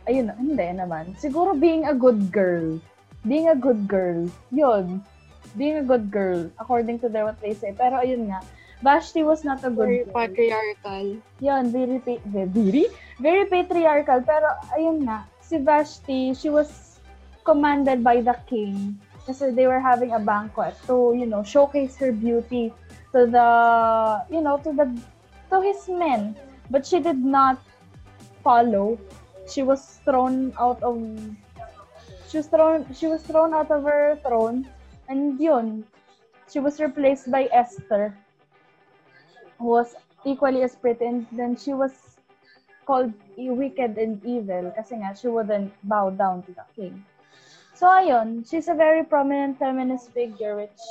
Ayun 0.07 0.31
hindi 0.37 0.69
naman. 0.79 1.17
Siguro 1.19 1.57
being 1.57 1.89
a 1.89 1.95
good 1.97 2.31
girl 2.31 2.79
being 3.25 3.49
a 3.49 3.55
good 3.55 3.87
girl 3.87 4.27
yun 4.51 5.01
being 5.55 5.77
a 5.79 5.85
good 5.85 6.11
girl 6.11 6.49
according 6.59 6.99
to 6.99 7.07
their 7.07 7.25
what 7.25 7.39
they 7.41 7.53
say 7.53 7.71
pero 7.75 8.01
ayun 8.03 8.29
nga 8.31 8.41
Vashti 8.83 9.23
was 9.23 9.47
not 9.47 9.63
a 9.63 9.71
Very 9.71 10.03
good 10.03 10.11
girl 10.11 10.27
patriarchal. 10.27 11.07
yun, 11.39 11.71
very, 11.71 11.99
pa- 12.03 12.19
very, 12.27 12.85
very 13.15 13.45
patriarchal. 13.47 14.19
Pero, 14.27 14.59
ayun 14.75 15.07
nga, 15.07 15.23
si 15.39 15.55
Vashti, 15.55 16.35
she 16.35 16.51
was 16.51 16.99
commanded 17.47 18.03
by 18.03 18.19
the 18.19 18.35
king 18.43 18.99
kasi 19.23 19.55
they 19.55 19.71
were 19.71 19.79
having 19.79 20.11
a 20.11 20.19
banquet 20.19 20.75
to, 20.83 21.15
you 21.15 21.23
know, 21.23 21.39
showcase 21.47 21.95
her 21.95 22.11
beauty 22.11 22.75
to 23.15 23.23
the, 23.23 23.47
you 24.27 24.43
know, 24.43 24.59
to 24.59 24.75
the, 24.75 24.83
to 25.47 25.63
his 25.63 25.87
men. 25.87 26.35
But 26.67 26.83
she 26.83 26.99
did 26.99 27.23
not 27.23 27.63
follow. 28.43 28.99
She 29.47 29.63
was 29.63 29.79
thrown 30.03 30.51
out 30.59 30.83
of, 30.83 30.99
she 32.33 32.41
was 32.41 32.47
thrown, 32.49 32.81
she 32.97 33.05
was 33.05 33.21
thrown 33.21 33.53
out 33.53 33.69
of 33.69 33.83
her 33.85 34.17
throne. 34.25 34.65
And 35.07 35.39
yun, 35.39 35.85
she 36.49 36.57
was 36.59 36.81
replaced 36.81 37.29
by 37.29 37.45
Esther, 37.53 38.17
who 39.59 39.67
was 39.67 39.93
equally 40.25 40.63
as 40.63 40.73
pretty, 40.73 41.05
and 41.05 41.27
then 41.31 41.55
she 41.55 41.73
was 41.77 42.17
called 42.87 43.13
wicked 43.37 44.01
and 44.01 44.17
evil 44.25 44.73
kasi 44.75 44.97
nga 44.97 45.13
she 45.13 45.29
wouldn't 45.29 45.71
bow 45.85 46.09
down 46.09 46.41
to 46.49 46.51
the 46.57 46.65
king. 46.73 47.05
So 47.77 47.85
ayun, 47.85 48.49
she's 48.49 48.67
a 48.67 48.73
very 48.73 49.05
prominent 49.05 49.61
feminist 49.61 50.09
figure 50.11 50.57
which 50.57 50.81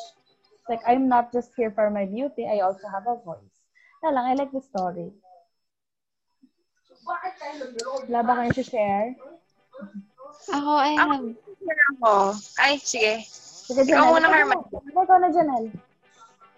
like 0.71 0.81
I'm 0.87 1.11
not 1.11 1.35
just 1.35 1.51
here 1.59 1.75
for 1.75 1.91
my 1.91 2.07
beauty, 2.07 2.47
I 2.47 2.63
also 2.63 2.87
have 2.87 3.11
a 3.11 3.19
voice. 3.19 3.59
Na 4.07 4.15
lang, 4.15 4.31
I 4.31 4.35
like 4.39 4.55
the 4.55 4.63
story. 4.63 5.11
Wala 8.09 8.23
ba 8.23 8.63
share? 8.63 9.19
Ako, 10.51 10.73
I 10.81 10.93
Ako, 10.99 11.13
have... 11.13 11.27
ako. 11.95 12.13
Ay, 12.59 12.75
sige. 12.83 13.23
Sige, 13.63 13.87
Ikaw 13.87 14.07
muna, 14.11 14.27
Carmen. 14.27 14.59
Ikaw 14.91 15.17
na, 15.23 15.29
Janelle. 15.31 15.71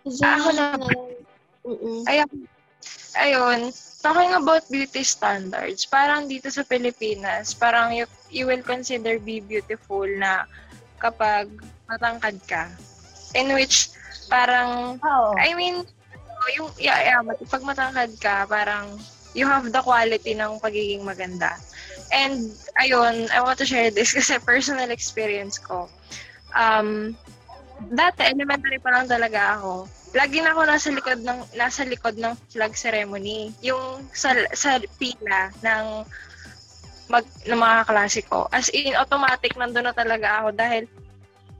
Ako 0.08 0.48
na. 0.56 0.64
Mm-mm. 1.64 2.00
Ayun. 2.08 2.30
Ayun. 3.16 3.60
Talking 4.04 4.36
about 4.36 4.68
beauty 4.68 5.00
standards, 5.00 5.88
parang 5.88 6.28
dito 6.28 6.52
sa 6.52 6.60
Pilipinas, 6.60 7.56
parang 7.56 7.88
you, 7.96 8.04
you 8.28 8.44
will 8.44 8.60
consider 8.60 9.16
be 9.16 9.40
beautiful 9.40 10.04
na 10.04 10.44
kapag 11.00 11.48
matangkad 11.88 12.36
ka. 12.44 12.68
In 13.32 13.56
which, 13.56 13.96
parang, 14.28 15.00
Oo. 15.00 15.32
I 15.40 15.56
mean, 15.56 15.88
yung, 16.52 16.68
yeah, 16.76 17.16
yeah, 17.16 17.20
pag 17.48 17.64
matangkad 17.64 18.12
ka, 18.20 18.44
parang, 18.44 19.00
you 19.32 19.48
have 19.48 19.64
the 19.72 19.80
quality 19.80 20.36
ng 20.36 20.60
pagiging 20.60 21.00
maganda. 21.00 21.56
And, 22.12 22.52
ayun, 22.80 23.30
I 23.32 23.40
want 23.40 23.58
to 23.60 23.68
share 23.68 23.90
this 23.90 24.12
kasi 24.16 24.40
personal 24.42 24.90
experience 24.90 25.56
ko. 25.56 25.88
Um, 26.54 27.16
dati, 27.92 28.24
elementary 28.24 28.78
pa 28.78 28.94
lang 28.94 29.06
talaga 29.10 29.58
ako. 29.58 29.88
Lagi 30.14 30.38
na 30.38 30.54
ako 30.54 30.60
nasa 30.62 30.88
likod 30.94 31.20
ng 31.26 31.40
nasa 31.58 31.82
likod 31.82 32.14
ng 32.14 32.38
flag 32.54 32.74
ceremony. 32.78 33.50
Yung 33.66 34.06
sa 34.14 34.30
sa 34.54 34.78
pila 34.94 35.50
ng 35.58 36.06
mag 37.10 37.26
ng 37.50 37.58
mga 37.58 37.82
klase 37.90 38.22
ko. 38.22 38.46
As 38.54 38.70
in 38.70 38.94
automatic 38.94 39.58
nandun 39.58 39.90
na 39.90 39.94
talaga 39.94 40.40
ako 40.40 40.48
dahil 40.54 40.86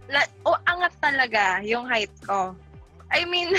na, 0.07 0.23
o 0.47 0.55
angat 0.71 0.95
talaga 1.03 1.59
yung 1.67 1.89
height 1.91 2.13
ko. 2.23 2.55
I 3.11 3.27
mean, 3.27 3.53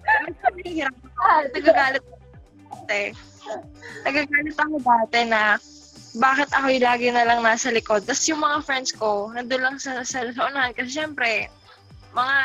hirap 0.64 0.96
ako. 0.96 1.28
Nagagalit 1.54 2.04
ako 2.04 2.16
dati. 2.72 3.02
Nagagalit 4.06 4.56
ako 4.58 4.76
dati 4.80 5.20
na 5.28 5.42
bakit 6.18 6.50
ako 6.50 6.66
yung 6.74 6.86
lagi 6.86 7.06
na 7.14 7.22
lang 7.22 7.40
nasa 7.44 7.70
likod. 7.70 8.02
Tapos 8.02 8.26
yung 8.26 8.42
mga 8.42 8.58
friends 8.66 8.90
ko, 8.90 9.30
nandun 9.30 9.62
lang 9.62 9.76
sa, 9.78 10.02
sa, 10.02 10.26
sa. 10.26 10.70
Kasi 10.74 10.90
syempre, 10.90 11.46
mga, 12.10 12.36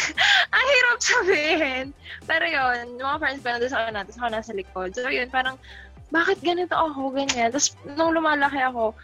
ang 0.54 0.66
hirap 0.70 0.98
sabihin. 1.02 1.86
Pero 2.30 2.44
yun, 2.46 2.94
yung 2.94 3.08
mga 3.10 3.20
friends 3.22 3.40
ko 3.42 3.46
nandun 3.50 3.72
sa 3.72 3.80
unahan, 3.90 4.06
tapos 4.06 4.18
ako 4.22 4.28
nasa 4.30 4.52
likod. 4.54 4.90
So 4.94 5.10
yun, 5.10 5.26
parang, 5.34 5.58
bakit 6.14 6.38
ganito 6.40 6.78
ako, 6.78 7.10
ganyan. 7.10 7.50
Tapos 7.50 7.74
nung 7.98 8.14
lumalaki 8.14 8.62
ako, 8.62 8.94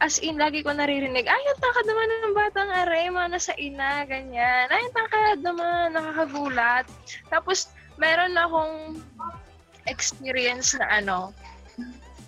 as 0.00 0.20
in, 0.20 0.36
lagi 0.36 0.60
ko 0.60 0.72
naririnig, 0.72 1.24
ay, 1.24 1.42
ang 1.52 1.60
takad 1.60 1.86
naman 1.88 2.08
ng 2.08 2.36
batang 2.36 2.70
aray, 2.72 3.08
mga 3.08 3.32
nasa 3.32 3.52
ina, 3.56 4.04
ganyan. 4.04 4.68
Ay, 4.68 4.80
ang 4.88 4.96
takad 4.96 5.38
naman, 5.40 5.96
nakakagulat. 5.96 6.84
Tapos, 7.32 7.72
meron 7.96 8.36
akong 8.36 9.00
experience 9.88 10.76
na 10.76 11.00
ano, 11.00 11.32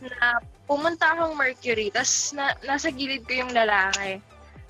na 0.00 0.40
pumunta 0.68 1.16
akong 1.16 1.32
Mercury, 1.34 1.88
tapos 1.88 2.36
na, 2.36 2.52
nasa 2.62 2.92
gilid 2.92 3.24
ko 3.24 3.32
yung 3.40 3.52
lalaki. 3.56 4.20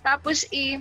Tapos, 0.07 0.47
i 0.55 0.79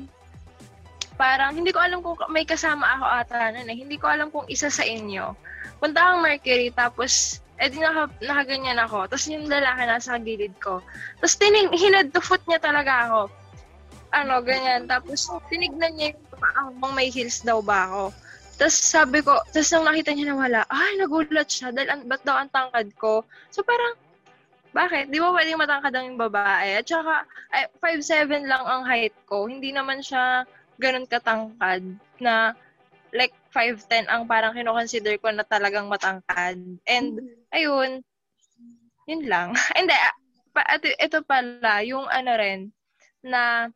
parang, 1.17 1.57
hindi 1.57 1.73
ko 1.73 1.81
alam 1.81 2.05
kung 2.05 2.13
may 2.29 2.45
kasama 2.45 2.85
ako 2.85 3.05
ata 3.25 3.49
nun 3.49 3.67
eh. 3.67 3.77
Hindi 3.81 3.97
ko 3.97 4.05
alam 4.05 4.29
kung 4.29 4.45
isa 4.45 4.69
sa 4.69 4.85
inyo. 4.85 5.33
Punta 5.81 6.13
akong 6.13 6.21
Mercury, 6.21 6.69
tapos, 6.69 7.41
eh 7.57 7.73
di 7.73 7.81
naka, 7.81 8.05
nakaganyan 8.21 8.77
ako. 8.85 9.09
Tapos 9.09 9.25
yung 9.33 9.49
lalaki 9.49 9.81
nasa 9.89 10.21
gilid 10.21 10.53
ko. 10.61 10.77
Tapos 11.17 11.35
tinig, 11.41 11.73
hinad 11.73 12.13
to 12.13 12.21
foot 12.21 12.41
niya 12.45 12.61
talaga 12.61 13.09
ako. 13.09 13.21
Ano, 14.13 14.45
ganyan. 14.45 14.85
Tapos 14.85 15.25
tinignan 15.49 15.97
niya 15.97 16.13
yung 16.13 16.25
paa 16.37 16.69
may 16.93 17.09
heels 17.09 17.41
daw 17.41 17.59
ba 17.65 17.89
ako. 17.89 18.03
Tapos 18.57 18.77
sabi 18.77 19.21
ko, 19.21 19.37
tapos 19.53 19.69
nang 19.73 19.85
nakita 19.89 20.13
niya 20.13 20.33
na 20.33 20.37
wala, 20.37 20.61
ay, 20.69 20.97
nagulat 20.97 21.49
siya 21.49 21.73
dahil 21.73 22.05
ba't 22.05 22.21
daw 22.25 22.41
ang 22.41 22.49
tangkad 22.49 22.89
ko? 22.97 23.21
So 23.53 23.61
parang, 23.65 23.97
bakit? 24.77 25.09
Di 25.09 25.17
ba 25.17 25.33
pwedeng 25.33 25.57
matangkad 25.57 25.93
ang 25.97 26.21
babae? 26.21 26.77
At 26.77 26.85
saka, 26.85 27.25
ay, 27.49 27.65
5'7 27.81 28.45
lang 28.45 28.61
ang 28.61 28.85
height 28.85 29.15
ko. 29.25 29.49
Hindi 29.49 29.73
naman 29.73 30.05
siya 30.05 30.45
ganun 30.77 31.09
katangkad 31.09 31.81
na 32.21 32.53
like 33.09 33.33
5'10 33.49 34.05
ang 34.05 34.29
parang 34.29 34.53
kinoconsider 34.53 35.17
ko 35.17 35.33
na 35.33 35.41
talagang 35.41 35.89
matangkad. 35.89 36.61
And, 36.85 37.17
ayun, 37.49 38.05
yun 39.09 39.23
lang. 39.25 39.57
Hindi, 39.77 39.97
ah, 39.97 40.15
pa, 40.53 40.61
at, 40.61 40.85
ito 40.85 41.25
pala, 41.25 41.81
yung 41.81 42.05
ano 42.05 42.31
rin, 42.37 42.69
na 43.25 43.73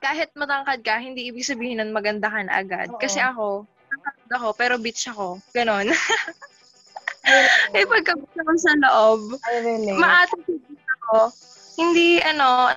kahit 0.00 0.32
matangkad 0.32 0.80
ka, 0.80 0.96
hindi 0.96 1.28
ibig 1.28 1.44
sabihin 1.44 1.76
nun 1.76 1.92
maganda 1.92 2.32
ka 2.32 2.40
na 2.40 2.64
agad. 2.64 2.88
Oo. 2.88 2.96
Kasi 2.96 3.20
ako, 3.20 3.68
matangkad 3.92 4.30
ako, 4.32 4.48
pero 4.56 4.74
bitch 4.80 5.12
ako. 5.12 5.36
Ganon. 5.52 5.92
eh, 7.76 7.84
pagkabit 7.84 8.32
ako 8.32 8.52
sa 8.56 8.72
loob, 8.80 9.20
ma-attitude 10.00 10.64
ako. 11.00 11.30
Hindi, 11.76 12.20
ano, 12.24 12.72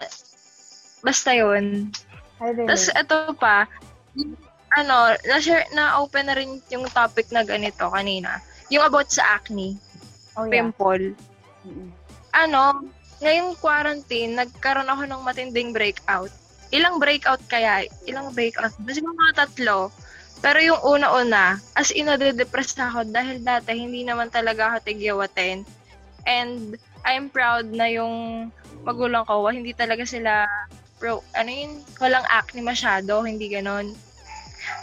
basta 1.04 1.32
yun. 1.32 1.92
Tapos, 2.40 2.92
ito 2.92 3.18
pa, 3.40 3.68
ano, 4.76 5.16
na-share, 5.28 5.70
na-open 5.72 6.26
na 6.28 6.36
rin 6.36 6.60
yung 6.74 6.86
topic 6.92 7.30
na 7.32 7.46
ganito 7.46 7.88
kanina. 7.88 8.42
Yung 8.74 8.84
about 8.84 9.10
sa 9.12 9.40
acne, 9.40 9.78
oh, 10.36 10.46
yeah. 10.48 10.52
pimple. 10.52 11.14
Mm-mm. 11.64 11.90
Ano, 12.34 12.90
ngayong 13.22 13.56
quarantine, 13.62 14.36
nagkaroon 14.36 14.90
ako 14.90 15.04
ng 15.08 15.22
matinding 15.22 15.72
breakout. 15.72 16.34
Ilang 16.74 16.98
breakout 16.98 17.40
kaya? 17.46 17.86
Ilang 18.10 18.34
breakout? 18.34 18.74
Basta 18.82 19.06
mga 19.06 19.34
tatlo. 19.46 19.94
Pero 20.44 20.60
yung 20.60 20.84
una-una, 20.84 21.64
as 21.72 21.96
in, 21.96 22.12
nade-depress 22.12 22.76
na 22.76 22.92
ako 22.92 23.08
dahil 23.08 23.40
dati 23.40 23.80
hindi 23.80 24.04
naman 24.04 24.28
talaga 24.28 24.76
ako 24.76 24.78
tigyawatin. 24.84 25.64
And 26.28 26.76
I'm 27.08 27.32
proud 27.32 27.72
na 27.72 27.88
yung 27.88 28.52
magulang 28.84 29.24
ko, 29.24 29.48
hindi 29.48 29.72
talaga 29.72 30.04
sila 30.04 30.44
pro, 31.00 31.24
ano 31.32 31.48
yun, 31.48 31.80
walang 31.96 32.28
acne 32.28 32.60
masyado, 32.60 33.24
hindi 33.24 33.48
ganon. 33.48 33.96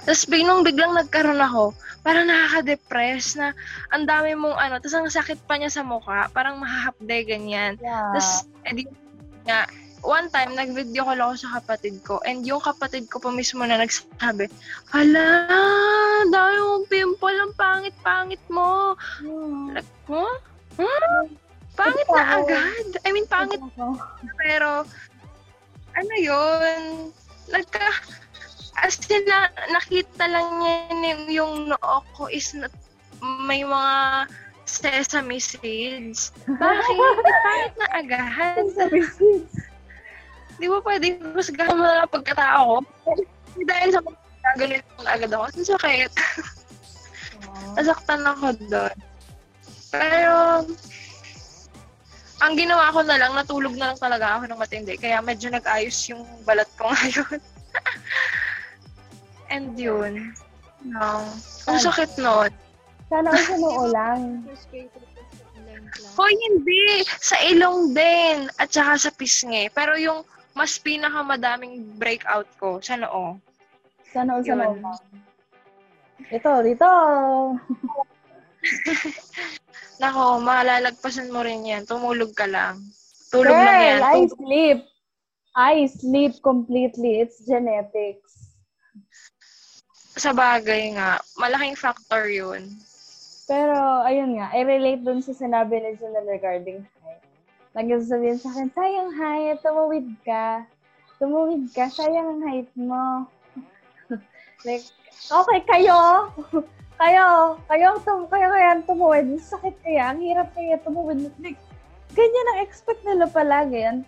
Tapos 0.05 0.25
biglang 0.29 0.65
biglang 0.65 0.97
nagkaroon 0.97 1.41
ako, 1.41 1.77
parang 2.01 2.29
nakaka-depress 2.29 3.37
na 3.37 3.53
ang 3.93 4.09
dami 4.09 4.33
mong 4.37 4.57
ano, 4.57 4.75
tapos 4.81 4.97
ang 4.97 5.09
sakit 5.13 5.45
pa 5.45 5.61
niya 5.61 5.69
sa 5.69 5.85
mukha, 5.85 6.33
parang 6.33 6.61
mahahapde, 6.61 7.29
ganyan. 7.29 7.77
Yeah. 7.81 8.17
Tapos, 8.17 8.49
edi 8.65 8.89
nga, 9.45 9.69
one 10.03 10.29
time, 10.33 10.57
nag-video 10.57 11.05
call 11.05 11.21
ako 11.21 11.35
sa 11.37 11.61
kapatid 11.61 12.01
ko, 12.05 12.21
and 12.25 12.45
yung 12.49 12.61
kapatid 12.61 13.09
ko 13.13 13.21
pa 13.21 13.31
mismo 13.33 13.65
na 13.65 13.81
nagsabi, 13.81 14.49
Hala, 14.93 15.29
dami 16.29 16.57
mong 16.61 16.87
pimple, 16.89 17.37
ang 17.37 17.55
pangit-pangit 17.57 18.43
mo. 18.49 18.97
Hmm. 19.21 19.77
Like, 19.77 19.91
huh? 20.09 20.37
Huh? 20.81 21.25
Pangit 21.77 22.09
na 22.13 22.25
agad. 22.41 22.87
I 23.05 23.09
mean, 23.13 23.29
pangit 23.29 23.61
pero, 24.41 24.85
ano 25.97 26.15
yun, 26.17 27.13
nagka, 27.53 27.89
as 28.81 29.01
in, 29.09 29.25
na, 29.29 29.53
nakita 29.73 30.25
lang 30.29 30.49
niya 30.61 30.75
yung, 30.89 31.23
yung 31.29 31.55
noo 31.73 31.97
ko 32.17 32.29
is 32.29 32.53
na, 32.57 32.69
may 33.45 33.65
mga 33.65 34.29
sesame 34.65 35.43
seeds. 35.43 36.31
Bakit? 36.47 36.97
Bakit 37.27 37.73
na 37.77 37.87
agad? 37.91 38.65
Sabi 38.73 39.03
seeds. 39.03 39.70
Di 40.61 40.69
ba 40.69 40.79
pwede 40.85 41.17
husgahan 41.33 41.73
mo 41.73 41.83
na 41.89 42.05
lang 42.05 42.13
pagkatao 42.13 42.85
ko? 42.85 43.11
Dahil 43.65 43.89
sa 43.97 44.01
mga 44.05 44.53
ganito 44.61 45.01
na 45.01 45.11
agad 45.17 45.31
ako. 45.33 45.45
Ang 45.49 45.69
sakit. 45.73 46.13
Nasaktan 47.81 48.23
ako 48.29 48.47
doon. 48.69 48.97
Pero, 49.91 50.37
ang 52.41 52.55
ginawa 52.57 52.93
ko 52.93 53.01
na 53.05 53.17
lang, 53.17 53.33
natulog 53.33 53.75
na 53.77 53.93
lang 53.93 53.99
talaga 54.01 54.37
ako 54.37 54.53
ng 54.53 54.61
matindi. 54.61 54.95
Kaya 55.01 55.25
medyo 55.25 55.49
nag-ayos 55.49 55.97
yung 56.13 56.23
balat 56.45 56.69
ko 56.77 56.89
ngayon. 56.93 57.41
And 59.51 59.75
yun. 59.75 60.37
No. 60.85 61.25
Ang 61.69 61.79
sakit 61.81 62.17
nun. 62.21 62.53
Sana 63.11 63.29
all 63.35 63.43
sa 63.43 63.57
noo 63.59 63.85
lang. 63.91 64.47
Ko. 64.71 64.87
Hoy, 66.23 66.33
hindi! 66.47 67.03
Sa 67.19 67.37
ilong 67.51 67.93
din. 67.93 68.47
At 68.63 68.71
saka 68.71 68.97
sa 68.97 69.11
pisngi. 69.11 69.67
Pero 69.75 69.99
yung 69.99 70.23
mas 70.55 70.79
pinakamadaming 70.79 71.97
breakout 71.97 72.49
ko 72.59 72.83
sa 72.83 72.99
noo. 72.99 73.39
Sana 74.11 74.39
all 74.39 74.45
sa 74.45 74.55
noo. 74.59 74.75
Ito, 76.31 76.51
dito. 76.63 76.89
Nako, 80.01 80.41
malalagpasan 80.41 81.33
mo 81.33 81.43
rin 81.43 81.67
yan. 81.67 81.85
Tumulog 81.89 82.33
ka 82.37 82.47
lang. 82.47 82.81
Tulog 83.33 83.53
Girl, 83.53 83.67
lang 83.67 83.81
yan. 83.83 84.01
I 84.01 84.21
sleep. 84.29 84.81
I 85.57 85.75
sleep 85.91 86.33
completely. 86.41 87.21
It's 87.21 87.43
genetics. 87.43 88.51
sa 90.21 90.37
bagay 90.37 91.01
nga, 91.01 91.17
malaking 91.41 91.79
factor 91.79 92.29
yun. 92.29 92.69
Pero, 93.49 94.05
ayun 94.05 94.37
nga, 94.37 94.53
I-relate 94.53 95.03
dun 95.03 95.25
sa 95.25 95.33
sinabi 95.33 95.81
ni 95.81 95.97
Janelle 95.97 96.29
regarding 96.29 96.85
height. 97.75 97.87
Nagsasabihin 97.87 98.39
sa 98.39 98.51
akin, 98.51 98.69
sayang 98.75 99.11
height, 99.15 99.59
tumawid 99.63 100.09
ka. 100.27 100.67
Tumawid 101.23 101.65
ka, 101.71 101.87
sayang 101.91 102.27
ang 102.27 102.43
height 102.47 102.71
mo. 102.75 103.27
like, 104.67 104.87
okay, 105.31 105.61
kayo, 105.69 106.29
kayo, 107.01 107.27
kayo, 107.71 107.89
tum 108.03 108.27
kayo 108.27 108.47
kaya 108.51 108.83
tumuwid. 108.85 109.39
Sakit 109.39 109.77
kaya, 109.85 110.11
ang 110.11 110.21
hirap 110.21 110.51
kaya 110.53 110.77
tumuwid. 110.83 111.31
Like, 111.39 111.61
ganyan 112.13 112.51
ang 112.55 112.63
expect 112.67 113.03
nila 113.07 113.31
palagi. 113.31 113.87
Ang 113.87 114.05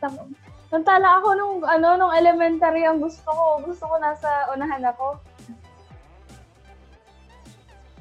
Samantala 0.72 1.20
ako 1.20 1.28
nung, 1.36 1.56
ano, 1.68 2.00
nung 2.00 2.16
elementary, 2.16 2.88
ang 2.88 2.96
gusto 2.96 3.28
ko, 3.28 3.60
gusto 3.60 3.84
ko 3.84 3.94
nasa 4.00 4.48
unahan 4.56 4.80
ako. 4.88 5.20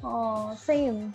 Oh, 0.00 0.56
same. 0.56 1.12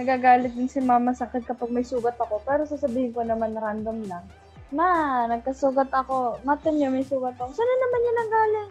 Nagagalit 0.00 0.56
din 0.56 0.64
si 0.64 0.80
mama 0.80 1.12
sa 1.12 1.28
akin 1.28 1.44
kapag 1.44 1.68
may 1.68 1.84
sugat 1.84 2.16
ako. 2.16 2.40
Pero 2.48 2.64
sasabihin 2.64 3.12
ko 3.12 3.20
naman 3.20 3.52
random 3.52 4.00
lang. 4.08 4.24
Ma, 4.72 5.28
nagkasugat 5.28 5.92
ako. 5.92 6.40
Matin 6.40 6.80
niyo, 6.80 6.88
may 6.88 7.04
sugat 7.04 7.36
ako. 7.36 7.52
Saan 7.52 7.68
na 7.68 7.76
naman 7.76 8.00
yan 8.00 8.16
nagaling? 8.16 8.70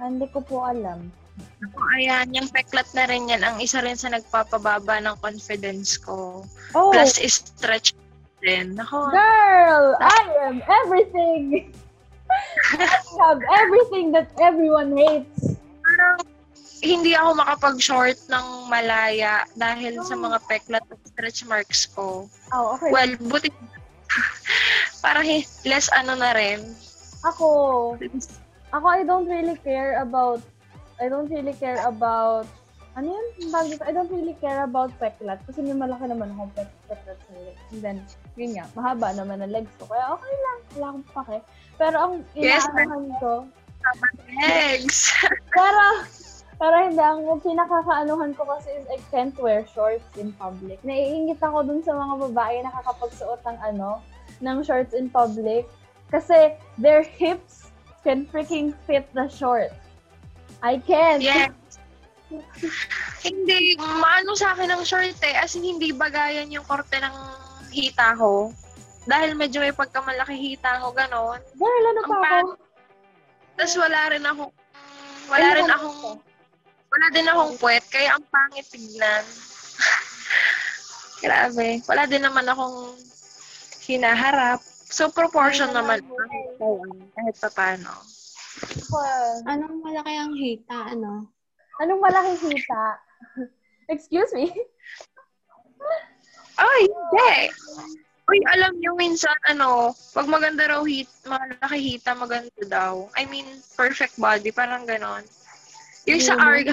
Ah, 0.00 0.08
Hindi 0.08 0.26
ko 0.32 0.40
po 0.40 0.64
alam. 0.64 1.12
Ako, 1.60 1.78
ayan, 1.98 2.32
yung 2.32 2.48
peklat 2.48 2.88
na 2.96 3.04
rin 3.04 3.28
yan, 3.28 3.42
ang 3.44 3.60
isa 3.60 3.82
rin 3.84 3.98
sa 3.98 4.08
nagpapababa 4.08 5.02
ng 5.02 5.18
confidence 5.20 5.98
ko. 6.00 6.46
Oh, 6.72 6.88
Plus, 6.94 7.20
stretch 7.20 7.92
din. 8.40 8.78
Ako, 8.80 9.10
girl! 9.12 9.84
I 10.00 10.24
am 10.46 10.62
everything! 10.64 11.74
I 12.80 12.86
have 13.20 13.42
everything 13.60 14.14
that 14.16 14.30
everyone 14.40 14.96
hates. 14.96 15.58
parang 15.84 16.33
hindi 16.84 17.16
ako 17.16 17.40
makapag-short 17.40 18.18
ng 18.28 18.46
malaya 18.68 19.48
dahil 19.56 20.04
sa 20.04 20.14
mga 20.14 20.38
peklat 20.44 20.84
at 20.84 21.00
stretch 21.08 21.40
marks 21.48 21.88
ko. 21.88 22.28
Oh, 22.52 22.76
okay. 22.76 22.92
Well, 22.92 23.12
buti 23.16 23.48
para 25.04 25.24
less 25.64 25.88
ano 25.96 26.14
na 26.14 26.36
rin. 26.36 26.60
Ako, 27.24 27.48
ako 28.70 28.86
I 28.86 29.02
don't 29.02 29.26
really 29.26 29.56
care 29.64 29.96
about 30.04 30.44
I 31.00 31.08
don't 31.08 31.32
really 31.32 31.56
care 31.56 31.80
about 31.88 32.46
ano 32.94 33.10
yun? 33.10 33.26
Dito? 33.42 33.82
I 33.82 33.90
don't 33.90 34.12
really 34.12 34.38
care 34.38 34.62
about 34.62 34.94
peklat 35.02 35.42
kasi 35.50 35.66
may 35.66 35.74
malaki 35.74 36.06
naman 36.06 36.30
akong 36.30 36.54
pek 36.54 36.70
peklat 36.86 37.18
sa 37.26 37.32
legs. 37.42 37.62
And 37.74 37.82
then, 37.82 37.98
yun 38.38 38.54
nga, 38.54 38.70
mahaba 38.78 39.10
naman 39.18 39.42
ang 39.42 39.50
legs 39.50 39.72
ko. 39.82 39.90
Kaya 39.90 40.14
okay 40.14 40.30
lang, 40.30 40.58
wala 40.78 40.86
akong 40.94 41.06
pake. 41.10 41.38
Pero 41.74 41.96
ang 41.98 42.14
Yes, 42.38 42.62
inaanuhan 42.70 43.10
ko, 43.18 43.32
Legs! 44.40 45.12
pero, 45.56 45.82
pero 46.54 46.74
hindi, 46.86 47.02
ang 47.02 47.42
pinakakaanuhan 47.42 48.32
ko 48.38 48.46
kasi 48.46 48.70
is 48.78 48.86
I 48.86 48.98
can't 49.10 49.34
wear 49.42 49.66
shorts 49.66 50.06
in 50.14 50.30
public. 50.38 50.78
Naiingit 50.86 51.42
ako 51.42 51.66
dun 51.66 51.82
sa 51.82 51.98
mga 51.98 52.30
babae 52.30 52.62
na 52.62 52.70
nakakapagsuot 52.70 53.40
ng 53.42 53.58
ano, 53.58 53.98
ng 54.38 54.56
shorts 54.62 54.94
in 54.94 55.10
public. 55.10 55.66
Kasi 56.14 56.54
their 56.78 57.02
hips 57.02 57.74
can 58.06 58.28
freaking 58.30 58.70
fit 58.86 59.10
the 59.18 59.26
short. 59.26 59.74
I 60.62 60.78
can't. 60.78 61.20
Yes. 61.20 61.50
hindi, 63.26 63.78
maano 63.78 64.34
sa 64.34 64.54
akin 64.54 64.70
ang 64.70 64.82
short 64.86 65.14
eh. 65.22 65.34
As 65.34 65.54
in, 65.58 65.66
hindi 65.66 65.90
bagayan 65.90 66.50
yung 66.54 66.66
korte 66.66 66.98
ng 66.98 67.14
hita 67.74 68.14
ko. 68.14 68.54
Dahil 69.04 69.36
medyo 69.36 69.60
may 69.60 69.74
pagkamalaki 69.74 70.34
hita 70.38 70.80
ko, 70.80 70.94
ganon. 70.94 71.40
Girl, 71.58 71.84
ano 71.92 72.00
Ang 72.00 72.10
pa 72.10 72.28
ako? 72.40 72.50
Tapos 73.54 73.74
wala 73.78 74.00
rin 74.10 74.24
ako, 74.24 74.42
wala 75.30 75.44
Ano 75.44 75.54
rin 75.54 75.70
akong? 75.70 76.18
Wala 76.94 77.06
din 77.10 77.26
akong 77.26 77.58
puwet, 77.58 77.84
kaya 77.90 78.14
ang 78.14 78.22
pangit 78.30 78.70
tignan. 78.70 79.26
Grabe. 81.24 81.82
Wala 81.90 82.06
din 82.06 82.22
naman 82.22 82.46
akong 82.46 82.94
hinaharap. 83.82 84.62
So, 84.94 85.10
proportion 85.10 85.74
Ay, 85.74 85.76
naman. 85.82 85.98
naman. 86.06 87.10
Kahit 87.18 87.36
pa 87.42 87.50
paano. 87.50 87.90
Ako, 88.62 88.96
Anong 89.50 89.82
malaki 89.82 90.12
ang 90.14 90.34
hita, 90.38 90.94
ano? 90.94 91.26
Anong 91.82 91.98
malaking 91.98 92.54
hita? 92.54 92.84
Excuse 93.92 94.30
me? 94.30 94.54
Ay, 96.62 96.86
hindi. 96.86 97.34
Uy, 98.24 98.40
alam 98.54 98.78
niyo 98.78 98.94
minsan, 98.96 99.34
ano, 99.50 99.92
pag 100.14 100.30
maganda 100.30 100.64
raw 100.70 100.80
hit, 100.86 101.10
malaki 101.26 101.98
hita, 101.98 102.14
maganda 102.14 102.62
daw. 102.70 103.10
I 103.18 103.26
mean, 103.26 103.44
perfect 103.76 104.16
body, 104.16 104.54
parang 104.54 104.86
ganon. 104.86 105.26
Yung 106.04 106.20
sa 106.20 106.36
Arg, 106.36 106.68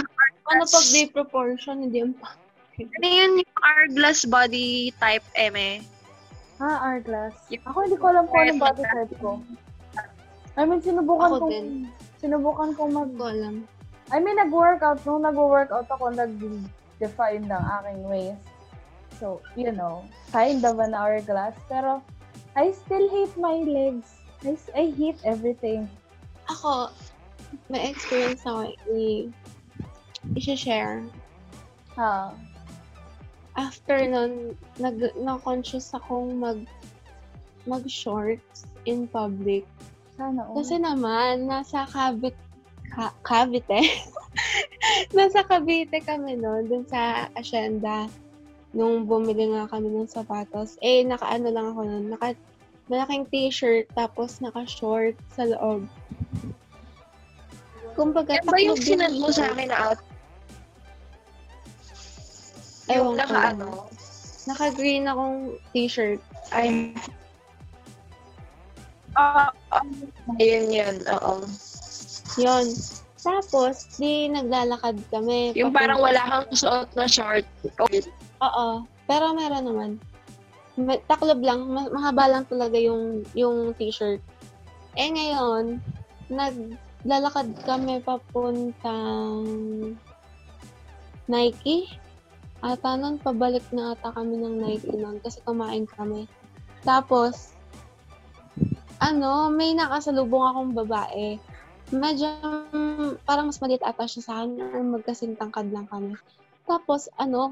Ano 0.51 0.67
pag 0.67 0.85
di 0.91 1.07
proportion, 1.07 1.87
hindi 1.87 2.03
pa. 2.19 2.35
ano 2.75 3.07
yun 3.07 3.39
yung 3.39 3.53
Hourglass 3.63 4.27
body 4.27 4.91
type, 4.99 5.23
eme? 5.39 5.79
Ah, 6.61 6.77
hourglass. 6.77 7.33
Ako 7.49 7.77
hindi 7.89 7.97
ko 7.97 8.13
alam 8.13 8.29
kung 8.29 8.37
anong 8.37 8.61
body 8.61 8.83
type 8.85 9.13
ko. 9.17 9.41
I 10.53 10.67
mean, 10.67 10.77
sinubukan 10.83 11.41
din. 11.49 11.89
sinubukan 12.21 12.77
kong 12.77 12.93
mag, 12.93 13.09
ko 13.17 13.33
alam. 13.33 13.65
I 14.13 14.21
mean, 14.21 14.37
nag-workout. 14.37 15.01
Nung 15.07 15.25
nag-workout 15.25 15.89
ako, 15.89 16.13
nag-define 16.13 17.49
ng 17.49 17.63
aking 17.81 18.01
waist. 18.05 18.45
So, 19.17 19.41
you 19.57 19.73
know, 19.73 20.05
kind 20.29 20.61
of 20.61 20.77
an 20.77 20.93
hourglass. 20.93 21.57
Pero, 21.65 22.03
I 22.53 22.75
still 22.77 23.09
hate 23.09 23.33
my 23.41 23.63
legs. 23.65 24.21
I, 24.45 24.53
I 24.77 24.93
hate 24.93 25.17
everything. 25.25 25.89
Ako, 26.45 26.93
may 27.69 27.91
experience 27.91 28.43
ako 28.45 28.75
i 28.91 29.27
i-share. 30.37 31.03
Ha? 31.97 32.31
After 33.57 33.97
nun, 34.07 34.55
nag, 34.79 35.11
na-conscious 35.19 35.91
akong 35.91 36.39
mag 36.39 36.63
mag-shorts 37.67 38.65
in 38.89 39.05
public. 39.05 39.67
Sana 40.17 40.47
all. 40.47 40.57
Kasi 40.57 40.81
naman, 40.81 41.45
nasa 41.45 41.85
Cavite, 41.85 42.37
Ca- 42.89 43.15
Cavite, 43.21 43.85
nasa 45.17 45.45
Cavite 45.45 46.01
kami 46.01 46.39
noon, 46.39 46.65
dun 46.65 46.85
sa 46.89 47.29
Hacienda. 47.37 48.09
Nung 48.71 49.03
bumili 49.03 49.51
nga 49.51 49.67
kami 49.67 49.91
ng 49.91 50.09
sapatos, 50.09 50.79
eh, 50.79 51.03
naka-ano 51.03 51.51
lang 51.51 51.75
ako 51.75 51.79
nun, 51.85 52.05
naka, 52.09 52.33
malaking 52.87 53.27
t-shirt, 53.29 53.85
tapos 53.93 54.39
naka-short 54.41 55.13
sa 55.35 55.45
loob. 55.45 55.85
Kumbaga, 57.91 58.33
Yan 58.33 58.45
ba 58.45 58.57
yung 58.57 58.79
sinad 58.79 59.13
mo 59.13 59.27
sa 59.29 59.49
akin 59.49 59.67
na 59.67 59.77
out? 59.85 59.99
Ewan 62.87 62.95
Yung 62.95 63.07
ko 63.09 63.19
naka 63.19 63.33
lang. 63.33 63.55
ano? 63.57 63.67
Naka-green 64.43 65.05
akong 65.05 65.37
t-shirt. 65.69 66.19
Ay. 66.49 66.91
Ah, 69.13 69.51
ah, 69.69 69.83
yun 70.37 70.71
yun, 70.71 70.95
oo. 71.09 71.43
Yon. 72.37 72.65
Tapos, 73.21 73.85
di 73.95 74.25
naglalakad 74.27 74.97
kami. 75.09 75.53
Yung 75.53 75.69
papunta- 75.69 75.77
parang 75.77 75.99
wala 76.01 76.21
kang 76.25 76.47
suot 76.51 76.89
na 76.95 77.05
short. 77.05 77.45
Oo. 78.41 78.67
Pero 79.05 79.25
meron 79.31 79.65
naman. 79.67 79.91
Ma- 80.73 81.03
Taklob 81.05 81.37
lang. 81.39 81.67
ma- 81.67 81.91
Mahaba 81.91 82.25
lang 82.27 82.43
talaga 82.47 82.75
yung, 82.75 83.21
yung 83.33 83.75
t-shirt. 83.75 84.23
Eh 84.95 85.07
ngayon, 85.07 85.77
naglalakad 87.01 87.57
kami 87.65 87.97
papuntang 88.05 89.45
Nike. 91.25 91.89
Ata 92.61 92.93
nun, 92.93 93.17
pabalik 93.17 93.65
na 93.73 93.97
ata 93.97 94.13
kami 94.13 94.37
ng 94.37 94.55
Nike 94.61 94.93
nun 94.93 95.17
kasi 95.17 95.41
kumain 95.41 95.89
kami. 95.89 96.29
Tapos, 96.85 97.57
ano, 99.01 99.49
may 99.49 99.73
nakasalubong 99.73 100.45
akong 100.45 100.71
babae. 100.77 101.41
Medyo, 101.89 102.29
parang 103.25 103.49
mas 103.49 103.57
maliit 103.57 103.81
ata 103.81 104.05
siya 104.05 104.21
sa 104.21 104.33
akin 104.45 104.61
or 104.61 104.85
magkasing 104.85 105.33
tangkad 105.33 105.73
lang 105.73 105.89
kami. 105.89 106.13
Tapos, 106.69 107.09
ano, 107.17 107.49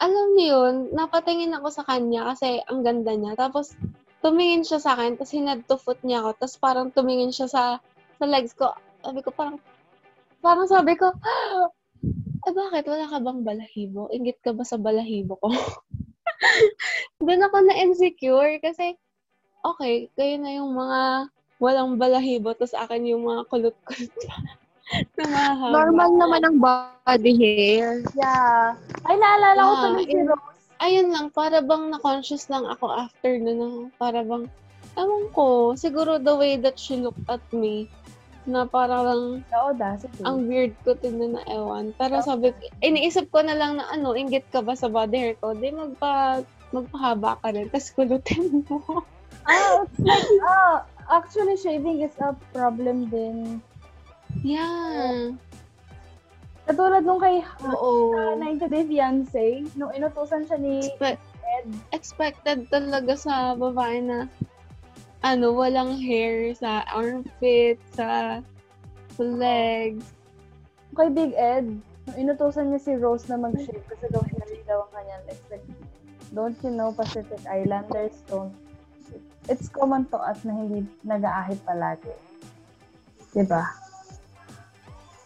alam 0.00 0.26
niyo 0.32 0.64
yun, 0.64 0.74
napatingin 0.96 1.52
ako 1.52 1.68
sa 1.68 1.84
kanya 1.84 2.32
kasi 2.32 2.64
ang 2.72 2.80
ganda 2.80 3.12
niya. 3.12 3.36
Tapos, 3.36 3.76
tumingin 4.24 4.64
siya 4.64 4.80
sa 4.80 4.96
akin, 4.96 5.20
tapos 5.20 5.36
hinad 5.36 5.60
to 5.68 5.76
foot 5.76 6.00
niya 6.00 6.24
ako, 6.24 6.40
tapos 6.40 6.56
parang 6.56 6.88
tumingin 6.88 7.28
siya 7.28 7.48
sa, 7.52 7.62
sa 8.18 8.26
legs 8.26 8.52
ko. 8.54 8.70
Sabi 9.02 9.20
ko, 9.20 9.30
parang, 9.34 9.58
parang 10.40 10.68
sabi 10.68 10.94
ko, 10.96 11.12
eh 12.46 12.52
bakit, 12.52 12.84
wala 12.88 13.08
ka 13.08 13.18
bang 13.20 13.40
balahibo? 13.42 14.08
Ingit 14.12 14.38
ka 14.44 14.52
ba 14.52 14.64
sa 14.64 14.76
balahibo 14.76 15.36
ko? 15.40 15.48
Doon 17.24 17.44
ako 17.46 17.56
na-insecure 17.64 18.60
kasi, 18.60 18.96
okay, 19.64 20.12
kayo 20.12 20.34
na 20.36 20.52
yung 20.60 20.76
mga 20.76 21.30
walang 21.62 21.96
balahibo, 21.96 22.52
tapos 22.52 22.76
akin 22.76 23.08
yung 23.08 23.24
mga 23.24 23.48
kulot-kulot 23.48 24.12
na. 24.28 25.56
Normal 25.72 26.10
naman 26.20 26.42
ang 26.44 26.58
body 26.60 27.32
hair. 27.40 28.04
Yeah. 28.12 28.76
Ay, 29.08 29.16
naalala 29.16 29.60
ko 29.60 29.72
Yeah, 29.72 29.82
tuloy 29.88 30.04
si 30.04 30.18
Rose. 30.20 30.60
ayun 30.84 31.08
lang, 31.16 31.26
para 31.32 31.64
bang 31.64 31.88
na-conscious 31.88 32.52
lang 32.52 32.68
ako 32.68 32.92
after 32.92 33.32
nun, 33.40 33.56
na 33.56 33.68
para 33.96 34.20
bang, 34.20 34.44
ewan 35.00 35.24
ko, 35.32 35.72
siguro 35.72 36.20
the 36.20 36.34
way 36.36 36.60
that 36.60 36.76
she 36.76 37.00
looked 37.00 37.24
at 37.32 37.40
me, 37.56 37.88
Na 38.44 38.64
parang 38.64 39.40
The 39.48 39.56
audacity. 39.56 40.20
ang 40.20 40.44
weird 40.44 40.76
ko 40.84 40.92
tingnan 40.94 41.34
na 41.34 41.44
ewan. 41.48 41.96
Pero 41.96 42.20
sabi 42.20 42.52
ko, 42.52 42.60
iniisip 42.80 43.32
ko 43.32 43.40
na 43.40 43.56
lang 43.56 43.80
na 43.80 43.88
ano, 43.88 44.12
inggit 44.12 44.44
ka 44.48 44.60
ba 44.60 44.76
sa 44.76 44.86
body 44.86 45.16
hair 45.16 45.34
ko? 45.38 45.56
Di 45.56 45.72
magpa, 45.72 46.44
magpahaba 46.68 47.40
ka 47.40 47.48
rin, 47.50 47.72
tapos 47.72 47.88
kulutin 47.90 48.60
mo. 48.68 49.00
ah, 49.48 49.80
it's 49.80 50.00
like, 50.00 50.28
ah, 50.44 50.76
actually, 51.10 51.56
shaving 51.56 52.04
is 52.04 52.12
a 52.20 52.36
problem 52.52 53.08
din. 53.08 53.64
yeah. 54.44 55.32
Katulad 56.64 57.04
nung 57.04 57.20
kay 57.20 57.44
Oo. 57.62 58.12
uh, 58.12 58.36
90 58.40 58.68
Day 58.68 58.84
Fiancé, 58.84 59.46
nung 59.72 59.92
inutusan 59.92 60.44
siya 60.44 60.56
ni 60.56 60.80
Expe- 60.80 61.20
Ed. 61.44 61.68
expected 61.92 62.58
talaga 62.68 63.12
sa 63.14 63.52
babae 63.52 64.00
na 64.00 64.24
ano, 65.24 65.56
walang 65.56 65.96
hair 65.96 66.52
sa 66.52 66.84
armpit, 66.92 67.80
sa 67.96 68.38
legs. 69.16 70.04
kay 70.94 71.08
Big 71.10 71.32
Ed, 71.34 71.80
nung 72.06 72.18
inutusan 72.20 72.70
niya 72.70 72.80
si 72.82 72.92
Rose 72.94 73.26
na 73.26 73.40
mag-shave 73.40 73.82
kasi 73.88 74.06
daw 74.12 74.22
hinali 74.22 74.60
daw 74.68 74.84
ang 74.86 74.92
kanyang 74.94 75.24
legs. 75.26 75.46
Like, 75.48 75.66
don't 76.36 76.58
you 76.60 76.70
know 76.70 76.92
Pacific 76.94 77.40
Islanders 77.48 78.14
don't 78.30 78.54
it's 79.48 79.68
common 79.68 80.08
to 80.08 80.18
us 80.20 80.40
na 80.44 80.56
hindi 80.56 80.88
nag-aahit 81.04 81.60
palagi. 81.64 82.14
Diba? 83.34 83.64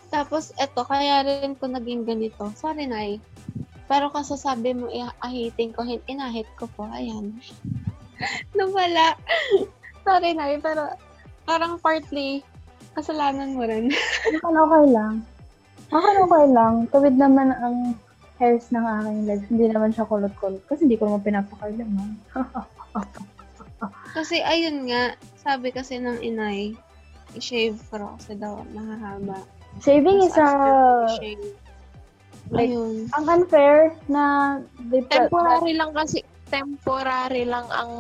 Tapos, 0.09 0.57
eto, 0.57 0.83
kaya 0.89 1.21
rin 1.23 1.53
ko 1.55 1.69
naging 1.69 2.09
ganito. 2.09 2.49
Sorry, 2.57 2.89
Nay. 2.89 3.21
Pero 3.87 4.09
kasasabi 4.09 4.73
mo, 4.75 4.89
ahitin 5.21 5.77
ko, 5.77 5.85
inahit 5.85 6.49
ko 6.57 6.65
po. 6.73 6.89
Ayan. 6.89 7.37
Nawala. 8.57 9.15
Sorry, 10.09 10.33
Nay. 10.33 10.57
Pero, 10.65 10.89
parang 11.45 11.77
partly, 11.85 12.41
kasalanan 12.97 13.53
mo 13.53 13.69
rin. 13.69 13.93
Akan 14.41 14.57
okay 14.57 14.85
lang. 14.89 15.15
Akan 15.93 16.17
okay 16.25 16.45
lang. 16.49 16.75
Tawid 16.89 17.21
naman 17.21 17.53
ang 17.53 17.93
hairs 18.41 18.73
ng 18.73 18.81
aking 18.81 19.21
legs. 19.29 19.47
Hindi 19.53 19.69
naman 19.69 19.93
siya 19.93 20.09
kulot-kulot. 20.09 20.65
Kasi 20.65 20.89
hindi 20.89 20.97
ko 20.97 21.13
naman 21.13 21.29
pinapakailaman. 21.29 22.17
kasi, 24.17 24.41
ayun 24.41 24.89
nga, 24.89 25.13
sabi 25.45 25.69
kasi 25.77 26.01
ng 26.01 26.25
inay, 26.25 26.73
i-shave 27.37 27.77
ko 27.93 28.17
kasi 28.17 28.33
daw, 28.41 28.65
mahahaba. 28.73 29.45
Shaving 29.85 30.25
is 30.25 30.33
a... 30.41 30.49
i-shave, 31.13 31.53
Like, 32.49 32.73
ayun. 32.73 33.13
ang 33.13 33.25
unfair 33.29 33.93
na 34.09 34.57
Temporary 35.13 35.77
lang 35.77 35.93
kasi, 35.93 36.25
temporary 36.49 37.45
lang 37.45 37.69
ang 37.69 37.93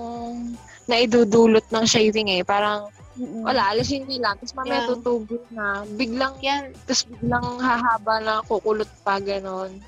naidudulot 0.89 1.67
ng 1.69 1.85
shaving 1.85 2.33
eh. 2.33 2.43
Parang, 2.43 2.89
Mm-mm. 3.15 3.45
wala, 3.45 3.71
alisin 3.71 4.05
nila. 4.05 4.33
Tapos 4.35 4.55
mamaya 4.55 4.81
Yeah. 4.81 4.89
tutubo 4.89 5.37
na. 5.51 5.85
Biglang, 5.95 6.35
Yan, 6.41 6.73
tapos 6.83 7.05
biglang 7.05 7.47
hahaba 7.59 8.15
na 8.19 8.35
kukulot 8.43 8.89
pa, 9.03 9.21
ganon. 9.21 9.79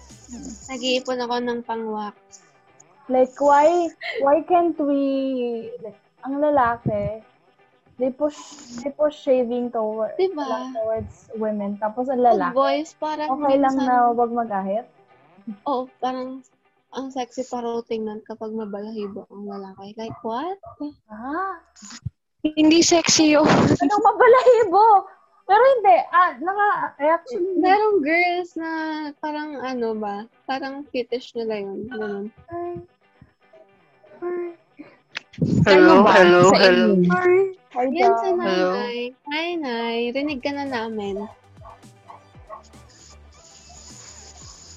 nag-iipon 0.68 1.18
ako 1.18 1.36
ng 1.42 1.60
pang-wax. 1.64 2.14
Like, 3.10 3.34
why, 3.42 3.90
why 4.22 4.38
can't 4.46 4.78
we, 4.78 5.02
like, 5.82 5.98
ang 6.22 6.38
lalaki, 6.38 7.18
they 7.98 8.08
push, 8.08 8.38
they 8.78 8.94
push 8.94 9.18
shaving 9.18 9.68
toward, 9.68 10.14
Diba? 10.14 10.46
lang 10.46 10.70
towards 10.72 11.26
women. 11.34 11.74
Tapos 11.76 12.06
ang 12.06 12.22
Good 12.22 12.30
lalaki, 12.38 12.54
boys, 12.54 12.94
parang 12.94 13.34
okay 13.34 13.58
lang 13.58 13.74
na 13.74 14.14
wag 14.14 14.30
mag-ahit. 14.30 14.86
Oo, 15.66 15.90
parang 15.98 16.38
ang 16.90 17.10
sexy 17.10 17.46
pa 17.46 17.62
raw 17.62 17.78
tingnan 17.82 18.18
kapag 18.24 18.50
mabalahibo 18.50 19.26
ang 19.30 19.46
lalaki. 19.46 19.94
Like, 19.94 20.16
what? 20.22 20.58
Ah, 21.06 21.62
Hindi 22.42 22.80
sexy 22.80 23.36
yun. 23.36 23.46
anong 23.46 24.04
mabalahibo? 24.04 25.06
Pero 25.44 25.62
hindi, 25.78 25.96
ah, 26.14 26.30
naka, 26.38 26.68
eh, 26.98 27.10
actually, 27.10 27.58
Merong 27.58 27.98
girls 28.00 28.54
na 28.54 28.70
parang 29.18 29.58
ano 29.58 29.98
ba, 29.98 30.16
parang 30.46 30.86
fetish 30.88 31.34
nila 31.34 31.58
yun. 31.58 31.90
Ganun. 31.90 32.26
ay, 32.48 32.70
ay, 34.22 34.46
Hello, 35.66 36.06
ba? 36.06 36.10
hello, 36.14 36.40
Sa 36.46 36.56
hello. 36.60 36.86
ay, 37.74 37.86
Yan 37.90 38.12
si 38.14 38.30
God. 38.30 38.38
Hello? 38.38 38.70
nanay. 38.76 38.98
Hi, 39.26 39.48
nay. 39.56 39.98
Rinig 40.14 40.38
ka 40.38 40.54
na 40.54 40.66
namin. 40.66 41.26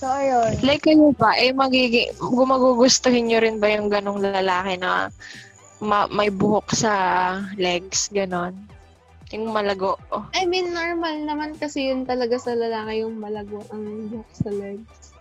So, 0.03 0.11
ayun. 0.11 0.59
Like 0.67 0.84
kayo 0.84 1.15
ba, 1.15 1.31
eh 1.39 1.55
magiging, 1.55 2.11
gumagugustuhin 2.19 3.31
nyo 3.31 3.39
rin 3.39 3.63
ba 3.63 3.71
yung 3.71 3.88
ganong 3.88 4.19
lalaki 4.19 4.75
na 4.75 5.07
ma- 5.80 6.11
may 6.11 6.27
buhok 6.27 6.75
sa 6.75 6.91
legs, 7.55 8.11
ganon? 8.11 8.51
Yung 9.31 9.55
malago. 9.55 9.95
Oh. 10.11 10.27
I 10.35 10.43
mean, 10.43 10.75
normal 10.75 11.23
naman 11.23 11.55
kasi 11.55 11.88
yun 11.88 12.03
talaga 12.03 12.35
sa 12.35 12.51
lalaki 12.51 12.99
yung 12.99 13.15
malago 13.15 13.63
ang 13.71 14.11
buhok 14.11 14.27
sa 14.35 14.51
legs. 14.51 15.15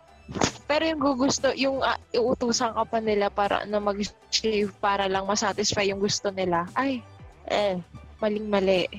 Pero 0.67 0.83
yung 0.83 0.99
gugusto, 0.99 1.55
yung 1.55 1.79
uh, 1.79 1.95
iutusan 2.11 2.75
ka 2.75 2.83
pa 2.83 2.99
nila 2.99 3.31
para 3.31 3.63
na 3.63 3.79
mag-shave 3.79 4.75
para 4.83 5.07
lang 5.07 5.31
masatisfy 5.31 5.87
yung 5.87 6.03
gusto 6.03 6.35
nila. 6.35 6.67
Ay, 6.75 7.07
eh, 7.47 7.79
maling-mali. 8.19 8.91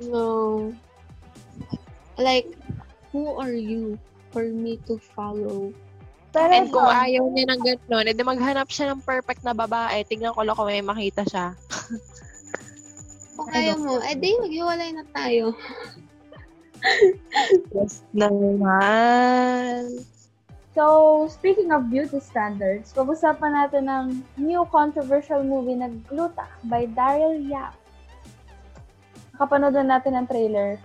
No. 0.00 0.72
Like, 2.16 2.48
who 3.12 3.36
are 3.36 3.52
you 3.52 4.00
for 4.36 4.44
me 4.44 4.76
to 4.84 5.00
follow? 5.16 5.72
Pero 6.36 6.52
And 6.52 6.68
kung 6.68 6.84
ayaw 6.84 7.24
niya 7.32 7.56
ng 7.56 7.60
gano'n, 7.64 8.12
edi 8.12 8.20
maghanap 8.20 8.68
siya 8.68 8.92
ng 8.92 9.00
perfect 9.00 9.40
na 9.40 9.56
babae. 9.56 10.04
Tignan 10.04 10.36
ko 10.36 10.44
lang 10.44 10.52
kung 10.52 10.68
may 10.68 10.84
makita 10.84 11.24
siya. 11.24 11.56
Kung 13.40 13.48
kaya 13.48 13.72
mo, 13.80 13.96
eh 14.04 14.12
di, 14.12 14.36
maghiwalay 14.36 14.92
na 14.92 15.04
tayo. 15.16 15.56
Yes 17.72 18.04
naman. 18.12 20.04
So, 20.76 21.24
speaking 21.32 21.72
of 21.72 21.88
beauty 21.88 22.20
standards, 22.20 22.92
pag-usapan 22.92 23.56
natin 23.56 23.88
ng 23.88 24.04
new 24.36 24.60
controversial 24.68 25.40
movie 25.40 25.80
na 25.80 25.88
Gluta 26.04 26.44
by 26.68 26.84
Daryl 26.92 27.40
Yap. 27.48 27.72
Nakapanood 29.32 29.72
na 29.80 29.96
natin 29.96 30.20
ang 30.20 30.28
trailer. 30.28 30.76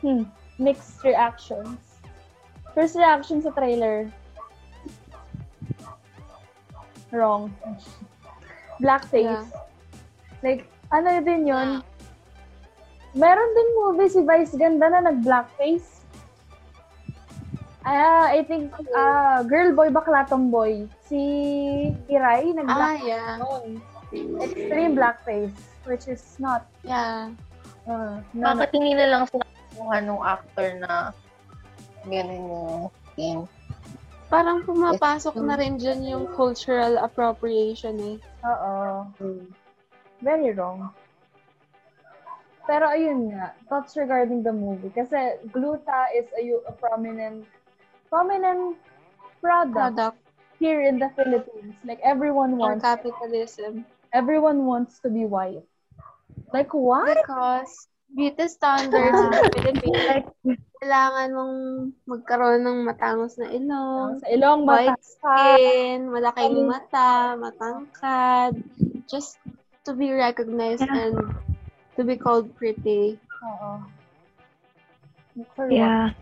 Hmm, 0.00 0.24
mixed 0.56 1.04
reactions. 1.04 1.91
First 2.72 2.96
reaction 2.96 3.44
sa 3.44 3.52
trailer. 3.52 4.08
Wrong. 7.12 7.52
Blackface. 8.80 9.28
Yeah. 9.28 9.44
Like, 10.40 10.64
ano 10.88 11.20
din 11.20 11.44
yun? 11.46 11.84
Meron 13.12 13.50
din 13.52 13.68
movie 13.76 14.08
si 14.08 14.20
Vice 14.24 14.56
Ganda 14.56 14.88
na 14.88 15.12
nag-blackface. 15.12 16.00
Ah, 17.84 18.32
I 18.32 18.40
think, 18.46 18.72
ah, 18.96 19.44
girl 19.44 19.76
boy 19.76 19.92
bakla 19.92 20.24
tomboy. 20.24 20.88
Si 21.04 21.20
Kiray 22.08 22.56
nag 22.56 22.70
Ah, 22.70 22.96
yeah. 22.96 23.36
extreme 24.40 24.96
blackface, 24.96 25.56
which 25.84 26.08
is 26.08 26.22
not, 26.40 26.64
Yeah. 26.86 27.32
uh, 27.84 28.22
no. 28.32 28.44
Makatingin 28.54 28.96
na 28.96 29.06
lang 29.08 29.22
sila 29.28 29.44
kung 29.76 29.90
anong 29.92 30.22
actor 30.24 30.68
na 30.78 31.10
ganun 32.06 32.42
yung 32.48 32.70
skin. 33.12 33.38
Parang 34.32 34.64
pumapasok 34.64 35.36
na 35.44 35.60
rin 35.60 35.76
dyan 35.76 36.08
yung 36.08 36.24
cultural 36.32 36.96
appropriation 36.96 37.96
eh. 38.00 38.16
Oo. 38.48 39.12
Very 40.24 40.56
wrong. 40.56 40.88
Pero 42.64 42.88
ayun 42.88 43.34
nga, 43.34 43.52
thoughts 43.68 43.98
regarding 43.98 44.40
the 44.40 44.54
movie. 44.54 44.88
Kasi 44.94 45.36
Gluta 45.52 46.08
is 46.16 46.30
a, 46.38 46.42
a 46.70 46.72
prominent, 46.78 47.44
prominent 48.08 48.78
product, 49.42 49.98
Product 49.98 50.18
here 50.62 50.80
in 50.86 50.96
the 51.02 51.10
Philippines. 51.18 51.74
Like 51.84 51.98
everyone 52.00 52.56
on 52.56 52.78
wants, 52.78 52.86
capitalism. 52.86 53.84
everyone 54.14 54.64
wants 54.64 55.00
to 55.02 55.10
be 55.10 55.26
white. 55.26 55.66
Like 56.54 56.72
what? 56.72 57.18
Because 57.18 57.88
beauty 58.14 58.46
standards 58.48 59.18
in 59.18 59.30
the 59.32 59.42
Philippines, 59.56 60.04
like, 60.06 60.28
kailangan 60.82 61.30
mong 61.30 61.56
magkaroon 62.10 62.66
ng 62.66 62.78
matangos 62.82 63.38
na 63.38 63.54
ilong, 63.54 64.18
Sa 64.18 64.26
ilong 64.34 64.66
white 64.66 64.98
mata. 64.98 65.06
skin, 65.14 66.10
malaking 66.10 66.66
mata, 66.66 67.38
matangkad, 67.38 68.52
just 69.06 69.38
to 69.86 69.94
be 69.94 70.10
recognized 70.10 70.82
and 70.82 71.14
to 71.94 72.02
be 72.02 72.18
called 72.18 72.50
pretty. 72.58 73.14
Oo. 73.46 73.78
Yeah. 75.70 76.18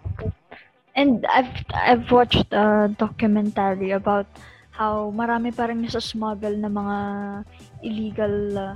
And 0.93 1.25
I've 1.25 1.65
I've 1.73 2.13
watched 2.13 2.53
a 2.53 2.93
documentary 3.01 3.97
about 3.97 4.29
how 4.77 5.09
marami 5.09 5.57
pa 5.57 5.73
rin 5.73 5.89
smuggle 5.89 6.61
na 6.61 6.69
mga 6.69 6.99
illegal 7.81 8.37
uh, 8.61 8.75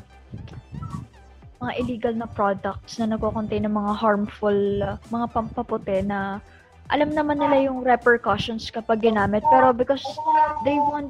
mga 1.63 1.73
illegal 1.81 2.15
na 2.15 2.29
products 2.31 2.99
na 2.99 3.07
nagko-contain 3.11 3.67
ng 3.67 3.75
mga 3.75 3.93
harmful 3.95 4.59
uh, 4.83 4.99
mga 5.11 5.27
pampaputi 5.31 6.03
na 6.03 6.43
alam 6.93 7.17
naman 7.17 7.41
nila 7.41 7.71
yung 7.71 7.81
repercussions 7.81 8.69
kapag 8.69 9.01
ginamit 9.01 9.41
pero 9.49 9.73
because 9.73 10.05
they 10.69 10.77
want 10.77 11.09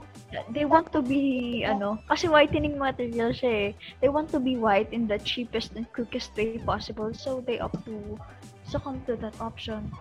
they 0.50 0.64
want 0.64 0.90
to 0.92 1.02
be, 1.02 1.62
ano, 1.64 1.98
kasi 2.08 2.28
whitening 2.28 2.78
material 2.78 3.30
siya 3.30 3.70
eh. 3.70 3.70
They 4.00 4.10
want 4.10 4.30
to 4.34 4.40
be 4.40 4.56
white 4.56 4.90
in 4.90 5.06
the 5.06 5.18
cheapest 5.22 5.76
and 5.76 5.86
quickest 5.92 6.34
way 6.36 6.58
possible. 6.58 7.14
So, 7.14 7.42
they 7.46 7.60
opt 7.60 7.84
to 7.86 8.18
succumb 8.66 9.02
to 9.06 9.16
that 9.22 9.38
option. 9.40 9.92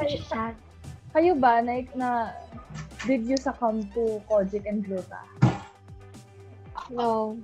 Which 0.00 0.18
is 0.18 0.26
sad. 0.26 0.54
Kayo 1.14 1.38
ba, 1.38 1.62
na, 1.62 1.86
na 1.94 2.10
did 3.06 3.24
you 3.24 3.36
succumb 3.36 3.86
to 3.94 4.20
Kojic 4.28 4.66
and 4.66 4.84
Gluta? 4.84 5.22
No. 6.90 7.38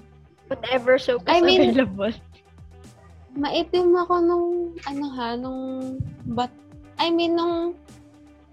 Whatever 0.48 0.98
so 0.98 1.22
I 1.26 1.40
mean- 1.40 1.70
available. 1.70 2.12
Maitim 3.34 3.90
ako 3.98 4.14
nung, 4.22 4.48
ano 4.86 5.06
ha, 5.18 5.34
nung, 5.34 5.62
but, 6.22 6.50
I 7.02 7.10
mean, 7.10 7.34
nung, 7.34 7.74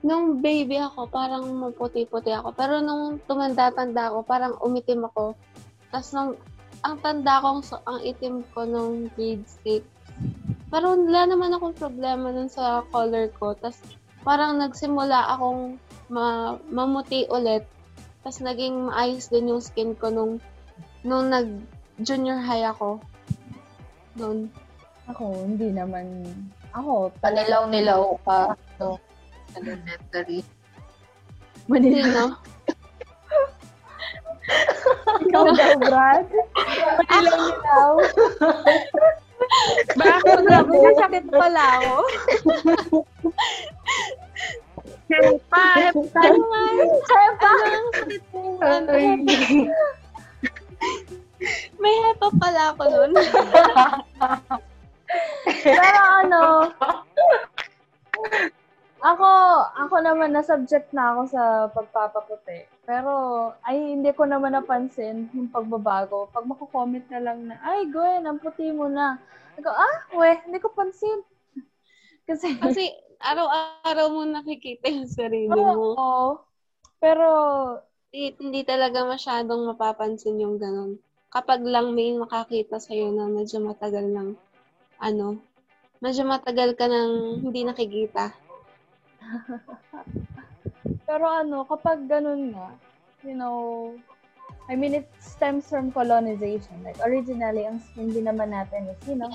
nung 0.02 0.42
baby 0.42 0.82
ako, 0.82 1.06
parang 1.06 1.46
maputi-puti 1.54 2.34
ako. 2.34 2.50
Pero 2.58 2.82
nung 2.82 3.22
tumanda-tanda 3.30 4.10
ako, 4.10 4.26
parang 4.26 4.58
umitim 4.66 5.06
ako. 5.06 5.38
Tapos 5.94 6.10
nung, 6.18 6.32
ang 6.82 6.98
tanda 7.06 7.38
ko, 7.46 7.62
so, 7.62 7.78
ang 7.86 8.02
itim 8.02 8.42
ko 8.58 8.66
nung 8.66 9.14
grade 9.14 9.46
6. 9.62 9.86
Pero 10.72 10.96
wala 10.98 11.28
naman 11.28 11.54
akong 11.54 11.78
problema 11.78 12.32
nun 12.32 12.50
sa 12.50 12.82
color 12.90 13.30
ko. 13.38 13.54
Tapos 13.60 13.78
parang 14.24 14.58
nagsimula 14.58 15.36
akong 15.36 15.78
ma- 16.10 16.58
mamuti 16.72 17.28
ulit. 17.28 17.68
Tapos 18.24 18.40
naging 18.40 18.90
maayos 18.90 19.28
din 19.28 19.52
yung 19.52 19.62
skin 19.62 19.94
ko 19.94 20.10
nung, 20.10 20.40
nung 21.04 21.28
nag 21.30 21.60
junior 22.02 22.40
high 22.40 22.66
ako. 22.66 23.04
Noon. 24.16 24.48
Ako, 25.12 25.44
hindi 25.44 25.76
naman. 25.76 26.24
Ako, 26.72 27.12
Panilaw-nilaw 27.20 28.16
ka. 28.24 28.56
No, 28.80 28.96
elementary. 29.60 30.40
Manila. 31.68 32.00
Sino? 32.00 32.24
Ikaw 35.28 35.46
daw, 35.52 35.74
Brad? 35.84 36.28
Manilaw-nilaw. 37.12 37.92
Bakit 40.00 40.38
grabe 40.48 40.76
sakit 40.96 41.26
pala 41.28 41.64
ako? 41.84 41.96
Pa, 45.52 45.92
Ano 46.24 46.40
nga? 46.48 46.64
Hepa! 47.04 47.52
Ano 47.52 47.68
ang 47.68 47.90
sakit 48.00 48.24
mo? 48.32 48.56
Ano? 48.64 48.92
May 51.82 51.96
hepa 52.08 52.28
pala 52.40 52.72
ako 52.72 52.84
nun. 52.88 53.12
Pero 55.64 56.00
ano, 56.26 56.42
ako, 59.02 59.30
ako 59.82 59.96
naman 60.06 60.38
na 60.38 60.46
subject 60.46 60.94
na 60.94 61.18
ako 61.18 61.22
sa 61.34 61.42
pagpapaputi. 61.74 62.70
Pero, 62.86 63.12
ay, 63.66 63.98
hindi 63.98 64.14
ko 64.14 64.30
naman 64.30 64.54
napansin 64.54 65.26
yung 65.34 65.50
pagbabago. 65.50 66.30
Pag 66.30 66.46
mako-comment 66.46 67.06
na 67.10 67.20
lang 67.22 67.50
na, 67.50 67.58
ay, 67.66 67.90
Gwen, 67.90 68.30
ang 68.30 68.38
puti 68.38 68.70
mo 68.70 68.86
na. 68.86 69.18
Ako, 69.58 69.70
ah, 69.74 69.98
weh, 70.18 70.38
hindi 70.46 70.62
ko 70.62 70.70
pansin. 70.70 71.26
Kasi, 72.30 72.62
Kasi 72.62 72.94
araw-araw 73.18 74.08
mo 74.14 74.22
nakikita 74.30 74.86
yung 74.90 75.10
sarili 75.10 75.50
mo. 75.50 75.98
oo. 75.98 76.22
Pero, 77.02 77.28
Hindi, 78.12 78.36
hindi 78.44 78.62
talaga 78.68 79.08
masyadong 79.08 79.72
mapapansin 79.72 80.44
yung 80.44 80.60
ganun. 80.60 81.00
Kapag 81.32 81.64
lang 81.64 81.96
may 81.96 82.12
makakita 82.12 82.76
sa'yo 82.76 83.16
na 83.16 83.32
medyo 83.32 83.64
matagal 83.64 84.04
ng, 84.04 84.36
ano, 85.02 85.42
medyo 85.98 86.24
matagal 86.24 86.78
ka 86.78 86.86
nang 86.86 87.42
hindi 87.42 87.66
nakikita. 87.66 88.32
pero 91.10 91.26
ano, 91.28 91.66
kapag 91.66 92.06
ganun 92.08 92.54
nga, 92.56 92.70
you 93.26 93.36
know, 93.36 93.92
I 94.70 94.80
mean, 94.80 94.96
it 94.96 95.10
stems 95.20 95.68
from 95.68 95.92
colonization. 95.92 96.80
Like, 96.86 96.96
originally, 97.04 97.68
ang 97.68 97.84
skin 97.92 98.14
din 98.14 98.30
naman 98.30 98.56
natin 98.56 98.88
is, 98.88 99.02
you 99.04 99.20
know, 99.20 99.34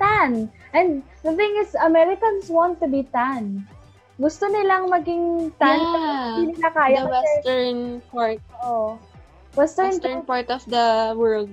tan. 0.00 0.48
And 0.72 1.02
the 1.20 1.34
thing 1.34 1.52
is, 1.60 1.76
Americans 1.76 2.48
want 2.48 2.80
to 2.80 2.88
be 2.88 3.04
tan. 3.10 3.68
Gusto 4.16 4.48
nilang 4.48 4.88
maging 4.88 5.52
tan. 5.60 5.78
Yeah. 5.78 6.24
Hindi 6.40 6.56
nila 6.56 6.70
kaya. 6.72 7.00
The 7.04 7.10
kasi, 7.10 7.20
western 7.20 7.78
part, 8.08 8.40
oo. 8.64 8.88
Western, 9.52 9.92
western 9.92 10.20
part 10.24 10.48
of 10.48 10.62
the 10.70 11.12
world. 11.18 11.50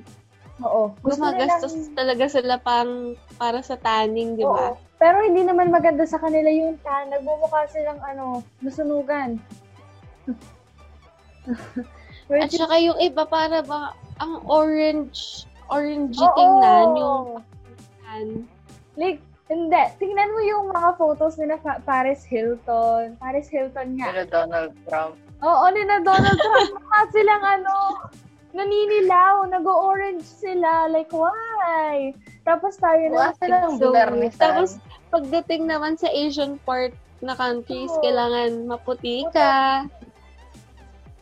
Oo. 0.63 0.95
Gusto 1.03 1.19
Gumagastos 1.19 1.73
nilang, 1.75 1.95
talaga 1.95 2.25
sila 2.31 2.55
pang, 2.61 3.19
para 3.35 3.59
sa 3.59 3.75
tanning, 3.75 4.39
di 4.39 4.45
ba? 4.45 4.77
Pero 4.95 5.19
hindi 5.23 5.43
naman 5.43 5.75
maganda 5.75 6.07
sa 6.07 6.15
kanila 6.21 6.47
yung 6.47 6.79
tan. 6.79 7.11
Nagmumukha 7.11 7.67
silang, 7.67 7.99
ano, 7.99 8.39
nasunugan. 8.63 9.35
At 12.31 12.49
saka 12.49 12.79
yung 12.81 12.97
iba 12.97 13.27
para 13.27 13.61
ba, 13.61 13.93
ang 14.23 14.41
orange, 14.47 15.45
orangey 15.69 16.23
Oo. 16.23 16.35
tingnan, 16.39 16.87
yung 16.95 17.27
tan. 18.01 18.27
Like, 18.95 19.19
hindi. 19.45 19.83
Tingnan 20.01 20.33
mo 20.33 20.41
yung 20.41 20.65
mga 20.73 20.97
photos 20.97 21.37
nila 21.37 21.61
Pa- 21.61 21.83
Paris 21.85 22.25
Hilton. 22.25 23.13
Paris 23.21 23.45
Hilton 23.45 23.93
nga. 23.99 24.09
Pero 24.09 24.23
Donald 24.25 24.73
Trump. 24.89 25.13
Oo, 25.45 25.63
ni 25.69 25.85
na 25.85 26.01
Donald 26.01 26.39
Trump. 26.39 26.81
Mukha 26.81 27.01
silang 27.13 27.43
ano, 27.45 27.73
naninilaw, 28.55 29.51
nag-orange 29.51 30.23
sila. 30.23 30.87
Like, 30.87 31.11
why? 31.11 32.15
Tapos 32.47 32.79
tayo 32.79 33.03
na. 33.11 33.35
Silang 33.35 33.75
So, 33.77 33.91
tapos, 34.39 34.79
pagdating 35.11 35.67
naman 35.67 35.99
sa 35.99 36.07
Asian 36.07 36.55
part 36.63 36.95
na 37.19 37.35
countries, 37.35 37.91
Oo. 37.91 38.01
kailangan 38.01 38.71
maputi 38.71 39.27
ka, 39.35 39.83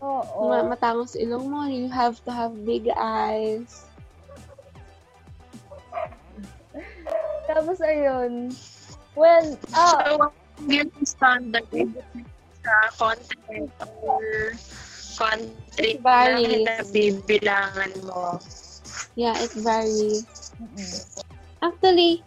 Oo. 0.04 0.46
ma- 0.46 0.70
matangos 0.70 1.18
ilong 1.18 1.50
mo, 1.50 1.66
you 1.66 1.90
have 1.90 2.22
to 2.22 2.30
have 2.30 2.54
big 2.64 2.86
eyes. 2.94 3.90
Tapos 7.50 7.82
ayun. 7.82 8.54
Well, 9.14 9.58
ah, 9.74 10.02
So, 10.06 10.34
yung 10.70 10.90
standard 11.06 11.68
sa 12.64 12.76
content 12.96 13.70
or 14.02 14.56
country 15.18 16.00
Varies. 16.02 16.66
na 16.66 16.76
bibilangan 16.90 17.92
mo. 18.06 18.38
Yeah, 19.14 19.38
it 19.38 19.54
varies. 19.54 20.26
Actually, 21.62 22.26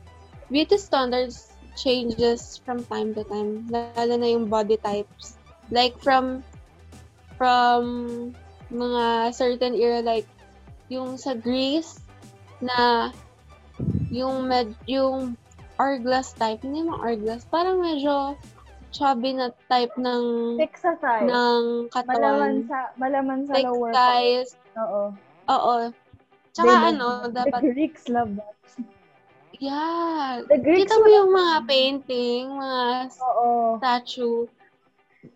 beauty 0.51 0.79
standards 0.79 1.51
changes 1.77 2.63
from 2.65 2.83
time 2.89 3.13
to 3.15 3.23
time. 3.27 3.69
Lalo 3.69 4.15
na 4.17 4.29
yung 4.31 4.49
body 4.49 4.79
types. 4.81 5.37
Like 5.69 5.99
from 6.01 6.47
from 7.37 8.33
mga 8.73 9.35
certain 9.35 9.75
era 9.77 10.01
like 10.01 10.27
yung 10.89 11.19
sa 11.19 11.35
Greece 11.37 12.01
na 12.63 13.11
yung 14.09 14.49
med 14.49 14.73
yung 14.89 15.37
hourglass 15.77 16.33
type, 16.33 16.65
hindi 16.65 16.87
mo 16.87 16.97
hourglass, 16.97 17.45
parang 17.53 17.85
medyo 17.85 18.39
chubby 18.97 19.37
na 19.37 19.53
type 19.69 19.93
ng 20.01 20.25
thighs. 20.57 21.29
ng 21.29 21.63
Malaman 21.93 21.93
katawan. 21.93 22.55
sa, 22.65 22.79
malaman 22.97 23.39
sa 23.45 23.53
Thick 23.61 23.67
lower 23.69 23.93
part. 23.93 23.95
thighs. 23.95 24.49
Oo. 24.81 25.03
Oo. 25.53 25.75
Tsaka 26.57 26.73
They 26.73 26.89
ano, 26.97 27.09
dapat 27.29 27.61
The 27.61 27.73
Greeks 27.77 28.05
love 28.09 28.33
that. 28.41 28.57
Yeah. 29.61 30.45
The 30.49 30.61
Greeks 30.61 30.89
Kita 30.89 31.01
mo 31.01 31.09
yung 31.09 31.33
mga 31.33 31.57
painting, 31.69 32.45
mga 32.57 32.83
Oo. 33.21 33.81
statue. 33.81 34.49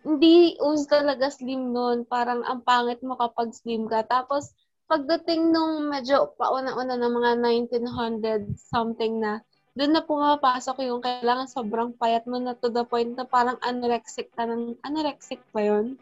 Hindi 0.05 0.57
uso 0.61 0.89
talaga 0.89 1.29
slim 1.29 1.73
nun. 1.77 2.09
Parang 2.09 2.41
ang 2.45 2.65
pangit 2.65 3.01
mo 3.05 3.17
kapag 3.17 3.53
slim 3.53 3.89
ka. 3.89 4.05
Tapos, 4.09 4.53
pagdating 4.89 5.53
nung 5.53 5.89
medyo 5.89 6.33
pauna-una 6.37 6.97
ng 6.97 7.13
mga 7.15 7.33
1900 7.77 8.57
something 8.57 9.21
na, 9.21 9.41
doon 9.71 9.93
na 9.95 10.03
pumapasok 10.03 10.83
yung 10.83 10.99
kailangan 10.99 11.47
sobrang 11.47 11.95
payat 11.95 12.27
mo 12.27 12.37
na 12.37 12.59
to 12.59 12.69
the 12.69 12.83
point 12.83 13.15
na 13.15 13.23
parang 13.23 13.55
anorexic 13.63 14.27
ka 14.35 14.43
ng, 14.43 14.75
anorexic 14.83 15.39
ba 15.55 15.63
yun? 15.63 15.95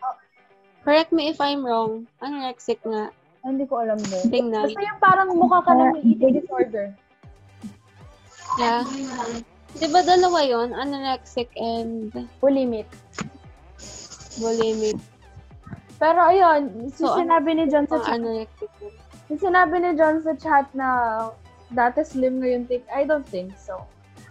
Correct 0.82 1.12
me 1.12 1.28
if 1.28 1.36
I'm 1.38 1.60
wrong. 1.60 2.08
Anorexic 2.18 2.80
nga. 2.80 3.12
Ay, 3.44 3.52
Hindi 3.52 3.64
ko 3.68 3.84
alam 3.84 4.00
din. 4.00 4.24
Tingnan. 4.32 4.72
Basta 4.72 4.80
yung 4.80 5.00
parang 5.00 5.28
mukha 5.36 5.58
ka 5.60 5.72
ng 5.76 5.88
may 5.92 6.02
eating 6.02 6.32
disorder. 6.40 6.86
Yeah. 8.56 8.82
Di 9.76 9.86
ba 9.92 10.00
dalawa 10.00 10.40
yon 10.42 10.72
Anorexic 10.72 11.52
and 11.54 12.10
Bulimic. 12.40 12.88
bulimic. 14.40 14.96
Pero 15.98 16.22
ayun, 16.24 16.88
So, 16.94 17.18
sinabi 17.18 17.58
ni 17.58 17.66
John 17.66 17.84
sa 17.84 17.98
chat, 18.00 18.16
anorexic. 18.16 18.70
sinabi 19.28 19.76
ni 19.82 19.90
John 19.92 20.22
sa 20.22 20.32
chat 20.38 20.70
na 20.72 20.88
dati 21.72 22.04
slim 22.04 22.40
ngayon 22.40 22.68
thick, 22.68 22.84
I 22.88 23.04
don't 23.04 23.26
think 23.26 23.56
so. 23.56 23.84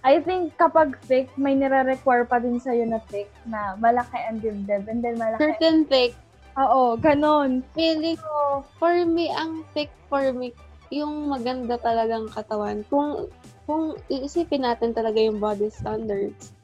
I 0.06 0.22
think 0.22 0.56
kapag 0.56 0.96
thick, 1.10 1.34
may 1.36 1.58
nire-require 1.58 2.24
pa 2.30 2.38
din 2.38 2.62
sa'yo 2.62 2.86
na 2.86 3.02
thick 3.10 3.28
na 3.50 3.76
malaki 3.82 4.18
ang 4.24 4.40
dibdib 4.40 4.86
and 4.88 5.02
then 5.02 5.18
malaki. 5.18 5.42
Certain 5.52 5.84
thick. 5.90 6.14
Oo, 6.58 6.98
ganon. 6.98 7.62
Feeling 7.78 8.18
So, 8.18 8.66
for 8.82 9.06
me, 9.06 9.30
ang 9.30 9.62
thick 9.74 9.94
for 10.10 10.34
me, 10.34 10.54
yung 10.90 11.30
maganda 11.30 11.78
talagang 11.78 12.32
katawan. 12.32 12.82
Kung 12.88 13.30
kung 13.68 14.00
iisipin 14.08 14.64
natin 14.64 14.96
talaga 14.96 15.20
yung 15.20 15.44
body 15.44 15.68
standards. 15.68 16.56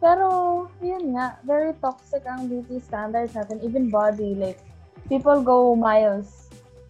pero, 0.00 0.64
yun 0.80 1.12
nga, 1.12 1.36
very 1.44 1.76
toxic 1.84 2.24
ang 2.24 2.48
beauty 2.48 2.80
standards 2.80 3.36
natin, 3.36 3.60
even 3.60 3.92
body, 3.92 4.32
like, 4.32 4.56
people 5.12 5.44
go 5.44 5.76
miles 5.76 6.39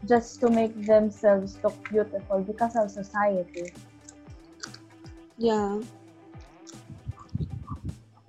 just 0.09 0.41
to 0.41 0.49
make 0.49 0.73
themselves 0.87 1.59
look 1.65 1.77
beautiful 1.89 2.41
because 2.41 2.77
of 2.77 2.89
society. 2.89 3.73
Yeah. 5.37 5.81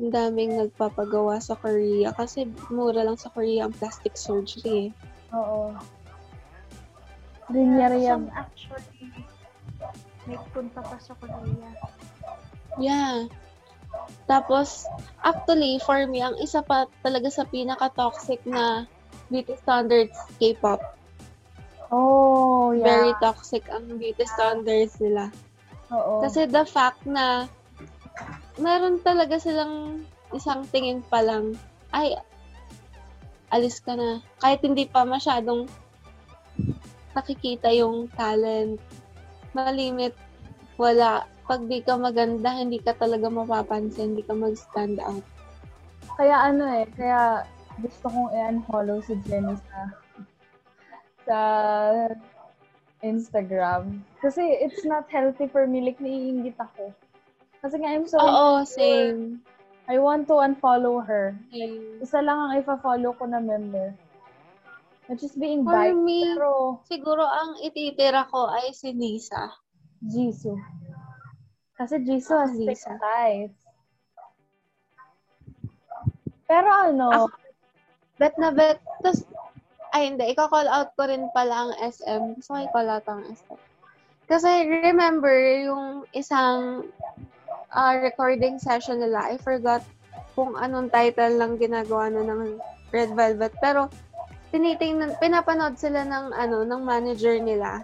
Ang 0.01 0.09
daming 0.11 0.57
nagpapagawa 0.57 1.39
sa 1.39 1.55
Korea 1.55 2.09
kasi 2.15 2.49
mura 2.73 3.05
lang 3.05 3.19
sa 3.19 3.29
Korea 3.29 3.69
ang 3.69 3.75
plastic 3.75 4.17
surgery. 4.17 4.89
eh. 4.89 5.35
Oo. 5.35 5.75
Rinya-riya. 7.51 8.17
Some 8.17 8.31
actually 8.33 9.27
nagpunta 10.25 10.79
pa 10.81 10.97
sa 10.97 11.13
Korea. 11.19 11.69
Yeah. 12.79 13.27
Tapos, 14.25 14.87
actually, 15.19 15.83
for 15.83 16.07
me, 16.07 16.23
ang 16.23 16.39
isa 16.39 16.63
pa 16.63 16.87
talaga 17.03 17.27
sa 17.27 17.43
pinaka-toxic 17.43 18.39
na 18.47 18.87
beauty 19.27 19.59
standards, 19.59 20.15
K-pop. 20.39 20.79
Oh, 21.91 22.71
yeah. 22.71 22.87
Very 22.87 23.13
toxic 23.19 23.67
ang 23.67 23.99
beauty 23.99 24.23
standards 24.23 24.95
nila. 25.03 25.27
Oo. 25.91 26.23
Kasi 26.23 26.47
the 26.47 26.63
fact 26.63 27.03
na 27.03 27.51
meron 28.55 29.03
talaga 29.03 29.35
silang 29.35 30.07
isang 30.31 30.63
tingin 30.71 31.03
pa 31.11 31.19
lang, 31.19 31.59
ay, 31.91 32.15
alis 33.51 33.83
ka 33.83 33.99
na. 33.99 34.23
Kahit 34.39 34.63
hindi 34.63 34.87
pa 34.87 35.03
masyadong 35.03 35.67
nakikita 37.11 37.67
yung 37.75 38.07
talent. 38.15 38.79
Malimit, 39.51 40.15
wala. 40.79 41.27
Pag 41.43 41.67
di 41.67 41.83
ka 41.83 41.99
maganda, 41.99 42.55
hindi 42.55 42.79
ka 42.79 42.95
talaga 42.95 43.27
mapapansin, 43.27 44.15
hindi 44.15 44.23
ka 44.23 44.31
mag-stand 44.31 45.03
out. 45.03 45.27
Kaya 46.15 46.47
ano 46.47 46.63
eh, 46.71 46.87
kaya 46.95 47.43
gusto 47.83 48.07
kong 48.07 48.31
i-unfollow 48.31 49.03
si 49.03 49.19
Jenny 49.27 49.59
sa 49.67 49.91
sa 51.23 51.37
Instagram. 53.01 54.01
Kasi 54.21 54.41
it's 54.61 54.85
not 54.85 55.09
healthy 55.09 55.47
for 55.47 55.65
me. 55.65 55.81
Like, 55.81 55.97
naiingit 55.97 56.57
ako. 56.57 56.93
Kasi 57.61 57.77
nga, 57.77 57.89
I'm 57.89 58.05
so 58.05 58.17
Oo, 58.17 58.61
same. 58.63 59.41
I 59.89 59.97
want 59.97 60.29
to 60.29 60.37
unfollow 60.37 61.01
her. 61.01 61.33
same. 61.49 61.99
Isa 61.99 62.21
lang 62.21 62.37
ang 62.37 62.53
ifa-follow 62.57 63.17
ko 63.17 63.25
na 63.25 63.41
member. 63.41 63.93
Which 65.09 65.21
is 65.21 65.35
being 65.35 65.65
For 65.65 65.75
bite. 65.75 65.97
me, 65.97 66.23
Pero, 66.31 66.79
siguro 66.87 67.25
ang 67.25 67.59
ititira 67.59 68.29
ko 68.29 68.47
ay 68.47 68.71
si 68.71 68.93
Lisa. 68.93 69.51
Jisoo. 69.99 70.55
Kasi 71.75 71.99
Jisoo 72.01 72.37
has 72.39 72.53
thick 72.55 72.77
Lisa. 72.77 72.95
thighs. 72.95 73.51
Pero 76.45 76.69
ano, 76.69 77.07
Ako- 77.27 77.39
Bet 78.15 78.37
na 78.37 78.53
bet. 78.53 78.77
Tapos, 79.01 79.25
ay 79.91 80.11
hindi, 80.11 80.31
iko-call 80.31 80.71
out 80.71 80.95
ko 80.95 81.07
rin 81.07 81.27
pala 81.35 81.67
ang 81.67 81.71
SM. 81.79 82.39
Gusto 82.39 82.55
ko 82.55 82.59
i-call 82.63 82.89
out 82.89 83.07
ang 83.11 83.27
SM. 83.27 83.59
Kasi 84.31 84.63
remember, 84.63 85.35
yung 85.67 86.07
isang 86.15 86.87
ah, 87.75 87.95
recording 87.99 88.55
session 88.59 89.03
nila, 89.03 89.27
I 89.27 89.35
forgot 89.39 89.83
kung 90.35 90.55
anong 90.55 90.91
title 90.91 91.35
lang 91.35 91.59
ginagawa 91.59 92.07
na 92.07 92.23
ng 92.23 92.59
Red 92.95 93.11
Velvet. 93.15 93.51
Pero, 93.59 93.91
tinitingnan, 94.55 95.19
pinapanood 95.19 95.75
sila 95.75 96.07
ng, 96.07 96.35
ano, 96.35 96.63
ng 96.63 96.81
manager 96.83 97.39
nila 97.39 97.83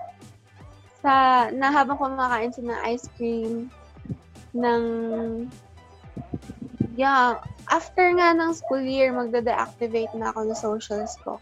sa, 1.04 1.48
na 1.52 1.72
habang 1.72 2.00
kumakain 2.00 2.52
sila 2.56 2.76
ng 2.76 2.82
ice 2.88 3.08
cream, 3.20 3.68
ng, 4.56 4.84
yeah, 6.96 7.40
after 7.68 8.12
nga 8.16 8.32
ng 8.32 8.52
school 8.56 8.84
year, 8.84 9.12
magda-deactivate 9.12 10.16
na 10.16 10.32
ako 10.32 10.48
ng 10.48 10.60
socials 10.60 11.20
ko. 11.24 11.40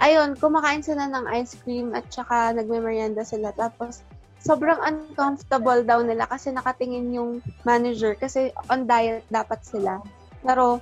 Ayun, 0.00 0.32
kumakain 0.40 0.80
sila 0.80 1.12
ng 1.12 1.28
ice 1.36 1.60
cream 1.60 1.92
at 1.92 2.08
saka 2.08 2.56
nagme-merienda 2.56 3.20
sila. 3.20 3.52
Tapos, 3.52 4.00
sobrang 4.40 4.80
uncomfortable 4.80 5.84
daw 5.84 6.00
nila 6.00 6.24
kasi 6.24 6.48
nakatingin 6.48 7.12
yung 7.12 7.44
manager 7.68 8.16
kasi 8.16 8.48
on 8.72 8.88
diet 8.88 9.20
dapat 9.28 9.60
sila. 9.60 10.00
Pero, 10.40 10.80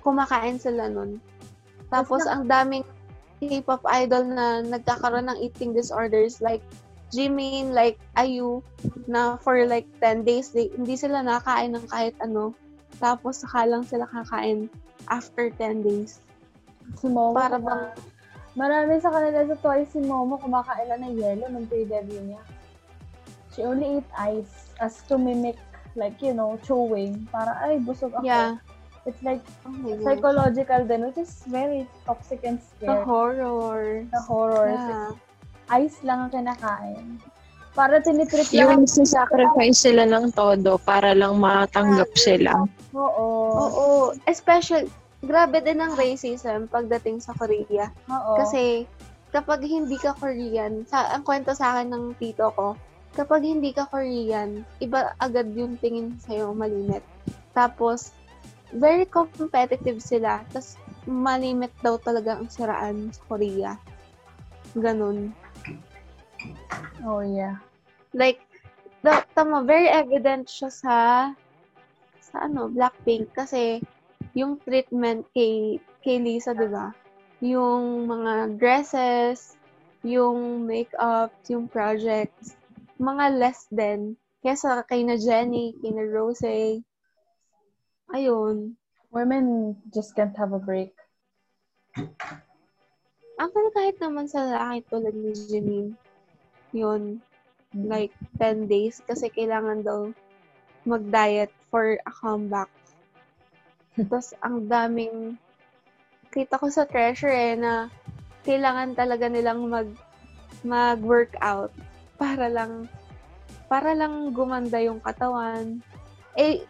kumakain 0.00 0.56
sila 0.56 0.88
nun. 0.88 1.20
Tapos, 1.92 2.24
ang 2.24 2.48
daming 2.48 2.88
K-pop 3.44 3.84
idol 3.92 4.24
na 4.32 4.64
nagkakaroon 4.64 5.28
ng 5.28 5.38
eating 5.44 5.76
disorders 5.76 6.40
like 6.40 6.64
Jimin, 7.12 7.76
like 7.76 8.00
Ayu, 8.16 8.64
na 9.04 9.36
for 9.36 9.60
like 9.68 9.84
10 10.00 10.24
days, 10.24 10.56
they, 10.56 10.72
hindi 10.72 10.96
sila 10.96 11.20
nakain 11.20 11.76
ng 11.76 11.84
kahit 11.92 12.16
ano. 12.24 12.56
Tapos, 12.96 13.44
saka 13.44 13.68
lang 13.68 13.84
sila 13.84 14.08
kakain 14.08 14.72
after 15.12 15.52
10 15.52 15.84
days. 15.84 16.24
si 16.96 17.06
Momo, 17.12 17.36
Para 17.36 17.60
bang, 17.60 17.92
marami 18.54 18.98
sa 18.98 19.10
kanila 19.10 19.44
sa 19.44 19.56
twice 19.58 19.92
si 19.92 20.00
Momo 20.00 20.38
kumakain 20.38 20.86
lang 20.86 21.02
ng 21.02 21.14
yelo 21.14 21.44
nung 21.50 21.66
pre-debut 21.66 22.22
niya. 22.22 22.42
She 23.54 23.62
only 23.62 23.98
ate 23.98 24.10
ice 24.14 24.74
as 24.78 24.98
to 25.06 25.14
mimic 25.14 25.54
like, 25.94 26.18
you 26.18 26.34
know, 26.34 26.58
chewing. 26.66 27.26
Para, 27.30 27.54
ay, 27.62 27.78
busog 27.78 28.10
ako. 28.14 28.26
yeah. 28.26 28.58
It's 29.04 29.20
like 29.20 29.44
Oh 29.68 30.00
psychological 30.00 30.88
din, 30.88 31.04
which 31.04 31.20
is 31.20 31.44
very 31.44 31.84
toxic 32.08 32.40
and 32.40 32.56
The 32.56 32.88
scary. 32.88 33.04
horror. 33.04 33.82
The 34.08 34.22
horrors. 34.24 34.80
Yeah. 34.80 35.12
Ice 35.76 36.00
lang 36.00 36.24
ang 36.24 36.30
kinakain. 36.32 37.20
Para 37.76 38.00
tinitrip 38.00 38.48
lang. 38.48 38.80
Yung 38.80 38.88
sacrifice 38.88 39.84
sila 39.84 40.08
ng 40.08 40.32
todo 40.32 40.80
para 40.80 41.12
lang 41.12 41.36
matanggap 41.36 42.08
sila. 42.16 42.64
Oo. 42.96 43.28
Oo. 43.52 43.86
Especially, 44.24 44.88
grabe 45.24 45.60
din 45.64 45.80
ang 45.80 45.96
racism 45.96 46.68
pagdating 46.68 47.18
sa 47.18 47.34
Korea. 47.34 47.90
Oo. 48.08 48.38
Kasi, 48.38 48.84
kapag 49.34 49.66
hindi 49.66 49.98
ka 49.98 50.14
Korean, 50.14 50.86
sa, 50.86 51.10
ang 51.10 51.26
kwento 51.26 51.50
sa 51.58 51.74
akin 51.74 51.90
ng 51.90 52.04
tito 52.22 52.54
ko, 52.54 52.78
kapag 53.18 53.42
hindi 53.42 53.74
ka 53.74 53.90
Korean, 53.90 54.62
iba 54.78 55.10
agad 55.18 55.50
yung 55.58 55.74
tingin 55.82 56.14
sa'yo, 56.22 56.54
malimit. 56.54 57.02
Tapos, 57.50 58.14
very 58.74 59.06
competitive 59.06 59.98
sila. 59.98 60.42
Tapos, 60.54 60.78
malimit 61.06 61.74
daw 61.82 61.98
talaga 61.98 62.38
ang 62.38 62.46
siraan 62.50 63.10
sa 63.10 63.22
Korea. 63.26 63.72
Ganun. 64.78 65.34
oh, 67.06 67.22
yeah. 67.22 67.58
Like, 68.14 68.42
the, 69.02 69.22
tama, 69.34 69.62
very 69.66 69.90
evident 69.90 70.46
siya 70.50 70.70
sa, 70.70 70.96
sa 72.22 72.36
ano, 72.46 72.70
Blackpink. 72.70 73.30
Kasi, 73.34 73.82
yung 74.34 74.58
treatment 74.62 75.26
kay, 75.30 75.78
kay 76.02 76.18
Lisa, 76.18 76.52
di 76.52 76.66
ba? 76.66 76.90
Yung 77.38 78.10
mga 78.10 78.58
dresses, 78.58 79.54
yung 80.02 80.66
makeup, 80.66 81.30
yung 81.48 81.70
projects, 81.70 82.58
mga 82.98 83.38
less 83.38 83.66
din. 83.70 84.18
Kesa 84.44 84.84
kay 84.84 85.06
na 85.06 85.16
Jenny, 85.16 85.72
kay 85.80 85.94
na 85.94 86.04
Rose. 86.04 86.84
Ayun. 88.12 88.76
Women 89.14 89.78
just 89.94 90.12
can't 90.12 90.36
have 90.36 90.52
a 90.52 90.60
break. 90.60 90.92
Actually, 93.34 93.72
kahit 93.74 93.96
naman 93.98 94.26
sa 94.26 94.46
lalaki 94.46 94.86
tulad 94.90 95.14
ni 95.14 95.30
Jimin, 95.34 95.88
yun, 96.74 97.22
like 97.74 98.14
10 98.38 98.70
days 98.70 99.02
kasi 99.06 99.30
kailangan 99.30 99.82
daw 99.82 100.00
mag-diet 100.86 101.50
for 101.70 101.98
a 101.98 102.12
comeback. 102.22 102.70
Tapos 103.94 104.34
ang 104.42 104.66
daming 104.66 105.38
kita 106.34 106.58
ko 106.58 106.66
sa 106.66 106.82
treasure 106.82 107.30
eh 107.30 107.54
na 107.54 107.86
kailangan 108.42 108.98
talaga 108.98 109.30
nilang 109.30 109.70
mag 109.70 109.88
mag-workout 110.66 111.70
para 112.18 112.50
lang 112.50 112.90
para 113.70 113.94
lang 113.94 114.34
gumanda 114.34 114.82
yung 114.82 114.98
katawan. 114.98 115.78
Eh 116.34 116.66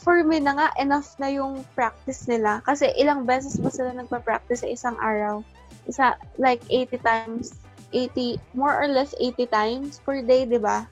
for 0.00 0.24
me 0.24 0.40
na 0.40 0.56
nga 0.56 0.68
enough 0.80 1.12
na 1.20 1.28
yung 1.28 1.60
practice 1.76 2.24
nila 2.24 2.64
kasi 2.64 2.88
ilang 2.96 3.28
beses 3.28 3.60
ba 3.60 3.68
sila 3.68 3.92
nagpa-practice 3.92 4.64
sa 4.64 4.72
isang 4.72 4.96
araw? 4.96 5.44
Isa 5.84 6.16
like 6.40 6.64
80 6.72 6.96
times 7.04 7.52
80 7.92 8.40
more 8.56 8.72
or 8.72 8.88
less 8.88 9.12
80 9.20 9.46
times 9.52 10.00
per 10.00 10.24
day, 10.24 10.48
'di 10.48 10.56
ba? 10.56 10.88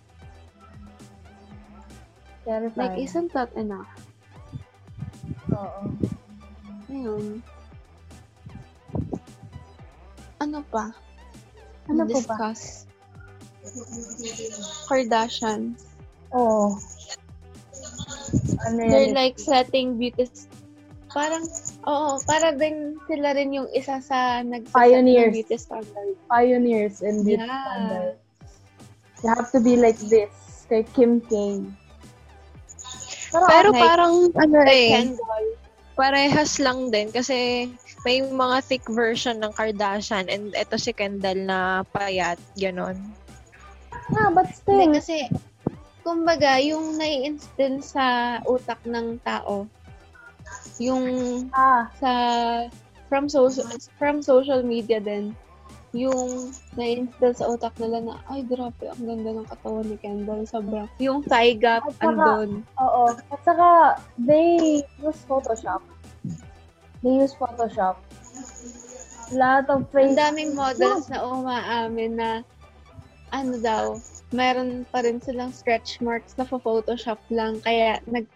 Terrifying. 2.45 2.77
Like 2.77 2.97
isn't 3.01 3.33
that 3.33 3.51
enough? 3.57 3.89
Oo. 5.51 5.83
Ayun. 6.91 7.27
Ano 10.41 10.59
pa? 10.67 10.91
Ano 11.87 12.03
po 12.07 12.19
ba? 12.25 12.35
Discuss. 12.37 12.87
Kardashians. 14.89 15.85
Oo. 16.33 16.75
Ano 18.61 18.79
They're 18.79 19.11
yan? 19.11 19.17
like 19.17 19.37
setting 19.37 19.97
beauty 19.97 20.29
s- 20.29 20.47
parang 21.11 21.43
oo, 21.85 22.23
para 22.23 22.55
din 22.55 22.95
sila 23.05 23.35
rin 23.35 23.51
yung 23.51 23.67
isa 23.75 23.99
sa 23.99 24.45
nagsaset 24.47 24.71
Pioneers. 24.73 25.27
ng 25.27 25.35
beauty 25.35 25.57
standard. 25.59 26.11
Pioneers 26.31 26.97
in 27.03 27.15
beauty 27.27 27.43
Yeah. 27.43 27.65
standards. 27.67 28.19
You 29.21 29.29
have 29.35 29.49
to 29.53 29.61
be 29.61 29.75
like 29.77 29.99
this. 30.01 30.31
Kay 30.71 30.87
Kim 30.95 31.19
K. 31.21 31.59
Pero 33.31 33.69
like, 33.71 33.83
parang 33.83 34.15
ano 34.35 34.57
eh, 34.67 34.91
Kendall. 35.15 35.47
parehas 35.95 36.59
lang 36.59 36.91
din 36.91 37.15
kasi 37.15 37.71
may 38.03 38.25
mga 38.25 38.57
thick 38.67 38.85
version 38.91 39.39
ng 39.39 39.53
Kardashian 39.55 40.27
and 40.27 40.51
ito 40.57 40.77
si 40.81 40.91
Kendall 40.91 41.47
na 41.47 41.85
payat, 41.93 42.41
ganon. 42.57 42.97
Ah, 44.17 44.33
but 44.35 44.51
still, 44.51 44.81
Hindi, 44.81 44.99
kasi, 44.99 45.17
kumbaga, 46.03 46.59
yung 46.59 46.99
nai-instill 46.99 47.79
sa 47.85 48.39
utak 48.49 48.81
ng 48.89 49.21
tao, 49.23 49.69
yung 50.81 51.07
ah, 51.55 51.87
sa 52.01 52.13
from 53.13 53.29
social 53.29 53.67
from 53.99 54.23
social 54.25 54.65
media 54.65 54.99
din 54.99 55.37
yung 55.91 56.55
na-instill 56.79 57.35
sa 57.35 57.51
utak 57.51 57.75
nila 57.83 57.99
na 57.99 58.15
ay 58.31 58.47
grabe 58.47 58.87
ang 58.87 59.03
ganda 59.03 59.31
ng 59.35 59.49
katawan 59.51 59.87
ni 59.91 59.97
Kendall 59.99 60.47
sobrang 60.47 60.87
yung 61.03 61.19
thigh 61.27 61.59
gap 61.59 61.83
At 61.83 61.99
saka- 61.99 62.15
andun 62.15 62.51
oo. 62.79 63.05
At 63.31 63.41
saka, 63.43 63.69
they 64.23 64.83
use 65.03 65.21
Photoshop. 65.27 65.83
They 67.03 67.19
use 67.19 67.35
Photoshop. 67.35 67.99
Lahat 69.35 69.67
of 69.71 69.87
ang 69.87 69.91
face 69.91 70.15
daming 70.15 70.55
models 70.55 71.11
na 71.11 71.23
umaamin 71.27 72.19
na 72.19 72.31
ano 73.31 73.55
daw 73.63 73.85
meron 74.31 74.87
pa 74.91 75.03
rin 75.03 75.19
silang 75.23 75.51
stretch 75.51 75.99
marks 76.03 76.39
na 76.39 76.47
photoshop 76.47 77.19
lang 77.31 77.59
kaya 77.63 77.99
nag 78.11 78.27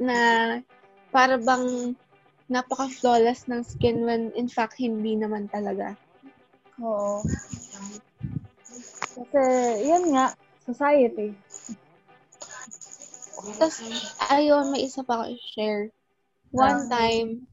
na 0.00 0.18
para 1.12 1.40
bang 1.40 1.96
napaka-flawless 2.52 3.48
ng 3.48 3.64
skin 3.64 4.04
when 4.04 4.28
in 4.36 4.48
fact 4.48 4.76
hindi 4.76 5.16
naman 5.16 5.48
talaga. 5.48 5.96
Oo. 6.80 7.20
Kasi, 9.12 9.42
yun 9.84 10.16
nga, 10.16 10.32
society. 10.64 11.36
Tapos, 13.58 13.82
ayun, 14.32 14.72
may 14.72 14.88
isa 14.88 15.04
pa 15.04 15.20
ako 15.20 15.24
i-share. 15.36 15.92
One 16.54 16.88
time, 16.88 17.44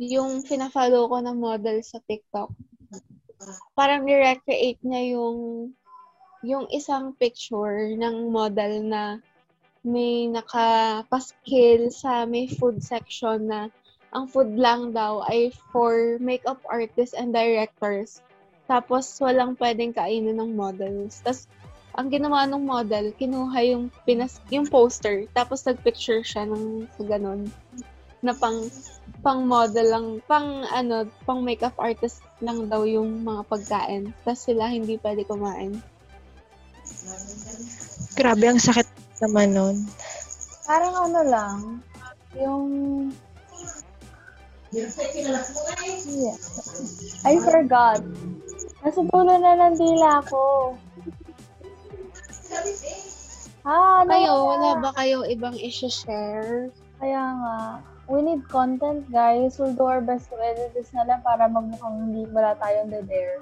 yung 0.00 0.44
fina-follow 0.46 1.10
ko 1.10 1.16
na 1.20 1.36
model 1.36 1.84
sa 1.84 2.00
TikTok, 2.08 2.48
parang 3.76 4.08
ni-recreate 4.08 4.80
niya 4.80 5.18
yung 5.18 5.38
yung 6.44 6.68
isang 6.68 7.16
picture 7.16 7.96
ng 7.96 8.28
model 8.28 8.84
na 8.84 9.16
may 9.84 10.28
nakapaskil 10.28 11.88
sa 11.88 12.28
may 12.28 12.48
food 12.48 12.84
section 12.84 13.48
na 13.48 13.72
ang 14.12 14.28
food 14.28 14.56
lang 14.56 14.92
daw 14.92 15.24
ay 15.24 15.52
for 15.72 16.20
makeup 16.20 16.60
artists 16.68 17.16
and 17.16 17.32
directors. 17.32 18.23
Tapos, 18.64 19.04
walang 19.20 19.56
pwedeng 19.60 19.92
kainin 19.92 20.36
ng 20.36 20.56
models. 20.56 21.20
Tapos, 21.20 21.48
ang 21.94 22.10
ginawa 22.10 22.42
ng 22.50 22.64
model, 22.66 23.14
kinuha 23.14 23.58
yung, 23.70 23.86
pinas, 24.02 24.42
yung 24.50 24.66
poster, 24.66 25.30
tapos 25.30 25.62
nagpicture 25.62 26.26
siya 26.26 26.42
ng 26.42 26.90
ganun, 27.06 27.46
na 28.18 28.34
pang, 28.34 28.66
pang 29.22 29.46
model 29.46 29.86
lang, 29.86 30.06
pang 30.26 30.66
ano, 30.74 31.06
pang 31.22 31.44
makeup 31.46 31.76
artist 31.78 32.24
lang 32.42 32.66
daw 32.66 32.82
yung 32.82 33.22
mga 33.22 33.46
pagkain. 33.46 34.10
Tapos 34.26 34.42
sila 34.42 34.66
hindi 34.72 34.98
pwede 34.98 35.22
kumain. 35.22 35.78
Grabe, 38.18 38.44
ang 38.48 38.58
sakit 38.58 38.88
naman 39.22 39.54
nun. 39.54 39.76
Parang 40.66 40.94
ano 40.98 41.20
lang, 41.22 41.58
yung... 42.34 42.66
Yeah. 44.74 46.34
I 47.22 47.38
forgot. 47.38 48.02
Nasa 48.84 49.00
dulo 49.00 49.32
na 49.40 49.56
ng 49.56 49.76
dila 49.80 50.20
ko. 50.28 50.76
Ah, 53.64 54.04
ano 54.04 54.12
Kayo, 54.12 54.28
na? 54.28 54.44
wala 54.44 54.68
ba 54.84 54.90
kayong 54.92 55.24
ibang 55.32 55.56
isi-share? 55.56 56.68
Kaya 57.00 57.22
nga, 57.32 57.56
we 58.12 58.20
need 58.20 58.44
content, 58.52 59.08
guys. 59.08 59.56
We'll 59.56 59.72
do 59.72 59.88
our 59.88 60.04
best 60.04 60.28
to 60.28 60.36
edit 60.36 60.76
this 60.76 60.92
na 60.92 61.08
lang 61.08 61.24
para 61.24 61.48
magmukhang 61.48 61.96
hindi 61.96 62.28
wala 62.28 62.52
tayong 62.60 62.92
dead 62.92 63.08
air. 63.08 63.40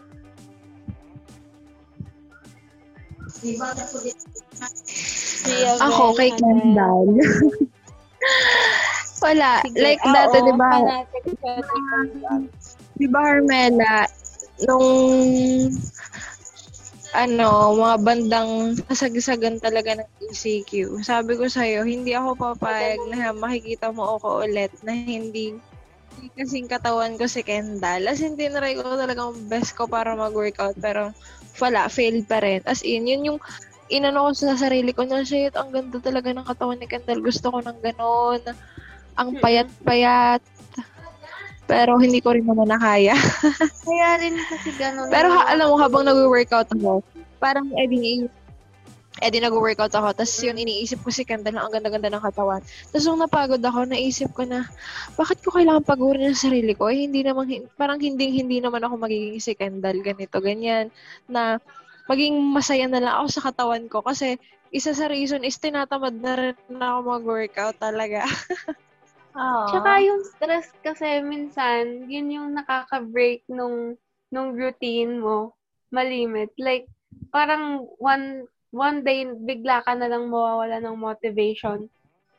Ako, 5.83 6.15
kay. 6.15 6.31
Kendall. 6.39 7.19
Wala. 9.23 9.63
Sige, 9.67 9.79
like, 9.83 10.03
ah, 10.07 10.15
dati, 10.15 10.39
oo, 10.39 10.47
di 10.47 10.55
ba, 10.55 10.71
di 12.95 13.07
ba, 13.11 13.19
Carmela, 13.27 14.07
nung, 14.67 14.89
ano, 17.13 17.77
mga 17.77 17.97
bandang 18.01 18.53
kasagisagan 18.89 19.61
talaga 19.61 20.01
ng 20.01 20.09
ECQ. 20.33 21.05
Sabi 21.05 21.37
ko 21.37 21.45
sa'yo, 21.45 21.85
hindi 21.85 22.17
ako 22.17 22.57
papayag 22.57 23.01
na 23.13 23.37
makikita 23.37 23.93
mo 23.93 24.17
ako 24.17 24.49
ulit 24.49 24.73
na 24.81 24.97
hindi 24.97 25.53
kasing 26.39 26.71
katawan 26.71 27.19
ko 27.19 27.27
si 27.29 27.43
Kendall. 27.45 28.09
As 28.09 28.23
in, 28.23 28.39
tinry 28.39 28.79
ko 28.79 28.97
talagang 28.97 29.35
best 29.51 29.75
ko 29.77 29.85
para 29.91 30.15
mag-workout. 30.17 30.79
Pero, 30.81 31.13
wala, 31.61 31.91
failed 31.91 32.25
pa 32.31 32.41
rin. 32.41 32.65
As 32.65 32.81
in, 32.81 33.05
yun 33.05 33.27
yung 33.27 33.41
inano 33.93 34.31
ko 34.31 34.31
sa 34.33 34.57
sarili 34.57 34.97
ko 34.97 35.05
na, 35.05 35.27
shit, 35.27 35.53
ang 35.53 35.69
ganda 35.69 36.01
talaga 36.01 36.33
ng 36.33 36.47
katawan 36.47 36.79
ni 36.81 36.89
Kendall. 36.89 37.21
Gusto 37.21 37.53
ko 37.53 37.59
ng 37.61 37.79
ganon. 37.83 38.41
Ang 39.19 39.37
payat-payat. 39.43 40.41
Pero 41.71 41.97
hindi 41.97 42.19
ko 42.19 42.35
rin 42.35 42.45
naman 42.45 42.69
nakaya. 42.69 43.15
Kaya 43.87 44.09
rin 44.19 44.35
kasi 44.51 44.71
ganun. 44.75 45.09
Pero 45.09 45.31
ha, 45.31 45.49
alam 45.49 45.71
mo, 45.71 45.77
habang 45.79 46.05
nag-workout 46.05 46.75
ako, 46.75 47.07
parang 47.39 47.71
edi, 47.79 48.27
edi 49.23 49.39
nag-workout 49.39 49.95
ako, 49.95 50.11
tapos 50.13 50.35
yun, 50.43 50.59
iniisip 50.59 50.99
ko 51.07 51.15
si 51.15 51.23
Kendall 51.23 51.55
na 51.55 51.63
ang 51.63 51.73
ganda-ganda 51.73 52.11
ng 52.11 52.23
katawan. 52.23 52.61
Tapos 52.91 53.05
nung 53.07 53.23
napagod 53.23 53.63
ako, 53.63 53.87
naisip 53.87 54.35
ko 54.35 54.43
na, 54.43 54.67
bakit 55.15 55.39
ko 55.41 55.55
kailangan 55.55 55.87
pagurin 55.87 56.35
ang 56.35 56.39
sarili 56.39 56.75
ko? 56.75 56.91
Eh, 56.91 57.07
hindi 57.07 57.23
naman, 57.23 57.47
parang 57.79 58.03
hindi, 58.03 58.35
hindi 58.35 58.59
naman 58.59 58.83
ako 58.83 58.99
magiging 58.99 59.39
si 59.39 59.55
Kendall, 59.55 60.03
ganito, 60.03 60.43
ganyan, 60.43 60.91
na 61.31 61.63
maging 62.11 62.35
masaya 62.43 62.91
na 62.91 62.99
lang 62.99 63.15
ako 63.23 63.27
sa 63.31 63.45
katawan 63.49 63.87
ko. 63.87 64.03
Kasi, 64.03 64.35
isa 64.73 64.97
sa 64.97 65.07
reason 65.07 65.45
is 65.45 65.61
tinatamad 65.61 66.17
na 66.17 66.33
rin 66.35 66.57
ako 66.81 66.99
mag-workout 67.07 67.77
talaga. 67.79 68.27
Ah. 69.33 69.65
Tsaka 69.69 69.91
yung 70.05 70.21
stress 70.25 70.69
kasi 70.85 71.25
minsan, 71.25 72.05
yun 72.09 72.29
yung 72.29 72.49
nakaka-break 72.53 73.45
nung, 73.49 73.97
nung 74.29 74.53
routine 74.53 75.21
mo, 75.21 75.57
malimit. 75.89 76.53
Like, 76.61 76.89
parang 77.33 77.89
one, 77.97 78.45
one 78.73 79.01
day, 79.01 79.25
bigla 79.25 79.81
ka 79.85 79.97
na 79.97 80.09
lang 80.09 80.29
mawawala 80.29 80.81
ng 80.85 80.97
motivation 81.01 81.89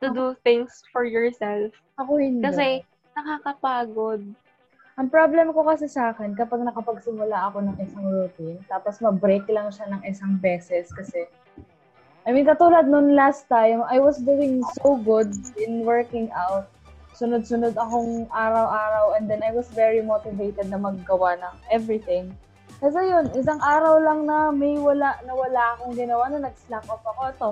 to 0.02 0.14
do 0.14 0.38
things 0.46 0.86
for 0.94 1.06
yourself. 1.06 1.74
Ako 1.98 2.22
hindi. 2.22 2.46
Kasi, 2.46 2.86
nakakapagod. 3.18 4.22
Ang 4.94 5.10
problem 5.10 5.50
ko 5.58 5.66
kasi 5.66 5.90
sa 5.90 6.14
akin, 6.14 6.38
kapag 6.38 6.62
nakapagsimula 6.62 7.50
ako 7.50 7.66
ng 7.66 7.78
isang 7.82 8.06
routine, 8.06 8.62
tapos 8.70 9.02
ma-break 9.02 9.50
lang 9.50 9.74
siya 9.74 9.90
ng 9.90 10.06
isang 10.06 10.38
beses 10.38 10.94
kasi 10.94 11.26
I 12.24 12.32
mean, 12.32 12.48
katulad 12.48 12.88
nung 12.88 13.12
last 13.20 13.52
time, 13.52 13.84
I 13.84 14.00
was 14.00 14.16
doing 14.24 14.64
so 14.80 14.96
good 14.96 15.28
in 15.60 15.84
working 15.84 16.32
out. 16.32 16.72
Sunod-sunod 17.14 17.78
akong 17.78 18.26
araw-araw 18.34 19.14
and 19.18 19.30
then 19.30 19.46
I 19.46 19.54
was 19.54 19.70
very 19.70 20.02
motivated 20.02 20.74
na 20.74 20.82
maggawa 20.82 21.38
ng 21.38 21.56
everything. 21.70 22.34
Kasi 22.82 23.00
yun, 23.00 23.30
isang 23.38 23.62
araw 23.62 24.02
lang 24.02 24.26
na 24.26 24.50
may 24.50 24.76
wala, 24.82 25.16
na 25.24 25.34
wala 25.38 25.78
akong 25.78 25.94
ginawa 25.94 26.28
na 26.34 26.50
nag-slack 26.50 26.84
off 26.90 27.06
ako. 27.06 27.22
Ito, 27.30 27.50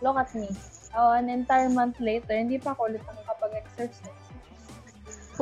look 0.00 0.16
at 0.16 0.30
me. 0.32 0.48
Oh, 0.96 1.12
an 1.12 1.28
entire 1.28 1.68
month 1.68 1.98
later, 2.00 2.32
hindi 2.32 2.56
pa 2.56 2.72
ako 2.72 2.88
ulit 2.88 3.02
nakakapag-exercise. 3.04 4.24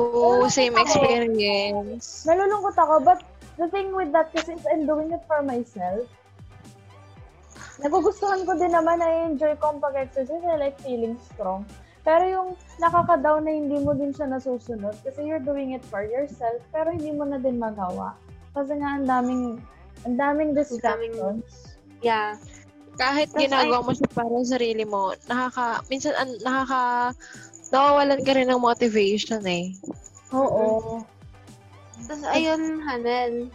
Oo, 0.01 0.45
same 0.49 0.75
experience. 0.75 2.25
Nalulungkot 2.25 2.75
ako, 2.75 3.05
but 3.05 3.21
the 3.61 3.69
thing 3.69 3.93
with 3.93 4.11
that 4.13 4.33
kasi 4.33 4.57
is 4.57 4.65
I'm 4.69 4.85
doing 4.89 5.13
it 5.13 5.21
for 5.29 5.45
myself. 5.45 6.09
Nagugustuhan 7.77 8.45
ko 8.45 8.57
din 8.57 8.73
naman 8.73 8.97
na 8.97 9.29
enjoy 9.29 9.53
ko 9.61 9.77
ang 9.77 9.79
pag-exercise. 9.81 10.41
I 10.41 10.57
like 10.57 10.77
feeling 10.81 11.17
strong. 11.21 11.65
Pero 12.07 12.23
yung 12.23 12.49
nakaka-down 12.79 13.43
na 13.43 13.51
hindi 13.51 13.83
mo 13.83 13.91
din 13.91 14.15
siya 14.15 14.31
nasusunod 14.31 14.95
kasi 15.03 15.27
you're 15.27 15.43
doing 15.43 15.75
it 15.75 15.83
for 15.91 16.07
yourself 16.07 16.63
pero 16.71 16.95
hindi 16.95 17.11
mo 17.11 17.27
na 17.27 17.35
din 17.35 17.59
magawa. 17.59 18.15
Kasi 18.55 18.79
nga 18.79 18.95
ang 18.95 19.03
daming 19.03 19.59
ang 20.07 20.15
daming 20.15 20.55
distractions. 20.55 21.75
Yeah. 21.99 22.39
Kahit 22.95 23.29
Tas 23.35 23.43
ginagawa 23.43 23.83
mo 23.83 23.91
siya 23.91 24.09
para 24.09 24.31
sa 24.41 24.57
sarili 24.57 24.87
mo, 24.87 25.13
nakaka, 25.29 25.85
minsan 25.85 26.17
an, 26.17 26.33
nakaka, 26.41 27.13
nawawalan 27.69 28.23
ka 28.25 28.31
rin 28.33 28.49
ng 28.49 28.57
motivation 28.63 29.43
eh. 29.45 29.75
Oo. 30.33 31.03
Tapos, 32.09 32.25
ayun, 32.33 32.81
Hanen, 32.87 33.53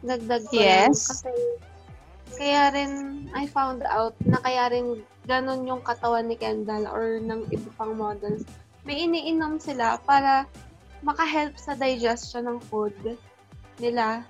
dagdag 0.00 0.48
ko 0.48 0.56
Yes. 0.56 0.88
lang. 0.88 0.94
Kasi, 1.04 1.30
kaya 2.36 2.72
rin, 2.72 2.92
I 3.32 3.48
found 3.48 3.84
out 3.84 4.16
na 4.24 4.40
kaya 4.40 4.72
rin 4.72 5.04
ganun 5.28 5.68
yung 5.68 5.82
katawan 5.84 6.26
ni 6.28 6.36
Kendall 6.36 6.88
or 6.90 7.22
ng 7.22 7.46
iba 7.52 7.70
pang 7.78 7.94
models. 7.94 8.42
May 8.82 9.06
iniinom 9.06 9.62
sila 9.62 10.02
para 10.02 10.48
makahelp 11.06 11.54
sa 11.58 11.78
digestion 11.78 12.50
ng 12.50 12.58
food 12.66 12.94
nila. 13.78 14.26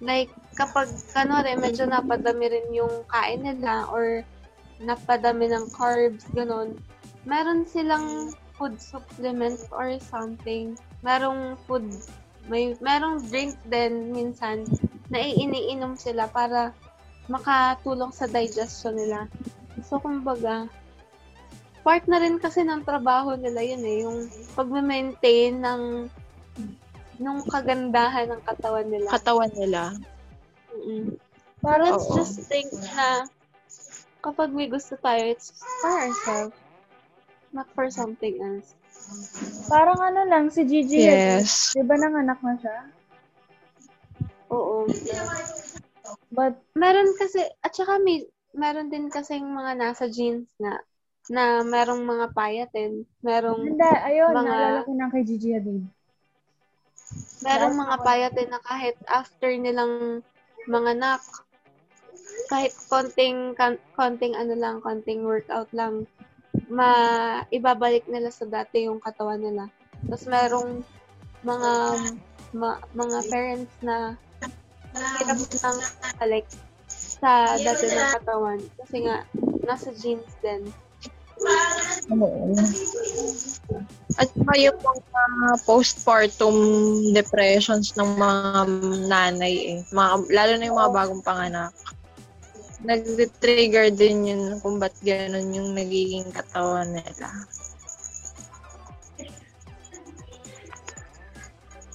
Like, 0.00 0.32
kapag, 0.56 0.88
ano 1.16 1.44
rin, 1.44 1.60
medyo 1.60 1.84
napadami 1.88 2.52
rin 2.52 2.68
yung 2.72 3.04
kain 3.08 3.44
nila 3.44 3.88
or 3.88 4.24
napadami 4.80 5.48
ng 5.52 5.68
carbs, 5.72 6.24
ganun. 6.32 6.76
Meron 7.28 7.68
silang 7.68 8.32
food 8.56 8.80
supplement 8.80 9.60
or 9.72 9.96
something 10.00 10.76
merong 11.00 11.56
food, 11.64 11.88
may 12.48 12.76
merong 12.80 13.24
drink 13.28 13.56
din 13.68 14.12
minsan 14.12 14.68
na 15.08 15.20
iniinom 15.20 15.96
sila 15.96 16.28
para 16.28 16.76
makatulong 17.30 18.10
sa 18.10 18.26
digestion 18.26 18.98
nila. 18.98 19.30
So, 19.86 20.02
kumbaga, 20.02 20.66
part 21.86 22.04
na 22.10 22.18
rin 22.18 22.36
kasi 22.42 22.66
ng 22.66 22.82
trabaho 22.82 23.38
nila 23.38 23.62
yun 23.62 23.82
eh, 23.86 23.96
yung 24.04 24.18
pag-maintain 24.58 25.56
ng 25.62 26.10
nung 27.20 27.40
kagandahan 27.46 28.28
ng 28.32 28.42
katawan 28.42 28.88
nila. 28.90 29.08
Katawan 29.14 29.52
nila. 29.54 29.94
Mm-mm. 30.74 31.14
Parang 31.60 32.00
Oo. 32.00 32.16
just 32.16 32.40
think 32.48 32.72
na 32.96 33.28
kapag 34.24 34.50
may 34.50 34.68
gusto 34.68 34.96
tayo, 34.98 35.20
it's 35.28 35.52
for 35.80 35.92
ourselves, 35.92 36.56
not 37.52 37.68
for 37.76 37.88
something 37.92 38.36
else. 38.40 38.72
Parang 39.68 40.00
ano 40.00 40.24
lang, 40.28 40.48
si 40.48 40.64
Gigi, 40.64 41.04
Yes. 41.08 41.76
di 41.76 41.84
ba 41.84 41.96
nanganak 42.00 42.40
na 42.40 42.54
siya? 42.58 42.78
Oo. 44.50 44.88
But, 46.30 46.62
Meron 46.78 47.10
kasi, 47.18 47.42
at 47.60 47.74
saka 47.74 47.98
may, 47.98 48.22
meron 48.54 48.88
din 48.88 49.10
kasing 49.10 49.42
mga 49.44 49.74
nasa 49.76 50.06
genes 50.06 50.50
na 50.58 50.78
na 51.28 51.62
merong 51.62 52.02
mga 52.02 52.26
payatin, 52.34 53.06
merong 53.22 53.62
hindi, 53.62 53.86
ayun, 53.86 54.34
Mga- 54.34 54.46
naalala 54.46 54.80
ko 54.82 54.92
na 54.96 55.06
kay 55.10 55.22
Gigi 55.22 55.54
Hadid. 55.54 55.84
merong 57.42 57.74
mga 57.74 57.96
payatin 58.02 58.48
na 58.50 58.60
kahit 58.62 58.94
after 59.06 59.50
nilang 59.50 60.22
manganak, 60.66 61.22
kahit 62.46 62.74
konting 62.86 63.54
konting 63.94 64.34
ano 64.34 64.54
lang, 64.54 64.78
konting 64.78 65.22
workout 65.22 65.70
lang, 65.70 66.06
ma 66.70 66.90
ibabalik 67.50 68.06
nila 68.06 68.30
sa 68.30 68.46
dati 68.46 68.86
yung 68.86 69.02
katawan 69.02 69.42
nila. 69.42 69.66
Tapos 70.06 70.26
merong 70.26 70.70
mga 71.42 71.72
ma- 72.54 72.82
mga 72.92 73.18
parents 73.30 73.74
na 73.82 74.14
hirap 74.94 75.38
nang 75.38 75.78
balik 76.18 76.46
sa 76.96 77.54
dati 77.60 77.86
ng 77.86 78.10
katawan 78.18 78.60
kasi 78.80 78.96
nga 79.06 79.16
nasa 79.64 79.90
genes 79.94 80.32
din. 80.42 80.66
At 84.20 84.28
saka 84.28 84.54
yung 84.60 84.78
mga 84.82 85.02
postpartum 85.64 86.56
depressions 87.16 87.96
ng 87.96 88.10
mga 88.18 88.40
nanay 89.08 89.54
eh. 89.72 89.78
Mga, 89.94 90.08
lalo 90.28 90.52
na 90.58 90.68
yung 90.68 90.78
mga 90.80 90.92
bagong 90.92 91.24
panganak. 91.24 91.72
Nag-trigger 92.80 93.92
din 93.92 94.28
yun 94.28 94.42
kung 94.60 94.80
ba't 94.80 94.96
gano'n 95.04 95.52
yung 95.52 95.76
nagiging 95.76 96.28
katawan 96.32 96.92
nila. 96.96 97.28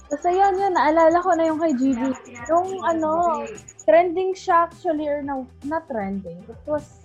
Kasi 0.06 0.38
yan, 0.38 0.54
yun, 0.54 0.72
naalala 0.74 1.18
ko 1.18 1.34
na 1.34 1.50
yung 1.50 1.58
kay 1.58 1.74
Gigi. 1.74 2.10
Yung 2.46 2.78
ano, 2.86 3.42
trending 3.82 4.38
siya 4.38 4.70
actually, 4.70 5.10
or 5.10 5.18
no, 5.22 5.50
not 5.66 5.90
trending. 5.90 6.38
It 6.46 6.62
was 6.66 7.02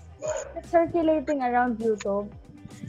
circulating 0.69 1.41
around 1.41 1.81
YouTube. 1.81 2.29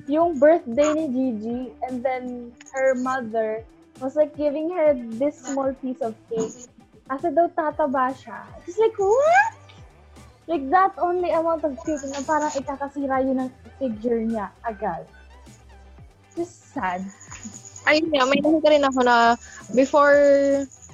Yung 0.09 0.37
birthday 0.37 0.93
ni 0.93 1.07
Gigi, 1.09 1.61
and 1.89 2.05
then 2.05 2.53
her 2.77 2.93
mother 3.01 3.65
was 4.05 4.17
like 4.17 4.37
giving 4.37 4.69
her 4.73 4.93
this 5.17 5.41
small 5.41 5.73
piece 5.81 6.01
of 6.05 6.13
cake. 6.29 6.69
Kasi 7.09 7.33
daw 7.33 7.49
tataba 7.57 8.13
siya. 8.13 8.45
It's 8.69 8.77
like, 8.77 8.97
what? 9.01 9.53
Like 10.45 10.69
that 10.69 10.93
only 11.01 11.31
amount 11.33 11.65
of 11.65 11.79
cake 11.87 12.05
na 12.13 12.21
parang 12.27 12.53
ikakasira 12.53 13.25
yun 13.25 13.49
ng 13.49 13.51
figure 13.81 14.21
niya 14.21 14.53
agad. 14.67 15.09
Just 16.37 16.73
sad. 16.73 17.01
Ayun 17.83 18.15
nga, 18.15 18.25
may 18.31 18.39
nakita 18.39 18.69
rin 18.71 18.87
ako 18.87 19.01
na 19.03 19.35
before 19.75 20.15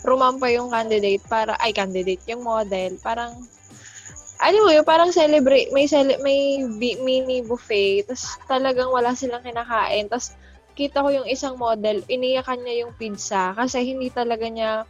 rumampa 0.06 0.48
yung 0.48 0.72
candidate, 0.72 1.20
para, 1.28 1.52
ay 1.60 1.74
candidate, 1.76 2.22
yung 2.30 2.40
model, 2.40 2.96
parang, 3.02 3.34
alam 4.40 4.60
mo 4.62 4.70
yun, 4.72 4.86
parang 4.86 5.10
celebrate, 5.12 5.68
may, 5.74 5.84
cele, 5.90 6.16
may 6.22 6.64
mini 7.02 7.44
buffet, 7.44 8.06
tapos 8.08 8.38
talagang 8.46 8.88
wala 8.88 9.12
silang 9.12 9.44
kinakain, 9.44 10.06
tapos 10.08 10.32
kita 10.78 11.02
ko 11.02 11.10
yung 11.10 11.28
isang 11.28 11.58
model, 11.58 12.00
iniyakan 12.06 12.62
niya 12.62 12.86
yung 12.86 12.94
pizza, 12.96 13.52
kasi 13.52 13.82
hindi 13.84 14.08
talaga 14.08 14.46
niya, 14.46 14.86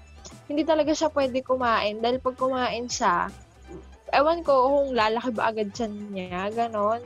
hindi 0.46 0.62
talaga 0.62 0.92
siya 0.92 1.08
pwede 1.10 1.40
kumain, 1.42 1.98
dahil 1.98 2.20
pag 2.20 2.36
kumain 2.36 2.86
siya, 2.86 3.32
ewan 4.12 4.44
ko 4.44 4.54
kung 4.70 4.88
lalaki 4.94 5.32
ba 5.34 5.50
agad 5.50 5.72
siya 5.72 5.88
niya, 5.88 6.52
ganon. 6.52 7.00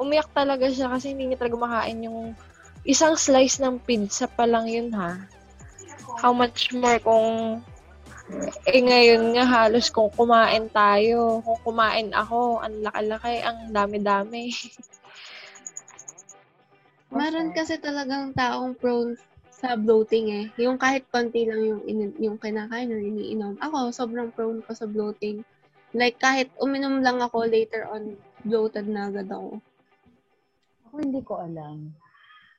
Umiyak 0.00 0.32
talaga 0.34 0.66
siya 0.72 0.90
kasi 0.90 1.14
hindi 1.14 1.30
niya 1.30 1.38
talaga 1.38 1.60
makain 1.60 2.02
yung 2.02 2.34
isang 2.84 3.16
slice 3.16 3.58
ng 3.64 3.80
pizza 3.80 4.28
pa 4.28 4.44
lang 4.44 4.68
yun 4.68 4.92
ha. 4.92 5.24
How 6.20 6.36
much 6.36 6.72
more 6.76 7.00
kung 7.00 7.60
eh 8.64 8.80
ngayon 8.80 9.36
nga 9.36 9.44
halos 9.44 9.92
kung 9.92 10.08
kumain 10.12 10.68
tayo, 10.72 11.44
kung 11.44 11.60
kumain 11.60 12.08
ako, 12.16 12.60
ang 12.64 12.80
laki-laki, 12.80 13.44
ang 13.44 13.68
dami-dami. 13.68 14.48
Meron 17.14 17.52
kasi 17.52 17.76
talagang 17.76 18.32
taong 18.32 18.74
prone 18.80 19.14
sa 19.52 19.76
bloating 19.76 20.26
eh. 20.32 20.44
Yung 20.64 20.80
kahit 20.80 21.04
konti 21.12 21.46
lang 21.46 21.62
yung 21.62 21.82
in- 21.86 22.16
yung 22.18 22.36
kinakain 22.40 22.90
or 22.90 22.98
iniinom. 23.00 23.54
Ako, 23.60 23.92
sobrang 23.92 24.32
prone 24.32 24.64
ko 24.64 24.72
sa 24.72 24.88
bloating. 24.88 25.44
Like, 25.94 26.18
kahit 26.18 26.50
uminom 26.58 27.06
lang 27.06 27.22
ako 27.22 27.46
later 27.46 27.86
on, 27.86 28.18
bloated 28.42 28.90
na 28.90 29.08
agad 29.12 29.30
ako. 29.30 29.62
Ako 30.90 30.94
hindi 30.98 31.20
ko 31.22 31.38
alam. 31.38 31.94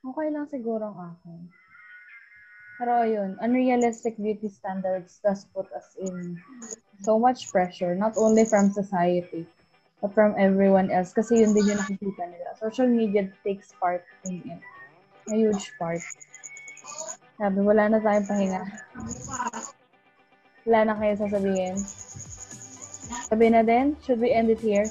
Okay 0.06 0.28
lang 0.30 0.46
siguro 0.46 0.94
ang 0.94 1.18
akin. 1.18 1.40
Pero 2.76 2.92
ayun, 3.02 3.40
unrealistic 3.40 4.14
beauty 4.20 4.46
standards 4.46 5.18
does 5.24 5.48
put 5.50 5.66
us 5.72 5.96
in 5.98 6.36
so 7.02 7.18
much 7.18 7.50
pressure, 7.50 7.96
not 7.96 8.14
only 8.20 8.44
from 8.44 8.70
society, 8.70 9.48
but 9.98 10.12
from 10.12 10.36
everyone 10.36 10.92
else. 10.92 11.10
Kasi 11.10 11.42
yun 11.42 11.56
din 11.56 11.72
yung 11.72 11.80
nakikita 11.80 12.22
nila. 12.28 12.52
Social 12.60 12.86
media 12.86 13.32
takes 13.42 13.72
part 13.80 14.04
in 14.28 14.44
it. 14.44 14.60
A 15.32 15.34
huge 15.34 15.72
part. 15.80 16.04
Sabi, 17.40 17.58
wala 17.64 17.90
na 17.90 17.98
tayong 17.98 18.28
pahinga. 18.28 18.62
Wala 20.68 20.80
na 20.86 20.94
kayo 21.00 21.14
sasabihin. 21.16 21.74
Sabi 23.26 23.46
na 23.50 23.64
din, 23.64 23.96
should 24.04 24.20
we 24.20 24.30
end 24.30 24.52
it 24.52 24.60
here? 24.60 24.86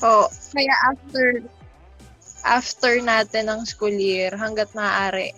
Oh, 0.00 0.26
kaya 0.56 0.72
after 0.88 1.44
after 2.44 2.98
natin 3.00 3.48
ng 3.48 3.62
school 3.68 3.92
year, 3.94 4.32
hanggat 4.34 4.72
maaari, 4.72 5.32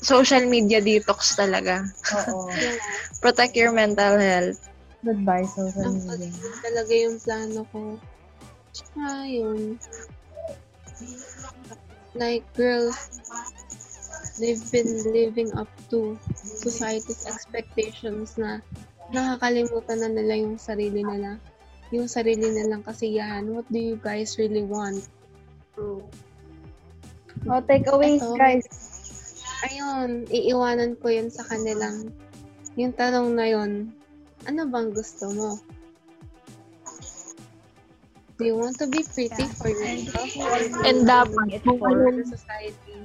social 0.00 0.44
media 0.48 0.80
detox 0.80 1.36
talaga. 1.36 1.84
Oo. 2.16 2.48
Protect 3.22 3.52
your 3.56 3.72
mental 3.72 4.16
health. 4.16 4.58
Goodbye, 5.04 5.44
social 5.48 5.84
Ang 5.84 5.96
media. 6.04 6.28
talaga 6.60 6.92
yung 6.92 7.16
plano 7.20 7.60
ko. 7.72 7.82
Tsaka 8.72 9.24
yun. 9.28 9.80
Like, 12.12 12.44
girls, 12.58 12.96
they've 14.36 14.60
been 14.72 14.92
living 15.12 15.52
up 15.56 15.70
to 15.88 16.18
society's 16.34 17.24
expectations 17.24 18.34
na 18.36 18.60
nakakalimutan 19.12 19.98
na 20.00 20.10
nila 20.10 20.34
yung 20.42 20.56
sarili 20.58 21.04
nila. 21.04 21.38
Yung 21.90 22.06
sarili 22.06 22.50
nilang 22.50 22.86
kasiyahan. 22.86 23.46
What 23.50 23.66
do 23.68 23.78
you 23.78 23.96
guys 23.98 24.38
really 24.38 24.62
want? 24.62 25.02
Oh, 27.48 27.60
takeaways, 27.64 28.20
Ito. 28.20 28.36
guys. 28.36 28.66
Ayun, 29.64 30.28
iiwanan 30.28 30.96
ko 31.00 31.08
yun 31.08 31.28
sa 31.32 31.44
kanilang. 31.44 32.12
Yung 32.76 32.92
tanong 32.92 33.32
na 33.36 33.46
yun, 33.48 33.92
ano 34.44 34.60
bang 34.68 34.88
gusto 34.92 35.28
mo? 35.32 35.48
Do 38.40 38.48
you 38.48 38.56
want 38.56 38.80
to 38.80 38.88
be 38.88 39.04
pretty 39.04 39.44
for 39.60 39.68
yourself 39.68 40.32
And 40.88 41.04
dapat, 41.04 41.60
for 41.60 41.92
ano, 41.92 42.08
the 42.08 42.24
society? 42.24 42.96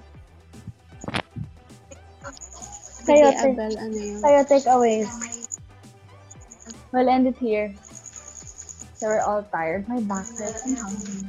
Kayo, 3.05 3.27
Sige, 3.29 3.35
te- 3.35 3.51
Abel, 3.51 3.73
ano 3.75 3.99
yun? 3.99 4.19
Tayo 4.23 4.39
takeaways. 4.47 5.11
We'll 6.95 7.11
end 7.11 7.27
it 7.27 7.35
here. 7.35 7.75
So 8.95 9.11
we're 9.11 9.19
all 9.19 9.43
tired. 9.51 9.83
My 9.91 9.99
back 10.07 10.23
hurts. 10.39 10.63
I'm 10.63 10.79
hungry. 10.79 11.27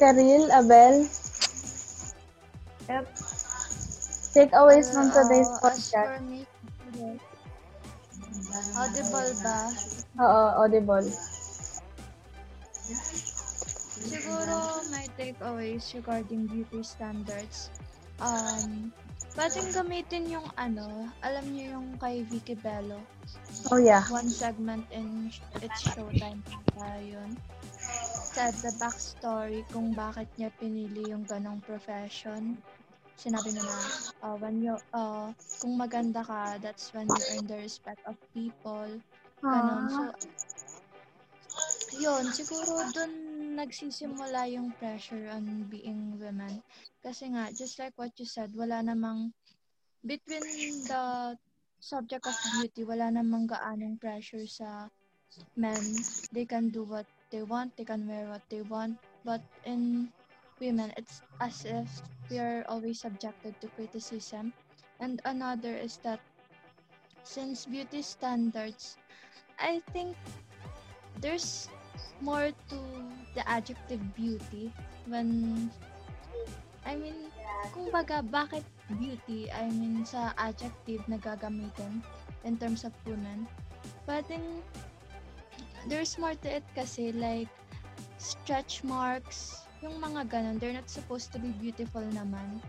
Cheryl, 0.00 0.48
Abel. 0.48 1.04
Yep. 2.88 3.04
Takeaways 4.32 4.88
from 4.88 5.12
today's 5.12 5.50
Uh, 5.52 5.60
as 5.60 5.60
podcast. 5.60 6.16
for 6.16 6.22
me, 6.24 6.46
audible 8.76 9.30
ba? 9.44 9.58
Oo, 10.24 10.42
audible. 10.64 11.06
Siguro 14.00 14.80
my 14.88 15.04
takeaways 15.20 15.84
regarding 15.92 16.48
beauty 16.48 16.80
standards. 16.80 17.68
Um, 18.20 18.92
pwedeng 19.36 19.68
gamitin 19.76 20.24
yung 20.32 20.48
ano, 20.56 21.12
alam 21.20 21.44
niyo 21.52 21.76
yung 21.76 22.00
kay 22.00 22.24
Vicky 22.24 22.56
Bello. 22.56 23.04
Oh 23.68 23.76
yeah. 23.76 24.02
One 24.08 24.32
segment 24.32 24.88
in 24.90 25.28
It's 25.60 25.84
Showtime 25.92 26.40
pa 26.72 26.96
yun. 26.98 27.36
Said 28.30 28.54
the 28.62 28.72
backstory 28.78 29.66
kung 29.74 29.90
bakit 29.92 30.30
niya 30.38 30.54
pinili 30.56 31.10
yung 31.10 31.26
ganong 31.26 31.58
profession. 31.66 32.56
sinabi 33.20 33.52
mo 33.52 33.60
na 33.60 33.78
uh, 34.24 34.36
when 34.40 34.64
you, 34.64 34.74
uh, 34.96 35.28
kung 35.60 35.76
maganda 35.76 36.24
ka, 36.24 36.56
that's 36.56 36.88
when 36.96 37.04
you 37.04 37.22
earn 37.36 37.44
the 37.44 37.58
respect 37.60 38.00
of 38.08 38.16
people. 38.32 38.88
Ganon. 39.44 39.84
So, 39.92 40.04
yun, 42.00 42.24
siguro 42.32 42.80
dun 42.96 43.12
nagsisimula 43.60 44.48
yung 44.48 44.72
pressure 44.80 45.28
on 45.36 45.68
being 45.68 46.16
women. 46.16 46.64
Kasi 47.04 47.28
nga, 47.28 47.52
just 47.52 47.76
like 47.76 47.92
what 48.00 48.16
you 48.16 48.24
said, 48.24 48.48
wala 48.56 48.80
namang, 48.80 49.36
between 50.00 50.80
the 50.88 51.36
subject 51.76 52.24
of 52.24 52.36
beauty, 52.56 52.88
wala 52.88 53.12
namang 53.12 53.44
gaanong 53.44 54.00
pressure 54.00 54.48
sa 54.48 54.88
men. 55.60 55.84
They 56.32 56.48
can 56.48 56.72
do 56.72 56.88
what 56.88 57.04
they 57.30 57.42
want, 57.42 57.76
they 57.76 57.84
can 57.84 58.06
wear 58.06 58.26
what 58.28 58.42
they 58.50 58.62
want. 58.62 58.98
But 59.24 59.42
in 59.64 60.10
women, 60.60 60.92
it's 60.96 61.22
as 61.40 61.64
if 61.64 61.88
we 62.30 62.38
are 62.38 62.64
always 62.68 63.00
subjected 63.00 63.58
to 63.60 63.68
criticism. 63.74 64.52
And 65.00 65.22
another 65.24 65.74
is 65.74 65.98
that 66.02 66.20
since 67.22 67.64
beauty 67.64 68.02
standards, 68.02 68.98
I 69.58 69.80
think 69.92 70.16
there's 71.20 71.68
more 72.20 72.50
to 72.68 72.78
the 73.34 73.46
adjective 73.48 74.00
beauty 74.14 74.72
when 75.06 75.70
I 76.84 76.96
mean, 76.96 77.28
kung 77.76 77.92
baga, 77.92 78.24
bakit 78.24 78.64
beauty, 78.98 79.52
I 79.52 79.68
mean, 79.68 80.02
sa 80.08 80.32
adjective 80.40 81.04
na 81.06 81.20
gagamitin 81.20 82.00
in 82.42 82.56
terms 82.56 82.88
of 82.88 82.92
women, 83.04 83.44
pwedeng 84.08 84.64
there's 85.86 86.18
more 86.20 86.34
to 86.34 86.48
it 86.60 86.66
kasi 86.76 87.12
like 87.12 87.48
stretch 88.20 88.84
marks, 88.84 89.64
yung 89.80 89.96
mga 89.96 90.28
ganun, 90.28 90.60
they're 90.60 90.76
not 90.76 90.90
supposed 90.90 91.32
to 91.32 91.38
be 91.40 91.54
beautiful 91.56 92.04
naman. 92.12 92.60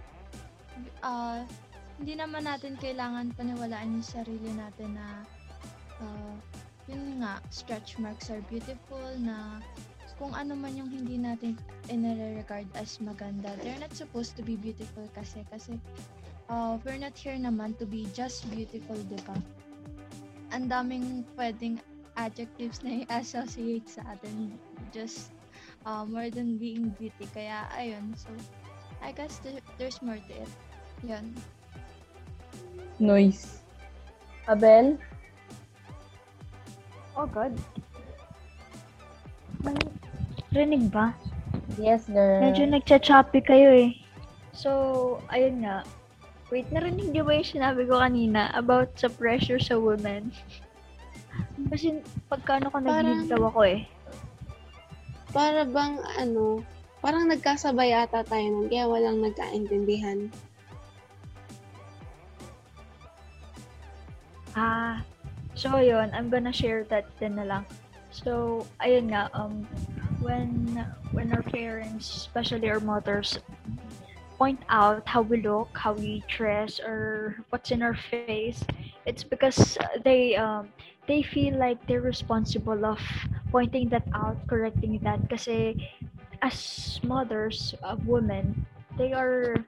Uh, 1.03 1.43
hindi 1.99 2.15
naman 2.15 2.47
natin 2.47 2.79
kailangan 2.79 3.35
paniwalaan 3.35 3.99
yung 3.99 4.07
sarili 4.07 4.49
natin 4.55 4.95
na 4.95 5.07
uh, 5.99 6.33
yun 6.87 7.21
nga, 7.21 7.43
stretch 7.51 7.99
marks 7.99 8.31
are 8.31 8.41
beautiful 8.47 9.03
na 9.21 9.59
kung 10.21 10.37
ano 10.37 10.53
man 10.53 10.77
yung 10.77 10.89
hindi 10.89 11.17
natin 11.17 11.57
in-regard 11.89 12.69
as 12.77 13.01
maganda, 13.01 13.57
they're 13.65 13.81
not 13.81 13.93
supposed 13.97 14.37
to 14.37 14.45
be 14.45 14.53
beautiful 14.53 15.01
kasi. 15.17 15.41
Kasi 15.49 15.81
uh, 16.45 16.77
we're 16.85 17.01
not 17.01 17.17
here 17.17 17.37
naman 17.37 17.73
to 17.81 17.89
be 17.89 18.05
just 18.13 18.45
beautiful, 18.53 18.97
di 19.09 19.17
ba? 19.25 19.33
Ang 20.53 20.69
daming 20.69 21.25
pwedeng 21.33 21.81
adjectives 22.17 22.83
na 22.83 23.03
i-associate 23.03 23.87
sa 23.87 24.03
atin 24.15 24.55
just 24.91 25.31
uh, 25.85 26.03
more 26.03 26.29
than 26.29 26.57
being 26.57 26.91
beauty. 26.99 27.27
Kaya, 27.31 27.67
ayun. 27.75 28.13
So, 28.17 28.29
I 29.01 29.11
guess 29.11 29.39
th- 29.41 29.63
there's 29.77 30.01
more 30.01 30.19
to 30.19 30.33
it. 30.35 30.51
Yun. 31.05 31.33
Noise. 32.99 33.61
Abel? 34.45 34.97
Oh, 37.17 37.25
God. 37.25 37.53
Rinig 40.51 40.91
ba? 40.91 41.15
Yes, 41.79 42.05
girl. 42.11 42.43
Medyo 42.43 42.67
nagcha-choppy 42.67 43.41
kayo 43.45 43.69
eh. 43.71 43.91
So, 44.51 45.17
ayun 45.31 45.63
nga. 45.63 45.87
Wait, 46.51 46.67
narinig 46.67 47.15
niyo 47.15 47.23
ba 47.23 47.39
yung 47.39 47.47
sinabi 47.47 47.87
ko 47.87 48.03
kanina 48.03 48.51
about 48.51 48.91
sa 48.99 49.07
pressure 49.07 49.59
sa 49.59 49.79
women? 49.79 50.29
Kasi 51.71 52.03
pagkano 52.27 52.67
ko 52.71 52.77
nag 52.83 53.27
daw 53.31 53.47
ako 53.47 53.61
eh. 53.63 53.87
Para 55.31 55.63
bang 55.63 55.95
ano, 56.19 56.59
parang 56.99 57.31
nagkasabay 57.31 57.95
ata 57.95 58.21
tayo 58.27 58.45
nun, 58.51 58.67
kaya 58.67 58.85
walang 58.85 59.23
nagkaintindihan. 59.23 60.27
Ah, 64.51 64.99
so 65.55 65.79
yun, 65.79 66.11
I'm 66.11 66.27
gonna 66.27 66.51
share 66.51 66.83
that 66.91 67.07
din 67.23 67.39
na 67.39 67.47
lang. 67.47 67.63
So, 68.11 68.63
ayun 68.83 69.15
nga, 69.15 69.31
um, 69.31 69.63
when 70.19 70.83
when 71.15 71.31
our 71.31 71.43
parents, 71.47 72.11
especially 72.11 72.67
our 72.67 72.83
mothers, 72.83 73.39
point 74.35 74.59
out 74.67 75.07
how 75.07 75.23
we 75.23 75.39
look, 75.39 75.71
how 75.71 75.95
we 75.95 76.19
dress, 76.27 76.83
or 76.83 77.39
what's 77.49 77.71
in 77.71 77.79
our 77.79 77.95
face, 77.95 78.59
it's 79.07 79.23
because 79.23 79.79
they 80.03 80.35
um 80.35 80.67
they 81.11 81.19
feel 81.19 81.59
like 81.59 81.75
they're 81.91 81.99
responsible 81.99 82.87
of 82.87 83.03
pointing 83.51 83.91
that 83.91 84.07
out, 84.15 84.39
correcting 84.47 84.95
that. 85.03 85.19
Kasi 85.27 85.75
as 86.39 86.55
mothers 87.03 87.75
of 87.83 88.07
women, 88.07 88.63
they 88.95 89.11
are 89.11 89.59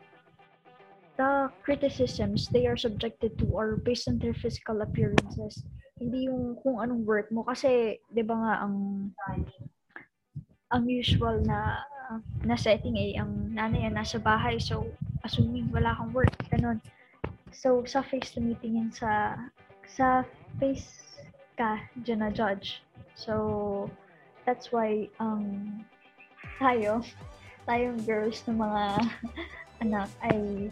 the 1.19 1.51
criticisms 1.61 2.47
they 2.47 2.65
are 2.65 2.79
subjected 2.79 3.35
to 3.37 3.45
are 3.59 3.75
based 3.75 4.07
on 4.07 4.23
their 4.23 4.31
physical 4.31 4.79
appearances. 4.79 5.67
Hindi 5.99 6.31
yung 6.31 6.55
kung 6.63 6.79
anong 6.79 7.03
work 7.03 7.27
mo. 7.27 7.43
Kasi, 7.43 7.99
di 8.07 8.23
ba 8.23 8.39
nga, 8.39 8.53
ang 8.63 9.11
ang 10.71 10.83
usual 10.87 11.43
na 11.43 11.83
na 12.47 12.55
setting 12.55 12.95
ay 12.95 13.19
ang 13.19 13.51
nanay 13.51 13.91
ay 13.91 13.91
nasa 13.91 14.15
bahay. 14.15 14.63
So, 14.63 14.87
assuming 15.27 15.75
wala 15.75 15.91
kang 15.91 16.15
work, 16.15 16.31
ganun. 16.47 16.79
So, 17.51 17.83
sa 17.83 17.99
face 17.99 18.31
tumitingin 18.31 18.95
sa 18.95 19.35
sa 19.85 20.23
face 20.57 21.02
ka 21.57 21.80
judge. 22.34 22.81
So, 23.15 23.89
that's 24.45 24.71
why 24.71 25.09
um, 25.19 25.85
tayo, 26.59 27.01
tayong 27.67 28.03
girls 28.05 28.43
ng 28.47 28.59
mga 28.59 28.84
anak 29.84 30.09
ay 30.23 30.71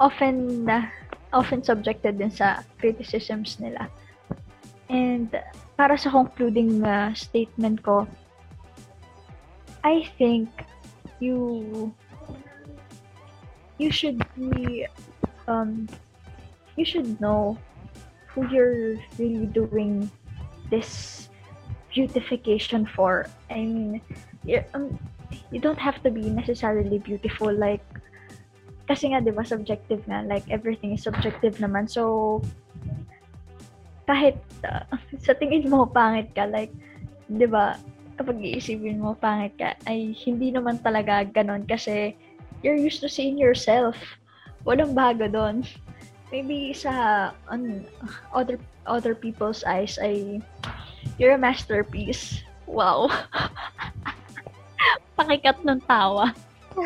often 0.00 0.64
na 0.64 0.88
often 1.30 1.62
subjected 1.62 2.18
din 2.18 2.32
sa 2.32 2.64
criticisms 2.80 3.60
nila. 3.60 3.86
And 4.90 5.30
para 5.78 5.94
sa 5.94 6.10
concluding 6.10 6.82
uh, 6.82 7.14
statement 7.14 7.84
ko, 7.86 8.08
I 9.86 10.04
think 10.18 10.50
you 11.22 11.92
you 13.80 13.88
should 13.88 14.20
be 14.36 14.84
um 15.48 15.88
you 16.76 16.84
should 16.84 17.16
know 17.20 17.56
who 18.34 18.46
you're 18.48 18.96
really 19.18 19.46
doing 19.46 20.10
this 20.70 21.28
beautification 21.92 22.86
for. 22.86 23.26
I 23.50 23.66
mean, 23.66 24.00
you, 24.44 24.62
um, 24.74 24.98
you 25.50 25.60
don't 25.60 25.78
have 25.78 26.02
to 26.02 26.10
be 26.10 26.30
necessarily 26.30 26.98
beautiful 26.98 27.52
like 27.52 27.82
kasi 28.90 29.14
nga 29.14 29.22
'di 29.22 29.30
ba 29.30 29.46
subjective 29.46 30.02
nga 30.10 30.26
like 30.26 30.42
everything 30.50 30.90
is 30.94 31.06
subjective 31.06 31.58
naman. 31.62 31.86
So 31.86 32.42
kahit 34.10 34.38
uh, 34.66 34.86
sa 35.24 35.34
tingin 35.38 35.70
mo 35.70 35.86
pangit 35.86 36.34
ka 36.34 36.50
like 36.50 36.74
'di 37.30 37.46
ba 37.46 37.78
kapag 38.18 38.42
iisipin 38.42 38.98
mo 38.98 39.14
pangit 39.14 39.54
ka 39.54 39.78
ay 39.86 40.10
hindi 40.26 40.50
naman 40.50 40.82
talaga 40.82 41.22
ganon 41.22 41.62
kasi 41.64 42.18
you're 42.66 42.76
used 42.78 43.00
to 43.00 43.08
seeing 43.08 43.38
yourself. 43.38 43.96
Walang 44.66 44.92
bago 44.92 45.24
doon. 45.24 45.64
Maybe 46.30 46.70
sa 46.70 47.34
on 47.50 47.82
other 48.30 48.58
other 48.86 49.18
people's 49.18 49.66
eyes 49.66 49.98
ay 49.98 50.38
you're 51.18 51.34
a 51.34 51.40
masterpiece. 51.40 52.46
Wow. 52.70 53.10
Pakikat 55.18 55.60
ng 55.66 55.82
tawa. 55.84 56.30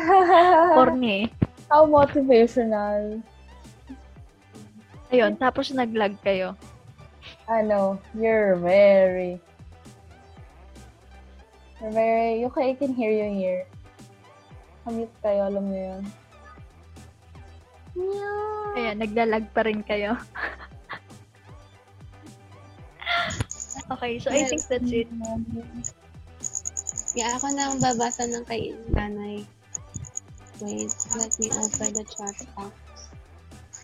Corny. 0.75 1.29
How 1.69 1.85
motivational. 1.85 3.21
Ayun, 5.13 5.37
tapos 5.37 5.69
naglag 5.69 6.17
kayo. 6.25 6.57
Ano, 7.45 8.01
you're 8.17 8.57
very... 8.57 9.37
You're 11.77 11.93
very... 11.93 12.41
You 12.41 12.49
can, 12.49 12.63
I 12.65 12.73
can 12.73 12.93
hear 12.97 13.13
you 13.13 13.29
here. 13.29 13.69
Kamute 14.81 15.13
kayo, 15.21 15.53
alam 15.53 15.69
niyo 15.69 15.83
yun. 15.93 16.03
Ayan, 18.75 18.99
naglalag 18.99 19.47
pa 19.55 19.63
rin 19.63 19.79
kayo. 19.87 20.19
okay, 23.95 24.19
so 24.19 24.29
I 24.29 24.43
think 24.51 24.67
that's 24.67 24.91
it. 24.91 25.07
Yeah, 27.15 27.39
ako 27.39 27.55
na 27.55 27.71
ang 27.71 27.79
babasa 27.79 28.27
ng 28.27 28.43
kay 28.43 28.75
nanay. 28.91 29.47
Wait, 30.59 30.91
let 31.15 31.31
me 31.39 31.47
open 31.55 31.95
the 31.95 32.03
chat 32.03 32.35
box. 32.55 32.75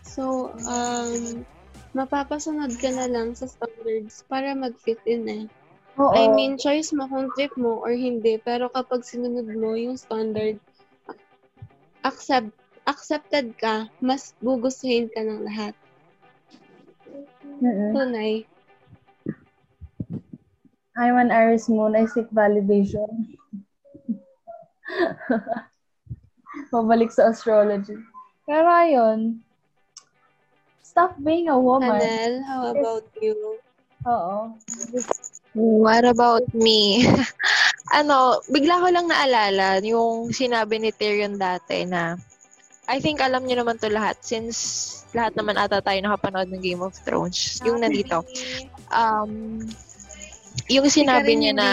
So, 0.04 0.52
um, 0.68 1.48
mapapasunod 1.96 2.76
ka 2.80 2.92
na 2.92 3.08
lang 3.08 3.32
sa 3.32 3.48
standards 3.48 4.28
para 4.28 4.52
mag-fit 4.52 5.00
in 5.08 5.24
eh. 5.28 5.46
Oo. 6.00 6.12
I 6.12 6.28
mean, 6.32 6.60
choice 6.60 6.92
mo 6.92 7.08
kung 7.08 7.32
trip 7.36 7.56
mo 7.56 7.80
or 7.80 7.96
hindi, 7.96 8.40
pero 8.40 8.68
kapag 8.72 9.08
sinunod 9.08 9.48
mo 9.56 9.76
yung 9.76 9.96
standard, 9.96 10.60
accept 12.04 12.52
accepted 12.86 13.54
ka, 13.58 13.90
mas 14.02 14.34
gugustuhin 14.42 15.10
ka 15.12 15.22
ng 15.22 15.46
lahat. 15.46 15.74
Mm-mm. 17.62 17.94
Tunay. 17.94 18.46
I'm 20.98 21.16
an 21.18 21.32
Aries 21.32 21.70
moon. 21.70 21.96
I 21.96 22.06
seek 22.06 22.28
validation. 22.34 23.38
Mabalik 26.74 27.14
sa 27.16 27.32
astrology. 27.32 27.96
Pero 28.44 28.68
ayun, 28.68 29.40
stop 30.84 31.16
being 31.24 31.48
a 31.48 31.56
woman. 31.56 32.02
Anel, 32.02 32.44
how 32.44 32.76
about 32.76 33.08
you? 33.24 33.62
Oo. 34.04 34.58
What 35.56 36.04
about 36.04 36.48
me? 36.52 37.08
ano, 37.98 38.42
bigla 38.52 38.82
ko 38.82 38.88
lang 38.92 39.08
naalala 39.08 39.80
yung 39.84 40.32
sinabi 40.36 40.80
ni 40.80 40.92
Tyrion 40.92 41.40
dati 41.40 41.88
na 41.88 42.20
I 42.90 42.98
think 42.98 43.22
alam 43.22 43.46
niyo 43.46 43.62
naman 43.62 43.78
to 43.78 43.90
lahat 43.90 44.18
since 44.22 44.58
lahat 45.12 45.36
naman 45.36 45.60
ata 45.60 45.84
tayo 45.84 46.00
nakapanood 46.02 46.50
ng 46.50 46.64
Game 46.64 46.82
of 46.82 46.96
Thrones. 47.06 47.60
Yung 47.68 47.84
nandito. 47.84 48.26
Um, 48.90 49.62
yung 50.72 50.88
sinabi 50.88 51.36
niya 51.38 51.54
na 51.56 51.70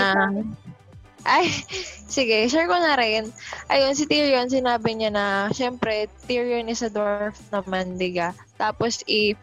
ay, 1.28 1.50
sige, 2.14 2.48
share 2.48 2.70
ko 2.70 2.76
na 2.78 2.96
rin. 2.96 3.28
Ayun, 3.68 3.92
si 3.92 4.08
Tyrion, 4.08 4.48
sinabi 4.48 4.96
niya 4.96 5.10
na, 5.12 5.26
syempre, 5.52 6.08
Tyrion 6.24 6.70
is 6.70 6.80
a 6.80 6.88
dwarf 6.88 7.36
naman, 7.52 8.00
diga. 8.00 8.32
Tapos, 8.56 9.04
i, 9.04 9.36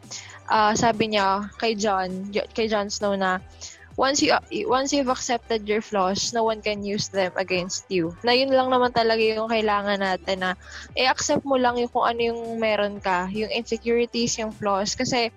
ah, 0.50 0.74
sabi 0.74 1.14
niya 1.14 1.46
kay 1.62 1.78
John, 1.78 2.32
kay 2.32 2.66
Jon 2.66 2.90
Snow 2.90 3.14
na, 3.14 3.38
once 3.96 4.20
you 4.20 4.32
once 4.68 4.92
you've 4.92 5.12
accepted 5.12 5.64
your 5.68 5.80
flaws, 5.80 6.36
no 6.36 6.44
one 6.44 6.60
can 6.60 6.84
use 6.84 7.08
them 7.08 7.32
against 7.40 7.88
you. 7.88 8.12
Na 8.24 8.36
yun 8.36 8.52
lang 8.52 8.68
naman 8.68 8.92
talaga 8.92 9.24
yung 9.24 9.48
kailangan 9.48 10.04
natin 10.04 10.38
na 10.44 10.52
i-accept 11.00 11.48
mo 11.48 11.56
lang 11.56 11.80
yung 11.80 11.92
kung 11.92 12.06
ano 12.08 12.22
yung 12.22 12.42
meron 12.60 13.00
ka, 13.00 13.32
yung 13.32 13.52
insecurities, 13.52 14.36
yung 14.40 14.52
flaws. 14.52 14.94
Kasi 15.00 15.32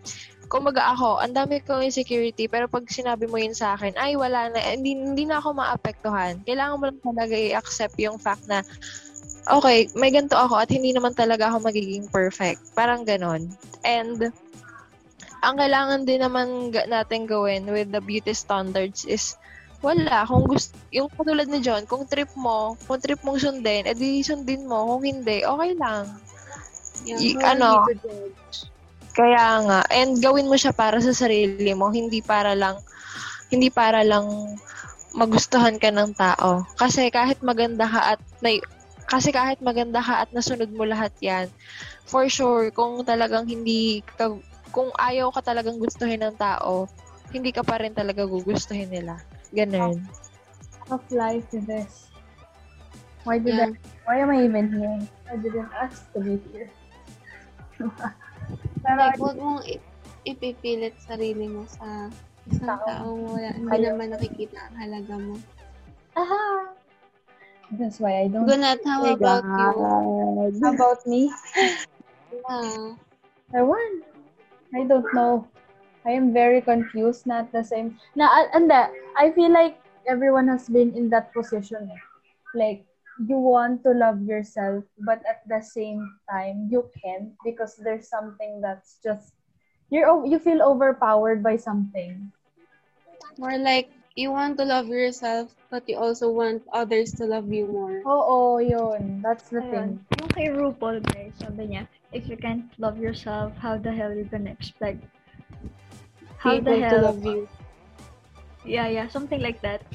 kumaga 0.48 0.90
ako, 0.97 1.20
ang 1.22 1.36
dami 1.36 1.60
kong 1.60 1.86
insecurity, 1.86 2.48
pero 2.48 2.66
pag 2.66 2.89
sinabi 2.89 3.28
mo 3.28 3.36
yun 3.36 3.55
sa 3.55 3.76
akin, 3.76 3.94
ay 4.01 4.16
wala 4.16 4.48
na, 4.48 4.59
hindi, 4.59 4.97
hindi 4.97 5.28
na 5.28 5.39
ako 5.39 5.60
maapektuhan. 5.60 6.40
Kailangan 6.48 6.78
mo 6.80 6.85
lang 6.89 7.01
talaga 7.05 7.35
i-accept 7.36 7.94
yung 8.01 8.16
fact 8.16 8.48
na, 8.48 8.64
okay, 9.52 9.86
may 9.93 10.09
ganito 10.09 10.35
ako 10.35 10.56
at 10.56 10.72
hindi 10.72 10.97
naman 10.97 11.12
talaga 11.12 11.52
ako 11.52 11.68
magiging 11.68 12.09
perfect. 12.09 12.64
Parang 12.72 13.05
ganon. 13.05 13.52
And, 13.85 14.32
ang 15.43 15.56
kailangan 15.59 16.02
din 16.06 16.20
naman 16.23 16.70
natin 16.73 17.27
gawin 17.28 17.66
with 17.70 17.90
the 17.93 18.02
beauty 18.02 18.35
standards 18.35 19.05
is, 19.06 19.36
wala. 19.85 20.27
Kung 20.27 20.47
gusto, 20.51 20.74
yung 20.90 21.09
katulad 21.12 21.47
ni 21.47 21.62
John, 21.62 21.86
kung 21.86 22.06
trip 22.06 22.31
mo, 22.35 22.74
kung 22.86 22.98
trip 22.98 23.20
mong 23.23 23.39
sundin, 23.43 23.86
edi 23.86 24.23
sundin 24.24 24.66
mo. 24.66 24.86
Kung 24.97 25.05
hindi, 25.06 25.44
okay 25.47 25.73
lang. 25.78 26.05
Yeah, 27.06 27.19
Y- 27.23 27.39
ano, 27.43 27.86
kaya 29.15 29.47
nga, 29.66 29.78
and 29.90 30.19
gawin 30.23 30.47
mo 30.51 30.55
siya 30.59 30.74
para 30.74 30.98
sa 31.02 31.15
sarili 31.15 31.59
mo, 31.74 31.90
hindi 31.90 32.09
para 32.10 32.43
lang 32.43 32.78
hindi 33.51 33.69
para 33.73 34.05
lang 34.05 34.27
magustuhan 35.15 35.77
ka 35.81 35.90
ng 35.90 36.12
tao. 36.15 36.62
Kasi 36.77 37.09
kahit 37.10 37.40
maganda 37.43 37.89
ka 37.89 38.15
at 38.16 38.20
may 38.44 38.60
kasi 39.09 39.32
kahit 39.32 39.59
maganda 39.65 39.98
ka 40.05 40.23
at 40.23 40.31
nasunod 40.31 40.69
mo 40.70 40.85
lahat 40.85 41.10
'yan, 41.19 41.47
for 42.06 42.28
sure 42.28 42.69
kung 42.70 43.01
talagang 43.02 43.48
hindi 43.48 44.05
ka, 44.16 44.36
kung 44.70 44.90
ayaw 44.95 45.28
ka 45.31 45.40
talagang 45.43 45.77
gustuhin 45.77 46.20
ng 46.20 46.36
tao, 46.36 46.86
hindi 47.28 47.53
ka 47.53 47.61
pa 47.61 47.81
rin 47.81 47.93
talaga 47.93 48.24
gugustuhin 48.24 48.89
nila. 48.89 49.20
Ganun. 49.51 50.01
Of 50.89 51.05
life 51.12 51.45
is 51.53 51.65
this. 51.69 52.09
Why 53.24 53.36
did 53.36 53.53
Yeah. 53.53 53.69
I, 53.69 53.77
why 54.09 54.16
am 54.24 54.31
I 54.32 54.39
even 54.45 54.73
here? 54.73 54.99
I 55.28 55.36
didn't 55.36 55.69
ask 55.77 56.09
to 56.12 56.20
be 56.20 56.40
here. 56.49 56.73
Pero, 58.81 58.97
Like, 58.97 59.20
huwag 59.20 59.36
mong 59.36 59.61
ipipilit 60.24 60.97
sarili 61.05 61.45
mo 61.47 61.69
sa 61.69 62.09
isang 62.49 62.81
Tao. 62.81 62.86
taong 62.89 63.20
wala, 63.28 63.53
hindi 63.53 63.69
Ayaw. 63.69 63.93
naman 63.93 64.09
nakikita 64.16 64.57
ang 64.57 64.77
halaga 64.81 65.15
mo. 65.20 65.35
aha! 66.16 66.73
That's 67.77 68.01
why 68.01 68.24
I 68.24 68.32
don't... 68.32 68.49
Gunat, 68.49 68.81
how 68.89 69.05
about 69.05 69.45
you? 69.45 69.70
How 70.65 70.73
about 70.73 71.01
me? 71.05 71.28
Yeah. 72.49 72.97
I 73.53 73.61
won. 73.61 74.05
I 74.74 74.85
don't 74.85 75.09
know. 75.15 75.47
I 76.07 76.12
am 76.12 76.32
very 76.32 76.61
confused, 76.61 77.27
not 77.27 77.53
the 77.53 77.62
same. 77.65 77.99
Na, 78.16 78.27
uh, 78.27 78.49
and 78.55 78.70
that, 78.70 78.93
I 79.16 79.31
feel 79.32 79.53
like 79.53 79.81
everyone 80.07 80.49
has 80.49 80.69
been 80.69 80.95
in 80.97 81.11
that 81.11 81.32
position. 81.32 81.90
eh. 81.93 82.01
Like, 82.55 82.85
you 83.27 83.36
want 83.36 83.82
to 83.85 83.93
love 83.93 84.23
yourself, 84.23 84.85
but 85.05 85.20
at 85.28 85.43
the 85.49 85.61
same 85.61 86.01
time, 86.31 86.69
you 86.70 86.89
can't 87.03 87.32
because 87.45 87.77
there's 87.77 88.09
something 88.09 88.61
that's 88.61 88.99
just, 89.05 89.35
you're, 89.90 90.24
you 90.27 90.39
feel 90.39 90.62
overpowered 90.62 91.43
by 91.43 91.57
something. 91.57 92.32
More 93.39 93.59
like, 93.59 93.90
you 94.19 94.35
want 94.35 94.59
to 94.59 94.66
love 94.66 94.90
yourself, 94.90 95.55
but 95.70 95.86
you 95.86 95.95
also 95.95 96.27
want 96.27 96.66
others 96.74 97.14
to 97.14 97.24
love 97.24 97.47
you 97.55 97.71
more. 97.71 98.03
Oo, 98.03 98.59
yun. 98.59 99.22
That's 99.22 99.47
the 99.55 99.63
thing. 99.71 100.03
Yung 100.19 100.30
kay 100.35 100.51
RuPaul, 100.51 100.98
guys, 101.14 101.38
sabi 101.38 101.71
niya, 101.71 101.87
if 102.11 102.27
you 102.27 102.35
can't 102.35 102.66
love 102.82 102.98
yourself, 102.98 103.55
how 103.63 103.79
the 103.79 103.95
hell 103.95 104.11
you 104.11 104.27
gonna 104.27 104.51
expect? 104.51 104.98
How 106.43 106.59
People 106.59 106.74
the 106.74 106.82
to 106.82 106.97
hell? 106.98 107.03
love 107.14 107.22
you. 107.22 107.47
Yeah, 108.66 108.90
yeah, 108.90 109.06
something 109.06 109.38
like 109.38 109.63
that. 109.63 109.87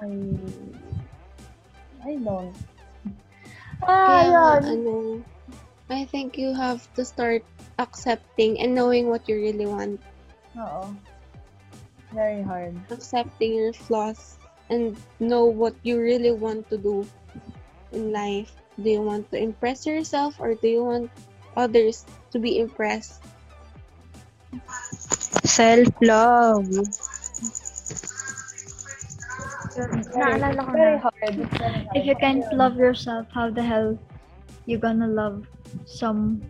I, 0.00 0.08
I 2.00 2.16
don't. 2.16 2.56
Ah, 3.84 4.08
Kaya 4.08 4.24
nga, 4.32 4.48
yun. 4.56 4.62
ano, 4.72 4.96
I 5.92 6.08
think 6.08 6.40
you 6.40 6.56
have 6.56 6.80
to 6.96 7.04
start 7.04 7.44
accepting 7.76 8.56
and 8.56 8.72
knowing 8.72 9.12
what 9.12 9.28
you 9.28 9.36
really 9.36 9.68
want. 9.68 10.00
Oo. 10.56 10.96
Very 12.14 12.42
hard. 12.42 12.78
Accepting 12.90 13.54
your 13.54 13.72
flaws 13.74 14.38
and 14.70 14.96
know 15.18 15.44
what 15.44 15.74
you 15.82 15.98
really 16.00 16.30
want 16.32 16.70
to 16.70 16.78
do 16.78 17.06
in 17.92 18.12
life. 18.12 18.54
Do 18.80 18.90
you 18.90 19.02
want 19.02 19.30
to 19.30 19.38
impress 19.38 19.86
yourself 19.86 20.38
or 20.38 20.54
do 20.54 20.68
you 20.68 20.82
want 20.84 21.10
others 21.56 22.06
to 22.30 22.38
be 22.38 22.58
impressed? 22.58 23.22
Self-love. 25.44 26.70
Naalala 30.14 30.62
ko 30.62 30.72
Very 30.72 30.98
na. 30.98 31.02
hard. 31.02 31.34
It's 31.34 31.58
very 31.58 31.82
hard. 31.82 31.96
If 31.98 32.06
you 32.06 32.16
can't 32.16 32.46
love 32.54 32.78
yourself, 32.78 33.26
how 33.34 33.50
the 33.50 33.62
hell 33.62 33.98
you 34.66 34.78
gonna 34.78 35.10
love 35.10 35.46
some 35.84 36.42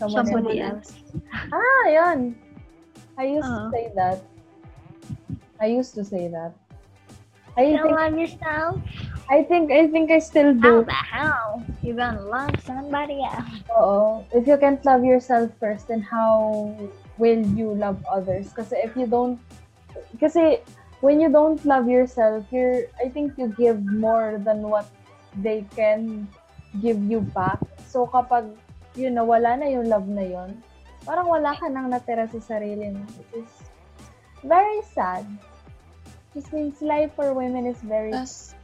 Someone 0.00 0.24
somebody 0.24 0.60
else. 0.64 0.96
else? 0.96 1.12
Ah, 1.52 1.84
yun. 1.92 2.32
I 3.20 3.36
used 3.36 3.52
to 3.52 3.68
say 3.68 3.92
that. 4.00 4.24
I 5.60 5.66
used 5.68 5.94
to 5.94 6.04
say 6.04 6.28
that. 6.28 6.56
I 7.56 7.76
think, 7.76 7.84
love 7.84 8.16
yourself? 8.16 8.80
I 9.28 9.42
think, 9.44 9.70
I 9.70 9.86
think 9.88 10.10
I 10.10 10.18
still 10.18 10.54
How 10.56 10.80
do. 10.80 10.84
the 10.88 10.96
hell 10.96 11.62
you 11.82 11.94
gonna 11.94 12.22
love 12.22 12.56
somebody 12.64 13.20
else? 13.20 13.60
Oo. 13.76 14.24
If 14.32 14.48
you 14.48 14.56
can't 14.56 14.80
love 14.84 15.04
yourself 15.04 15.52
first, 15.60 15.88
then 15.92 16.00
how 16.00 16.72
will 17.18 17.44
you 17.52 17.76
love 17.76 18.00
others? 18.08 18.48
Kasi 18.56 18.80
if 18.80 18.96
you 18.96 19.04
don't, 19.06 19.36
kasi 20.16 20.64
when 21.04 21.20
you 21.20 21.28
don't 21.28 21.60
love 21.68 21.84
yourself, 21.88 22.48
you're, 22.48 22.88
I 22.96 23.12
think 23.12 23.36
you 23.36 23.52
give 23.52 23.84
more 23.84 24.40
than 24.40 24.64
what 24.64 24.88
they 25.42 25.66
can 25.76 26.24
give 26.80 27.02
you 27.04 27.20
back. 27.36 27.60
So 27.90 28.06
kapag, 28.06 28.56
you 28.94 29.10
know, 29.10 29.28
wala 29.28 29.58
na 29.58 29.66
yung 29.68 29.90
love 29.90 30.08
na 30.08 30.22
yon, 30.24 30.62
parang 31.04 31.28
wala 31.28 31.52
ka 31.58 31.68
nang 31.68 31.90
natira 31.90 32.30
sa 32.30 32.38
sarili 32.38 32.94
mo. 32.94 33.04
Which 33.18 33.44
is 33.44 33.50
very 34.46 34.80
sad. 34.94 35.26
Just 36.34 36.52
means 36.52 36.82
life 36.82 37.14
for 37.14 37.32
women 37.34 37.66
is 37.66 37.80
very 37.82 38.10
Plus, 38.10 38.54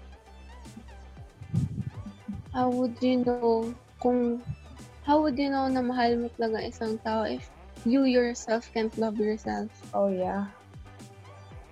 how 2.52 2.70
would 2.70 2.96
you 3.02 3.18
know 3.24 3.74
kung 4.02 4.42
how 5.06 5.20
would 5.22 5.38
you 5.38 5.50
know 5.50 5.66
na 5.70 5.82
mahal 5.82 6.12
mo 6.18 6.28
talaga 6.34 6.66
isang 6.66 6.98
tao 7.04 7.22
if 7.26 7.46
you 7.86 8.02
yourself 8.04 8.66
can't 8.74 8.94
love 8.98 9.16
yourself? 9.18 9.70
Oh 9.94 10.08
yeah. 10.08 10.50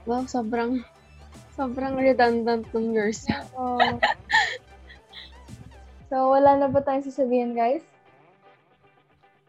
Wow, 0.06 0.24
sobrang 0.28 0.84
sobrang 1.56 1.97
redundant 1.98 2.68
ng 2.74 2.92
yourself. 2.94 3.48
Oh. 3.58 4.00
so 6.08 6.16
wala 6.32 6.50
na 6.60 6.68
ba 6.70 6.81
tayong 6.84 7.06
sasabihin, 7.06 7.52
guys? 7.56 7.82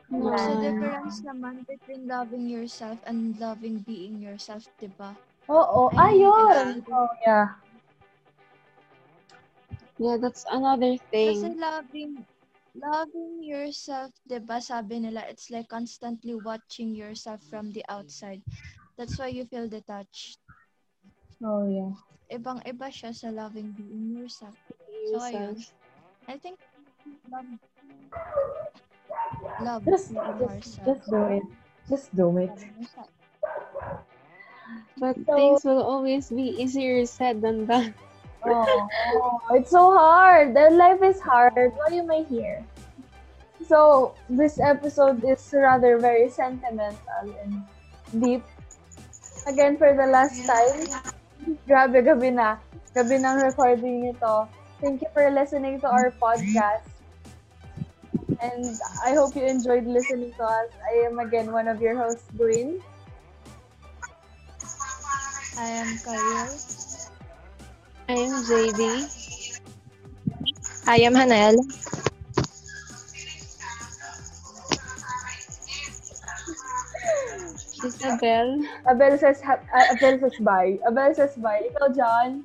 There's 0.09 0.48
a 0.49 0.56
Wow. 0.56 0.59
difference 0.59 1.22
naman 1.22 1.65
between 1.67 2.07
loving 2.07 2.49
yourself 2.49 2.99
and 3.06 3.38
loving 3.40 3.82
being 3.85 4.17
yourself, 4.22 4.65
di 4.80 4.88
ba? 4.88 5.17
Oo. 5.45 5.93
Ayun! 5.93 6.82
Oh, 6.90 7.09
yeah. 7.22 7.61
Yeah, 10.01 10.17
that's 10.17 10.43
another 10.51 10.98
Kasi 11.07 11.56
thing. 11.56 11.56
loving 11.56 12.11
loving 12.75 13.40
yourself, 13.40 14.11
'di 14.27 14.43
ba? 14.43 14.59
Sabi 14.59 14.99
nila 14.99 15.24
it's 15.32 15.48
like 15.48 15.72
constantly 15.72 16.35
watching 16.35 16.91
yourself 16.91 17.40
from 17.48 17.72
the 17.72 17.80
outside. 17.88 18.43
That's 18.99 19.15
why 19.15 19.32
you 19.32 19.48
feel 19.48 19.72
detached. 19.72 20.40
Oh, 21.40 21.64
yeah. 21.67 21.95
Ibang-iba 22.27 22.88
siya 22.91 23.15
sa 23.15 23.32
loving 23.32 23.72
being 23.72 24.11
yourself. 24.11 24.56
So 25.14 25.24
ayun. 25.24 25.56
I 26.27 26.35
think 26.41 26.57
love 27.32 27.48
love 29.61 29.82
Just, 29.85 30.11
being 30.11 30.25
just, 30.41 30.41
yourself. 30.41 30.85
just 30.90 31.03
do 31.07 31.22
it. 31.32 31.45
Just 31.88 32.07
do 32.17 32.27
it. 32.41 32.51
But 34.97 35.15
So- 35.25 35.35
things 35.35 35.63
will 35.65 35.83
always 35.83 36.29
be 36.29 36.55
easier 36.61 37.05
said 37.05 37.41
than 37.41 37.65
done. 37.65 37.93
Oh, 38.45 38.87
oh, 39.15 39.41
it's 39.57 39.71
so 39.71 39.91
hard. 39.97 40.53
Their 40.55 40.71
life 40.71 41.01
is 41.01 41.19
hard. 41.19 41.55
Why 41.55 41.97
am 41.97 42.11
I 42.11 42.21
here? 42.29 42.63
So, 43.67 44.13
this 44.29 44.59
episode 44.59 45.23
is 45.25 45.41
rather 45.53 45.97
very 45.97 46.29
sentimental 46.29 47.25
and 47.41 47.63
deep. 48.21 48.43
Again, 49.47 49.77
for 49.77 49.93
the 49.93 50.05
last 50.05 50.37
time, 50.45 50.85
grabe 51.67 52.05
gabi 52.05 52.29
na. 52.33 52.57
Gabi 52.93 53.17
ng 53.17 53.41
recording 53.41 54.01
nito. 54.05 54.47
Thank 54.81 55.01
you 55.01 55.09
for 55.13 55.25
listening 55.33 55.81
to 55.81 55.87
our 55.89 56.13
podcast. 56.21 56.85
And 58.41 58.77
I 59.03 59.13
hope 59.15 59.35
you 59.35 59.45
enjoyed 59.45 59.85
listening 59.87 60.33
to 60.37 60.43
us. 60.43 60.69
I 60.85 61.07
am 61.09 61.17
again 61.19 61.51
one 61.51 61.67
of 61.67 61.81
your 61.81 61.97
hosts, 61.97 62.27
Green. 62.37 62.81
I 65.58 65.67
am 65.69 65.98
Kyle. 66.00 66.59
I 68.09 68.14
am 68.14 68.43
JD. 68.43 69.08
I 70.85 70.98
am 70.98 71.14
Hanel. 71.14 71.56
Isabel. 77.85 78.66
Abel 78.90 79.17
says, 79.17 79.42
uh, 79.43 79.58
Abel 79.93 80.19
says 80.19 80.40
bye. 80.40 80.77
Abel 80.88 81.14
says 81.14 81.35
bye. 81.38 81.61
Ikaw, 81.72 81.95
John. 81.95 82.43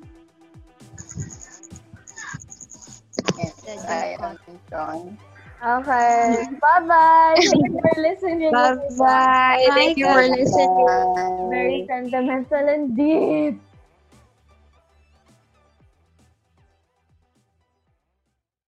Yes, 3.37 3.85
I 3.87 4.15
am 4.21 4.39
John. 4.69 5.17
Okay. 5.63 6.45
Bye-bye. 6.61 7.41
Thank 7.49 7.65
you 7.71 7.79
for 7.81 8.01
listening. 8.01 8.59
Bye-bye. 8.61 9.71
Thank 9.75 9.97
you 9.97 10.07
for 10.09 10.23
listening. 10.27 10.87
Very 11.43 11.83
sentimental 11.87 12.67
and 12.69 12.95
deep. 12.95 13.61